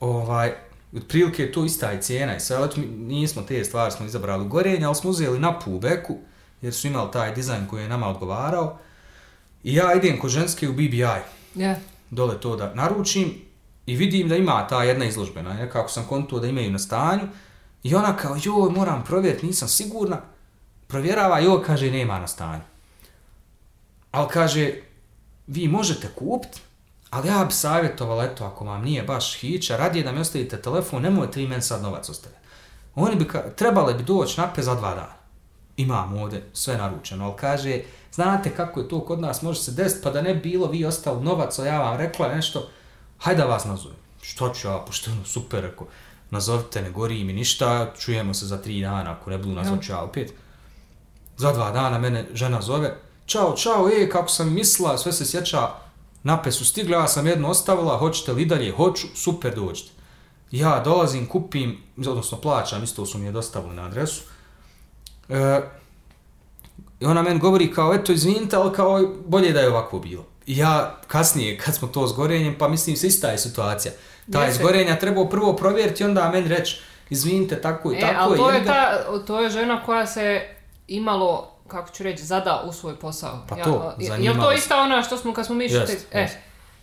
ovaj, 0.00 0.52
otprilike 0.96 1.42
je 1.42 1.52
to 1.52 1.64
ista 1.64 1.92
i 1.92 2.02
cijena 2.02 2.36
i 2.36 2.40
sve, 2.40 2.56
ali 2.56 2.86
nismo 2.86 3.42
te 3.42 3.64
stvari 3.64 3.92
smo 3.92 4.06
izabrali 4.06 4.44
u 4.44 4.48
Gorenje, 4.48 4.86
ali 4.86 4.94
smo 4.94 5.10
uzeli 5.10 5.38
napu 5.38 5.74
u 5.74 5.80
Beku, 5.80 6.16
jer 6.62 6.74
su 6.74 6.86
imali 6.86 7.12
taj 7.12 7.34
dizajn 7.34 7.66
koji 7.66 7.82
je 7.82 7.88
nama 7.88 8.08
odgovarao. 8.08 8.78
I 9.64 9.74
ja 9.74 9.94
idem 9.94 10.18
kod 10.18 10.30
ženske 10.30 10.68
u 10.68 10.72
BBI, 10.72 11.02
Ja. 11.54 11.76
dole 12.10 12.40
to 12.40 12.56
da 12.56 12.74
naručim 12.74 13.34
i 13.86 13.96
vidim 13.96 14.28
da 14.28 14.36
ima 14.36 14.66
ta 14.66 14.82
jedna 14.84 15.04
izložbena, 15.04 15.54
nekako 15.54 15.88
sam 15.88 16.06
kontuo 16.08 16.40
da 16.40 16.46
imaju 16.46 16.70
na 16.70 16.78
stanju 16.78 17.22
i 17.82 17.94
ona 17.94 18.16
kao, 18.16 18.36
joj, 18.44 18.70
moram 18.70 19.04
provjeriti, 19.04 19.46
nisam 19.46 19.68
sigurna, 19.68 20.20
provjerava, 20.86 21.38
joj, 21.38 21.62
kaže, 21.62 21.90
nema 21.90 22.18
na 22.18 22.26
stanju. 22.26 22.62
Ali 24.10 24.28
kaže, 24.28 24.72
vi 25.46 25.68
možete 25.68 26.08
kupiti, 26.14 26.60
ali 27.16 27.28
ja 27.28 27.44
bi 27.44 27.52
savjetovala, 27.52 28.24
eto, 28.24 28.44
ako 28.44 28.64
vam 28.64 28.82
nije 28.82 29.02
baš 29.02 29.38
hića, 29.40 29.76
radije 29.76 30.04
da 30.04 30.12
mi 30.12 30.20
ostavite 30.20 30.62
telefon, 30.62 31.02
nemojte 31.02 31.40
vi 31.40 31.48
meni 31.48 31.62
sad 31.62 31.82
novac 31.82 32.08
ostaviti. 32.08 32.40
Oni 32.94 33.16
bi, 33.16 33.24
ka- 33.24 33.54
trebali 33.56 33.94
bi 33.94 34.02
doći 34.02 34.40
nape 34.40 34.62
za 34.62 34.74
dva 34.74 34.94
dana. 34.94 35.16
Imam 35.76 36.18
ovdje 36.18 36.48
sve 36.52 36.76
naručeno, 36.76 37.24
ali 37.24 37.36
kaže, 37.36 37.80
znate 38.12 38.50
kako 38.50 38.80
je 38.80 38.88
to 38.88 39.00
kod 39.00 39.20
nas, 39.20 39.42
može 39.42 39.60
se 39.60 39.72
desiti, 39.72 40.02
pa 40.04 40.10
da 40.10 40.22
ne 40.22 40.34
bi 40.34 40.40
bilo 40.40 40.66
vi 40.66 40.84
ostali 40.84 41.24
novac, 41.24 41.58
a 41.58 41.66
ja 41.66 41.78
vam 41.82 41.96
rekla 41.96 42.28
nešto, 42.28 42.68
hajde 43.18 43.42
da 43.42 43.48
vas 43.48 43.64
nazovem. 43.64 43.96
Što 44.22 44.48
ću 44.48 44.68
ja, 44.68 44.78
pošteno, 44.86 45.24
super, 45.24 45.66
ako 45.66 45.86
nazovite, 46.30 46.82
ne 46.82 46.90
gori 46.90 47.24
mi 47.24 47.32
ništa, 47.32 47.92
čujemo 47.98 48.34
se 48.34 48.46
za 48.46 48.62
tri 48.62 48.80
dana, 48.80 49.12
ako 49.12 49.30
ne 49.30 49.38
budu 49.38 49.54
nazvat 49.54 49.82
ću 49.82 49.92
ja 49.92 50.00
opet. 50.00 50.32
Za 51.36 51.52
dva 51.52 51.70
dana 51.70 51.98
mene 51.98 52.26
žena 52.34 52.60
zove, 52.62 52.96
čao, 53.26 53.56
čao, 53.56 53.88
e, 53.88 54.08
kako 54.08 54.28
sam 54.28 54.54
mislila, 54.54 54.98
sve 54.98 55.12
se 55.12 55.26
sjeća, 55.26 55.85
nape 56.22 56.52
su 56.52 56.64
stigle, 56.64 56.96
ja 56.96 57.08
sam 57.08 57.26
jedno 57.26 57.48
ostavila, 57.48 57.98
hoćete 57.98 58.32
li 58.32 58.44
dalje, 58.44 58.72
hoću, 58.72 59.06
super, 59.14 59.54
dođite. 59.54 59.90
Ja 60.50 60.80
dolazim, 60.84 61.26
kupim, 61.26 61.78
odnosno 61.96 62.38
plaćam, 62.40 62.84
isto 62.84 63.06
su 63.06 63.18
mi 63.18 63.26
je 63.26 63.32
dostavili 63.32 63.74
na 63.74 63.82
adresu. 63.86 64.22
E, 65.28 65.60
I 67.00 67.06
ona 67.06 67.22
meni 67.22 67.40
govori 67.40 67.72
kao, 67.72 67.94
eto, 67.94 68.12
izvinite, 68.12 68.56
ali 68.56 68.72
kao, 68.72 69.14
bolje 69.26 69.52
da 69.52 69.60
je 69.60 69.68
ovako 69.68 69.98
bilo. 69.98 70.24
I 70.46 70.56
ja 70.56 71.00
kasnije, 71.06 71.58
kad 71.58 71.74
smo 71.74 71.88
to 71.88 72.06
s 72.06 72.12
gorenjem, 72.12 72.54
pa 72.58 72.68
mislim 72.68 72.96
se 72.96 73.06
ista 73.06 73.28
je 73.28 73.38
situacija. 73.38 73.92
Ta 74.32 74.44
Jeste. 74.44 74.52
izgorenja 74.62 74.98
trebao 74.98 75.28
prvo 75.28 75.56
provjeriti, 75.56 76.04
onda 76.04 76.30
meni 76.30 76.48
reći, 76.48 76.80
izvinite, 77.10 77.60
tako 77.60 77.92
i 77.92 77.96
E, 77.96 78.00
tako. 78.00 78.14
ali 78.20 78.38
to 78.38 78.50
je, 78.50 78.64
ta, 78.64 79.04
to 79.26 79.40
je 79.40 79.50
žena 79.50 79.82
koja 79.84 80.06
se 80.06 80.48
imalo, 80.88 81.55
kako 81.68 81.90
ću 81.90 82.02
reći, 82.02 82.24
zada 82.24 82.62
u 82.66 82.72
svoj 82.72 82.96
posao. 82.96 83.44
Pa 83.48 83.56
to, 83.56 83.94
je, 83.98 84.04
je 84.04 84.10
zanimalo 84.10 84.44
to 84.44 84.52
ista 84.52 84.80
ona 84.80 85.02
što 85.02 85.16
smo, 85.16 85.34
kad 85.34 85.46
smo 85.46 85.54
mi 85.54 85.64
išli... 85.64 85.78
Jest, 85.78 86.06
e. 86.12 86.28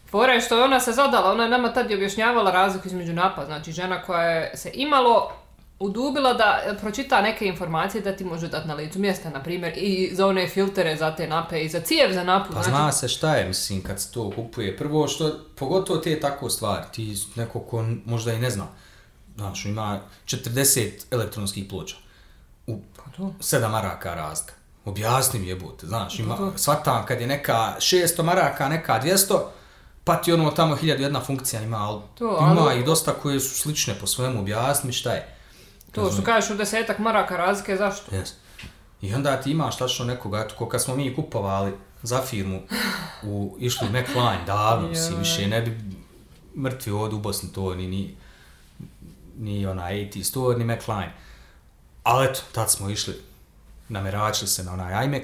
Fora 0.09 0.33
je 0.33 0.41
što 0.41 0.57
je 0.57 0.63
ona 0.63 0.79
se 0.79 0.91
zadala, 0.91 1.31
ona 1.31 1.43
je 1.43 1.49
nama 1.49 1.73
tad 1.73 1.91
i 1.91 1.95
objašnjavala 1.95 2.51
razliku 2.51 2.87
između 2.87 3.13
napa, 3.13 3.45
znači 3.45 3.71
žena 3.71 4.01
koja 4.03 4.21
je 4.21 4.57
se 4.57 4.71
imalo 4.73 5.31
udubila 5.79 6.33
da 6.33 6.75
pročita 6.81 7.21
neke 7.21 7.45
informacije 7.45 8.01
da 8.01 8.15
ti 8.15 8.23
može 8.23 8.47
dati 8.47 8.67
na 8.67 8.73
licu 8.73 8.99
mjesta, 8.99 9.29
na 9.29 9.43
primjer, 9.43 9.73
i 9.77 10.09
za 10.13 10.27
one 10.27 10.47
filtere 10.47 10.95
za 10.95 11.15
te 11.15 11.27
nape, 11.27 11.63
i 11.63 11.69
za 11.69 11.79
cijev 11.79 12.13
za 12.13 12.23
napu, 12.23 12.53
Pa 12.53 12.53
znači, 12.53 12.69
zna 12.69 12.91
se 12.91 13.07
šta 13.07 13.35
je, 13.35 13.47
mislim, 13.47 13.81
kad 13.81 14.01
se 14.01 14.11
to 14.11 14.31
kupuje. 14.35 14.77
Prvo 14.77 15.07
što, 15.07 15.39
pogotovo 15.55 15.99
te 15.99 16.19
tako 16.19 16.49
stvari, 16.49 16.85
ti 16.91 17.15
neko 17.35 17.59
ko 17.59 17.85
možda 18.05 18.33
i 18.33 18.39
ne 18.39 18.49
zna. 18.49 18.67
Znaš, 19.35 19.65
ima 19.65 19.99
40 20.25 20.89
elektronskih 21.11 21.65
ploča. 21.69 21.95
U 22.67 22.79
Pa 22.95 23.03
to. 23.17 23.33
7 23.39 23.69
maraka 23.69 24.15
razlika. 24.15 24.53
Objasni 24.85 25.39
mi 25.39 25.47
jebote, 25.47 25.87
znaš, 25.87 26.19
ima, 26.19 26.37
to. 26.37 26.53
shvatam 26.55 27.05
kad 27.05 27.21
je 27.21 27.27
neka 27.27 27.75
600 27.79 28.23
maraka, 28.23 28.69
neka 28.69 29.01
200, 29.03 29.39
pa 30.03 30.15
ti 30.15 30.33
ono 30.33 30.51
tamo 30.51 30.75
1001 30.75 31.25
funkcija 31.25 31.61
ima, 31.61 31.77
ali 31.77 32.01
To, 32.17 32.37
ima 32.51 32.61
ali- 32.61 32.79
i 32.79 32.83
dosta 32.83 33.13
koje 33.13 33.39
su 33.39 33.49
slične 33.59 33.95
po 33.99 34.07
svemu, 34.07 34.39
objasni 34.39 34.87
mi 34.87 34.93
šta 34.93 35.11
je. 35.11 35.35
To 35.91 36.11
što 36.11 36.21
kažeš 36.21 36.49
u 36.49 36.55
desetak 36.55 36.99
maraka 36.99 37.37
razlike, 37.37 37.77
zašto? 37.77 38.11
Yes. 38.11 38.31
I 39.01 39.13
onda 39.13 39.41
ti 39.41 39.51
imaš 39.51 39.77
tačno 39.77 40.05
nekoga, 40.05 40.39
eto, 40.39 40.55
ko 40.55 40.69
kad 40.69 40.81
smo 40.83 40.95
mi 40.95 41.15
kupovali 41.15 41.71
za 42.01 42.21
firmu 42.21 42.61
u, 43.23 43.57
išli 43.59 43.87
u 43.87 43.91
McLean 43.91 44.45
davno, 44.45 44.87
mislim, 44.87 45.19
više 45.19 45.47
ne 45.47 45.61
bi 45.61 45.77
mrtvi 46.57 46.91
ovdje 46.91 47.15
u 47.15 47.19
Bosni 47.21 47.53
to 47.53 47.75
ni, 47.75 47.87
ni, 47.87 48.15
ni 49.37 49.65
onaj 49.65 50.05
AT 50.05 50.25
store, 50.25 50.57
ni 50.57 50.65
McLean. 50.75 51.09
Ali 52.03 52.25
eto, 52.27 52.39
tad 52.51 52.71
smo 52.71 52.89
išli, 52.89 53.13
nameračili 53.93 54.47
se 54.47 54.63
na 54.63 54.73
onaj 54.73 55.05
iMac 55.05 55.23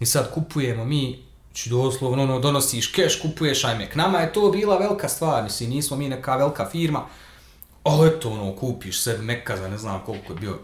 i 0.00 0.06
sad 0.06 0.34
kupujemo 0.34 0.84
mi, 0.84 1.24
či 1.52 1.70
doslovno 1.70 2.22
ono, 2.22 2.38
donosiš 2.40 2.86
keš, 2.86 3.20
kupuješ 3.22 3.64
iMac. 3.64 3.94
Nama 3.94 4.18
je 4.20 4.32
to 4.32 4.50
bila 4.50 4.78
velika 4.78 5.08
stvar, 5.08 5.42
mislim, 5.42 5.70
nismo 5.70 5.96
mi 5.96 6.08
neka 6.08 6.36
velika 6.36 6.68
firma, 6.70 7.06
ali 7.82 8.08
eto, 8.08 8.30
ono, 8.30 8.56
kupiš 8.56 9.02
sebi 9.02 9.24
Meka 9.24 9.56
za 9.56 9.68
ne 9.68 9.78
znam 9.78 10.02
koliko 10.06 10.32
je 10.32 10.38
bio, 10.38 10.58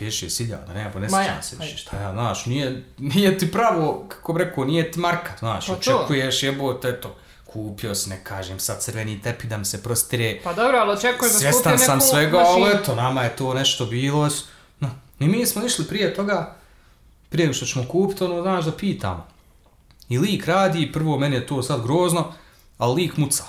5-6 0.00 0.38
hiljada, 0.38 0.72
ne, 0.72 0.90
pa 0.92 0.98
ne 0.98 1.08
sjećam 1.08 1.42
se 1.42 1.56
više, 1.60 1.76
šta 1.76 2.00
ja, 2.00 2.12
znaš, 2.12 2.46
nije, 2.46 2.84
nije 2.98 3.38
ti 3.38 3.52
pravo, 3.52 4.06
kako 4.08 4.32
bi 4.32 4.44
rekao, 4.44 4.64
nije 4.64 4.90
ti 4.90 5.00
marka, 5.00 5.32
znaš, 5.38 5.66
Pa 5.66 5.72
očekuješ 5.72 6.42
jebote, 6.42 6.88
eto, 6.88 7.16
kupio 7.44 7.94
si, 7.94 8.10
ne 8.10 8.24
kažem, 8.24 8.58
sad 8.58 8.82
crveni 8.82 9.22
tepi 9.22 9.46
da 9.46 9.56
mi 9.58 9.64
se 9.64 9.82
prostire, 9.82 10.40
Pa 10.44 10.52
dobro, 10.52 10.78
ali 10.78 10.92
očekujem 10.92 11.32
da 11.32 11.38
svjestan 11.38 11.78
skupim 11.78 11.78
sam 11.78 11.98
neku 11.98 12.10
svega, 12.10 12.38
mašinu. 12.38 12.64
ali 12.66 12.74
eto, 12.74 12.94
nama 12.94 13.22
je 13.22 13.36
to 13.36 13.54
nešto 13.54 13.86
bilo, 13.86 14.28
i 15.18 15.28
mi 15.28 15.46
smo 15.46 15.64
išli 15.64 15.84
prije 15.84 16.14
toga, 16.14 16.56
prije 17.28 17.52
što 17.52 17.66
ćemo 17.66 17.84
kupiti, 17.88 18.24
ono, 18.24 18.42
znaš, 18.42 18.64
da 18.64 18.72
pitamo. 18.72 19.26
I 20.08 20.18
lik 20.18 20.46
radi, 20.46 20.92
prvo 20.92 21.18
meni 21.18 21.36
je 21.36 21.46
to 21.46 21.62
sad 21.62 21.82
grozno, 21.82 22.32
ali 22.78 23.02
lik 23.02 23.16
muca. 23.16 23.44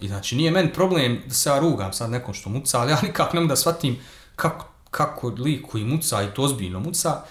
I 0.00 0.08
znači 0.08 0.36
nije 0.36 0.50
meni 0.50 0.72
problem 0.72 1.22
da 1.26 1.34
se 1.34 1.50
ja 1.50 1.58
rugam 1.58 1.92
sad 1.92 2.10
nekom 2.10 2.34
što 2.34 2.50
muca, 2.50 2.80
ali 2.80 2.90
ja 2.90 2.98
nikako 3.02 3.36
ne 3.36 3.40
mogu 3.40 3.48
da 3.48 3.56
shvatim 3.56 3.98
kako, 4.36 4.66
kako 4.90 5.28
lik 5.28 5.66
koji 5.70 5.84
muca 5.84 6.22
i 6.22 6.34
to 6.34 6.42
ozbiljno 6.42 6.80
muca 6.80 7.22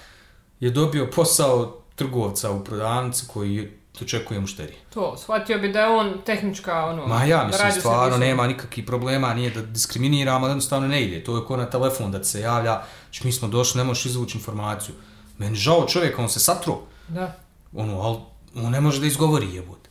je 0.60 0.70
dobio 0.70 1.10
posao 1.16 1.82
trgovca 1.96 2.52
u 2.52 2.64
prodavnici 2.64 3.26
koji 3.28 3.72
dočekuje 4.00 4.40
mušterije. 4.40 4.80
To, 4.94 5.18
shvatio 5.18 5.60
bi 5.60 5.72
da 5.72 5.80
je 5.80 5.88
on 5.88 6.22
tehnička, 6.26 6.86
ono... 6.86 7.08
Ma 7.08 7.24
ja 7.24 7.48
mislim, 7.48 7.72
stvarno 7.72 8.18
nema 8.18 8.48
nikakvih 8.48 8.86
problema, 8.86 9.34
nije 9.34 9.50
da 9.50 9.62
diskriminiramo, 9.62 10.48
jednostavno 10.48 10.88
ne 10.88 11.04
ide. 11.04 11.24
To 11.24 11.38
je 11.38 11.46
ko 11.46 11.58
na 11.58 11.66
telefon 11.66 12.12
da 12.12 12.24
se 12.24 12.40
javlja, 12.40 12.82
či 13.12 13.26
mi 13.26 13.32
smo 13.32 13.48
došli, 13.48 13.78
ne 13.78 13.84
možeš 13.84 14.06
izvući 14.06 14.38
informaciju. 14.38 14.96
Meni 15.38 15.56
žao 15.56 15.86
čovjeka, 15.88 16.22
on 16.22 16.30
se 16.30 16.40
satro, 16.40 16.80
Da. 17.08 17.36
ono, 17.74 18.02
ali 18.02 18.18
on 18.66 18.72
ne 18.72 18.82
može 18.82 19.00
da 19.00 19.06
izgovori 19.08 19.56
jebot. 19.56 19.88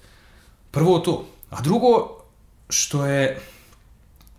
Prvo 0.70 0.98
to. 0.98 1.24
A 1.50 1.60
drugo, 1.60 2.20
što 2.68 3.06
je, 3.06 3.40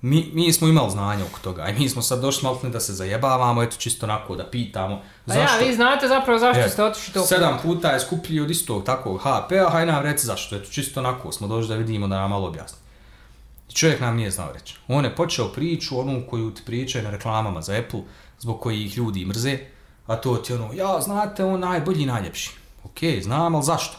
mi, 0.01 0.29
mi 0.33 0.53
smo 0.53 0.67
imali 0.67 0.91
znanja 0.91 1.25
oko 1.25 1.39
toga 1.39 1.67
i 1.67 1.79
mi 1.79 1.89
smo 1.89 2.01
sad 2.01 2.21
došli 2.21 2.43
malo 2.43 2.59
da 2.63 2.79
se 2.79 2.93
zajebavamo, 2.93 3.63
eto 3.63 3.75
čisto 3.77 4.05
onako 4.05 4.35
da 4.35 4.45
pitamo. 4.49 5.01
Pa 5.25 5.33
ja, 5.33 5.57
vi 5.63 5.75
znate 5.75 6.07
zapravo 6.07 6.39
zašto 6.39 6.61
E, 6.61 6.69
ste 6.69 6.83
otišli 6.83 7.13
to 7.13 7.25
Sedam 7.25 7.59
puta 7.63 7.91
je 7.91 7.99
skuplji 7.99 8.39
od 8.39 8.51
istog 8.51 8.83
takvog 8.85 9.21
HP-a, 9.21 9.69
haj 9.71 9.85
nam 9.85 10.03
reci 10.03 10.25
zašto, 10.25 10.55
eto 10.55 10.69
čisto 10.71 10.99
onako 10.99 11.31
smo 11.31 11.47
došli 11.47 11.67
da 11.69 11.75
vidimo 11.75 12.07
da 12.07 12.15
nam 12.19 12.29
malo 12.29 12.47
objasni. 12.47 12.77
I 13.69 13.73
čovjek 13.73 13.99
nam 13.99 14.15
nije 14.15 14.31
znao 14.31 14.51
reći. 14.53 14.75
On 14.87 15.05
je 15.05 15.15
počeo 15.15 15.47
priču, 15.47 15.99
onu 15.99 16.23
koju 16.29 16.51
ti 16.51 16.61
pričaju 16.65 17.03
na 17.03 17.11
reklamama 17.11 17.61
za 17.61 17.73
Apple, 17.73 18.01
zbog 18.41 18.61
kojih 18.61 18.97
ljudi 18.97 19.25
mrze, 19.25 19.57
a 20.07 20.15
to 20.15 20.35
ti 20.35 20.53
ono, 20.53 20.73
ja, 20.73 21.01
znate, 21.01 21.45
on 21.45 21.59
najbolji 21.59 22.03
i 22.03 22.05
najljepši. 22.05 22.51
Ok, 22.83 22.99
znam, 23.21 23.55
ali 23.55 23.63
zašto? 23.63 23.97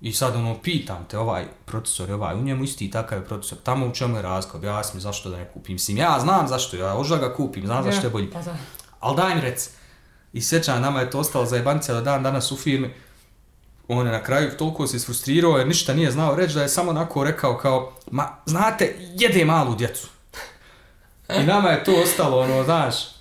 I 0.00 0.12
sad 0.12 0.36
ono, 0.36 0.58
pitam 0.62 1.06
te, 1.10 1.18
ovaj 1.18 1.46
procesor 1.64 2.08
je 2.08 2.14
ovaj, 2.14 2.34
u 2.34 2.42
njemu 2.42 2.64
isti 2.64 2.90
takav 2.90 3.18
je 3.18 3.24
procesor, 3.24 3.58
tamo 3.62 3.86
u 3.86 3.92
čemu 3.94 4.16
je 4.16 4.22
razlika, 4.22 4.58
objasni 4.58 4.96
mi 4.96 5.00
zašto 5.00 5.30
da 5.30 5.36
ne 5.36 5.48
kupim. 5.54 5.74
Mislim, 5.74 5.96
ja 5.96 6.18
znam 6.20 6.48
zašto, 6.48 6.76
ja 6.76 6.94
možda 6.94 7.16
ga 7.16 7.34
kupim, 7.34 7.66
znam 7.66 7.84
zašto 7.84 8.06
je 8.06 8.10
bolji. 8.10 8.30
Pa 8.30 8.42
da. 8.42 8.56
Ali 9.00 9.16
daj 9.16 9.34
mi 9.34 9.40
reci. 9.40 9.70
I 10.32 10.42
sjećam, 10.42 10.82
nama 10.82 11.00
je 11.00 11.10
to 11.10 11.18
ostalo 11.18 11.46
za 11.46 11.56
jebancija 11.56 11.94
do 11.94 12.00
dan 12.00 12.22
danas 12.22 12.52
u 12.52 12.56
firmi. 12.56 12.94
On 13.88 14.06
je 14.06 14.12
na 14.12 14.22
kraju 14.22 14.56
toliko 14.58 14.86
se 14.86 14.96
isfrustrirao 14.96 15.58
jer 15.58 15.68
ništa 15.68 15.94
nije 15.94 16.10
znao 16.10 16.34
reći 16.34 16.54
da 16.54 16.62
je 16.62 16.68
samo 16.68 16.90
onako 16.90 17.24
rekao 17.24 17.58
kao, 17.58 17.92
ma 18.10 18.36
znate, 18.46 18.96
jede 18.98 19.44
malu 19.44 19.74
djecu. 19.74 20.08
I 21.40 21.42
nama 21.42 21.70
je 21.70 21.84
to 21.84 22.02
ostalo, 22.02 22.40
ono, 22.40 22.64
znaš, 22.64 23.15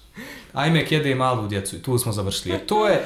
ajmek 0.55 0.91
jede 0.91 1.15
malu 1.15 1.47
djecu 1.47 1.75
i 1.75 1.81
tu 1.81 1.97
smo 1.97 2.11
završili. 2.11 2.53
Jer 2.55 2.65
to 2.65 2.87
je, 2.87 3.05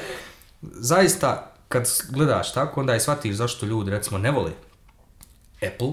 zaista, 0.61 1.51
kad 1.67 1.87
gledaš 2.09 2.53
tako, 2.53 2.79
onda 2.79 2.95
i 2.95 2.99
shvatiš 2.99 3.35
zašto 3.35 3.65
ljudi, 3.65 3.91
recimo, 3.91 4.17
ne 4.17 4.31
vole 4.31 4.51
Apple, 5.55 5.91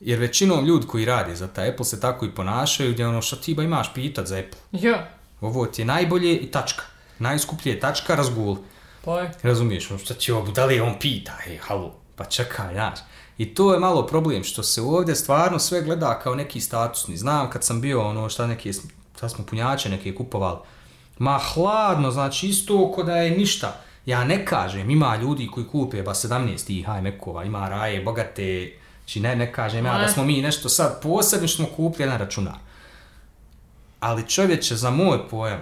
jer 0.00 0.18
većinom 0.18 0.64
ljudi 0.64 0.86
koji 0.86 1.04
radi 1.04 1.36
za 1.36 1.48
taj 1.48 1.68
Apple 1.68 1.84
se 1.84 2.00
tako 2.00 2.24
i 2.24 2.34
ponašaju, 2.34 2.92
gdje 2.92 3.06
ono, 3.06 3.22
šta 3.22 3.36
ti 3.36 3.54
ba 3.54 3.62
imaš 3.62 3.94
pitat 3.94 4.26
za 4.26 4.38
Apple? 4.38 4.58
Ja. 4.72 5.08
Ovo 5.40 5.66
ti 5.66 5.82
je 5.82 5.86
najbolje 5.86 6.36
i 6.36 6.50
tačka. 6.50 6.82
Najskuplje 7.18 7.72
je 7.72 7.80
tačka, 7.80 8.14
razgul. 8.14 8.56
Pa 9.04 9.20
je. 9.20 9.32
Razumiješ, 9.42 9.90
ono, 9.90 9.98
šta 9.98 10.14
će 10.14 10.34
ovo, 10.34 10.50
da 10.50 10.64
li 10.64 10.80
on 10.80 10.98
pita, 11.00 11.32
ej, 11.46 11.56
halo, 11.56 11.94
pa 12.16 12.24
čekaj, 12.24 12.74
znaš. 12.74 12.98
I 13.38 13.54
to 13.54 13.72
je 13.74 13.80
malo 13.80 14.06
problem, 14.06 14.44
što 14.44 14.62
se 14.62 14.82
ovdje 14.82 15.14
stvarno 15.14 15.58
sve 15.58 15.82
gleda 15.82 16.20
kao 16.22 16.34
neki 16.34 16.60
statusni. 16.60 17.16
Znam 17.16 17.50
kad 17.50 17.64
sam 17.64 17.80
bio, 17.80 18.08
ono, 18.08 18.28
šta 18.28 18.46
neke, 18.46 18.70
šta 19.22 19.28
smo 19.28 19.44
punjače 19.44 19.88
neke 19.88 20.14
kupovali, 20.14 20.58
ma 21.18 21.38
hladno, 21.38 22.10
znači 22.10 22.46
isto 22.48 22.92
ko 22.94 23.02
da 23.02 23.16
je 23.16 23.30
ništa. 23.30 23.80
Ja 24.06 24.24
ne 24.24 24.46
kažem, 24.46 24.90
ima 24.90 25.16
ljudi 25.16 25.46
koji 25.46 25.66
kupe 25.66 26.02
ba 26.02 26.14
17 26.14 26.66
tih 26.66 26.86
iMac-ova, 26.98 27.44
ima 27.44 27.68
raje, 27.68 28.02
bogate, 28.02 28.72
znači 28.98 29.20
ne, 29.20 29.36
ne 29.36 29.52
kažem 29.52 29.86
ja 29.86 29.98
da 29.98 30.08
smo 30.08 30.24
mi 30.24 30.42
nešto 30.42 30.68
sad 30.68 31.02
posebno 31.02 31.48
što 31.48 31.56
smo 31.56 31.76
kupili 31.76 32.04
jedan 32.04 32.18
računar. 32.18 32.54
Ali 34.00 34.28
čovječe, 34.28 34.76
za 34.76 34.90
moj 34.90 35.28
pojam, 35.28 35.60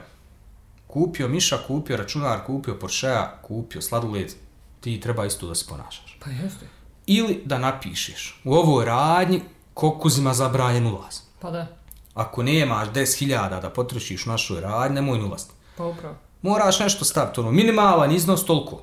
kupio 0.87 1.28
Miša, 1.28 1.59
kupio 1.66 1.97
računar, 1.97 2.47
kupio 2.47 2.78
Porschea, 2.78 3.31
kupio 3.43 3.82
sladoled, 3.82 4.32
ti 4.81 5.01
treba 5.01 5.27
isto 5.27 5.47
da 5.47 5.55
se 5.55 5.66
ponašaš. 5.69 6.19
Pa 6.24 6.31
jeste. 6.31 6.66
Ili 7.07 7.43
da 7.45 7.59
napišeš 7.59 8.41
u 8.45 8.55
ovoj 8.55 8.85
radnji 8.85 9.43
kokuzima 9.74 10.35
zabranjen 10.35 10.87
ulaz. 10.87 11.20
Pa 11.41 11.51
da. 11.51 11.80
Ako 12.15 12.43
nemaš 12.43 12.89
10.000 12.89 13.61
da 13.61 13.70
potrošiš 13.70 14.27
u 14.27 14.31
našoj 14.31 14.61
radnji, 14.61 14.95
nemoj 14.95 15.19
ni 15.19 15.24
ulaziti. 15.24 15.53
Pa 15.77 15.85
upravo. 15.85 16.15
Moraš 16.43 16.81
nešto 16.81 17.05
staviti, 17.05 17.41
ono, 17.41 17.51
minimalan 17.51 18.12
iznos 18.12 18.47
toliko. 18.47 18.82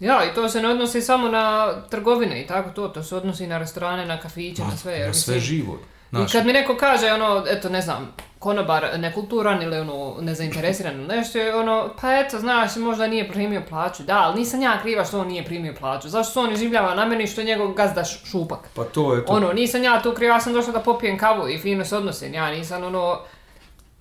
Ja, 0.00 0.30
i 0.30 0.34
to 0.34 0.48
se 0.48 0.62
ne 0.62 0.68
odnosi 0.68 1.02
samo 1.02 1.28
na 1.28 1.74
trgovine 1.90 2.42
i 2.42 2.46
tako 2.46 2.70
to, 2.70 2.88
to 2.88 3.02
se 3.02 3.16
odnosi 3.16 3.46
na 3.46 3.58
restorane, 3.58 4.06
na 4.06 4.20
kafiće, 4.20 4.62
na 4.62 4.76
sve. 4.76 4.92
jer 4.92 5.06
na 5.06 5.14
sve 5.14 5.34
mislim- 5.34 5.56
živo. 5.56 5.78
I 6.12 6.32
kad 6.32 6.46
mi 6.46 6.52
neko 6.52 6.76
kaže, 6.76 7.12
ono, 7.12 7.44
eto, 7.48 7.68
ne 7.68 7.82
znam, 7.82 8.12
konobar 8.46 8.88
nekulturan 8.98 9.62
ili 9.62 9.78
ono, 9.78 10.16
nezainteresiran 10.20 10.94
ili 10.94 11.06
nešto, 11.06 11.38
je 11.38 11.54
ono, 11.54 11.90
pa 12.00 12.12
eto, 12.12 12.38
znaš, 12.38 12.76
možda 12.76 13.06
nije 13.06 13.28
primio 13.28 13.62
plaću. 13.68 14.02
Da, 14.02 14.18
ali 14.18 14.38
nisam 14.38 14.62
ja 14.62 14.80
kriva 14.82 15.04
što 15.04 15.20
on 15.20 15.28
nije 15.28 15.44
primio 15.44 15.74
plaću. 15.78 16.08
Zašto 16.08 16.32
se 16.32 16.38
on 16.38 16.52
iživljava 16.52 16.94
na 16.94 17.04
meni 17.04 17.26
što 17.26 17.40
je 17.40 17.44
njegov 17.44 17.72
gazda 17.72 18.04
šupak? 18.04 18.58
pa 18.74 18.84
to 18.84 19.14
je 19.14 19.26
to. 19.26 19.32
Ono, 19.32 19.52
nisam 19.52 19.82
ja 19.82 20.02
tu 20.02 20.14
kriva, 20.14 20.34
ja 20.34 20.40
sam 20.40 20.52
došla 20.52 20.72
da 20.72 20.80
popijem 20.80 21.18
kavu 21.18 21.48
i 21.48 21.58
fino 21.58 21.84
se 21.84 21.96
odnosim. 21.96 22.34
Ja 22.34 22.50
nisam, 22.50 22.84
ono, 22.84 23.18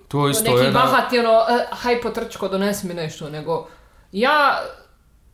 to 0.07 0.27
je 0.27 0.31
isto 0.31 0.43
neki 0.43 0.65
jedna... 0.65 0.79
bahati, 0.79 1.19
ono, 1.19 1.45
e, 1.49 1.65
haj 1.71 2.01
potrčko, 2.01 2.47
donesi 2.47 2.87
mi 2.87 2.93
nešto, 2.93 3.29
nego 3.29 3.67
ja, 4.11 4.61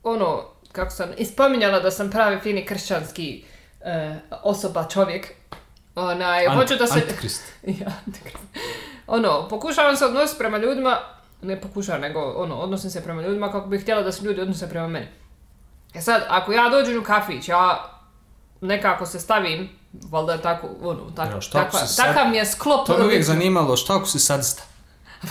ono, 0.04 0.44
kako 0.72 0.92
sam 0.92 1.10
ispominjala 1.18 1.80
da 1.80 1.92
sam 1.92 2.12
pravi 2.12 2.40
fini 2.40 2.66
kršćanski 2.66 3.44
e, 3.82 4.16
osoba, 4.44 4.88
čovjek, 4.88 5.28
onaj, 5.96 6.46
Ant- 6.46 6.56
hoću 6.56 6.76
da 6.76 6.88
se... 6.88 7.00
Antikrist. 7.00 7.44
ja, 7.82 7.92
antikrist. 8.06 8.38
Ono, 9.12 9.48
pokušavam 9.50 9.96
se 9.96 10.06
odnositi 10.06 10.38
prema 10.38 10.58
ljudima, 10.58 10.98
ne 11.42 11.62
pokušavam, 11.62 12.02
nego, 12.02 12.20
ono, 12.22 12.56
odnosim 12.56 12.90
se 12.90 13.04
prema 13.04 13.22
ljudima 13.22 13.52
kako 13.52 13.68
bih 13.68 13.82
htjela 13.82 14.02
da 14.02 14.12
se 14.12 14.24
ljudi 14.24 14.42
odnose 14.42 14.70
prema 14.70 14.88
meni. 14.88 15.08
E 15.94 16.02
sad, 16.02 16.24
ako 16.30 16.52
ja 16.52 16.70
dođem 16.70 17.00
u 17.00 17.04
kafić, 17.04 17.48
ja 17.48 17.92
nekako 18.62 19.06
se 19.06 19.20
stavim, 19.20 19.70
valjda 20.04 20.34
je 20.34 20.42
tako, 20.42 20.68
ono, 20.82 21.12
tako, 21.16 21.32
Ja, 21.32 21.42
šta 21.42 21.58
ako 21.58 21.66
takva, 21.66 21.80
si 21.80 21.94
sad- 21.94 22.06
takav 22.06 22.30
mi 22.30 22.38
je 22.38 22.46
sklop. 22.46 22.88
To 22.88 22.98
me 22.98 23.06
uvijek 23.06 23.24
zanimalo, 23.24 23.78
šta 23.78 23.96
ako 23.96 24.06
si 24.06 24.20
sadista? 24.20 24.64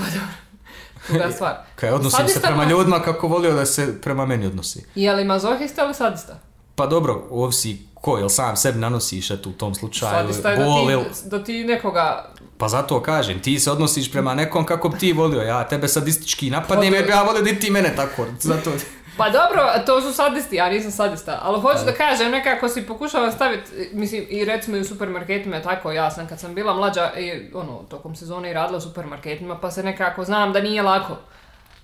Druga 1.09 1.31
stvar. 1.31 1.57
Kaj 1.77 1.91
odnosim 1.91 2.17
se 2.19 2.23
Sadista 2.23 2.49
prema 2.49 2.65
mo- 2.65 2.71
ljudima 2.71 3.01
kako 3.01 3.29
volio 3.29 3.53
da 3.53 3.67
se 3.67 4.01
prema 4.01 4.27
meni 4.27 4.47
odnosi. 4.47 4.87
Je 4.95 5.13
li 5.13 5.25
mazohista 5.25 5.85
ili 5.85 5.95
sadista? 5.95 6.39
Pa 6.75 6.87
dobro, 6.87 7.23
ovisi 7.31 7.87
ko, 8.01 8.19
jel 8.19 8.29
sam 8.29 8.57
sebi 8.57 8.79
nanosiš 8.79 9.31
eto 9.31 9.51
u 9.51 9.53
tom 9.53 9.75
slučaju, 9.75 10.13
Sadista 10.13 10.51
je 10.51 10.57
da 10.57 10.65
bol, 10.65 10.91
ili... 10.91 11.05
ti, 11.05 11.29
da 11.29 11.45
ti 11.45 11.65
nekoga... 11.65 12.31
Pa 12.59 12.69
zato 12.69 13.03
kažem, 13.03 13.43
ti 13.43 13.61
se 13.61 13.71
odnosiš 13.71 14.13
prema 14.13 14.35
nekom 14.35 14.67
kako 14.67 14.89
bi 14.89 14.99
ti 14.99 15.13
volio, 15.13 15.43
ja 15.43 15.69
tebe 15.69 15.89
sadistički 15.89 16.51
napadnem 16.51 16.95
jer 16.95 17.05
bi 17.05 17.11
ja 17.11 17.23
volio 17.23 17.43
da 17.43 17.61
ti 17.61 17.71
mene 17.71 17.97
tako, 17.97 18.27
zato... 18.41 18.71
Pa 19.17 19.31
dobro, 19.31 19.63
to 19.87 20.01
su 20.01 20.13
sadisti, 20.13 20.57
ja 20.57 20.69
nisam 20.69 20.91
sadista, 20.91 21.39
ali 21.43 21.61
hoću 21.61 21.85
da 21.85 21.93
kažem, 21.93 22.31
nekako 22.31 22.69
si 22.69 22.87
pokušavam 22.87 23.33
staviti, 23.33 23.71
mislim, 23.93 24.27
i 24.29 24.45
recimo 24.45 24.77
i 24.77 24.81
u 24.81 24.85
supermarketima 24.85 25.57
je 25.57 25.63
tako, 25.63 25.93
ja 25.93 26.11
sam 26.11 26.29
kad 26.29 26.41
sam 26.41 26.55
bila 26.55 26.75
mlađa, 26.75 27.13
i, 27.19 27.51
ono, 27.55 27.83
tokom 27.89 28.17
sezone 28.17 28.51
i 28.51 28.53
radila 28.53 28.79
u 28.79 28.81
supermarketima, 28.81 29.59
pa 29.59 29.71
se 29.71 29.83
nekako 29.83 30.25
znam 30.25 30.53
da 30.53 30.61
nije 30.61 30.83
lako. 30.83 31.17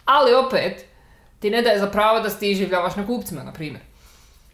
Ali 0.05 0.34
opet, 0.34 0.84
ti 1.40 1.51
ne 1.51 1.62
daje 1.62 1.78
za 1.78 1.86
pravo 1.86 2.20
da 2.20 2.30
si 2.30 2.38
ti 2.38 2.55
življavaš 2.55 2.97
na 2.97 3.06
kupcima, 3.06 3.43
na 3.43 3.52
primjer. 3.52 3.82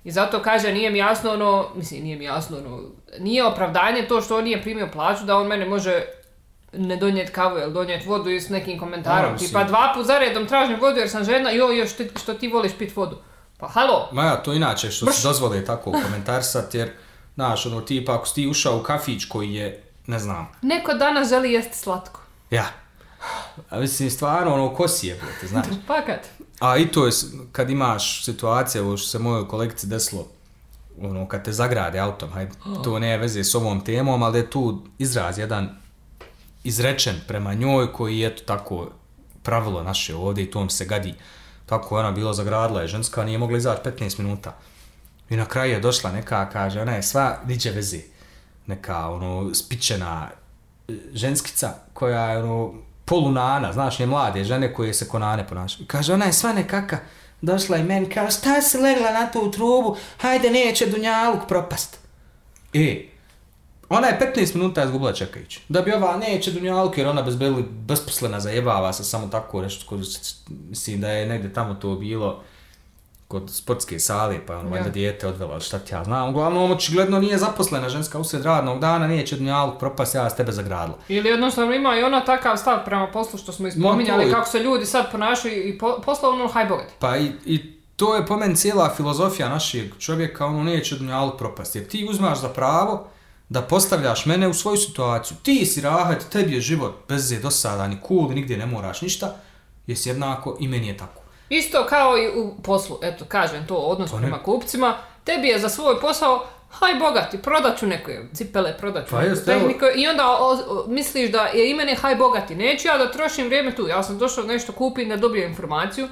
I 0.04 0.12
zato 0.12 0.42
kaže, 0.42 0.72
nije 0.72 0.90
mi 0.90 0.98
jasno 0.98 1.32
ono, 1.32 1.68
mislim, 1.74 2.02
nije 2.02 2.16
mi 2.16 2.24
jasno 2.24 2.58
ono, 2.58 2.80
nije 3.18 3.44
opravdanje 3.44 4.06
to 4.08 4.20
što 4.20 4.38
on 4.38 4.44
nije 4.44 4.62
primio 4.62 4.88
plaću, 4.92 5.24
da 5.24 5.36
on 5.36 5.46
mene 5.46 5.64
može 5.64 6.04
ne 6.72 6.96
donijeti 6.96 7.32
kavu 7.32 7.58
ili 7.58 7.72
donijeti 7.72 8.08
vodu 8.08 8.30
i 8.30 8.40
s 8.40 8.48
nekim 8.48 8.78
komentarom. 8.78 9.38
Tipa 9.38 9.64
dva 9.64 9.92
put 9.94 10.06
zaredom 10.06 10.46
tražim 10.46 10.80
vodu 10.80 10.98
jer 10.98 11.10
sam 11.10 11.24
žena, 11.24 11.50
joj, 11.50 11.78
još 11.78 11.92
ti, 11.92 12.10
što 12.22 12.34
ti 12.34 12.48
voliš 12.48 12.72
pit 12.78 12.96
vodu. 12.96 13.16
Pa 13.58 13.68
halo, 13.68 14.08
Ma 14.12 14.24
ja, 14.24 14.36
to 14.36 14.52
inače 14.52 14.90
što 14.90 15.12
se 15.12 15.28
dozvole 15.28 15.64
tako 15.64 15.92
komentarsat, 15.92 16.74
jer, 16.74 16.90
znaš, 17.34 17.66
ono, 17.66 17.80
tipa 17.80 18.14
ako 18.14 18.26
si 18.26 18.34
ti 18.34 18.48
ušao 18.48 18.78
u 18.78 18.82
kafić 18.82 19.24
koji 19.24 19.54
je, 19.54 19.82
ne 20.06 20.18
znam, 20.18 20.52
neko 20.62 20.94
danas 20.94 21.28
želi 21.28 21.52
jesti 21.52 21.78
slatko. 21.78 22.20
ja, 22.50 22.66
a 23.70 23.78
mislim, 23.78 24.10
stvarno, 24.10 24.54
ono, 24.54 24.74
ko 24.74 24.88
si 24.88 25.06
je, 25.06 25.14
brate, 25.14 25.46
znaš. 25.46 25.66
Fakat. 25.86 26.28
A 26.62 26.76
i 26.76 26.86
to 26.86 27.06
je, 27.06 27.12
kad 27.52 27.70
imaš 27.70 28.24
situacije, 28.24 28.82
ovo 28.82 28.96
što 28.96 29.08
se 29.08 29.18
mojoj 29.18 29.48
kolegici 29.48 29.86
desilo, 29.86 30.26
ono, 31.00 31.28
kad 31.28 31.44
te 31.44 31.52
zagrade 31.52 31.98
autom, 31.98 32.30
hajde, 32.30 32.52
to 32.84 32.98
ne 33.04 33.16
veze 33.18 33.44
s 33.44 33.54
ovom 33.54 33.80
temom, 33.84 34.22
ali 34.22 34.38
je 34.38 34.50
tu 34.50 34.82
izraz 34.98 35.38
jedan 35.38 35.68
izrečen 36.64 37.20
prema 37.28 37.54
njoj 37.54 37.92
koji 37.92 38.18
je 38.18 38.28
eto 38.28 38.42
tako 38.44 38.90
pravilo 39.42 39.82
naše 39.82 40.14
ovdje 40.14 40.44
i 40.44 40.50
to 40.50 40.68
se 40.68 40.84
gadi. 40.84 41.14
Tako 41.66 41.96
je 41.96 42.00
ona 42.00 42.12
bila 42.12 42.32
zagradila 42.34 42.82
je 42.82 42.88
ženska, 42.88 43.24
nije 43.24 43.38
mogla 43.38 43.58
izaći 43.58 43.90
15 43.90 44.18
minuta. 44.18 44.56
I 45.30 45.36
na 45.36 45.44
kraju 45.44 45.72
je 45.72 45.80
došla 45.80 46.12
neka, 46.12 46.50
kaže, 46.50 46.80
ona 46.80 46.92
je 46.92 47.02
sva 47.02 47.38
niđe 47.46 47.70
veze. 47.70 48.00
Neka, 48.66 49.08
ono, 49.08 49.54
spičena 49.54 50.30
e, 50.88 50.92
ženskica 51.12 51.74
koja 51.92 52.30
je, 52.30 52.42
ono, 52.42 52.74
polunana, 53.04 53.72
znaš, 53.72 53.98
ne 53.98 54.06
mlade 54.06 54.44
žene 54.44 54.74
koje 54.74 54.94
se 54.94 55.08
konane 55.08 55.48
ponašaju. 55.48 55.84
I 55.84 55.86
Kaže, 55.86 56.12
ona 56.12 56.24
je 56.24 56.32
sva 56.32 56.52
nekaka, 56.52 56.98
došla 57.40 57.76
i 57.76 57.82
meni, 57.82 58.08
kaže, 58.08 58.38
šta 58.38 58.62
si 58.62 58.78
legla 58.78 59.12
na 59.12 59.30
tu 59.30 59.50
trubu, 59.50 59.96
hajde, 60.18 60.50
neće 60.50 60.86
Dunjaluk 60.86 61.48
propast. 61.48 61.98
E, 62.72 63.08
ona 63.88 64.06
je 64.06 64.34
15 64.36 64.54
minuta 64.54 64.84
izgubila 64.84 65.12
čekajući. 65.12 65.60
Da 65.68 65.82
bi 65.82 65.92
ova 65.92 66.16
neće 66.16 66.52
Dunjaluk, 66.52 66.98
jer 66.98 67.06
ona 67.06 67.22
bezbeli, 67.22 67.62
besposlena 67.62 68.40
zajebava 68.40 68.92
se 68.92 69.04
samo 69.04 69.26
tako 69.26 69.62
nešto, 69.62 69.98
mislim 70.48 71.00
da 71.00 71.10
je 71.10 71.26
negde 71.26 71.52
tamo 71.52 71.74
to 71.74 71.94
bilo 71.94 72.42
kod 73.32 73.50
sportske 73.50 73.98
sale, 73.98 74.46
pa 74.46 74.56
ono, 74.56 74.70
valjda 74.70 74.86
Ja. 74.86 74.92
dijete 74.92 75.26
odvela, 75.26 75.60
šta 75.60 75.78
ti 75.78 75.94
ja 75.94 76.04
znam. 76.04 76.28
Uglavnom, 76.28 76.70
očigledno 76.70 77.18
nije 77.18 77.38
zaposlena 77.38 77.88
ženska 77.88 78.18
usred 78.18 78.44
radnog 78.44 78.80
dana, 78.80 79.06
neće 79.06 79.36
Dunjaluk 79.36 79.78
propast, 79.78 80.14
ja 80.14 80.30
s 80.30 80.36
tebe 80.36 80.52
zagradila. 80.52 80.98
Ili 81.08 81.28
jednostavno 81.28 81.74
ima 81.74 81.96
i 81.96 82.02
ona 82.02 82.20
takav 82.22 82.56
stav 82.56 82.84
prema 82.84 83.06
poslu 83.06 83.38
što 83.38 83.52
smo 83.52 83.68
ispominjali, 83.68 84.24
je- 84.24 84.30
kako 84.32 84.48
se 84.48 84.58
ljudi 84.58 84.86
sad 84.86 85.10
ponašaju 85.10 85.68
i 85.68 85.78
po, 85.78 86.00
poslovno, 86.00 86.48
haj 86.48 86.66
bogati. 86.66 86.92
Pa 86.98 87.16
i, 87.16 87.32
i 87.46 87.60
to 87.96 88.16
je 88.16 88.26
po 88.26 88.36
meni 88.36 88.56
cijela 88.56 88.94
filozofija 88.96 89.48
našeg 89.48 89.90
čovjeka, 89.98 90.46
ono 90.46 90.64
neće 90.64 90.96
Dunjaluk 90.96 91.38
propast. 91.38 91.76
Jer 91.76 91.88
ti 91.88 92.06
uzmaš 92.10 92.40
za 92.40 92.48
pravo 92.48 93.06
da 93.48 93.62
postavljaš 93.62 94.26
mene 94.26 94.48
u 94.48 94.54
svoju 94.54 94.76
situaciju. 94.78 95.36
Ti 95.42 95.66
si 95.66 95.80
rahat, 95.80 96.24
tebi 96.24 96.54
je 96.54 96.60
život 96.60 96.94
bez 97.08 97.32
je 97.32 97.38
dosadan 97.40 97.92
i 97.92 97.98
cool, 98.08 98.28
nigdje 98.30 98.56
ne 98.56 98.66
moraš 98.66 99.02
ništa, 99.02 99.34
jesi 99.86 100.08
jednako 100.08 100.56
i 100.60 100.68
meni 100.68 100.86
je 100.88 100.96
tako. 100.96 101.21
Isto 101.52 101.86
kao 101.88 102.18
i 102.18 102.28
u 102.28 102.54
poslu, 102.62 102.98
eto, 103.02 103.24
kažem 103.28 103.66
to, 103.66 103.74
odnos 103.74 104.10
Pa 104.10 104.16
prema 104.16 104.42
kupcima, 104.42 104.96
tebi 105.24 105.48
je 105.48 105.58
za 105.58 105.68
svoj 105.68 106.00
posao, 106.00 106.46
haj 106.70 106.94
bogati, 106.94 107.38
prodat 107.38 107.78
ću 107.78 107.86
neke 107.86 108.20
cipele, 108.34 108.78
prodat 108.78 109.08
ću 109.08 109.10
Pa 109.10 109.22
neku 109.22 109.44
tehniku 109.44 109.84
i 109.96 110.06
onda 110.06 110.26
o, 110.26 110.52
o, 110.68 110.84
misliš 110.88 111.30
da 111.30 111.42
je 111.42 111.70
i 111.70 111.74
mene 111.74 111.94
haj 111.94 112.16
bogati, 112.16 112.54
neću 112.54 112.88
ja 112.88 112.98
da 112.98 113.12
trošim 113.12 113.46
vrijeme 113.46 113.74
tu, 113.74 113.88
ja 113.88 114.02
sam 114.02 114.18
došao 114.18 114.44
nešto 114.44 114.72
kupiti, 114.72 115.08
da 115.08 115.16
dobijem 115.16 115.50
informaciju, 115.50 116.08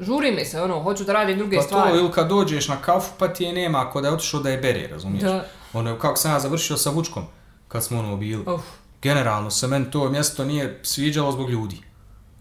žuri 0.00 0.32
mi 0.32 0.44
se, 0.44 0.62
ono, 0.62 0.82
hoću 0.82 1.04
da 1.04 1.12
radim 1.12 1.38
druge 1.38 1.56
Pa 1.56 1.62
stvari. 1.62 1.90
to, 1.90 1.96
ili 1.98 2.12
kad 2.12 2.28
dođeš 2.28 2.68
na 2.68 2.76
kafu, 2.82 3.10
pa 3.18 3.28
ti 3.28 3.44
je 3.44 3.52
nema 3.52 3.80
ako 3.88 4.00
da 4.00 4.08
je 4.08 4.14
otišao 4.14 4.40
da 4.40 4.50
je 4.50 4.58
bere, 4.58 4.88
razumiješ? 4.88 5.22
Da. 5.22 5.44
Ono, 5.72 5.98
kako 5.98 6.16
sam 6.16 6.32
ja 6.32 6.40
završio 6.40 6.76
sa 6.76 6.90
Vučkom, 6.90 7.24
kad 7.68 7.84
smo 7.84 7.98
ono 7.98 8.16
bili. 8.16 8.44
Uf. 8.46 8.62
Generalno 9.02 9.50
se 9.50 9.66
meni 9.66 9.90
to 9.90 10.08
mjesto 10.10 10.44
nije 10.44 10.80
sviđalo 10.82 11.32
zbog 11.32 11.50
ljudi. 11.50 11.87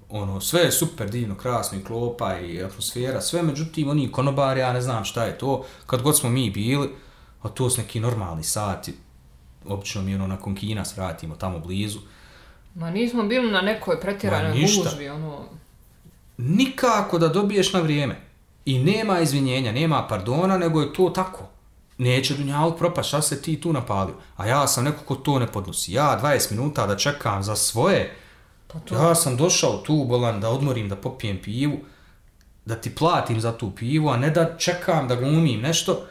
Ono, 0.09 0.41
sve 0.41 0.61
je 0.61 0.71
super, 0.71 1.09
divno, 1.09 1.35
krasno 1.35 1.77
i 1.77 1.83
klopa 1.83 2.39
i 2.39 2.63
atmosfera, 2.63 3.21
sve, 3.21 3.43
međutim, 3.43 3.89
oni 3.89 4.11
konobari, 4.11 4.59
ja 4.59 4.73
ne 4.73 4.81
znam 4.81 5.03
šta 5.03 5.23
je 5.23 5.37
to, 5.37 5.65
kad 5.85 6.01
god 6.01 6.17
smo 6.17 6.29
mi 6.29 6.49
bili, 6.49 6.89
a 7.41 7.49
to 7.49 7.69
su 7.69 7.81
neki 7.81 7.99
normalni 7.99 8.43
sati, 8.43 8.93
obično 9.65 10.01
mi 10.01 10.15
ono 10.15 10.27
nakon 10.27 10.55
kina 10.55 10.85
svratimo 10.85 11.35
tamo 11.35 11.59
blizu, 11.59 11.99
Ma 12.77 12.89
nismo 12.89 13.23
bili 13.23 13.51
na 13.51 13.61
nekoj 13.61 13.99
pretjeranoj 13.99 14.61
gužvi, 14.61 15.09
ono... 15.09 15.45
nikako 16.37 17.19
da 17.19 17.27
dobiješ 17.27 17.73
na 17.73 17.79
vrijeme. 17.79 18.21
I 18.65 18.79
nema 18.79 19.19
izvinjenja, 19.19 19.71
nema 19.71 20.07
pardona, 20.07 20.57
nego 20.57 20.81
je 20.81 20.93
to 20.93 21.09
tako. 21.09 21.49
Neće 21.97 22.33
Dunjaluk 22.33 22.77
propast, 22.77 23.07
šta 23.07 23.21
se 23.21 23.41
ti 23.41 23.61
tu 23.61 23.73
napalio? 23.73 24.15
A 24.35 24.47
ja 24.47 24.67
sam 24.67 24.83
neko 24.83 25.03
ko 25.03 25.15
to 25.15 25.39
ne 25.39 25.47
podnosi. 25.47 25.93
Ja 25.93 26.19
20 26.23 26.51
minuta 26.51 26.87
da 26.87 26.97
čekam 26.97 27.43
za 27.43 27.55
svoje. 27.55 28.15
Pa 28.67 28.95
Ja 28.95 29.15
sam 29.15 29.37
došao 29.37 29.77
tu 29.77 30.05
bolan 30.07 30.41
da 30.41 30.49
odmorim, 30.49 30.89
da 30.89 30.95
popijem 30.95 31.41
pivu, 31.41 31.77
da 32.65 32.75
ti 32.75 32.95
platim 32.95 33.41
za 33.41 33.57
tu 33.57 33.71
pivu, 33.71 34.09
a 34.09 34.17
ne 34.17 34.29
da 34.29 34.57
čekam 34.57 35.07
da 35.07 35.15
glumim 35.15 35.61
nešto. 35.61 36.05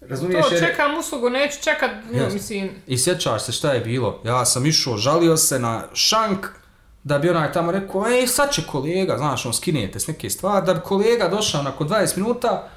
Razumiješ? 0.00 0.48
To 0.48 0.54
jer- 0.54 0.66
čekam 0.66 0.98
uslugu, 0.98 1.30
neću 1.30 1.62
čekat, 1.62 1.90
Jest. 2.12 2.34
mislim... 2.34 2.70
I 2.86 2.98
sjećaš 2.98 3.42
se 3.42 3.52
šta 3.52 3.72
je 3.72 3.80
bilo? 3.80 4.20
Ja 4.24 4.44
sam 4.44 4.66
išao, 4.66 4.96
žalio 4.96 5.36
se 5.36 5.58
na 5.58 5.84
šank, 5.94 6.46
da 7.04 7.18
bi 7.18 7.30
onaj 7.30 7.52
tamo 7.52 7.72
rekao, 7.72 8.06
ej, 8.08 8.26
sad 8.26 8.52
će 8.52 8.62
kolega, 8.66 9.18
znaš, 9.18 9.46
on 9.46 9.52
skinete 9.52 10.00
s 10.00 10.06
neke 10.06 10.30
stvari, 10.30 10.66
da 10.66 10.74
bi 10.74 10.80
kolega 10.80 11.28
došao 11.28 11.62
nakon 11.62 11.88
20 11.88 12.16
minuta, 12.16 12.68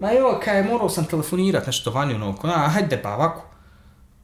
ma 0.00 0.12
evo, 0.12 0.40
kaj, 0.44 0.62
morao 0.62 0.88
sam 0.88 1.04
telefonirat 1.04 1.66
nešto 1.66 1.90
vani, 1.90 2.14
ono, 2.14 2.32
hajde 2.68 3.02
pa 3.02 3.14
ovako. 3.14 3.51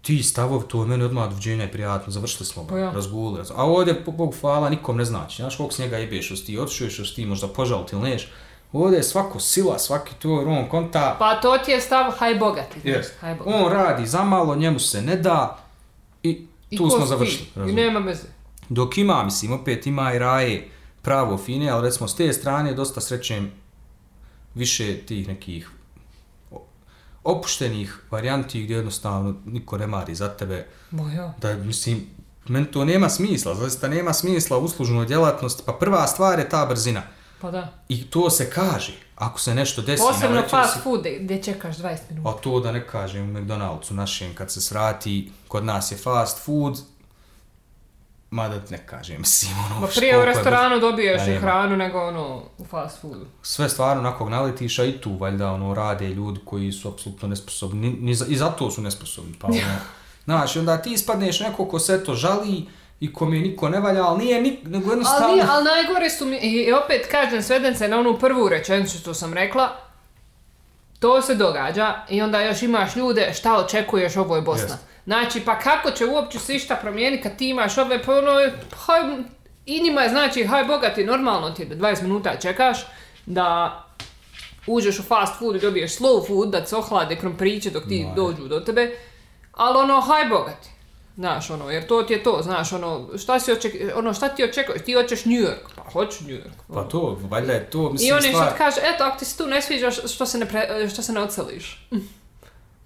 Ti 0.03 0.23
stavovi, 0.23 0.65
to 0.69 0.83
je 0.83 0.87
meni 0.89 1.05
odmah 1.05 1.31
dođenja 1.31 1.63
je 1.63 1.73
prijatno, 1.73 2.13
završili 2.13 2.47
smo 2.47 2.65
ga, 2.65 2.69
Pa 2.69 2.79
ja. 2.79 2.91
razguli. 2.91 3.43
A 3.55 3.65
ovdje, 3.65 4.05
po 4.05 4.11
Bogu 4.13 4.35
hvala, 4.41 4.71
nikom 4.71 4.97
ne 4.97 5.05
znači. 5.05 5.43
Znaš 5.43 5.57
koliko 5.57 5.75
s 5.75 5.79
njega 5.79 5.97
jebeš, 5.97 6.27
što 6.27 6.47
ti 6.47 6.59
otišao, 6.59 7.05
što 7.05 7.15
ti 7.15 7.27
možda 7.27 7.49
požal 7.49 7.87
ti 7.87 7.97
ili 7.97 8.11
neš. 8.11 8.29
Ovdje 8.73 8.97
je 8.97 9.03
svako 9.03 9.41
sila, 9.41 9.79
svaki 9.79 10.15
to, 10.15 10.35
on 10.35 10.69
konta, 10.69 11.17
Pa 11.19 11.41
to 11.41 11.59
ti 11.59 11.71
je 11.71 11.81
stav 11.81 12.13
haj 12.19 12.35
bogati. 12.35 12.81
Jest. 12.85 13.15
haj 13.21 13.35
bogati. 13.35 13.57
On 13.57 13.73
radi 13.73 14.07
za 14.07 14.25
malo, 14.25 14.57
njemu 14.57 14.79
se 14.79 15.03
ne 15.03 15.17
da 15.17 15.59
i 16.23 16.47
I 16.71 16.77
tu 16.77 16.85
ko 16.85 16.91
smo 16.91 17.07
završili. 17.07 17.49
I 17.57 17.73
nema 17.73 17.99
veze. 17.99 18.29
Dok 18.69 18.99
ima, 18.99 19.25
mislim, 19.25 19.53
opet 19.53 19.87
ima 19.87 20.15
i 20.15 20.19
raje 20.19 20.69
pravo 21.03 21.39
fine, 21.39 21.71
ali 21.71 21.89
recimo 21.89 22.09
s 22.09 22.17
te 22.17 22.33
strane 22.33 22.75
dosta 22.75 23.01
srećem 23.01 23.51
više 24.55 24.97
tih 24.97 25.29
nekih 25.29 25.71
opuštenih 27.29 27.99
varijanti 28.11 28.63
gdje 28.63 28.77
jednostavno 28.77 29.35
niko 29.45 29.79
ne 29.79 29.87
mari 29.87 30.15
za 30.15 30.29
tebe. 30.29 30.67
Bo 30.91 31.09
ja. 31.09 31.35
Da, 31.39 31.55
mislim, 31.55 32.07
meni 32.49 32.67
to 32.67 32.85
nema 32.85 33.09
smisla, 33.09 33.55
zaista 33.55 33.89
nema 33.89 34.13
smisla 34.13 34.59
uslužnoj 34.59 35.07
djelatnosti, 35.07 35.63
pa 35.67 35.73
prva 35.73 36.07
stvar 36.07 36.39
je 36.39 36.49
ta 36.49 36.67
brzina. 36.67 37.03
Pa 37.41 37.51
da. 37.51 37.73
I 37.89 38.05
to 38.05 38.31
se 38.31 38.51
kaže, 38.51 38.93
ako 39.17 39.41
se 39.41 39.55
nešto 39.55 39.83
desi. 39.83 40.03
Posebno 40.03 40.43
fast 40.51 40.75
si- 40.75 40.81
food 40.81 41.07
gdje 41.21 41.43
čekaš 41.43 41.77
20 41.77 41.99
minuta. 42.11 42.29
A 42.29 42.33
to 42.33 42.61
da 42.61 42.73
ne 42.73 42.87
kažem 42.87 43.25
u 43.27 43.33
McDonald'su 43.33 43.95
našem 43.95 44.35
kad 44.35 44.51
se 44.53 44.61
svrati, 44.61 45.33
kod 45.49 45.65
nas 45.65 45.93
je 45.93 45.97
fast 45.97 46.45
food, 46.45 46.79
mada 48.31 48.61
ne 48.71 48.87
kažem, 48.87 49.17
mislim, 49.19 49.53
ono, 49.67 49.81
Ma 49.81 49.87
prije 49.87 50.19
u 50.19 50.25
restoranu 50.25 50.81
dobiješ 50.81 51.23
Da, 51.23 51.33
i 51.33 51.37
hranu 51.37 51.77
nego 51.77 52.07
ono 52.07 52.43
u 52.59 52.65
fast 52.65 53.01
foodu. 53.01 53.27
sve 53.43 53.69
stvarno 53.69 54.03
nakog 54.03 54.29
naletiš, 54.29 54.79
a 54.79 54.85
i 54.85 54.93
tu 54.93 55.17
valjda 55.17 55.53
ono 55.53 55.75
rade 55.75 56.09
ljudi 56.09 56.41
koji 56.45 56.73
su 56.73 56.89
apsolutno 56.89 57.29
nesposobni, 57.29 57.91
ni, 58.01 58.15
za, 58.15 58.25
i 58.29 58.37
zato 58.37 58.71
su 58.71 58.83
nesposobni, 58.83 59.35
pa 59.41 59.47
ono, 59.47 59.57
znaš, 60.25 60.57
onda 60.57 60.83
ti 60.83 60.93
ispadneš 60.93 61.41
neko 61.41 61.65
ko 61.65 61.79
se 61.79 62.05
to 62.05 62.15
žali 62.15 62.65
i 63.01 63.13
kom 63.13 63.35
je 63.35 63.41
niko 63.41 63.69
ne 63.69 63.81
valja, 63.81 64.07
ali 64.07 64.25
nije 64.25 64.43
nik, 64.43 64.59
nego 64.65 64.91
jednostavno... 64.91 65.29
Ali, 65.29 65.43
ali 65.49 65.65
najgore 65.65 66.11
su 66.11 66.27
mi, 66.27 66.37
i 66.37 66.73
opet 66.73 67.07
kažem, 67.11 67.43
svedem 67.43 67.75
se 67.75 67.89
na 67.89 67.99
onu 67.99 68.19
prvu 68.19 68.49
rečenicu 68.49 68.99
što 68.99 69.15
sam 69.15 69.33
rekla, 69.33 69.77
to 70.99 71.23
se 71.23 71.35
događa 71.35 71.95
i 72.09 72.23
onda 72.23 72.41
još 72.41 72.63
imaš 72.63 72.97
ljude, 72.97 73.33
šta 73.35 73.57
očekuješ, 73.57 74.17
ovo 74.17 74.37
je 74.37 74.43
Bosna. 74.43 74.65
Jest. 74.67 74.85
Znači, 75.09 75.41
pa 75.41 75.59
kako 75.59 75.91
će 75.91 76.07
uopće 76.07 76.39
se 76.39 76.55
išta 76.55 76.77
promijeniti 76.77 77.23
kad 77.23 77.37
ti 77.37 77.49
imaš 77.49 77.79
ove, 77.79 78.03
pa 78.03 78.13
ono, 78.13 78.33
pa, 78.71 78.93
i 79.67 79.83
njima 79.83 80.01
je 80.03 80.09
znači, 80.09 80.45
haj 80.45 80.65
bogati, 80.65 81.05
normalno 81.05 81.51
ti 81.51 81.63
je 81.63 81.67
da 81.67 81.75
20 81.77 82.03
minuta 82.03 82.37
čekaš, 82.37 82.79
da 83.27 83.73
uđeš 84.67 84.99
u 84.99 85.03
fast 85.03 85.39
food 85.39 85.57
i 85.57 85.61
dobiješ 85.61 85.97
slow 85.97 86.27
food, 86.27 86.51
da 86.51 86.67
se 86.67 86.77
ohlade 86.77 87.17
krompiriće 87.17 87.71
dok 87.71 87.89
ti 87.89 87.95
je. 87.97 88.13
dođu 88.17 88.49
do 88.49 88.61
tebe, 88.61 88.97
ali 89.53 89.79
ono, 89.79 90.01
haj 90.01 90.25
bogati. 90.25 90.69
Znaš, 91.17 91.51
ono, 91.51 91.71
jer 91.71 91.87
to 91.87 92.03
ti 92.03 92.13
je 92.13 92.23
to, 92.23 92.41
znaš, 92.43 92.73
ono, 92.73 93.09
šta, 93.19 93.41
si 93.41 93.53
oček, 93.53 93.75
ono, 93.95 94.15
šta 94.15 94.29
ti 94.29 94.45
očekuješ? 94.45 94.83
Ti 94.83 94.93
hoćeš 94.95 95.25
New 95.25 95.41
York, 95.41 95.65
pa 95.77 95.83
hoću 95.93 96.25
New 96.25 96.37
York. 96.37 96.75
Pa 96.75 96.85
to, 96.85 97.19
valjda 97.23 97.53
je 97.53 97.71
to, 97.71 97.91
mislim, 97.91 98.09
I 98.09 98.13
oni 98.13 98.29
stvar... 98.29 98.45
što 98.45 98.53
ti 98.53 98.59
kaže, 98.59 98.81
eto, 98.95 99.05
ako 99.05 99.19
ti 99.19 99.25
se 99.25 99.39
tu 99.39 99.47
ne 99.47 99.63
sviđa, 99.63 99.91
š- 99.91 100.09
što 100.09 100.27
se 100.27 100.39
ne, 100.39 100.47
pre, 100.47 100.89
što 100.93 101.03
se 101.03 101.13
ne 101.13 101.21
odseliš? 101.21 101.87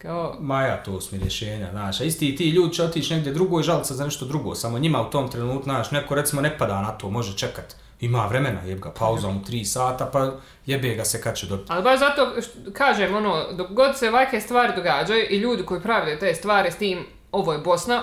Kao, 0.02 0.36
Ma 0.40 0.62
ja, 0.62 0.82
to 0.82 1.00
su 1.00 1.14
mi 1.14 1.20
rješenja, 1.22 1.68
znaš, 1.70 2.00
a 2.00 2.04
isti 2.04 2.36
ti 2.36 2.50
ljudi 2.50 2.74
će 2.74 2.82
otići 2.82 3.14
negdje 3.14 3.32
drugo 3.32 3.60
i 3.60 3.62
žaliti 3.62 3.88
se 3.88 3.94
za 3.94 4.04
nešto 4.04 4.24
drugo, 4.24 4.54
samo 4.54 4.78
njima 4.78 5.02
u 5.02 5.10
tom 5.10 5.30
trenutku, 5.30 5.64
znaš, 5.64 5.90
neko 5.90 6.14
recimo 6.14 6.42
ne 6.42 6.58
pada 6.58 6.82
na 6.82 6.90
to, 6.90 7.10
može 7.10 7.36
čekat, 7.36 7.76
ima 8.00 8.26
vremena, 8.26 8.60
jeb 8.62 8.80
ga, 8.80 8.90
pauza 8.90 9.28
mu 9.28 9.40
3 9.40 9.64
sata, 9.64 10.06
pa 10.12 10.32
jebe 10.66 10.94
ga 10.94 11.04
se 11.04 11.20
kad 11.20 11.36
će 11.36 11.46
dobiti. 11.46 11.72
ali 11.72 11.82
baš 11.82 11.98
zato, 11.98 12.32
št- 12.36 12.72
kažem, 12.72 13.14
ono, 13.14 13.52
dok 13.52 13.72
god 13.72 13.98
se 13.98 14.08
ovakve 14.08 14.40
stvari 14.40 14.72
događaju 14.76 15.26
i 15.30 15.36
ljudi 15.38 15.62
koji 15.62 15.82
pravljaju 15.82 16.18
te 16.18 16.34
stvari 16.34 16.70
s 16.70 16.76
tim, 16.76 17.06
ovo 17.32 17.52
je 17.52 17.58
Bosna, 17.58 18.02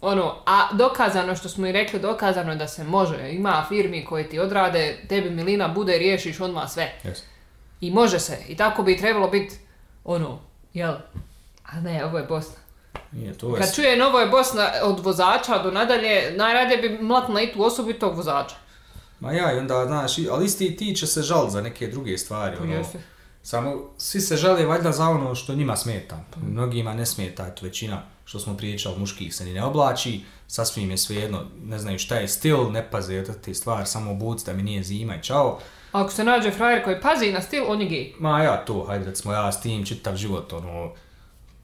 ono, 0.00 0.34
a 0.46 0.68
dokazano 0.72 1.36
što 1.36 1.48
smo 1.48 1.66
i 1.66 1.72
rekli, 1.72 2.00
dokazano 2.00 2.50
je 2.52 2.56
da 2.58 2.68
se 2.68 2.84
može, 2.84 3.30
ima 3.32 3.66
firmi 3.68 4.04
koje 4.04 4.28
ti 4.28 4.38
odrade, 4.38 5.04
tebi 5.08 5.30
milina 5.30 5.68
bude, 5.68 5.98
riješiš 5.98 6.40
odmah 6.40 6.70
sve. 6.70 6.92
Yes. 7.04 7.22
I 7.80 7.90
može 7.90 8.18
se, 8.20 8.38
i 8.48 8.56
tako 8.56 8.82
bi 8.82 8.96
trebalo 8.96 9.28
biti, 9.28 9.56
ono, 10.04 10.49
jel? 10.74 10.94
A 11.64 11.80
ne, 11.80 12.04
ovo 12.04 12.18
je 12.18 12.24
Bosna. 12.24 12.54
Nije, 13.12 13.34
to 13.34 13.56
je... 13.56 13.62
Kad 13.62 13.74
čuje 13.74 14.04
ovo 14.04 14.20
je 14.20 14.26
Bosna 14.28 14.70
od 14.82 15.00
vozača 15.00 15.58
do 15.58 15.70
nadalje, 15.70 16.32
najradije 16.32 16.78
bi 16.78 16.98
mlatila 16.98 17.40
i 17.42 17.52
tu 17.52 17.64
osobitog 17.64 18.16
vozača. 18.16 18.54
Ma 19.20 19.32
ja, 19.32 19.52
i 19.52 19.58
onda, 19.58 19.86
znaš, 19.86 20.18
i- 20.18 20.28
ali 20.30 20.44
isti 20.44 20.76
ti 20.76 20.94
će 20.94 21.06
se 21.06 21.22
žal 21.22 21.50
za 21.50 21.60
neke 21.60 21.86
druge 21.86 22.18
stvari, 22.18 22.56
Pa 22.56 22.62
ono, 22.62 22.74
jeste. 22.74 22.98
samo, 23.42 23.90
svi 23.98 24.20
se 24.20 24.36
žale 24.36 24.66
valjda 24.66 24.92
za 24.92 25.04
ono 25.04 25.34
što 25.34 25.54
njima 25.54 25.76
smeta, 25.76 26.18
mnogima 26.42 26.94
ne 26.94 27.06
smeta, 27.06 27.46
eto, 27.46 27.64
većina, 27.64 28.02
što 28.24 28.38
smo 28.38 28.56
pričali, 28.56 28.98
muških 28.98 29.34
se 29.34 29.44
ni 29.44 29.54
ne 29.54 29.64
oblači, 29.64 30.20
sasvim 30.48 30.90
je 30.90 30.98
svejedno, 30.98 31.42
ne 31.58 31.78
znaju 31.78 31.98
šta 31.98 32.16
je 32.16 32.28
stil, 32.28 32.70
ne 32.72 32.90
paze 32.90 33.18
od 33.20 33.40
te 33.40 33.54
stvari, 33.54 33.86
samo 33.86 34.10
obuci 34.10 34.46
da 34.46 34.52
mi 34.52 34.62
nije 34.62 34.82
zima 34.82 35.16
i 35.16 35.22
čao, 35.22 35.58
ako 35.92 36.10
se 36.10 36.24
nađe 36.24 36.50
frajer 36.50 36.84
koji 36.84 37.00
pazi 37.00 37.32
na 37.32 37.42
stil, 37.42 37.64
on 37.68 37.80
je 37.80 37.88
gej. 37.88 38.14
Ma 38.18 38.42
ja 38.42 38.64
to, 38.64 38.84
hajde 38.84 39.04
recimo 39.04 39.32
ja 39.32 39.52
s 39.52 39.60
tim 39.60 39.86
čitav 39.86 40.16
život, 40.16 40.52
ono, 40.52 40.92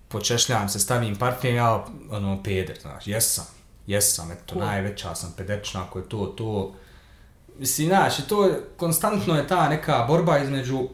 počešljam 0.08 0.68
se, 0.68 0.80
stavim 0.80 1.16
parfem, 1.16 1.54
ja, 1.54 1.84
ono, 2.10 2.42
peder, 2.42 2.78
znaš, 2.80 3.06
jesam, 3.06 3.44
jesam, 3.86 4.32
eto, 4.32 4.54
Cool. 4.54 4.64
najveća 4.64 5.14
sam 5.14 5.34
pedečna, 5.36 5.82
ako 5.82 5.98
je 5.98 6.08
to, 6.08 6.26
to, 6.26 6.74
mislim, 7.58 7.88
znaš, 7.88 8.18
i 8.18 8.22
to 8.22 8.50
konstantno 8.76 9.36
je 9.36 9.48
ta 9.48 9.68
neka 9.68 10.04
borba 10.08 10.38
između, 10.38 10.88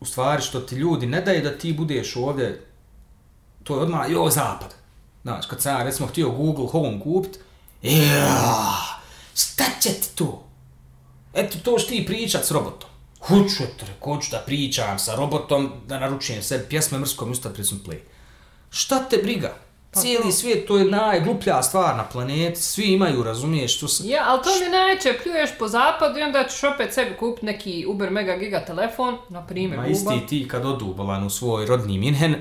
u 0.00 0.04
stvari, 0.06 0.42
što 0.42 0.60
ti 0.60 0.74
ljudi 0.74 1.06
ne 1.06 1.20
daju 1.20 1.42
da 1.42 1.58
ti 1.58 1.72
budeš 1.72 2.16
ovdje, 2.16 2.66
to 3.64 3.74
je 3.74 3.80
odmah, 3.80 4.10
jo, 4.10 4.30
zapad, 4.30 4.74
znaš, 5.22 5.46
kad 5.46 5.62
sam 5.62 5.82
recimo, 5.82 6.08
htio 6.08 6.30
Google 6.30 6.66
Home 6.66 7.00
kupit, 7.00 7.38
ja, 7.82 8.74
šta 9.34 9.64
će 9.80 9.88
ti 9.88 10.08
to? 10.14 10.43
Eto, 11.34 11.58
to 11.64 11.78
što 11.78 11.88
ti 11.88 12.04
pričat 12.06 12.44
s 12.44 12.50
robotom. 12.50 12.90
Hoću, 13.20 13.62
eto, 13.62 13.86
reko, 13.86 14.14
hoću 14.14 14.30
da 14.30 14.38
pričam 14.38 14.98
sa 14.98 15.14
robotom, 15.14 15.72
da 15.86 15.98
naručujem 15.98 16.42
sebi 16.42 16.64
pjesme 16.68 16.98
mrskom 16.98 17.28
i 17.28 17.32
ustav 17.32 17.52
prisum 17.52 17.80
play. 17.86 17.98
Šta 18.70 19.08
te 19.08 19.16
briga? 19.16 19.54
Cijeli 19.92 20.32
svijet, 20.32 20.66
to 20.66 20.78
je 20.78 20.84
najgluplja 20.84 21.62
stvar 21.62 21.96
na 21.96 22.04
planeti, 22.04 22.60
svi 22.60 22.84
imaju, 22.92 23.22
razumiješ, 23.22 23.80
to 23.80 23.88
se... 23.88 24.08
Ja, 24.08 24.22
ali 24.26 24.42
to 24.42 24.50
mi 24.64 24.70
najveće, 24.70 25.18
pljuješ 25.22 25.50
po 25.58 25.68
zapadu 25.68 26.18
i 26.18 26.22
onda 26.22 26.44
ćeš 26.48 26.64
opet 26.64 26.94
sebi 26.94 27.16
kupiti 27.16 27.46
neki 27.46 27.86
Uber 27.88 28.10
Mega 28.10 28.36
Giga 28.36 28.64
telefon, 28.64 29.18
na 29.28 29.46
primjer 29.46 29.80
Ma 29.80 29.86
isti 29.86 30.26
ti 30.28 30.48
kad 30.48 30.66
odu 30.66 30.96
u 31.26 31.30
svoj 31.30 31.66
rodni 31.66 31.98
Minhen, 31.98 32.34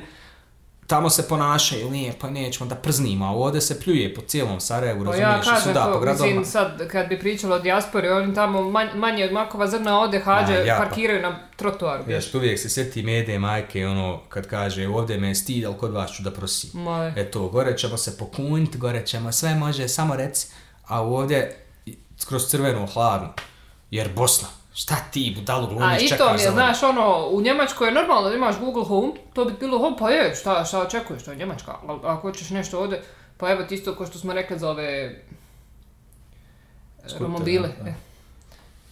tamo 0.88 1.10
se 1.10 1.24
ponašaju 1.24 1.90
lijepo, 1.90 2.30
nećemo 2.30 2.70
da 2.70 2.76
prznimo, 2.76 3.26
a 3.26 3.32
ovdje 3.32 3.62
se 3.62 3.80
pljuje 3.80 4.14
po 4.16 4.22
cijelom 4.22 4.60
Sarajevu, 4.60 5.06
Pa 5.06 5.16
ja 5.16 5.22
razumiješ, 5.22 5.42
i 5.42 5.50
kažem 5.50 5.64
svuda 5.64 5.86
po 5.86 5.92
to, 5.92 6.00
gradovima. 6.00 6.26
mislim, 6.30 6.46
sad 6.46 6.88
kad 6.88 7.08
bi 7.08 7.20
pričalo 7.20 7.56
o 7.56 7.60
dijaspori, 7.60 8.10
oni 8.10 8.34
tamo 8.34 8.60
manj- 8.62 8.96
manje 8.96 9.26
od 9.26 9.32
makova 9.32 9.68
zrna 9.68 10.00
ode, 10.00 10.20
hađe, 10.20 10.54
ja, 10.56 10.76
pa- 10.76 10.84
parkiraju 10.84 11.22
na 11.22 11.40
trotuaru. 11.56 12.04
Vješ, 12.08 12.34
uvijek 12.34 12.60
se 12.60 12.70
sjeti 12.70 13.04
mede 13.04 13.40
majke, 13.40 13.88
ono, 13.88 14.22
kad 14.30 14.48
kaže, 14.48 14.88
ovdje 14.90 15.18
me 15.18 15.28
je 15.28 15.36
stid, 15.36 15.66
ali 15.66 15.78
kod 15.78 15.94
vas 15.94 16.12
ću 16.12 16.24
da 16.24 16.32
prosim. 16.32 16.70
Ma, 16.74 16.98
je. 16.98 17.14
Eto, 17.18 17.48
gore 17.48 17.78
ćemo 17.78 17.98
se 17.98 18.18
pokuniti, 18.18 18.78
gore 18.78 19.06
ćemo, 19.06 19.32
sve 19.32 19.56
može, 19.56 19.88
samo 19.88 20.16
reci. 20.16 20.48
A 20.86 21.02
ovdje, 21.02 21.56
i- 21.86 21.98
skroz 22.18 22.48
crveno, 22.48 22.86
hladno. 22.86 23.34
Jer 23.92 24.10
Bosna. 24.10 24.48
Šta 24.74 24.96
ti, 25.12 25.34
budalu 25.36 25.66
A 25.66 25.70
glumiš, 25.70 26.02
i 26.02 26.08
čekaš 26.08 26.28
to 26.28 26.34
mi 26.34 26.42
je, 26.42 26.46
za 26.46 26.52
znaš, 26.52 26.84
ono, 26.84 27.28
u 27.28 27.42
Njemačkoj 27.42 27.88
je 27.88 27.94
normalno 27.94 28.30
da 28.30 28.36
imaš 28.36 28.60
Google 28.60 28.86
Home, 28.86 29.14
to 29.34 29.46
bi 29.46 29.54
bilo 29.60 29.80
Home, 29.80 29.96
pa 30.00 30.10
je, 30.10 30.36
šta, 30.36 30.66
šta 30.66 30.82
očekuješ, 30.82 31.24
to 31.24 31.32
je 31.32 31.38
Njemačka, 31.38 31.76
ali 31.88 32.00
ako 32.04 32.22
hoćeš 32.22 32.50
nešto 32.50 32.80
ovdje, 32.80 33.04
pa 33.38 33.52
evo 33.52 33.64
ti 33.64 33.76
isto 33.76 33.96
ko 33.96 34.06
što 34.06 34.20
smo 34.20 34.34
rekli 34.34 34.60
za 34.60 34.70
ove 34.70 35.16
Skutere, 37.08 37.20
romobile. 37.20 37.70
da. 37.84 37.90
e. 37.90 37.94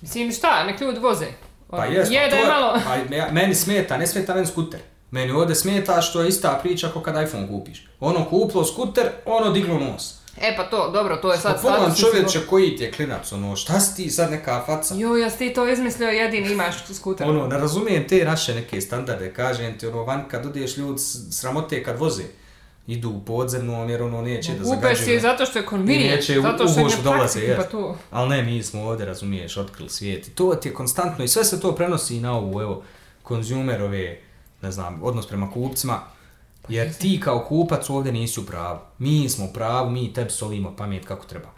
Mislim, 0.02 0.32
šta, 0.32 0.64
nek 0.64 0.82
ljudi 0.82 0.99
voze. 0.99 1.26
Pa 1.70 1.78
Ono, 1.78 1.86
jes, 1.86 2.12
je 2.12 2.30
da 2.30 2.36
je 2.36 2.41
to 2.41 2.52
malo... 2.52 2.74
Pa 2.84 2.95
me- 3.10 3.32
meni 3.32 3.56
smeta, 3.56 3.98
ne 3.98 4.08
smeta 4.08 4.34
meni 4.34 4.48
skuter. 4.48 4.80
Meni 5.12 5.32
ovdje 5.32 5.56
smeta 5.56 6.02
što 6.02 6.22
je 6.22 6.30
ista 6.30 6.60
priča 6.62 6.88
ako 6.88 7.02
kad 7.02 7.24
iPhone 7.24 7.48
kupiš. 7.48 7.88
Ono 7.99 8.26
kuplo 8.30 8.66
skuter, 8.66 9.10
ono 9.26 9.52
diglo 9.52 9.80
nos. 9.80 10.20
E 10.41 10.55
pa 10.55 10.63
to, 10.63 10.89
dobro, 10.89 11.18
to 11.18 11.30
je 11.30 11.35
Pa 11.35 11.41
sad 11.41 11.61
pogledam 11.61 11.85
status 11.85 11.99
čovječe 12.01 12.39
koji 12.41 12.76
ti 12.76 12.84
je 12.84 12.91
klinac, 12.91 13.31
ono, 13.31 13.55
šta 13.55 13.80
si 13.80 13.95
ti 13.95 14.09
sad 14.09 14.31
neka 14.31 14.63
faca? 14.65 14.95
Jo, 14.95 15.15
ja 15.15 15.30
ti 15.30 15.53
to 15.53 15.68
izmislio, 15.68 16.09
jedini 16.09 16.51
imaš 16.51 16.76
skuter. 16.85 17.30
Ono, 17.30 17.47
ne 17.47 17.57
razumijem 17.57 18.07
te 18.07 18.26
naše 18.26 18.55
neke 18.55 18.81
standarde, 18.81 19.34
kažem 19.34 19.77
ti, 19.77 19.88
ono, 19.88 20.03
van 20.03 20.23
kad 20.27 20.45
odeš 20.45 20.77
ljudi 20.77 20.99
s- 20.99 21.18
sramote 21.31 21.84
kad 21.84 21.99
voze. 21.99 22.23
Idu 22.88 23.09
u 23.09 23.22
podzemno, 23.22 23.85
jer 23.85 24.03
ono 24.03 24.22
neće 24.22 24.51
da 24.51 24.57
Kupeš 24.59 24.69
zagađuju. 24.72 25.05
si 25.07 25.19
zato 25.19 25.45
što 25.45 25.59
je 25.59 25.65
neće 25.77 26.39
u, 26.39 26.41
zato 26.41 26.63
u 26.63 26.68
što 26.68 26.80
je 26.80 26.84
vožu 26.84 27.01
dolaze, 27.03 27.39
jes. 27.41 27.57
pa 27.57 27.63
to. 27.63 27.97
Ali 28.11 28.30
ne, 28.30 28.43
mi 28.43 28.63
smo 28.63 28.84
ovdje, 28.84 29.05
razumiješ, 29.05 29.57
otkrili 29.57 29.89
svijet. 29.89 30.27
I 30.27 30.31
to 30.31 30.55
ti 30.55 30.69
je 30.69 30.73
konstantno 30.73 31.23
i 31.23 31.27
sve 31.27 31.43
se 31.43 31.59
to 31.59 31.72
prenosi 31.72 32.18
i 32.18 32.22
na 32.22 32.34
ovu, 32.34 32.61
evo, 32.61 32.84
konzumerove, 33.23 34.19
ne 34.61 34.72
znam, 34.72 34.99
odnos 35.03 35.27
prema 35.27 35.51
kupcima. 35.51 35.99
Jer 36.72 36.93
ti 36.93 37.19
kao 37.23 37.45
kupac 37.49 37.89
ovdje 37.89 38.11
nisi 38.11 38.39
u 38.39 38.45
pravu. 38.45 38.80
Mi 38.98 39.30
smo 39.30 39.45
u 39.45 39.53
pravu, 39.53 39.89
mi 39.89 40.14
tebi 40.14 40.30
solimo 40.30 40.76
pamet 40.76 41.06
kako 41.06 41.26
treba. 41.26 41.49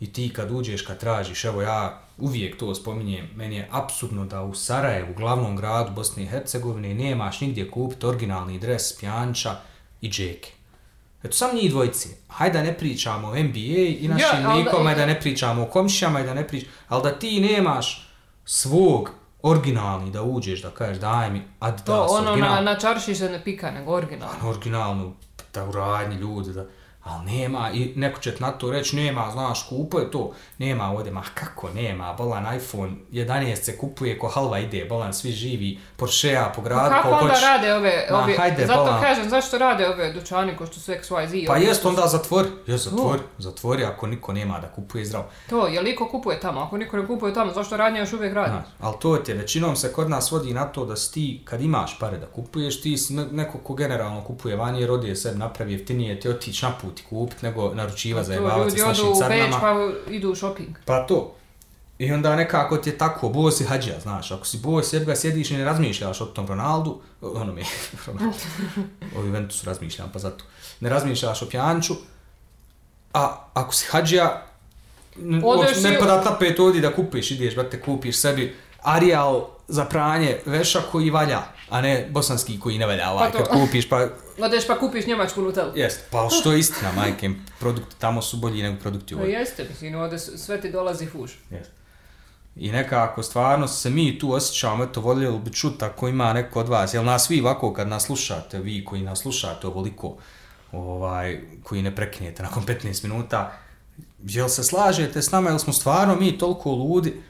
I 0.00 0.12
ti 0.12 0.32
kad 0.32 0.50
uđeš, 0.50 0.82
kad 0.82 1.00
tražiš, 1.00 1.44
evo 1.44 1.62
ja 1.62 2.02
uvijek 2.18 2.58
to 2.58 2.74
spominjem, 2.74 3.28
meni 3.36 3.56
je 3.56 3.68
apsurdno 3.70 4.24
da 4.24 4.42
u 4.42 4.54
Sarajevu, 4.54 5.14
glavnom 5.14 5.56
gradu 5.56 5.92
Bosne 5.92 6.22
i 6.22 6.26
Hercegovine, 6.26 6.94
nemaš 6.94 7.40
nigdje 7.40 7.70
kupiti 7.70 8.06
originalni 8.06 8.58
dres, 8.58 8.98
pjanča 8.98 9.56
i 10.00 10.10
džeke. 10.10 10.50
Eto, 11.22 11.36
sam 11.36 11.56
njih 11.56 11.70
dvojice. 11.70 12.08
Hajde 12.28 12.58
da 12.58 12.64
ne 12.64 12.78
pričamo 12.78 13.28
o 13.28 13.34
NBA 13.34 13.58
i 14.00 14.08
našim 14.08 14.26
Ja, 14.42 14.50
ali 14.50 14.64
da- 14.64 14.92
i 14.92 14.94
da 14.94 15.06
ne 15.06 15.20
pričamo 15.20 15.62
o 15.62 15.66
komšijama 15.66 16.20
i 16.20 16.24
da 16.24 16.34
ne 16.34 16.48
pričamo, 16.48 16.72
ali 16.88 17.02
da 17.02 17.18
ti 17.18 17.40
nemaš 17.40 18.08
svog 18.44 19.10
originalni 19.50 20.10
da 20.10 20.22
uđeš, 20.22 20.62
da 20.62 20.70
kažeš 20.70 20.98
daj 20.98 21.30
mi 21.30 21.42
Adidas 21.60 21.84
To, 21.84 22.06
ono 22.10 22.30
original, 22.30 22.54
na, 22.54 22.60
na 22.60 22.78
čarši 22.78 23.14
se 23.14 23.30
ne 23.30 23.44
pika, 23.44 23.70
nego 23.70 23.92
originalno. 23.92 24.48
originalnu, 24.48 25.14
da 25.54 25.64
uradnji 25.64 26.16
ljudi, 26.16 26.52
da, 26.52 26.64
ali 27.06 27.24
nema, 27.32 27.70
i 27.70 27.92
neko 27.96 28.20
će 28.20 28.34
na 28.38 28.50
to 28.50 28.70
reći, 28.70 28.96
nema, 28.96 29.30
znaš, 29.30 29.68
kupo 29.68 29.98
je 29.98 30.10
to, 30.10 30.32
nema 30.58 30.90
ovdje, 30.90 31.12
ma 31.12 31.22
kako 31.34 31.68
nema, 31.70 32.12
bolan 32.12 32.56
iPhone 32.56 32.92
11 33.12 33.56
se 33.56 33.78
kupuje 33.78 34.18
ko 34.18 34.28
halva 34.28 34.58
ide, 34.58 34.84
bolan 34.84 35.14
svi 35.14 35.32
živi, 35.32 35.78
Porschea 35.96 36.52
po 36.56 36.62
gradu, 36.62 36.90
Kako 36.90 37.08
ko 37.08 37.14
onda 37.14 37.28
hoćeš. 37.28 37.42
rade 37.44 37.74
ove, 37.74 38.06
Ma, 38.10 38.18
ove 38.18 38.36
hajde, 38.36 38.66
zato 38.66 38.84
bolan. 38.84 39.02
kažem, 39.02 39.30
zašto 39.30 39.58
rade 39.58 39.88
ove 39.88 40.12
dućani 40.12 40.56
ko 40.56 40.66
što 40.66 40.80
su 40.80 40.92
XYZ? 40.92 41.46
Pa 41.46 41.56
jest 41.56 41.84
onda 41.86 42.06
zatvori, 42.06 42.48
jest 42.66 42.84
zatvori, 42.84 43.20
zatvori 43.38 43.84
ako 43.84 44.06
niko 44.06 44.32
nema 44.32 44.60
da 44.60 44.68
kupuje 44.68 45.04
zdravo. 45.04 45.26
To, 45.50 45.66
je 45.66 45.80
li 45.80 45.90
iko 45.90 46.08
kupuje 46.08 46.40
tamo? 46.40 46.60
Ako 46.60 46.76
niko 46.76 46.96
ne 46.96 47.06
kupuje 47.06 47.34
tamo, 47.34 47.52
zašto 47.52 47.76
radnja 47.76 48.00
još 48.00 48.12
uvijek 48.12 48.34
radi? 48.34 48.50
Znaš, 48.50 48.64
ali 48.80 48.94
to 49.00 49.16
ti 49.16 49.30
je, 49.30 49.36
većinom 49.36 49.76
se 49.76 49.92
kod 49.92 50.10
nas 50.10 50.30
vodi 50.30 50.54
na 50.54 50.64
to 50.64 50.84
da 50.86 50.96
si 50.96 51.12
ti, 51.14 51.42
kad 51.44 51.62
imaš 51.62 51.98
pare 51.98 52.18
da 52.18 52.26
kupuješ, 52.26 52.80
ti 52.82 52.96
si 52.98 53.14
neko 53.14 53.58
ko 53.58 53.74
generalno 53.74 54.24
kupuje 54.24 54.56
vani 54.56 54.80
jer 54.80 54.90
odije 54.90 55.16
sebi 55.16 55.38
napravi 55.38 55.72
jeftinije 55.72 56.20
ti 56.20 56.28
otići 56.28 56.64
na 56.64 56.72
put 56.82 56.95
i 56.96 57.04
kupit 57.04 57.42
nego 57.42 57.74
naručiva 57.74 58.22
za 58.22 58.28
to 58.28 58.32
jebavac 58.34 58.58
ljudi 58.64 58.70
s 58.72 58.82
odu 58.82 58.88
našim 58.88 59.06
u 59.06 59.10
Beč 59.10 59.18
carnama. 59.20 59.60
pa 59.60 60.10
idu 60.10 60.30
u 60.30 60.36
shopping. 60.36 60.68
Pa 60.84 61.00
to. 61.00 61.32
I 61.98 62.12
onda 62.12 62.36
nekako 62.36 62.76
ti 62.76 62.90
je 62.90 62.98
tako, 62.98 63.28
bos 63.28 63.56
si 63.56 63.64
hađija, 63.64 64.00
znaš, 64.00 64.30
ako 64.30 64.46
si 64.46 64.58
bos, 64.58 64.92
jedva 64.92 65.16
sjediš 65.16 65.50
i 65.50 65.56
ne 65.56 65.64
razmišljaš 65.64 66.20
o 66.20 66.26
tom 66.26 66.46
Ronaldu, 66.46 67.00
ono 67.22 67.52
mi 67.52 67.60
je, 67.60 67.66
Ronaldu, 68.06 68.36
o 69.16 69.22
Juventusu 69.22 69.66
razmišljam, 69.66 70.10
pa 70.12 70.18
zato, 70.18 70.44
ne 70.80 70.88
razmišljaš 70.88 71.42
o 71.42 71.46
Pjanču, 71.46 71.94
a 73.12 73.22
ako 73.54 73.74
si 73.74 73.86
hađija, 73.86 74.42
n- 75.18 75.42
Odeš 75.44 75.76
ne 75.78 75.94
i- 75.94 75.98
padat 75.98 76.24
na 76.24 76.38
pet 76.38 76.60
odi 76.60 76.80
da 76.80 76.92
kupiš, 76.92 77.30
ideš, 77.30 77.54
brate, 77.54 77.80
kupiš 77.80 78.16
sebi 78.18 78.54
Arial 78.82 79.46
za 79.68 79.84
pranje 79.84 80.38
veša 80.46 80.80
koji 80.82 81.10
valja, 81.10 81.42
a 81.68 81.80
ne 81.80 82.08
bosanski 82.10 82.60
koji 82.60 82.78
ne 82.78 82.86
valja 82.86 83.10
ovaj, 83.10 83.32
Pa 83.32 83.38
to. 83.38 83.44
kad 83.44 83.60
kupiš, 83.60 83.88
pa 83.88 84.08
Odeš 84.44 84.66
pa 84.66 84.78
kupiš 84.78 85.06
njemačku 85.06 85.42
nutelu. 85.42 85.72
jest, 85.74 86.00
pa 86.10 86.28
što 86.30 86.52
je 86.52 86.58
istina, 86.58 86.92
majke, 86.92 87.30
produkti 87.60 87.96
tamo 87.98 88.22
su 88.22 88.36
bolji 88.36 88.62
nego 88.62 88.80
produkti 88.80 89.14
Pa 89.14 89.20
ovdje. 89.20 89.34
jeste, 89.34 89.66
mislim, 89.70 89.94
ovdje 89.94 90.18
sve 90.18 90.60
ti 90.60 90.70
dolazi 90.70 91.06
fuš. 91.06 91.38
Jeste. 91.50 91.72
I 92.56 92.72
nekako 92.72 93.22
stvarno 93.22 93.68
se 93.68 93.90
mi 93.90 94.18
tu 94.18 94.32
osjećamo, 94.32 94.84
eto, 94.84 95.00
voljeli 95.00 95.38
bi 95.38 95.52
čuti 95.52 95.84
ako 95.84 96.08
ima 96.08 96.32
neko 96.32 96.60
od 96.60 96.68
vas, 96.68 96.94
jel 96.94 97.04
nas 97.04 97.30
vi 97.30 97.40
ovako 97.40 97.72
kad 97.72 97.88
nas 97.88 98.02
slušate, 98.04 98.58
vi 98.58 98.84
koji 98.84 99.02
nas 99.02 99.18
slušate 99.18 99.66
ovoliko, 99.66 100.16
ovaj, 100.72 101.40
koji 101.62 101.82
ne 101.82 101.94
prekinete 101.96 102.42
nakon 102.42 102.66
15 102.66 103.04
minuta, 103.04 103.52
jel 104.22 104.48
se 104.48 104.64
slažete 104.64 105.22
s 105.22 105.30
nama, 105.30 105.50
jel 105.50 105.58
smo 105.58 105.72
stvarno 105.72 106.16
mi 106.16 106.38
toliko 106.38 106.70
ludi 106.70 107.22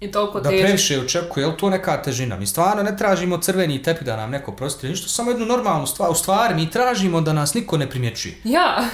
I 0.00 0.10
toliko 0.10 0.40
da 0.40 0.50
teže. 0.50 0.62
previše 0.62 1.00
očekuje, 1.00 1.44
jel 1.44 1.52
to 1.52 1.70
neka 1.70 2.02
težina? 2.02 2.36
Mi 2.36 2.46
stvarno 2.46 2.82
ne 2.82 2.96
tražimo 2.96 3.38
crveni 3.38 3.82
tepih 3.82 4.04
da 4.04 4.16
nam 4.16 4.30
neko 4.30 4.52
prosti, 4.52 4.88
ništa, 4.88 5.08
samo 5.08 5.30
jednu 5.30 5.46
normalnu 5.46 5.86
stvar, 5.86 6.10
u 6.10 6.14
stvari 6.14 6.54
mi 6.54 6.70
tražimo 6.70 7.20
da 7.20 7.32
nas 7.32 7.54
niko 7.54 7.76
ne 7.76 7.90
primjećuje. 7.90 8.34
Ja, 8.44 8.84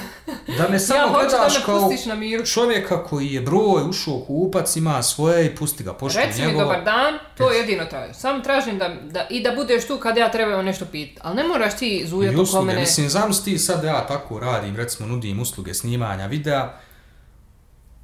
Da 0.59 0.69
me 0.69 0.79
samo 0.79 1.01
ja 1.01 1.07
da 1.07 1.13
gledaš 1.13 1.55
me 1.55 1.65
kao 1.65 1.91
na 2.07 2.15
miru. 2.15 2.47
čovjeka 2.47 3.05
koji 3.05 3.29
je 3.29 3.41
broj, 3.41 3.83
ušao 3.85 4.21
kupac, 4.21 4.77
ima 4.77 5.03
svoje 5.03 5.47
i 5.47 5.57
pusti 5.57 5.85
ga, 5.85 5.93
pošto 5.95 6.21
Reci 6.21 6.41
mi 6.41 6.47
njegovo. 6.47 6.65
dobar 6.65 6.85
dan, 6.85 7.19
to 7.37 7.51
jedino 7.51 7.85
tražim. 7.85 8.15
Samo 8.15 8.41
tražim 8.41 8.79
da, 8.79 8.89
da, 9.05 9.27
i 9.31 9.43
da 9.43 9.53
budeš 9.53 9.87
tu 9.87 9.99
kad 9.99 10.17
ja 10.17 10.31
trebam 10.31 10.65
nešto 10.65 10.85
pitati. 10.85 11.21
Ali 11.23 11.37
ne 11.37 11.45
moraš 11.45 11.77
ti 11.77 12.05
zujati 12.07 12.37
oko 12.37 12.43
usluge, 12.43 12.67
mene. 12.67 12.81
mislim, 12.81 13.09
zamisli 13.09 13.45
ti 13.45 13.59
sad 13.59 13.81
da 13.83 13.89
ja 13.89 14.07
tako 14.07 14.39
radim, 14.41 14.77
recimo 14.77 15.09
nudim 15.09 15.41
usluge 15.41 15.75
snimanja 15.75 16.27
videa, 16.27 16.73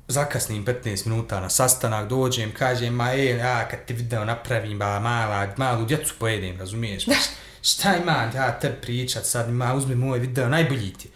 zakasnim 0.09 0.65
15 0.65 1.07
minuta 1.07 1.41
na 1.41 1.51
sastanak, 1.51 2.09
dođem, 2.09 2.53
kažem, 2.53 2.95
ma 2.95 3.13
e, 3.13 3.25
ja 3.25 3.69
kad 3.69 3.85
ti 3.85 3.95
video 3.95 4.25
napravim, 4.25 4.79
ba, 4.79 5.01
mala, 5.01 5.47
malu 5.57 5.85
djecu 5.85 6.15
pojedem, 6.19 6.59
razumiješ? 6.59 7.05
Pa 7.11 7.13
šta- 7.63 7.97
imam 7.97 8.31
ja 8.35 8.59
te 8.59 8.73
pričat 8.73 9.25
sad, 9.27 9.51
ma 9.51 9.75
uzmi 9.75 9.95
moj 9.95 10.19
video, 10.19 10.49
najbolji 10.49 10.93
ti. 10.93 11.11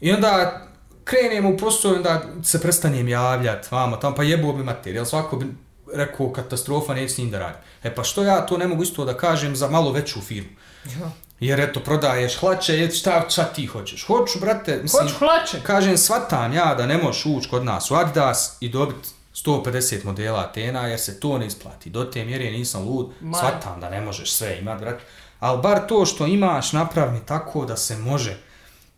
I 0.00 0.12
onda 0.12 0.62
krenem 1.04 1.46
u 1.46 1.56
posao 1.58 1.92
i 1.92 1.96
onda 1.96 2.22
se 2.44 2.60
prestanem 2.60 3.08
javljat, 3.08 3.70
vamo, 3.70 3.96
tamo, 3.96 4.16
pa 4.16 4.22
jebo 4.22 4.52
bi 4.52 4.64
materijal, 4.64 5.04
svako 5.04 5.36
bi 5.36 5.46
rekao 5.94 6.32
katastrofa, 6.32 6.94
neće 6.94 7.14
s 7.14 7.18
njim 7.18 7.30
da 7.30 7.38
radi. 7.38 7.58
E 7.82 7.94
pa 7.94 8.04
što 8.04 8.22
ja 8.22 8.46
to 8.46 8.56
ne 8.58 8.66
mogu 8.66 8.82
isto 8.82 9.04
da 9.04 9.16
kažem 9.16 9.56
za 9.56 9.68
malo 9.70 9.92
veću 9.92 10.20
firmu? 10.20 10.50
Ja. 10.84 11.10
Jer 11.40 11.60
eto, 11.60 11.80
prodaješ 11.80 12.36
hlače, 12.36 12.78
je, 12.78 12.90
šta, 12.90 13.24
šta 13.28 13.44
ti 13.44 13.66
hoćeš? 13.66 14.06
Hoću, 14.06 14.38
brate, 14.40 14.80
mislim, 14.82 15.02
Hoću 15.02 15.18
hlače. 15.18 15.60
kažem, 15.62 15.98
svatam 15.98 16.52
ja 16.52 16.74
da 16.74 16.86
ne 16.86 16.98
možeš 16.98 17.26
ući 17.26 17.48
kod 17.48 17.64
nas 17.64 17.90
u 17.90 17.94
Adidas 17.94 18.56
i 18.60 18.68
dobiti 18.68 19.08
150 19.34 20.04
modela 20.04 20.40
Atena, 20.40 20.86
jer 20.86 21.00
se 21.00 21.20
to 21.20 21.38
ne 21.38 21.46
isplati. 21.46 21.90
Do 21.90 22.04
te 22.04 22.24
mjere 22.24 22.50
nisam 22.50 22.82
lud, 22.88 23.10
Ma. 23.20 23.38
svatam 23.38 23.80
da 23.80 23.90
ne 23.90 24.00
možeš 24.00 24.32
sve 24.32 24.58
imat, 24.58 24.80
brate. 24.80 25.04
Ali 25.40 25.62
bar 25.62 25.86
to 25.86 26.06
što 26.06 26.26
imaš 26.26 26.72
napravi 26.72 27.12
mi 27.12 27.26
tako 27.26 27.64
da 27.64 27.76
se 27.76 27.96
može, 27.96 28.36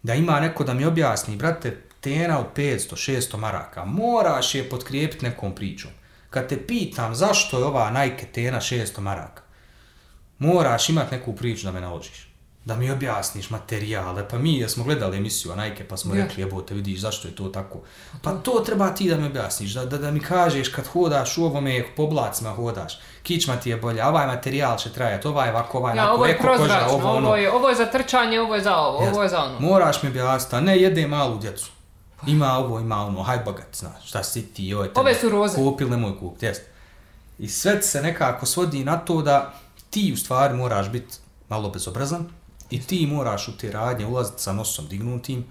da 0.02 0.14
ima 0.14 0.40
neko 0.40 0.64
da 0.64 0.74
mi 0.74 0.84
objasni, 0.84 1.36
brate, 1.36 1.76
Tena 2.00 2.38
od 2.38 2.46
500, 2.56 3.12
600 3.12 3.36
maraka, 3.36 3.84
moraš 3.84 4.54
je 4.54 4.68
potkrijepiti 4.68 5.24
nekom 5.24 5.54
pričom. 5.54 5.90
Kad 6.30 6.48
te 6.48 6.66
pitam 6.66 7.14
zašto 7.14 7.58
je 7.58 7.64
ova 7.64 7.90
Nike 7.90 8.26
Tena 8.26 8.60
600 8.60 9.00
maraka, 9.00 9.42
moraš 10.40 10.88
imat 10.88 11.10
neku 11.10 11.32
priču 11.36 11.64
da 11.66 11.72
me 11.72 11.80
naložiš. 11.80 12.26
Da 12.64 12.76
mi 12.76 12.90
objasniš 12.90 13.50
materijale, 13.50 14.28
pa 14.28 14.38
mi 14.38 14.68
smo 14.68 14.84
gledali 14.84 15.16
emisiju 15.16 15.56
Nike 15.56 15.88
pa 15.88 15.96
smo 15.96 16.14
Ja. 16.14 16.24
rekli 16.24 16.42
jebote 16.42 16.74
vidiš 16.74 17.00
zašto 17.00 17.28
je 17.28 17.34
to 17.36 17.48
tako. 17.48 17.78
Pa 18.22 18.32
to 18.32 18.62
treba 18.66 18.94
ti 18.94 19.08
da 19.08 19.16
mi 19.16 19.26
objasniš, 19.26 19.72
da, 19.74 19.86
da, 19.86 19.98
da 19.98 20.10
mi 20.10 20.20
kažeš 20.20 20.68
kad 20.68 20.86
hodaš 20.86 21.38
u 21.38 21.44
ovome 21.44 21.84
po 21.96 22.06
blacima 22.06 22.50
hodaš, 22.50 22.98
kičma 23.22 23.56
ti 23.56 23.70
je 23.70 23.76
bolja, 23.76 24.08
ovaj 24.08 24.26
materijal 24.26 24.76
će 24.78 24.92
trajati, 24.92 25.28
ovaj 25.28 25.50
ovako, 25.50 25.78
ovaj 25.78 25.96
Ja, 25.96 26.02
onako, 26.02 26.14
ovo 26.16 26.26
je 26.26 26.32
eko 26.32 26.46
koža, 26.56 26.86
ovo 26.90 27.10
ono. 27.10 27.26
ovo 27.26 27.36
je, 27.36 27.52
ovo 27.52 27.68
je 27.68 27.74
za 27.74 27.86
trčanje, 27.86 28.40
ovo 28.40 28.54
je 28.54 28.62
za 28.62 28.76
ovo, 28.76 28.98
ovo 29.08 29.22
je 29.22 29.28
za 29.28 29.44
ono. 29.44 29.60
Moraš 29.60 30.02
mi 30.02 30.08
objasniti, 30.08 30.56
a 30.56 30.60
ne 30.60 30.78
jede 30.78 31.06
malu 31.06 31.38
djecu. 31.38 31.70
Ima 32.26 32.52
ovo, 32.58 32.80
ima 32.80 32.96
ono, 33.06 33.22
haj 33.22 33.38
bogat, 33.38 33.76
znaš, 33.76 34.08
šta 34.08 34.22
si 34.22 34.46
ti, 34.46 34.68
joj, 34.68 34.88
tebe 34.88 35.00
Ove 35.00 35.14
su 35.14 35.28
roze. 35.28 35.56
Kupili, 35.56 36.16
kupiti, 36.20 36.46
jest. 36.46 36.62
I 37.38 37.48
sve 37.48 37.82
se 37.82 38.02
nekako 38.02 38.46
svodi 38.46 38.84
na 38.84 38.96
to 38.98 39.22
da 39.22 39.54
ti 39.90 40.10
u 40.14 40.16
stvari 40.16 40.54
moraš 40.54 40.90
biti 40.90 41.16
malo 41.48 41.70
bezobrazan 41.70 42.28
i 42.70 42.82
ti 42.82 43.06
moraš 43.06 43.48
u 43.48 43.56
te 43.56 43.72
radnje 43.72 44.06
ulaziti 44.06 44.42
sa 44.42 44.52
nosom 44.52 44.86
dignutim 44.88 45.44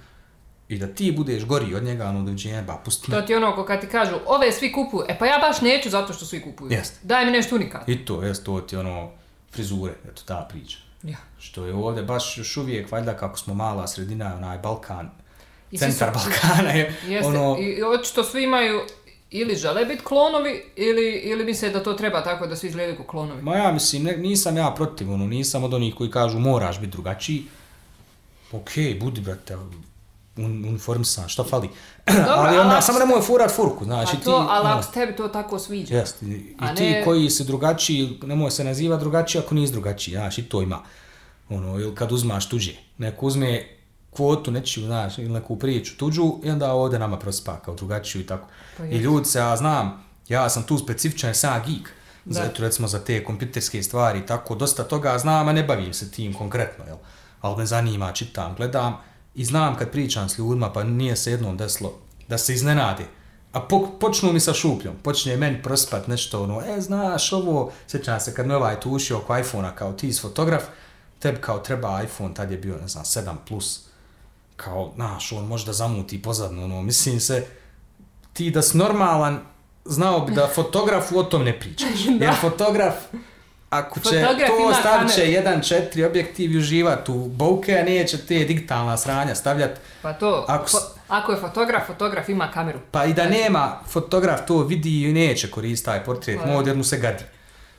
i 0.68 0.78
da 0.78 0.88
ti 0.88 1.11
budeš 1.11 1.45
gori 1.45 1.76
od 1.76 1.84
njega, 1.84 2.06
ono 2.06 2.24
dođenje, 2.24 2.61
ba, 2.61 2.82
pusti 2.86 3.11
me. 3.11 3.18
To 3.22 3.28
ti 3.28 3.36
ono 3.36 3.56
ko 3.56 3.66
kad 3.66 3.82
ti 3.82 3.88
kažu, 3.88 4.16
ove 4.26 4.52
svi 4.52 4.72
kupuju, 4.74 5.06
e 5.07 5.20
pa 5.20 5.26
ja 5.26 5.38
baš 5.38 5.61
neću 5.61 5.90
zato 5.90 6.14
što 6.14 6.26
svi 6.26 6.41
kupuju. 6.41 6.72
Jest. 6.72 6.94
Daj 7.03 7.26
mi 7.26 7.32
nešto 7.32 7.56
unikat. 7.56 7.90
I 7.90 8.06
to, 8.06 8.24
jest, 8.24 8.45
to 8.45 8.61
ti 8.61 8.78
ono, 8.78 9.11
frizure, 9.52 9.94
eto 10.11 10.22
ta 10.26 10.48
priča. 10.49 10.78
Ja. 11.03 11.18
Što 11.40 11.66
je 11.66 11.74
ovdje 11.74 12.03
baš 12.03 12.38
još 12.38 12.57
uvijek, 12.57 12.91
valjda 12.91 13.18
kako 13.18 13.38
smo 13.38 13.53
mala 13.53 13.88
sredina, 13.88 14.36
onaj 14.36 14.57
Balkan, 14.57 15.10
I 15.72 15.78
centar 15.78 16.14
su- 16.20 16.30
Balkana 16.30 16.70
je, 16.72 16.95
Jeste, 17.14 17.28
ono, 17.28 17.57
i 17.60 17.84
očito 17.84 18.24
svi 18.24 18.44
imaju 18.44 18.82
ili 19.32 19.56
žele 19.56 19.86
biti 19.86 20.04
klonovi, 20.04 20.64
ili, 20.76 21.12
ili 21.12 21.46
misle 21.46 21.70
da 21.70 21.84
to 21.84 21.94
treba 21.94 22.24
tako 22.24 22.48
da 22.48 22.56
svi 22.56 22.68
izgledaju 22.68 22.96
kao 22.96 23.06
klonovi. 23.06 23.42
Ma 23.42 23.56
ja 23.56 23.72
mislim, 23.72 24.04
ne, 24.04 24.18
nisam 24.18 24.58
ja 24.58 24.74
protiv, 24.76 25.12
ono, 25.12 25.28
nisam 25.28 25.64
od 25.64 25.74
onih 25.74 25.96
koji 25.96 26.12
kažu 26.12 26.40
moraš 26.40 26.80
biti 26.80 26.92
drugačiji. 26.92 27.44
Okej, 28.52 28.96
budi, 29.00 29.22
brate, 29.22 29.56
un, 30.38 30.66
uniformisan, 30.66 31.30
šta 31.30 31.44
fali? 31.44 31.70
Dobro, 32.08 32.34
ali 32.34 32.60
onda, 32.60 32.82
samo 32.82 33.00
nemoj 33.00 33.22
furat 33.22 33.56
furku, 33.56 33.86
znači 33.86 34.12
Pa 34.12 34.18
ti... 34.18 34.26
to, 34.26 34.48
ali 34.50 34.66
ono, 34.66 34.76
ako 34.76 34.84
se 34.84 34.92
tebi 34.92 35.16
to 35.16 35.28
tako 35.28 35.60
sviđa. 35.60 35.96
Jest, 35.96 36.22
i, 36.22 36.26
i 36.72 36.76
ti 36.76 36.96
koji 37.06 37.30
si 37.30 37.44
drugačiji, 37.44 38.20
nemoj 38.24 38.52
se 38.52 38.64
naziva 38.64 38.98
drugačiji 38.98 39.42
ako 39.42 39.56
nisi 39.56 39.74
drugačiji, 39.74 40.16
znaš, 40.16 40.38
i 40.38 40.44
to 40.44 40.62
ima. 40.62 40.84
Ono, 41.50 41.80
ili 41.80 41.96
kad 41.96 42.12
uzmaš 42.12 42.50
tuđe, 42.50 42.74
neko 42.98 43.26
uzme 43.26 43.79
kvotu 44.20 44.52
nečiju, 44.52 44.86
znaš, 44.86 45.18
ili 45.18 45.30
neku 45.30 45.56
priču 45.60 45.98
tuđu 45.98 46.34
i 46.44 46.50
onda 46.50 46.74
ovdje 46.74 47.00
nama 47.00 47.20
prospa 47.20 47.60
kao 47.60 47.76
drugačiju 47.76 48.22
i 48.22 48.26
tako. 48.26 48.48
Pa 48.78 48.86
I 48.86 48.98
ljudi 48.98 49.26
se, 49.26 49.40
ja 49.40 49.56
znam, 49.58 50.04
ja 50.30 50.50
sam 50.50 50.64
tu 50.64 50.78
specifičan, 50.78 51.36
sam 51.36 51.62
geek, 51.68 51.90
za, 52.26 52.40
Da. 52.41 52.46
eto, 52.46 52.64
recimo 52.64 52.88
za 52.88 53.00
te 53.00 53.24
kompjuterske 53.24 53.84
stvari 53.84 54.20
i 54.20 54.26
tako, 54.26 54.56
dosta 54.56 54.84
toga 54.84 55.18
znam, 55.18 55.48
a 55.48 55.54
ne 55.54 55.64
bavim 55.64 55.94
se 55.94 56.12
tim 56.12 56.34
konkretno, 56.34 56.86
jel? 56.86 56.98
Ali 57.41 57.58
me 57.58 57.66
zanima, 57.66 58.12
čitam, 58.12 58.56
gledam 58.58 58.98
i 59.36 59.46
znam 59.46 59.76
kad 59.76 59.91
pričam 59.91 60.30
s 60.30 60.38
ljudima, 60.38 60.74
pa 60.74 60.84
nije 60.84 61.16
se 61.16 61.32
jednom 61.32 61.58
desilo 61.58 61.94
da 62.28 62.38
se 62.38 62.54
iznenade. 62.54 63.04
A 63.54 63.62
po, 63.62 63.88
počnu 64.00 64.34
mi 64.34 64.40
sa 64.40 64.54
šupljom, 64.54 64.96
počne 65.04 65.38
meni 65.38 65.64
prospat 65.64 66.08
nešto, 66.08 66.44
ono, 66.44 66.62
e, 66.62 66.82
znaš, 66.82 67.34
ovo, 67.34 67.72
sjećam 67.88 68.20
se 68.20 68.34
kad 68.34 68.48
me 68.48 68.56
ovaj 68.56 68.80
tušio 68.80 69.18
oko 69.18 69.38
iPhone-a 69.38 69.76
kao 69.76 69.94
ti 69.94 70.14
si 70.14 70.22
fotograf, 70.22 70.64
tebi 71.20 71.38
kao 71.41 71.60
treba 71.60 72.02
iPhone, 72.04 72.34
tad 72.34 72.52
je 72.52 72.58
bio, 72.58 72.78
ne 72.82 72.88
znam, 72.88 73.04
7 73.04 73.36
plus, 73.48 73.89
kao, 74.64 74.91
znaš, 74.95 75.31
on 75.31 75.45
možda 75.45 75.73
zamuti 75.73 76.22
pozadno, 76.22 76.64
ono, 76.64 76.81
mislim 76.81 77.19
se, 77.19 77.45
ti 78.34 78.52
da 78.52 78.61
si 78.61 78.77
normalan, 78.77 79.40
znao 79.86 80.19
bi 80.19 80.31
da 80.31 80.49
fotografu 80.56 81.19
o 81.19 81.23
tom 81.23 81.44
ne 81.44 81.60
pričaš. 81.60 81.90
Jer 82.22 82.34
fotograf, 82.41 82.94
ako 83.69 83.99
će 83.99 84.03
Fotograf 84.22 84.49
to 84.49 84.73
stavit 84.80 85.14
će 85.14 85.22
kameru. 85.22 85.60
1.4 85.60 86.07
objektiv 86.07 86.52
i 86.52 86.57
uživat 86.57 87.10
u 87.10 87.14
bouke, 87.14 87.77
a 87.77 87.84
neće 87.84 88.18
te 88.18 88.36
digitalna 88.36 88.98
sranja 88.98 89.36
stavljat. 89.36 89.80
Pa 90.02 90.14
to, 90.14 90.45
Ako 90.48 90.68
fo- 90.68 90.88
ako 91.07 91.31
je 91.31 91.38
fotograf, 91.38 91.88
fotograf 91.88 92.30
ima 92.30 92.52
kameru. 92.52 92.80
Pa 92.91 93.06
i 93.06 93.14
da 93.14 93.30
nema, 93.30 93.80
fotograf 93.88 94.40
to 94.48 94.57
vidi 94.57 95.03
i 95.03 95.14
neće 95.14 95.52
koristiti 95.52 95.86
taj 95.86 96.03
portret 96.03 96.40
Pa 96.40 96.45
da. 96.45 96.52
mod 96.53 96.68
jer 96.68 96.76
mu 96.76 96.84
se 96.84 96.98
gadi. 96.98 97.23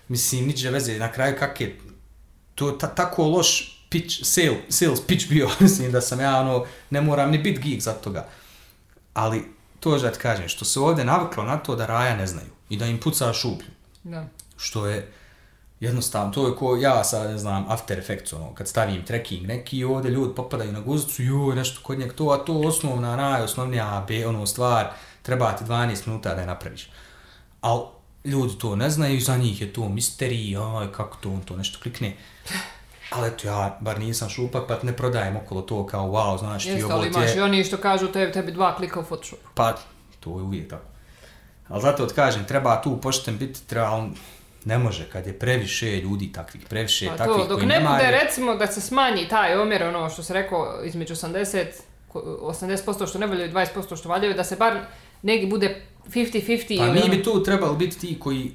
Mislim, 0.09 0.47
niđe 0.47 0.71
veze, 0.71 0.99
na 0.99 1.13
kraju 1.13 1.37
kak 1.39 1.61
je 1.61 1.79
to 2.55 2.71
ta, 2.71 2.87
tako 2.87 3.25
loš 3.27 3.80
pitch, 3.91 4.25
sale, 4.25 4.57
sales 4.69 5.07
pitch 5.07 5.29
bio, 5.29 5.51
mislim 5.61 5.93
da 5.93 6.01
sam 6.01 6.21
ja 6.21 6.41
ono, 6.41 6.65
ne 6.91 7.01
moram 7.01 7.31
ni 7.31 7.39
bit 7.39 7.59
geek 7.59 7.81
za 7.81 7.93
toga. 7.93 8.29
Ali, 9.15 9.45
to 9.81 9.95
je 9.95 10.01
da 10.01 10.13
ti 10.13 10.19
kažem, 10.19 10.49
što 10.49 10.65
se 10.65 10.81
ovdje 10.81 11.05
naviklo 11.05 11.45
na 11.45 11.57
to 11.57 11.77
da 11.77 11.87
raja 11.87 12.17
ne 12.17 12.27
znaju 12.27 12.49
i 12.69 12.77
da 12.77 12.87
im 12.87 13.01
puca 13.01 13.33
šuplju. 13.33 13.71
Da. 14.03 14.27
što 14.57 14.87
je 14.87 15.13
jednostavno, 15.81 16.33
to 16.33 16.49
je 16.49 16.57
ko 16.57 16.77
ja 16.77 17.05
sad 17.05 17.31
ne 17.31 17.39
znam 17.39 17.67
After 17.69 17.99
Effects, 17.99 18.33
ono, 18.33 18.55
kad 18.55 18.69
stavim 18.69 19.05
tracking 19.05 19.47
neki 19.47 19.79
i 19.79 19.85
ovdje 19.85 20.11
ljudi 20.11 20.35
popadaju 20.35 20.73
na 20.73 20.81
guzicu, 20.81 21.23
joj, 21.23 21.57
nešto 21.57 21.81
kod 21.83 21.99
njeg 21.99 22.13
to, 22.13 22.31
a 22.31 22.45
to 22.45 22.61
osnovna, 22.61 23.17
najosnovnija 23.17 24.05
B, 24.09 24.27
ono, 24.27 24.47
stvar, 24.47 24.91
treba 25.23 25.53
ti 25.53 25.65
12 25.65 26.07
minuta 26.07 26.35
da 26.35 26.41
je 26.41 26.47
napraviš. 26.47 26.91
Al 27.61 27.91
ljudi 28.25 28.59
to 28.59 28.77
ne 28.77 28.91
znaju, 28.91 29.21
za 29.21 29.37
njih 29.37 29.61
je 29.61 29.73
to 29.73 29.89
misterij, 29.89 30.57
aj, 30.57 30.93
kako 30.93 31.17
to, 31.17 31.31
on 31.31 31.41
to 31.41 31.57
nešto 31.57 31.79
klikne. 31.83 32.17
Ali 33.11 33.29
eto, 33.29 33.49
ja 33.49 33.79
bar 33.81 33.99
nisam 33.99 34.29
šupak, 34.29 34.63
pa 34.69 34.79
ne 34.83 34.93
prodajem 34.93 35.37
okolo 35.37 35.63
to 35.63 35.87
kao, 35.87 36.07
wow, 36.07 36.39
znaš 36.39 36.63
ti, 36.63 36.69
Jeste, 36.69 36.85
ovo 36.85 36.95
ali 36.95 37.11
ti 37.11 37.17
imaš 37.17 37.31
je... 37.31 37.37
i 37.37 37.41
oni 37.41 37.65
što 37.65 37.77
kažu 37.77 38.09
tebi, 38.09 38.33
tebi 38.33 38.53
dva 38.53 38.77
klika 38.77 39.01
u 39.01 39.05
Photoshopu. 39.05 39.49
Pa, 39.55 39.75
to 40.21 40.31
je 40.31 40.43
uvijek 40.43 40.71
tako. 40.71 40.85
Ali 41.69 41.83
zato 41.83 42.07
ti 42.07 42.15
kažem, 42.15 42.45
treba 42.45 42.83
tu 42.83 42.97
pošten 42.97 43.39
biti, 43.39 43.67
treba, 43.67 43.87
ali 43.87 44.11
ne 44.65 44.79
može 44.79 45.05
kad 45.05 45.27
je 45.27 45.39
previše 45.39 45.97
ljudi 45.97 46.33
takvih, 46.33 46.63
previše 46.69 47.07
Pa 47.09 47.17
takvih 47.17 47.37
to, 47.37 47.47
dok 47.47 47.57
koji 47.57 47.67
ne 47.67 47.75
nemaju- 47.75 47.97
bude 47.97 48.11
recimo 48.13 48.55
da 48.55 48.67
se 48.67 48.81
smanji 48.81 49.29
taj 49.29 49.57
omjer, 49.57 49.83
ono 49.85 50.11
što 50.11 50.23
se 50.23 50.35
rekao, 50.35 50.81
između 50.85 51.15
80, 51.15 51.65
ko- 52.09 52.21
80% 52.43 53.07
što 53.07 53.19
ne 53.19 53.27
valjaju 53.27 53.49
i 53.49 53.53
20% 53.53 53.97
što 53.97 54.09
valjaju, 54.09 54.35
da 54.35 54.45
se 54.45 54.57
bar 54.57 54.79
negdje 55.23 55.47
bude 55.49 55.83
50-50 56.07 56.79
Pa 56.79 56.85
ili 56.85 56.93
mi 56.93 57.03
ono- 57.03 57.09
bi 57.09 57.23
tu 57.23 57.43
trebali 57.43 57.77
biti 57.77 57.99
ti 57.99 58.19
koji 58.21 58.53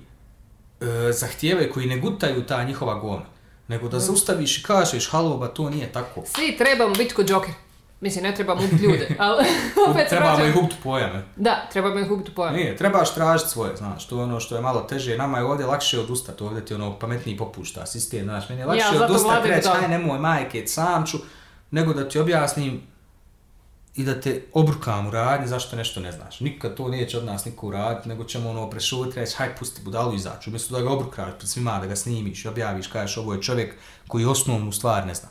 e, 0.81 1.11
zahtijevaju, 1.11 1.71
koji 1.73 1.85
ne 1.85 1.97
gutaju 1.97 2.43
ta 2.43 2.63
njihova 2.63 2.93
govna, 2.95 3.25
nego 3.67 3.89
da 3.89 3.99
zaustaviš 3.99 4.57
i 4.57 4.63
kažeš, 4.63 5.09
halo, 5.09 5.37
ba 5.37 5.47
to 5.47 5.69
nije 5.69 5.91
tako. 5.91 6.23
Svi 6.25 6.57
trebamo 6.57 6.95
biti 6.95 7.13
kod 7.13 7.29
Joker. 7.29 7.53
Mislim, 8.01 8.23
ne 8.23 8.35
trebamo 8.35 8.61
ubiti 8.63 8.83
ljude, 8.83 9.15
ali 9.19 9.45
opet 9.89 10.03
se 10.03 10.09
Trebamo 10.09 10.35
vraćam- 10.35 10.49
ih 10.49 10.55
ubiti 10.57 10.75
pojame. 10.83 11.23
Da, 11.35 11.67
trebamo 11.71 11.99
ih 11.99 12.11
ubiti 12.11 12.31
u 12.31 12.35
pojam. 12.35 12.55
Nije, 12.55 12.77
trebaš 12.77 13.13
tražiti 13.15 13.49
svoje, 13.49 13.75
znaš, 13.75 14.07
to 14.07 14.17
je 14.17 14.23
ono 14.23 14.39
što 14.39 14.55
je 14.55 14.61
malo 14.61 14.81
teže, 14.81 15.17
nama 15.17 15.37
je 15.37 15.43
ovdje 15.43 15.65
lakše 15.65 15.99
odustati, 15.99 16.43
ovdje 16.43 16.65
ti 16.65 16.73
ono 16.73 16.99
pametniji 16.99 17.37
popušta 17.37 17.85
sistem, 17.85 18.23
znaš, 18.23 18.49
meni 18.49 18.61
je 18.61 18.65
lakše 18.65 18.95
Ja, 18.95 19.03
odustati, 19.05 19.49
reći, 19.49 19.67
aj 19.81 19.87
nemoj 19.87 20.19
majke, 20.19 20.67
sam 20.67 21.05
ću, 21.05 21.17
nego 21.71 21.93
da 21.93 22.09
ti 22.09 22.19
objasnim 22.19 22.81
i 23.95 24.03
da 24.03 24.21
te 24.21 24.41
obrukam 24.53 25.07
u 25.07 25.11
radnji 25.11 25.47
zašto 25.47 25.75
nešto 25.75 25.99
ne 25.99 26.11
znaš. 26.11 26.39
Nikad 26.39 26.75
to 26.75 26.87
neće 26.87 27.17
od 27.17 27.25
nas 27.25 27.45
niko 27.45 27.67
uraditi, 27.67 28.09
nego 28.09 28.23
ćemo 28.23 28.49
ono 28.49 28.69
prešutiti, 28.69 29.19
reći, 29.19 29.35
haj 29.35 29.55
pusti 29.55 29.81
budalu 29.83 30.15
izaći, 30.15 30.49
umjesto 30.49 30.75
da 30.75 30.81
ga 30.83 30.89
obrukaš 30.91 31.33
pred 31.37 31.49
svima, 31.49 31.79
da 31.79 31.85
ga 31.85 31.95
snimiš, 31.95 32.45
objaviš, 32.45 32.87
kažeš, 32.87 33.17
ovo 33.17 33.33
je 33.33 33.41
čovjek 33.41 33.75
koji 34.07 34.25
osnovnu 34.25 34.71
stvar 34.71 35.07
ne 35.07 35.13
zna. 35.13 35.29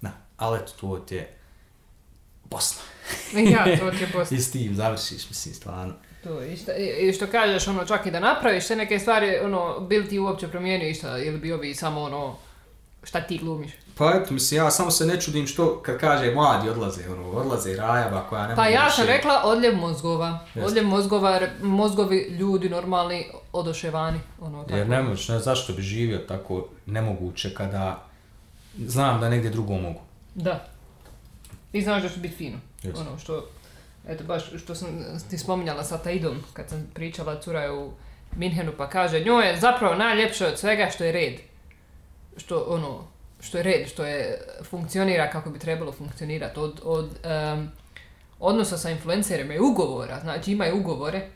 Da, 0.00 0.10
ali 0.36 0.58
eto, 0.58 0.72
to 0.80 0.98
ti 0.98 1.14
je 1.14 1.36
Bosna. 2.44 2.82
Ja, 3.52 3.78
to 3.78 3.90
ti 3.90 4.02
je 4.02 4.08
post- 4.14 4.32
I 4.32 4.40
s 4.40 4.52
tim 4.52 4.74
završiš, 4.74 5.28
mislim, 5.28 5.54
stvarno. 5.54 5.94
To, 6.22 6.42
i, 6.42 6.56
šta, 6.56 6.72
i 6.76 7.12
što 7.12 7.26
kažeš, 7.26 7.68
ono, 7.68 7.84
čak 7.84 8.06
i 8.06 8.10
da 8.10 8.20
napraviš 8.20 8.66
te 8.66 8.76
neke 8.76 8.98
stvari, 8.98 9.38
ono, 9.42 9.80
bil 9.80 10.08
ti 10.08 10.18
uopće 10.18 10.48
promijenio 10.48 10.88
išta, 10.88 11.18
ili 11.18 11.38
bi 11.38 11.52
ovi 11.52 11.74
samo, 11.74 12.02
ono, 12.02 12.36
šta 13.02 13.20
ti 13.20 13.38
glumiš? 13.38 13.72
Pa 13.98 14.12
eto, 14.14 14.34
mislim, 14.34 14.60
ja 14.60 14.70
samo 14.70 14.90
se 14.90 15.06
ne 15.06 15.20
čudim 15.20 15.46
što, 15.46 15.82
kad 15.82 15.98
kaže 15.98 16.34
mladi 16.34 16.68
odlaze, 16.68 17.08
ono, 17.10 17.30
odlaze 17.30 17.76
rajaba 17.76 18.26
koja 18.28 18.46
ne 18.46 18.56
Pa 18.56 18.66
ja 18.66 18.90
sam 18.90 19.06
rekla 19.06 19.42
odljev 19.44 19.76
mozgova. 19.76 20.38
Jeste. 20.54 20.66
Odljev 20.66 20.86
mozgova, 20.86 21.40
mozgovi 21.62 22.36
ljudi 22.38 22.68
normalni 22.68 23.26
odoše 23.52 23.90
vani. 23.90 24.20
Ono, 24.40 24.62
tako. 24.62 24.76
Jer 24.76 24.88
ne 24.88 25.02
možeš, 25.02 25.28
ne, 25.28 25.38
zašto 25.38 25.72
bi 25.72 25.82
živio 25.82 26.18
tako 26.18 26.68
nemoguće 26.86 27.54
kada 27.54 28.02
znam 28.86 29.20
da 29.20 29.28
negdje 29.28 29.50
drugo 29.50 29.74
mogu. 29.74 30.00
Da. 30.34 30.64
Ti 31.72 31.82
znaš 31.82 32.02
da 32.02 32.08
će 32.08 32.20
biti 32.20 32.36
fino. 32.36 32.58
Jeste. 32.82 33.00
Ono 33.00 33.18
što, 33.18 33.48
eto 34.08 34.24
baš 34.24 34.42
što 34.58 34.74
sam 34.74 34.88
ti 35.30 35.38
spominjala 35.38 35.84
sa 35.84 35.98
Taidom, 35.98 36.42
kad 36.52 36.68
sam 36.68 36.86
pričala, 36.94 37.40
cura 37.40 37.60
je 37.60 37.72
u 37.72 37.90
Minhenu, 38.36 38.72
pa 38.78 38.88
kaže, 38.88 39.24
njoj 39.24 39.48
je 39.48 39.60
zapravo 39.60 39.94
najljepše 39.94 40.46
od 40.46 40.58
svega 40.58 40.90
što 40.94 41.04
je 41.04 41.12
red. 41.12 41.34
Što, 42.36 42.66
ono, 42.68 43.15
što 43.40 43.58
je 43.58 43.62
red, 43.62 43.88
što 43.88 44.04
je, 44.04 44.38
funkcionira 44.64 45.30
kako 45.30 45.50
bi 45.50 45.58
trebalo 45.58 45.92
funkcionirati. 45.92 46.60
Od, 46.60 46.80
od 46.84 47.10
em, 47.24 47.72
odnosa 48.38 48.78
sa 48.78 48.90
influencerima 48.90 49.54
i 49.54 49.58
ugovora, 49.58 50.20
znači 50.20 50.52
imaju 50.52 50.76
ugovore, 50.76 51.30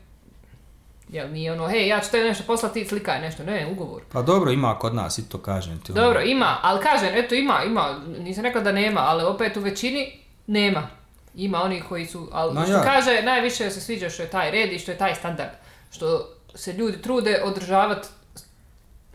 Jel 1.11 1.31
nije 1.31 1.51
ono, 1.51 1.67
hej, 1.67 1.87
ja 1.87 1.99
ću 1.99 2.11
tebi 2.11 2.27
nešto 2.27 2.43
poslati, 2.47 2.83
ti 2.83 2.89
slikaj 2.89 3.21
nešto, 3.21 3.43
ne, 3.43 3.67
ugovor. 3.71 4.01
Pa 4.11 4.21
dobro, 4.21 4.51
ima 4.51 4.79
kod 4.79 4.95
nas 4.95 5.17
i 5.17 5.29
to 5.29 5.37
kažem 5.37 5.79
ti. 5.79 5.91
ono. 5.91 6.01
Dobro, 6.01 6.21
ima, 6.21 6.57
ali 6.61 6.83
kažem, 6.83 7.09
eto 7.13 7.35
ima, 7.35 7.63
ima, 7.65 7.99
nisam 8.19 8.43
rekla 8.43 8.61
da 8.61 8.71
nema, 8.71 8.99
ali 8.99 9.23
opet 9.23 9.57
u 9.57 9.59
većini 9.59 10.19
nema. 10.47 10.87
Ima 11.35 11.63
oni 11.63 11.81
koji 11.89 12.05
su, 12.05 12.29
ali 12.31 12.53
Ma 12.53 12.63
što 12.63 12.73
ja. 12.73 12.83
kaže, 12.83 13.21
najviše 13.23 13.69
se 13.69 13.81
sviđa 13.81 14.09
što 14.09 14.23
je 14.23 14.29
taj 14.29 14.51
red 14.51 14.73
i 14.73 14.79
što 14.79 14.91
je 14.91 14.97
taj 14.97 15.15
standard. 15.15 15.51
Što 15.91 16.29
se 16.55 16.73
ljudi 16.73 17.01
trude 17.01 17.41
održavati 17.43 18.07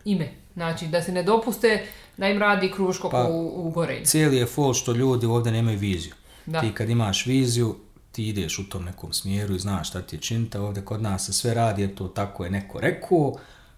ime. 0.05 0.31
Znači, 0.53 0.87
da 0.87 1.01
se 1.01 1.11
ne 1.11 1.23
dopuste 1.23 1.85
da 2.17 2.27
im 2.27 2.39
radi 2.39 2.71
kruško 2.71 3.09
Pa, 3.09 3.23
u, 3.23 3.67
u 3.67 3.71
gorenju. 3.71 4.05
Cijeli 4.05 4.37
je 4.37 4.45
fol 4.45 4.73
što 4.73 4.91
ljudi 4.91 5.25
ovdje 5.25 5.51
nemaju 5.51 5.77
viziju. 5.77 6.13
Da. 6.45 6.61
Ti 6.61 6.71
kad 6.73 6.89
imaš 6.89 7.25
viziju, 7.25 7.75
ti 8.11 8.27
ideš 8.27 8.59
u 8.59 8.69
tom 8.69 8.83
nekom 8.83 9.13
smjeru 9.13 9.55
i 9.55 9.59
znaš 9.59 9.89
šta 9.89 10.01
ti 10.01 10.15
je 10.15 10.19
činta, 10.19 10.61
ovdje 10.61 10.85
kod 10.85 11.01
nas 11.01 11.25
se 11.25 11.33
sve 11.33 11.53
radi, 11.53 11.83
eto, 11.83 12.07
tako 12.07 12.43
je 12.43 12.51
neko 12.51 12.79
rekao, 12.79 13.35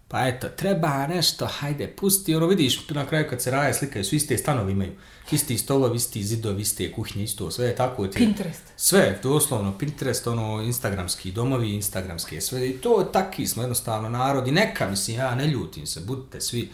pa 0.08 0.28
eto, 0.28 0.48
treba 0.50 1.08
nešto, 1.08 1.46
hajde, 1.46 1.88
pusti, 1.88 2.36
ono 2.36 2.48
vidiš, 2.48 2.90
na 2.90 3.06
kraju 3.06 3.26
kad 3.30 3.42
se 3.42 3.52
raje 3.52 3.74
slikaju, 3.74 4.06
svi 4.06 4.18
iste 4.18 4.38
stanovi 4.38 4.72
imaju, 4.72 4.92
isti 5.32 5.58
stolovi, 5.58 5.96
isti 5.96 6.24
zidovi, 6.24 6.62
iste 6.62 6.92
kuhinje, 6.92 7.24
isto, 7.24 7.52
sve 7.52 7.68
je 7.68 7.76
tako 7.76 8.08
ti. 8.08 8.18
Pinterest. 8.18 8.64
Sve, 8.78 9.20
doslovno, 9.24 9.78
Pinterest, 9.78 10.28
ono, 10.28 10.62
instagramski 10.62 11.32
domovi, 11.32 11.74
instagramske, 11.74 12.42
sve, 12.42 12.70
i 12.70 12.78
to 12.78 13.10
takvi 13.14 13.48
smo 13.48 13.64
jednostavno 13.64 14.10
narod, 14.10 14.48
i 14.48 14.52
neka, 14.52 14.90
mislim, 14.90 15.18
ja 15.18 15.36
ne 15.36 15.48
ljutim 15.48 15.88
se, 15.88 16.00
budite 16.00 16.42
svi, 16.42 16.70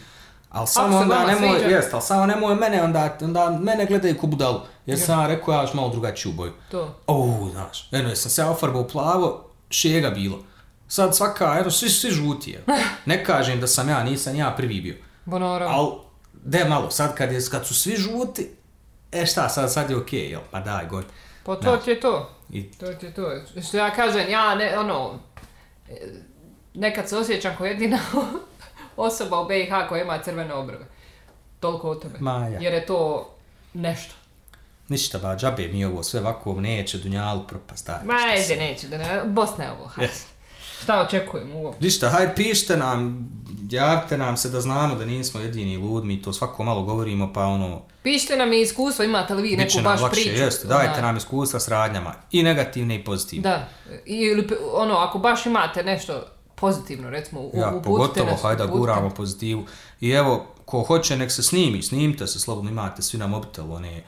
ali 0.50 0.66
samo 0.66 0.98
se 0.98 1.02
onda 1.02 1.26
nemoj, 1.26 1.58
sviđa. 1.58 1.76
jest, 1.76 1.94
ali 1.94 2.02
samo 2.02 2.26
nemoj 2.26 2.54
mene, 2.54 2.82
onda, 2.82 3.16
onda 3.20 3.50
mene 3.50 3.86
gledaju 3.86 4.18
ko 4.18 4.26
budalu, 4.26 4.60
jer 4.86 5.00
sam 5.00 5.20
ja 5.20 5.26
rekao, 5.26 5.54
ja 5.54 5.60
još 5.62 5.74
malo 5.74 5.88
drugačiju 5.88 6.32
boju. 6.32 6.52
To. 6.70 6.94
O, 7.06 7.48
znaš, 7.52 7.88
eno, 7.92 8.08
jesam 8.08 8.30
se 8.30 8.42
ja 8.42 8.50
ofarbao 8.50 8.88
plavo, 8.88 9.50
šega 9.70 10.10
bilo. 10.10 10.38
Sad 10.88 11.16
svaka, 11.16 11.56
eno, 11.60 11.70
svi, 11.70 11.90
svi 11.90 12.10
žuti, 12.10 12.50
je. 12.50 12.64
Ne 13.06 13.24
kažem 13.24 13.60
da 13.60 13.66
sam 13.66 13.88
ja, 13.88 14.02
nisam 14.04 14.36
ja 14.36 14.54
prvi 14.56 14.80
bio. 14.80 14.94
Bonoro. 15.24 15.66
Al, 15.66 15.98
de 16.32 16.64
malo, 16.64 16.90
sad 16.90 17.14
kad, 17.14 17.32
je, 17.32 17.40
kad 17.50 17.66
su 17.66 17.74
svi 17.74 17.96
žuti, 17.96 18.50
e 19.12 19.26
šta, 19.26 19.48
sad, 19.48 19.72
sad 19.72 19.90
je 19.90 19.96
okej, 19.96 20.30
jel, 20.30 20.40
pa 20.50 20.60
daj, 20.60 20.86
gori. 20.86 21.06
Pa 21.44 21.56
to 21.56 21.76
ti 21.76 21.90
je 21.90 22.00
to. 22.00 22.30
I 22.50 22.72
To 22.72 22.94
ti 22.94 23.06
je 23.06 23.14
to. 23.14 23.30
Što 23.68 23.76
ja 23.76 23.90
kažem, 23.94 24.30
ja 24.30 24.54
ne, 24.54 24.78
ono, 24.78 25.18
nekad 26.74 27.08
se 27.08 27.16
osjećam 27.16 27.54
kao 27.56 27.66
jedina 27.66 27.98
osoba 28.96 29.40
u 29.40 29.46
BiH 29.48 29.88
koja 29.88 30.02
ima 30.02 30.18
crvene 30.18 30.54
obrve. 30.54 30.86
Toliko 31.60 31.90
o 31.90 31.94
tome. 31.94 32.14
Maja. 32.20 32.58
Jer 32.60 32.74
je 32.74 32.86
to 32.86 33.30
nešto. 33.74 34.14
Ništa, 34.88 35.18
ba, 35.18 35.36
džabe 35.36 35.68
mi 35.68 35.84
ovo 35.84 36.02
sve 36.02 36.20
ovako 36.20 36.60
neće, 36.60 36.98
Dunjalu 36.98 37.42
propast, 37.48 37.86
daj. 37.86 38.04
Ma, 38.04 38.14
ajde, 38.14 38.56
neće, 38.56 38.88
da 38.88 38.98
ne, 38.98 39.22
Bosna 39.24 39.64
je 39.64 39.70
ovo, 39.72 39.86
hajde. 39.86 40.12
Yes. 40.12 40.22
Šta 40.82 41.00
očekujemo 41.00 41.58
uopće? 41.60 41.84
Ništa, 41.84 42.08
hajde 42.08 42.34
pišite 42.34 42.76
nam, 42.76 43.28
javite 43.70 44.18
nam 44.18 44.36
se 44.36 44.48
da 44.48 44.60
znamo 44.60 44.94
da 44.94 45.04
nismo 45.04 45.40
jedini 45.40 45.76
lud, 45.76 46.04
mi 46.04 46.22
to 46.22 46.32
svako 46.32 46.62
malo 46.64 46.82
govorimo, 46.82 47.32
pa 47.32 47.44
ono, 47.44 47.82
Pišite 48.02 48.36
nam 48.36 48.52
i 48.52 48.60
iskustvo, 48.60 49.04
imate 49.04 49.34
li 49.34 49.42
vi 49.42 49.56
neku 49.56 49.74
nam 49.74 49.84
baš 49.84 50.00
lakše, 50.00 50.20
priču? 50.22 50.42
jeste, 50.42 50.68
dajte 50.68 51.00
Da. 51.00 51.06
nam 51.06 51.16
iskustva 51.16 51.60
s 51.60 51.68
radnjama, 51.68 52.14
i 52.32 52.42
negativne 52.42 52.94
i 52.94 53.04
pozitivne. 53.04 53.42
Da, 53.50 53.68
I, 54.06 54.14
ili, 54.14 54.48
ono, 54.72 54.94
ako 54.96 55.18
baš 55.18 55.46
imate 55.46 55.82
nešto 55.82 56.24
pozitivno, 56.56 57.10
recimo, 57.10 57.40
u, 57.40 57.50
Ja, 57.54 57.68
uputite 57.68 57.84
pogotovo, 57.84 58.30
nas, 58.30 58.42
hajde 58.42 58.56
da 58.56 58.64
uputite. 58.64 58.78
guramo 58.80 59.10
pozitivu. 59.10 59.64
I 60.00 60.10
evo, 60.10 60.46
ko 60.64 60.82
hoće, 60.82 61.16
nek 61.16 61.32
se 61.32 61.42
snimi, 61.42 61.82
snimite 61.82 62.26
se, 62.26 62.40
slobodno 62.40 62.70
imate 62.70 63.02
svi 63.02 63.18
na 63.18 63.26
mobitel, 63.26 63.72
one 63.72 64.02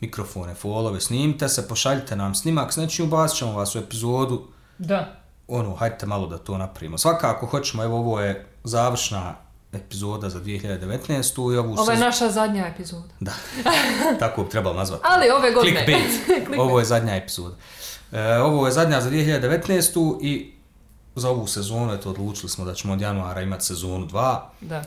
mikrofone, 0.00 0.54
folove, 0.54 1.00
snimite 1.00 1.48
se, 1.48 1.68
pošaljite 1.68 2.16
nam 2.16 2.34
snimak, 2.34 2.72
s 2.72 2.76
nečim 2.76 3.06
ubacit 3.06 3.38
ćemo 3.38 3.52
vas 3.52 3.74
u 3.74 3.78
epizodu, 3.78 4.42
Da. 4.78 5.20
ono, 5.48 5.74
hajde 5.74 6.06
malo 6.06 6.26
da 6.26 6.38
to 6.38 6.58
napravimo. 6.58 6.98
Svakako 6.98 7.46
hoćemo, 7.46 7.84
evo, 7.84 7.98
ovo 7.98 8.20
je 8.20 8.46
završna 8.64 9.34
epizoda 9.72 10.28
za 10.28 10.40
2019. 10.40 11.08
i 11.44 11.58
ovu 11.58 11.72
Ovo 11.72 11.90
je 11.90 11.96
sez- 11.96 12.00
naša 12.00 12.30
zadnja 12.30 12.66
epizoda. 12.66 13.08
Da, 13.20 13.32
tako 14.20 14.44
bi 14.44 14.50
trebalo 14.50 14.76
nazvati. 14.76 15.02
Ali 15.06 15.30
ove 15.30 15.52
godine. 15.52 15.84
Clickbait. 16.26 16.60
ovo 16.60 16.78
je 16.78 16.84
zadnja 16.84 17.14
epizoda. 17.14 17.56
E, 18.12 18.38
ovo 18.38 18.66
je 18.66 18.72
zadnja 18.72 19.00
za 19.00 19.10
2019. 19.10 20.18
i 20.22 20.52
za 21.18 21.30
ovu 21.30 21.46
sezonu, 21.46 21.92
eto, 21.92 22.10
odlučili 22.10 22.48
smo 22.48 22.64
da 22.64 22.74
ćemo 22.74 22.92
od 22.92 23.00
januara 23.00 23.40
imati 23.42 23.64
sezonu 23.64 24.06
2 24.06 24.38
Da. 24.60 24.82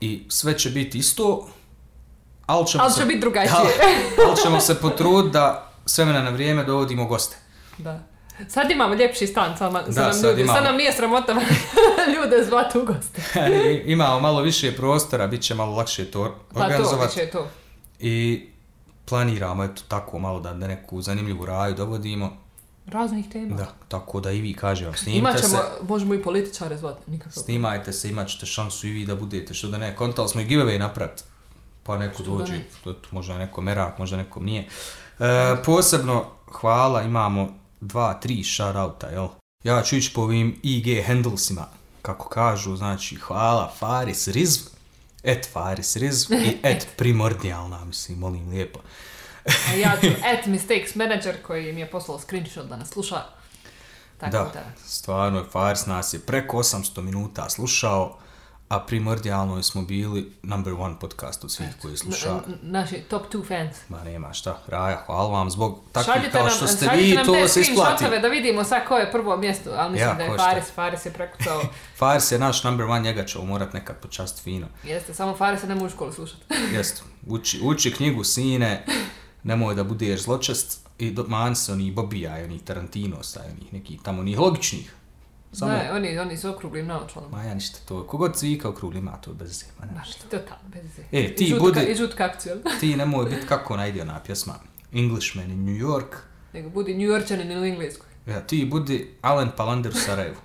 i 0.00 0.24
sve 0.28 0.58
će 0.58 0.70
biti 0.70 0.98
isto, 0.98 1.48
ali 2.46 2.66
ćemo, 2.66 2.82
Ali 2.82 2.92
se, 2.92 3.00
će 3.00 3.06
biti 3.06 3.20
drugačije. 3.20 3.54
ali, 3.56 3.68
ali 4.26 4.36
ćemo 4.38 4.60
se 4.60 4.74
potruditi 4.76 5.32
da 5.32 5.70
s 5.86 5.98
vremena 5.98 6.22
na 6.22 6.30
vrijeme 6.30 6.64
dovodimo 6.64 7.04
goste. 7.06 7.36
Da. 7.78 8.00
Sad 8.48 8.70
imamo 8.70 8.94
ljepši 8.94 9.26
stan, 9.26 9.58
sad, 9.58 9.72
nam- 9.72 9.84
sad, 9.84 9.94
Da, 9.94 10.02
nam 10.02 10.12
sad 10.12 10.24
ljudi, 10.24 10.42
imamo. 10.42 10.56
sad 10.56 10.64
nam 10.64 10.76
nije 10.76 10.92
sramota 10.92 11.32
ljude 12.14 12.44
zvati 12.44 12.78
u 12.78 12.84
goste. 12.84 13.22
Imamo 13.86 14.20
malo 14.20 14.42
više 14.42 14.76
prostora, 14.76 15.26
bit 15.26 15.42
će 15.42 15.54
malo 15.54 15.76
lakše 15.76 16.04
to 16.04 16.36
Pa 16.48 16.60
to, 16.60 16.64
organizovati. 16.64 17.16
bit 17.16 17.24
će 17.24 17.30
to. 17.30 17.46
I 18.00 18.46
planiramo, 19.04 19.64
eto, 19.64 19.82
tako 19.88 20.18
malo 20.18 20.40
da, 20.40 20.52
da 20.52 20.66
neku 20.66 21.02
zanimljivu 21.02 21.46
raju 21.46 21.74
dovodimo. 21.74 22.43
Raznih 22.86 23.28
tema. 23.28 23.56
Da, 23.56 23.74
tako 23.88 24.20
da 24.20 24.30
i 24.30 24.40
vi 24.40 24.54
kažem, 24.54 24.94
snimite 24.94 25.18
Imat 25.18 25.40
ćemo, 25.40 25.48
se. 25.48 25.84
možemo 25.88 26.14
i 26.14 26.22
političare 26.22 26.76
zvati, 26.76 27.10
nikako. 27.10 27.40
Snimajte 27.40 27.92
se, 27.92 28.08
imat 28.08 28.28
ćete 28.28 28.46
šansu 28.46 28.86
i 28.86 28.90
vi 28.90 29.06
da 29.06 29.14
budete, 29.14 29.54
što 29.54 29.68
da 29.68 29.78
ne, 29.78 29.96
kontali 29.96 30.28
smo 30.28 30.40
i 30.40 30.46
giveaway 30.46 30.78
napraviti. 30.78 31.22
Pa 31.82 31.98
neko 31.98 32.22
da 32.22 32.30
dođe, 32.30 32.52
ne. 32.52 32.94
možda 33.10 33.38
neko 33.38 33.60
merak, 33.60 33.98
možda 33.98 34.16
nekom 34.16 34.44
nije. 34.44 34.68
E, 35.18 35.56
posebno, 35.64 36.24
hvala, 36.52 37.02
imamo 37.02 37.48
dva, 37.80 38.14
tri 38.14 38.44
shoutouta, 38.44 39.06
jel? 39.06 39.28
Ja 39.64 39.82
ću 39.82 39.96
ići 39.96 40.12
po 40.14 40.20
ovim 40.22 40.60
IG 40.62 41.06
handlesima, 41.06 41.66
kako 42.02 42.28
kažu, 42.28 42.76
znači, 42.76 43.16
hvala 43.16 43.72
Faris 43.78 44.28
Rizv, 44.28 44.60
et 45.22 45.48
Faris 45.52 45.96
Rizv 45.96 46.32
i 46.32 46.56
et 46.62 46.86
Primordijalna, 46.98 47.84
mislim, 47.84 48.18
molim 48.18 48.50
lijepo. 48.50 48.80
A 49.44 49.74
ja 49.74 49.96
ću 50.00 50.06
at 50.06 50.46
mistakes 50.46 50.94
manager 50.94 51.42
koji 51.42 51.72
mi 51.72 51.80
je 51.80 51.90
poslao 51.90 52.18
screenshot 52.18 52.66
da 52.66 52.76
nas 52.76 52.88
sluša. 52.88 53.22
Tako 54.18 54.32
da. 54.32 54.42
da, 54.44 54.62
stvarno, 54.86 55.44
Faris 55.52 55.86
nas 55.86 56.14
je 56.14 56.18
preko 56.18 56.56
800 56.58 57.00
minuta 57.00 57.50
slušao, 57.50 58.18
a 58.68 58.80
primordijalno 58.80 59.62
smo 59.62 59.82
bili 59.82 60.32
number 60.42 60.72
one 60.72 60.94
podcast 61.00 61.44
od 61.44 61.52
svih 61.52 61.68
koji 61.82 61.96
sluša. 61.96 62.28
N- 62.30 62.42
n- 62.46 62.58
naši 62.62 62.96
top 63.00 63.32
two 63.32 63.48
fans. 63.48 63.76
Ma 63.88 64.04
nema 64.04 64.32
šta, 64.32 64.58
Raja, 64.66 65.02
hvala 65.06 65.28
vam 65.28 65.50
zbog 65.50 65.80
takvih 65.92 66.14
Šaljite 66.14 66.30
kao 66.30 66.46
nam, 66.46 66.50
što 66.50 66.66
ste 66.66 66.84
šaljite 66.86 67.20
vi, 67.20 67.24
to 67.26 67.48
se 67.48 67.60
isplati. 67.60 67.70
screenshotove 67.70 68.18
da 68.18 68.28
vidimo 68.28 68.64
sad 68.64 68.88
ko 68.88 68.96
je 68.96 69.12
prvo 69.12 69.36
mjesto, 69.36 69.70
ali 69.76 69.92
mislim 69.92 70.08
Ja, 70.08 70.14
da 70.14 70.22
je 70.22 70.30
šta. 70.34 70.44
Faris, 70.44 70.64
Faris 70.74 71.06
je 71.06 71.12
prekucao. 71.12 71.62
Faris 71.98 72.32
je 72.32 72.38
naš 72.38 72.64
number 72.64 72.86
one, 72.86 73.00
njega 73.00 73.24
ćemo 73.24 73.44
morat 73.44 73.72
nekad 73.72 73.96
počast 73.96 74.42
fino. 74.42 74.66
Jeste, 74.84 75.14
samo 75.14 75.36
Faris 75.36 75.62
ne 75.62 75.74
može 75.74 75.86
u 75.86 75.90
školu 75.90 76.12
slušati. 76.12 76.42
Jest, 76.72 77.02
uči, 77.26 77.60
uči 77.62 77.92
knjigu, 77.92 78.24
sine, 78.24 78.84
nemoj 79.44 79.74
da 79.74 79.84
budeš 79.84 80.22
zločest 80.22 80.78
i 80.98 81.10
do, 81.10 81.24
man 81.24 81.56
se 81.56 81.72
onih 81.72 81.94
Bobija 81.94 82.40
i 82.40 82.44
onih 82.44 82.62
Tarantinosa 82.62 83.40
i 83.40 83.50
onih 83.50 83.72
nekih 83.72 84.00
tamo 84.02 84.20
onih 84.20 84.38
logičnih. 84.38 84.94
Samo, 85.52 85.72
Ne, 85.72 85.92
oni, 85.92 86.18
oni 86.18 86.36
su 86.36 86.50
okruglim 86.50 86.86
naočalama. 86.86 87.36
ma 87.36 87.44
ja 87.44 87.54
ništa 87.54 87.78
to, 87.80 88.04
kogod 88.04 88.34
cvika 88.34 88.68
okrugli 88.68 88.98
ima 88.98 89.12
to 89.12 89.32
bez 89.32 89.50
zema, 89.54 89.86
ne. 89.86 89.92
Baš 89.94 90.10
ti 90.10 90.22
totalno 90.22 90.64
bez 90.66 90.82
veze. 90.82 91.02
E, 91.14 91.34
ti 91.34 91.44
I 91.44 91.48
žutka- 91.48 91.60
budi- 91.62 91.86
I 91.86 91.96
žutka 91.96 92.24
akcija. 92.24 92.54
Ti 92.80 92.96
nemoj 92.96 93.24
biti 93.26 93.46
kako 93.46 93.76
najde 93.76 94.02
ona 94.02 94.20
pjesma 94.20 94.54
Englishman 94.92 95.50
in 95.50 95.64
New 95.64 95.76
York, 95.78 96.16
Nego 96.52 96.70
budi 96.70 96.94
New 96.94 97.08
Yorkčanin 97.08 97.52
u 97.52 97.64
Engleskoj. 97.64 98.08
ja, 98.26 98.40
ti 98.40 98.64
budi 98.64 99.14
Alan 99.22 99.50
Palander 99.56 99.92
u 99.92 99.96
Sarajevu. 99.96 100.36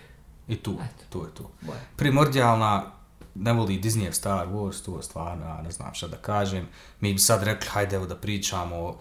I 0.48 0.56
tu, 0.56 0.70
Eto. 0.74 1.04
to 1.10 1.18
je 1.20 1.34
to. 1.34 1.50
Boje. 1.60 1.80
Primordijalna, 1.96 2.92
ne 3.34 3.52
voli 3.52 3.80
Disney 3.80 4.12
Star 4.12 4.46
Wars, 4.46 4.84
to 4.84 4.96
je 4.96 5.02
stvarno, 5.02 5.46
ja 5.46 5.62
ne 5.62 5.70
znam 5.70 5.94
šta 5.94 6.06
da 6.08 6.16
kažem. 6.16 6.68
Mi 7.00 7.12
bi 7.12 7.18
sad 7.18 7.42
rekli, 7.42 7.68
hajde 7.68 7.96
evo 7.96 8.06
da 8.06 8.16
pričamo 8.16 8.76
o 8.76 8.98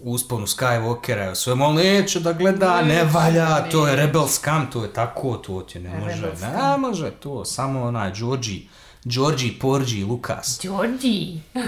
usponu 0.00 0.46
Skywalkera, 0.46 1.30
o 1.30 1.34
svemu, 1.34 1.72
neću 1.72 2.20
da 2.20 2.32
gleda, 2.32 2.82
ne 2.82 2.94
Neću, 2.94 3.14
valja, 3.14 3.70
to 3.70 3.88
je. 3.88 3.96
Rebel 3.96 4.28
Scum, 4.28 4.66
to 4.72 4.82
je 4.82 4.92
tako, 4.92 5.36
to 5.36 5.60
ti 5.60 5.78
ne 5.78 5.98
može, 5.98 6.22
Rebel 6.22 6.50
ne 6.50 6.78
može 6.78 7.10
to, 7.10 7.44
samo 7.44 7.82
onaj 7.82 8.12
Georgie, 8.12 8.62
Georgie, 9.04 9.52
Porgy, 9.60 10.08
Lucas. 10.08 10.60
Georgie! 10.62 11.40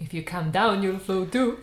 If 0.00 0.14
you 0.14 0.22
come 0.30 0.52
down, 0.52 0.80
you'll 0.82 1.00
flow 1.06 1.26
too. 1.30 1.56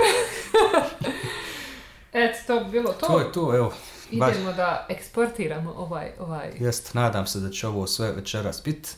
Eto, 2.13 2.37
to 2.47 2.63
bi 2.63 2.71
bilo 2.71 2.93
to. 2.93 3.07
To 3.07 3.19
je 3.19 3.31
to, 3.31 3.55
evo, 3.55 3.73
baš, 4.11 4.31
Idemo 4.31 4.53
da 4.53 4.85
eksportiramo 4.89 5.71
ovaj, 5.71 6.11
ovaj... 6.19 6.51
jest, 6.59 6.93
nadam 6.93 7.27
se 7.27 7.39
da 7.39 7.49
će 7.49 7.67
ovo 7.67 7.87
sve 7.87 8.11
večeras 8.11 8.63
bit 8.63 8.95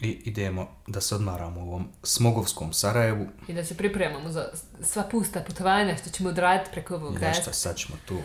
i 0.00 0.22
idemo 0.24 0.68
da 0.86 1.00
se 1.00 1.14
odmaramo 1.14 1.60
u 1.60 1.64
ovom 1.64 1.88
smogovskom 2.02 2.72
Sarajevu. 2.72 3.26
I 3.48 3.52
da 3.52 3.64
se 3.64 3.76
pripremamo 3.76 4.30
za 4.30 4.48
sva 4.82 5.02
pusta 5.02 5.40
putovanja 5.40 5.96
što 5.96 6.10
ćemo 6.10 6.28
odraditi 6.28 6.70
preko 6.72 6.94
ovog 6.94 7.12
Nešto 7.14 7.28
desa. 7.40 7.52
sad 7.52 7.76
ćemo 7.76 7.98
tu. 8.04 8.18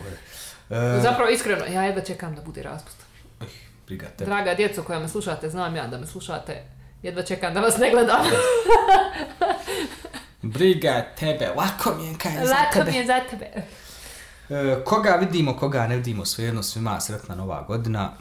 E, 0.70 1.00
Zapravo, 1.02 1.30
iskreno, 1.30 1.64
ja 1.64 1.82
jedva 1.82 2.02
čekam 2.02 2.34
da 2.34 2.42
bude 2.42 2.62
raspust. 2.62 2.96
eh, 3.40 3.44
briga 3.86 4.06
te. 4.08 4.24
Draga 4.24 4.54
djeco 4.54 4.82
koja 4.82 4.98
me 4.98 5.08
slušate, 5.08 5.50
znam 5.50 5.76
ja 5.76 5.86
da 5.86 5.98
me 5.98 6.06
slušate. 6.06 6.64
Jedva 7.02 7.22
čekam 7.22 7.54
da 7.54 7.60
vas 7.60 7.78
ne 7.78 7.90
gledam. 7.90 8.26
Briga 10.42 11.06
tebe, 11.18 11.48
lako 11.48 11.94
mi 11.94 12.06
je 12.06 12.14
kaj 12.14 12.32
za 12.34 12.42
Lako 12.54 12.72
tebe. 12.74 12.90
mi 12.90 12.96
je 12.96 13.06
za 13.06 13.20
tebe. 13.30 13.46
E, 14.50 14.84
koga 14.84 15.10
vidimo, 15.10 15.56
koga 15.56 15.86
ne 15.86 15.96
vidimo, 15.96 16.24
svejedno 16.24 16.62
svima 16.62 17.00
sretna 17.00 17.34
nova 17.34 17.62
godina. 17.62 18.12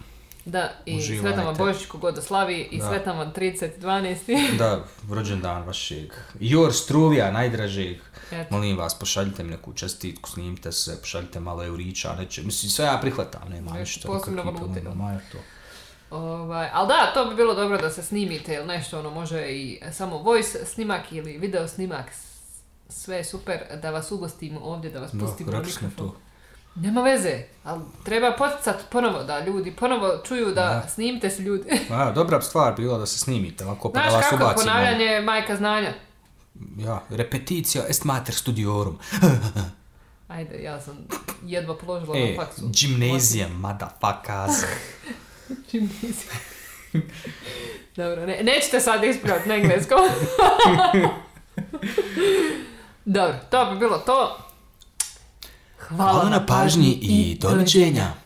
Da, 0.45 0.69
i 0.85 0.97
Uživajte. 0.97 1.27
sretan 1.27 1.45
vam 1.45 1.56
Božić 1.56 1.85
kogod 1.85 2.15
da 2.15 2.22
slavi 2.22 2.68
i 2.72 2.80
Da. 2.80 2.89
sretan 2.89 3.18
vam 3.18 3.34
30.12. 3.34 4.57
Da, 4.57 4.84
rođendan 5.11 5.64
vašeg. 5.64 6.14
Jor 6.39 6.73
Struvija, 6.73 7.31
najdražeg. 7.31 7.97
Eto. 8.31 8.56
Molim 8.56 8.77
vas, 8.77 8.99
pošaljite 8.99 9.43
mi 9.43 9.52
neku 9.52 9.73
čestitku, 9.73 10.30
snimite 10.30 10.72
se, 10.72 11.02
pošaljite 11.02 11.39
malo 11.39 11.65
eurića, 11.65 12.15
neće. 12.15 12.43
Mislim, 12.43 12.69
sve 12.69 12.85
ja 12.85 12.97
prihvatam, 13.02 13.49
nema 13.49 13.72
ništa. 13.72 14.07
posebno 14.07 14.43
valute, 14.43 14.60
problema, 14.60 14.95
ma, 14.95 15.19
to. 15.31 15.38
Ovaj, 16.11 16.69
ali 16.73 16.88
da, 16.88 17.11
to 17.14 17.30
bi 17.30 17.35
bilo 17.35 17.53
dobro 17.53 17.77
da 17.77 17.89
se 17.89 18.03
snimite 18.03 18.53
ili 18.53 18.68
nešto, 18.68 18.99
ono 18.99 19.10
može 19.10 19.41
i 19.41 19.80
samo 19.91 20.18
voice 20.18 20.65
snimak 20.65 21.11
ili 21.11 21.38
video 21.38 21.68
snimak. 21.68 22.06
Sve 22.95 23.17
je 23.17 23.23
super 23.23 23.57
da 23.76 23.91
vas 23.91 24.11
ugostimo 24.11 24.59
ovdje, 24.61 24.89
da 24.89 24.99
vas 24.99 25.11
Da, 25.11 25.19
pustimo 25.19 25.51
na 25.51 25.57
smo 25.59 25.67
mikrofon. 25.88 26.09
to. 26.09 26.15
Nema 26.77 27.01
veze, 27.01 27.34
ali 27.63 27.81
treba 28.03 28.31
poticat 28.34 28.76
ponovo 28.89 29.23
da 29.23 29.39
ljudi 29.39 29.72
ponovo 29.72 30.17
čuju 30.19 30.45
da 30.45 30.53
Da. 30.53 30.88
snimite 30.89 31.30
se 31.30 31.41
ljudi. 31.41 31.69
A, 31.91 32.11
dobra 32.11 32.41
stvar 32.41 32.76
bila 32.76 32.97
da 32.97 33.05
se 33.05 33.19
snimite, 33.19 33.65
ovako 33.65 33.91
pa 33.91 33.99
da 33.99 34.03
Znaš 34.03 34.13
vas 34.15 34.23
kako, 34.23 34.35
ubacimo. 34.35 34.63
ponavljanje 34.63 35.03
je 35.05 35.22
majka 35.22 35.55
znanja. 35.55 35.93
Ja, 36.77 37.03
repeticija 37.09 37.84
est 37.85 38.03
mater 38.03 38.35
studiorum. 38.35 38.99
Ajde, 40.27 40.57
ja 40.57 40.81
sam 40.81 40.97
jedva 41.43 41.77
položila 41.77 42.17
E, 42.17 42.30
na 42.30 42.43
faksu. 42.43 42.61
gymnasium, 42.63 43.49
motherfuckers. 43.51 44.69
Gimnazija. 45.72 46.34
Dobro, 47.95 48.26
ne, 48.26 48.39
nećete 48.43 48.80
sad 48.80 49.03
ispraviti 49.03 49.49
na 49.49 49.55
engleskom. 49.55 49.99
Dobro, 53.06 53.36
to 53.49 53.65
bi 53.65 53.80
bilo 53.80 53.98
to. 53.98 54.38
Hvala 55.77 56.30
na 56.30 56.45
pažnji 56.45 56.99
i 57.02 57.38
doviđenja. 57.41 58.24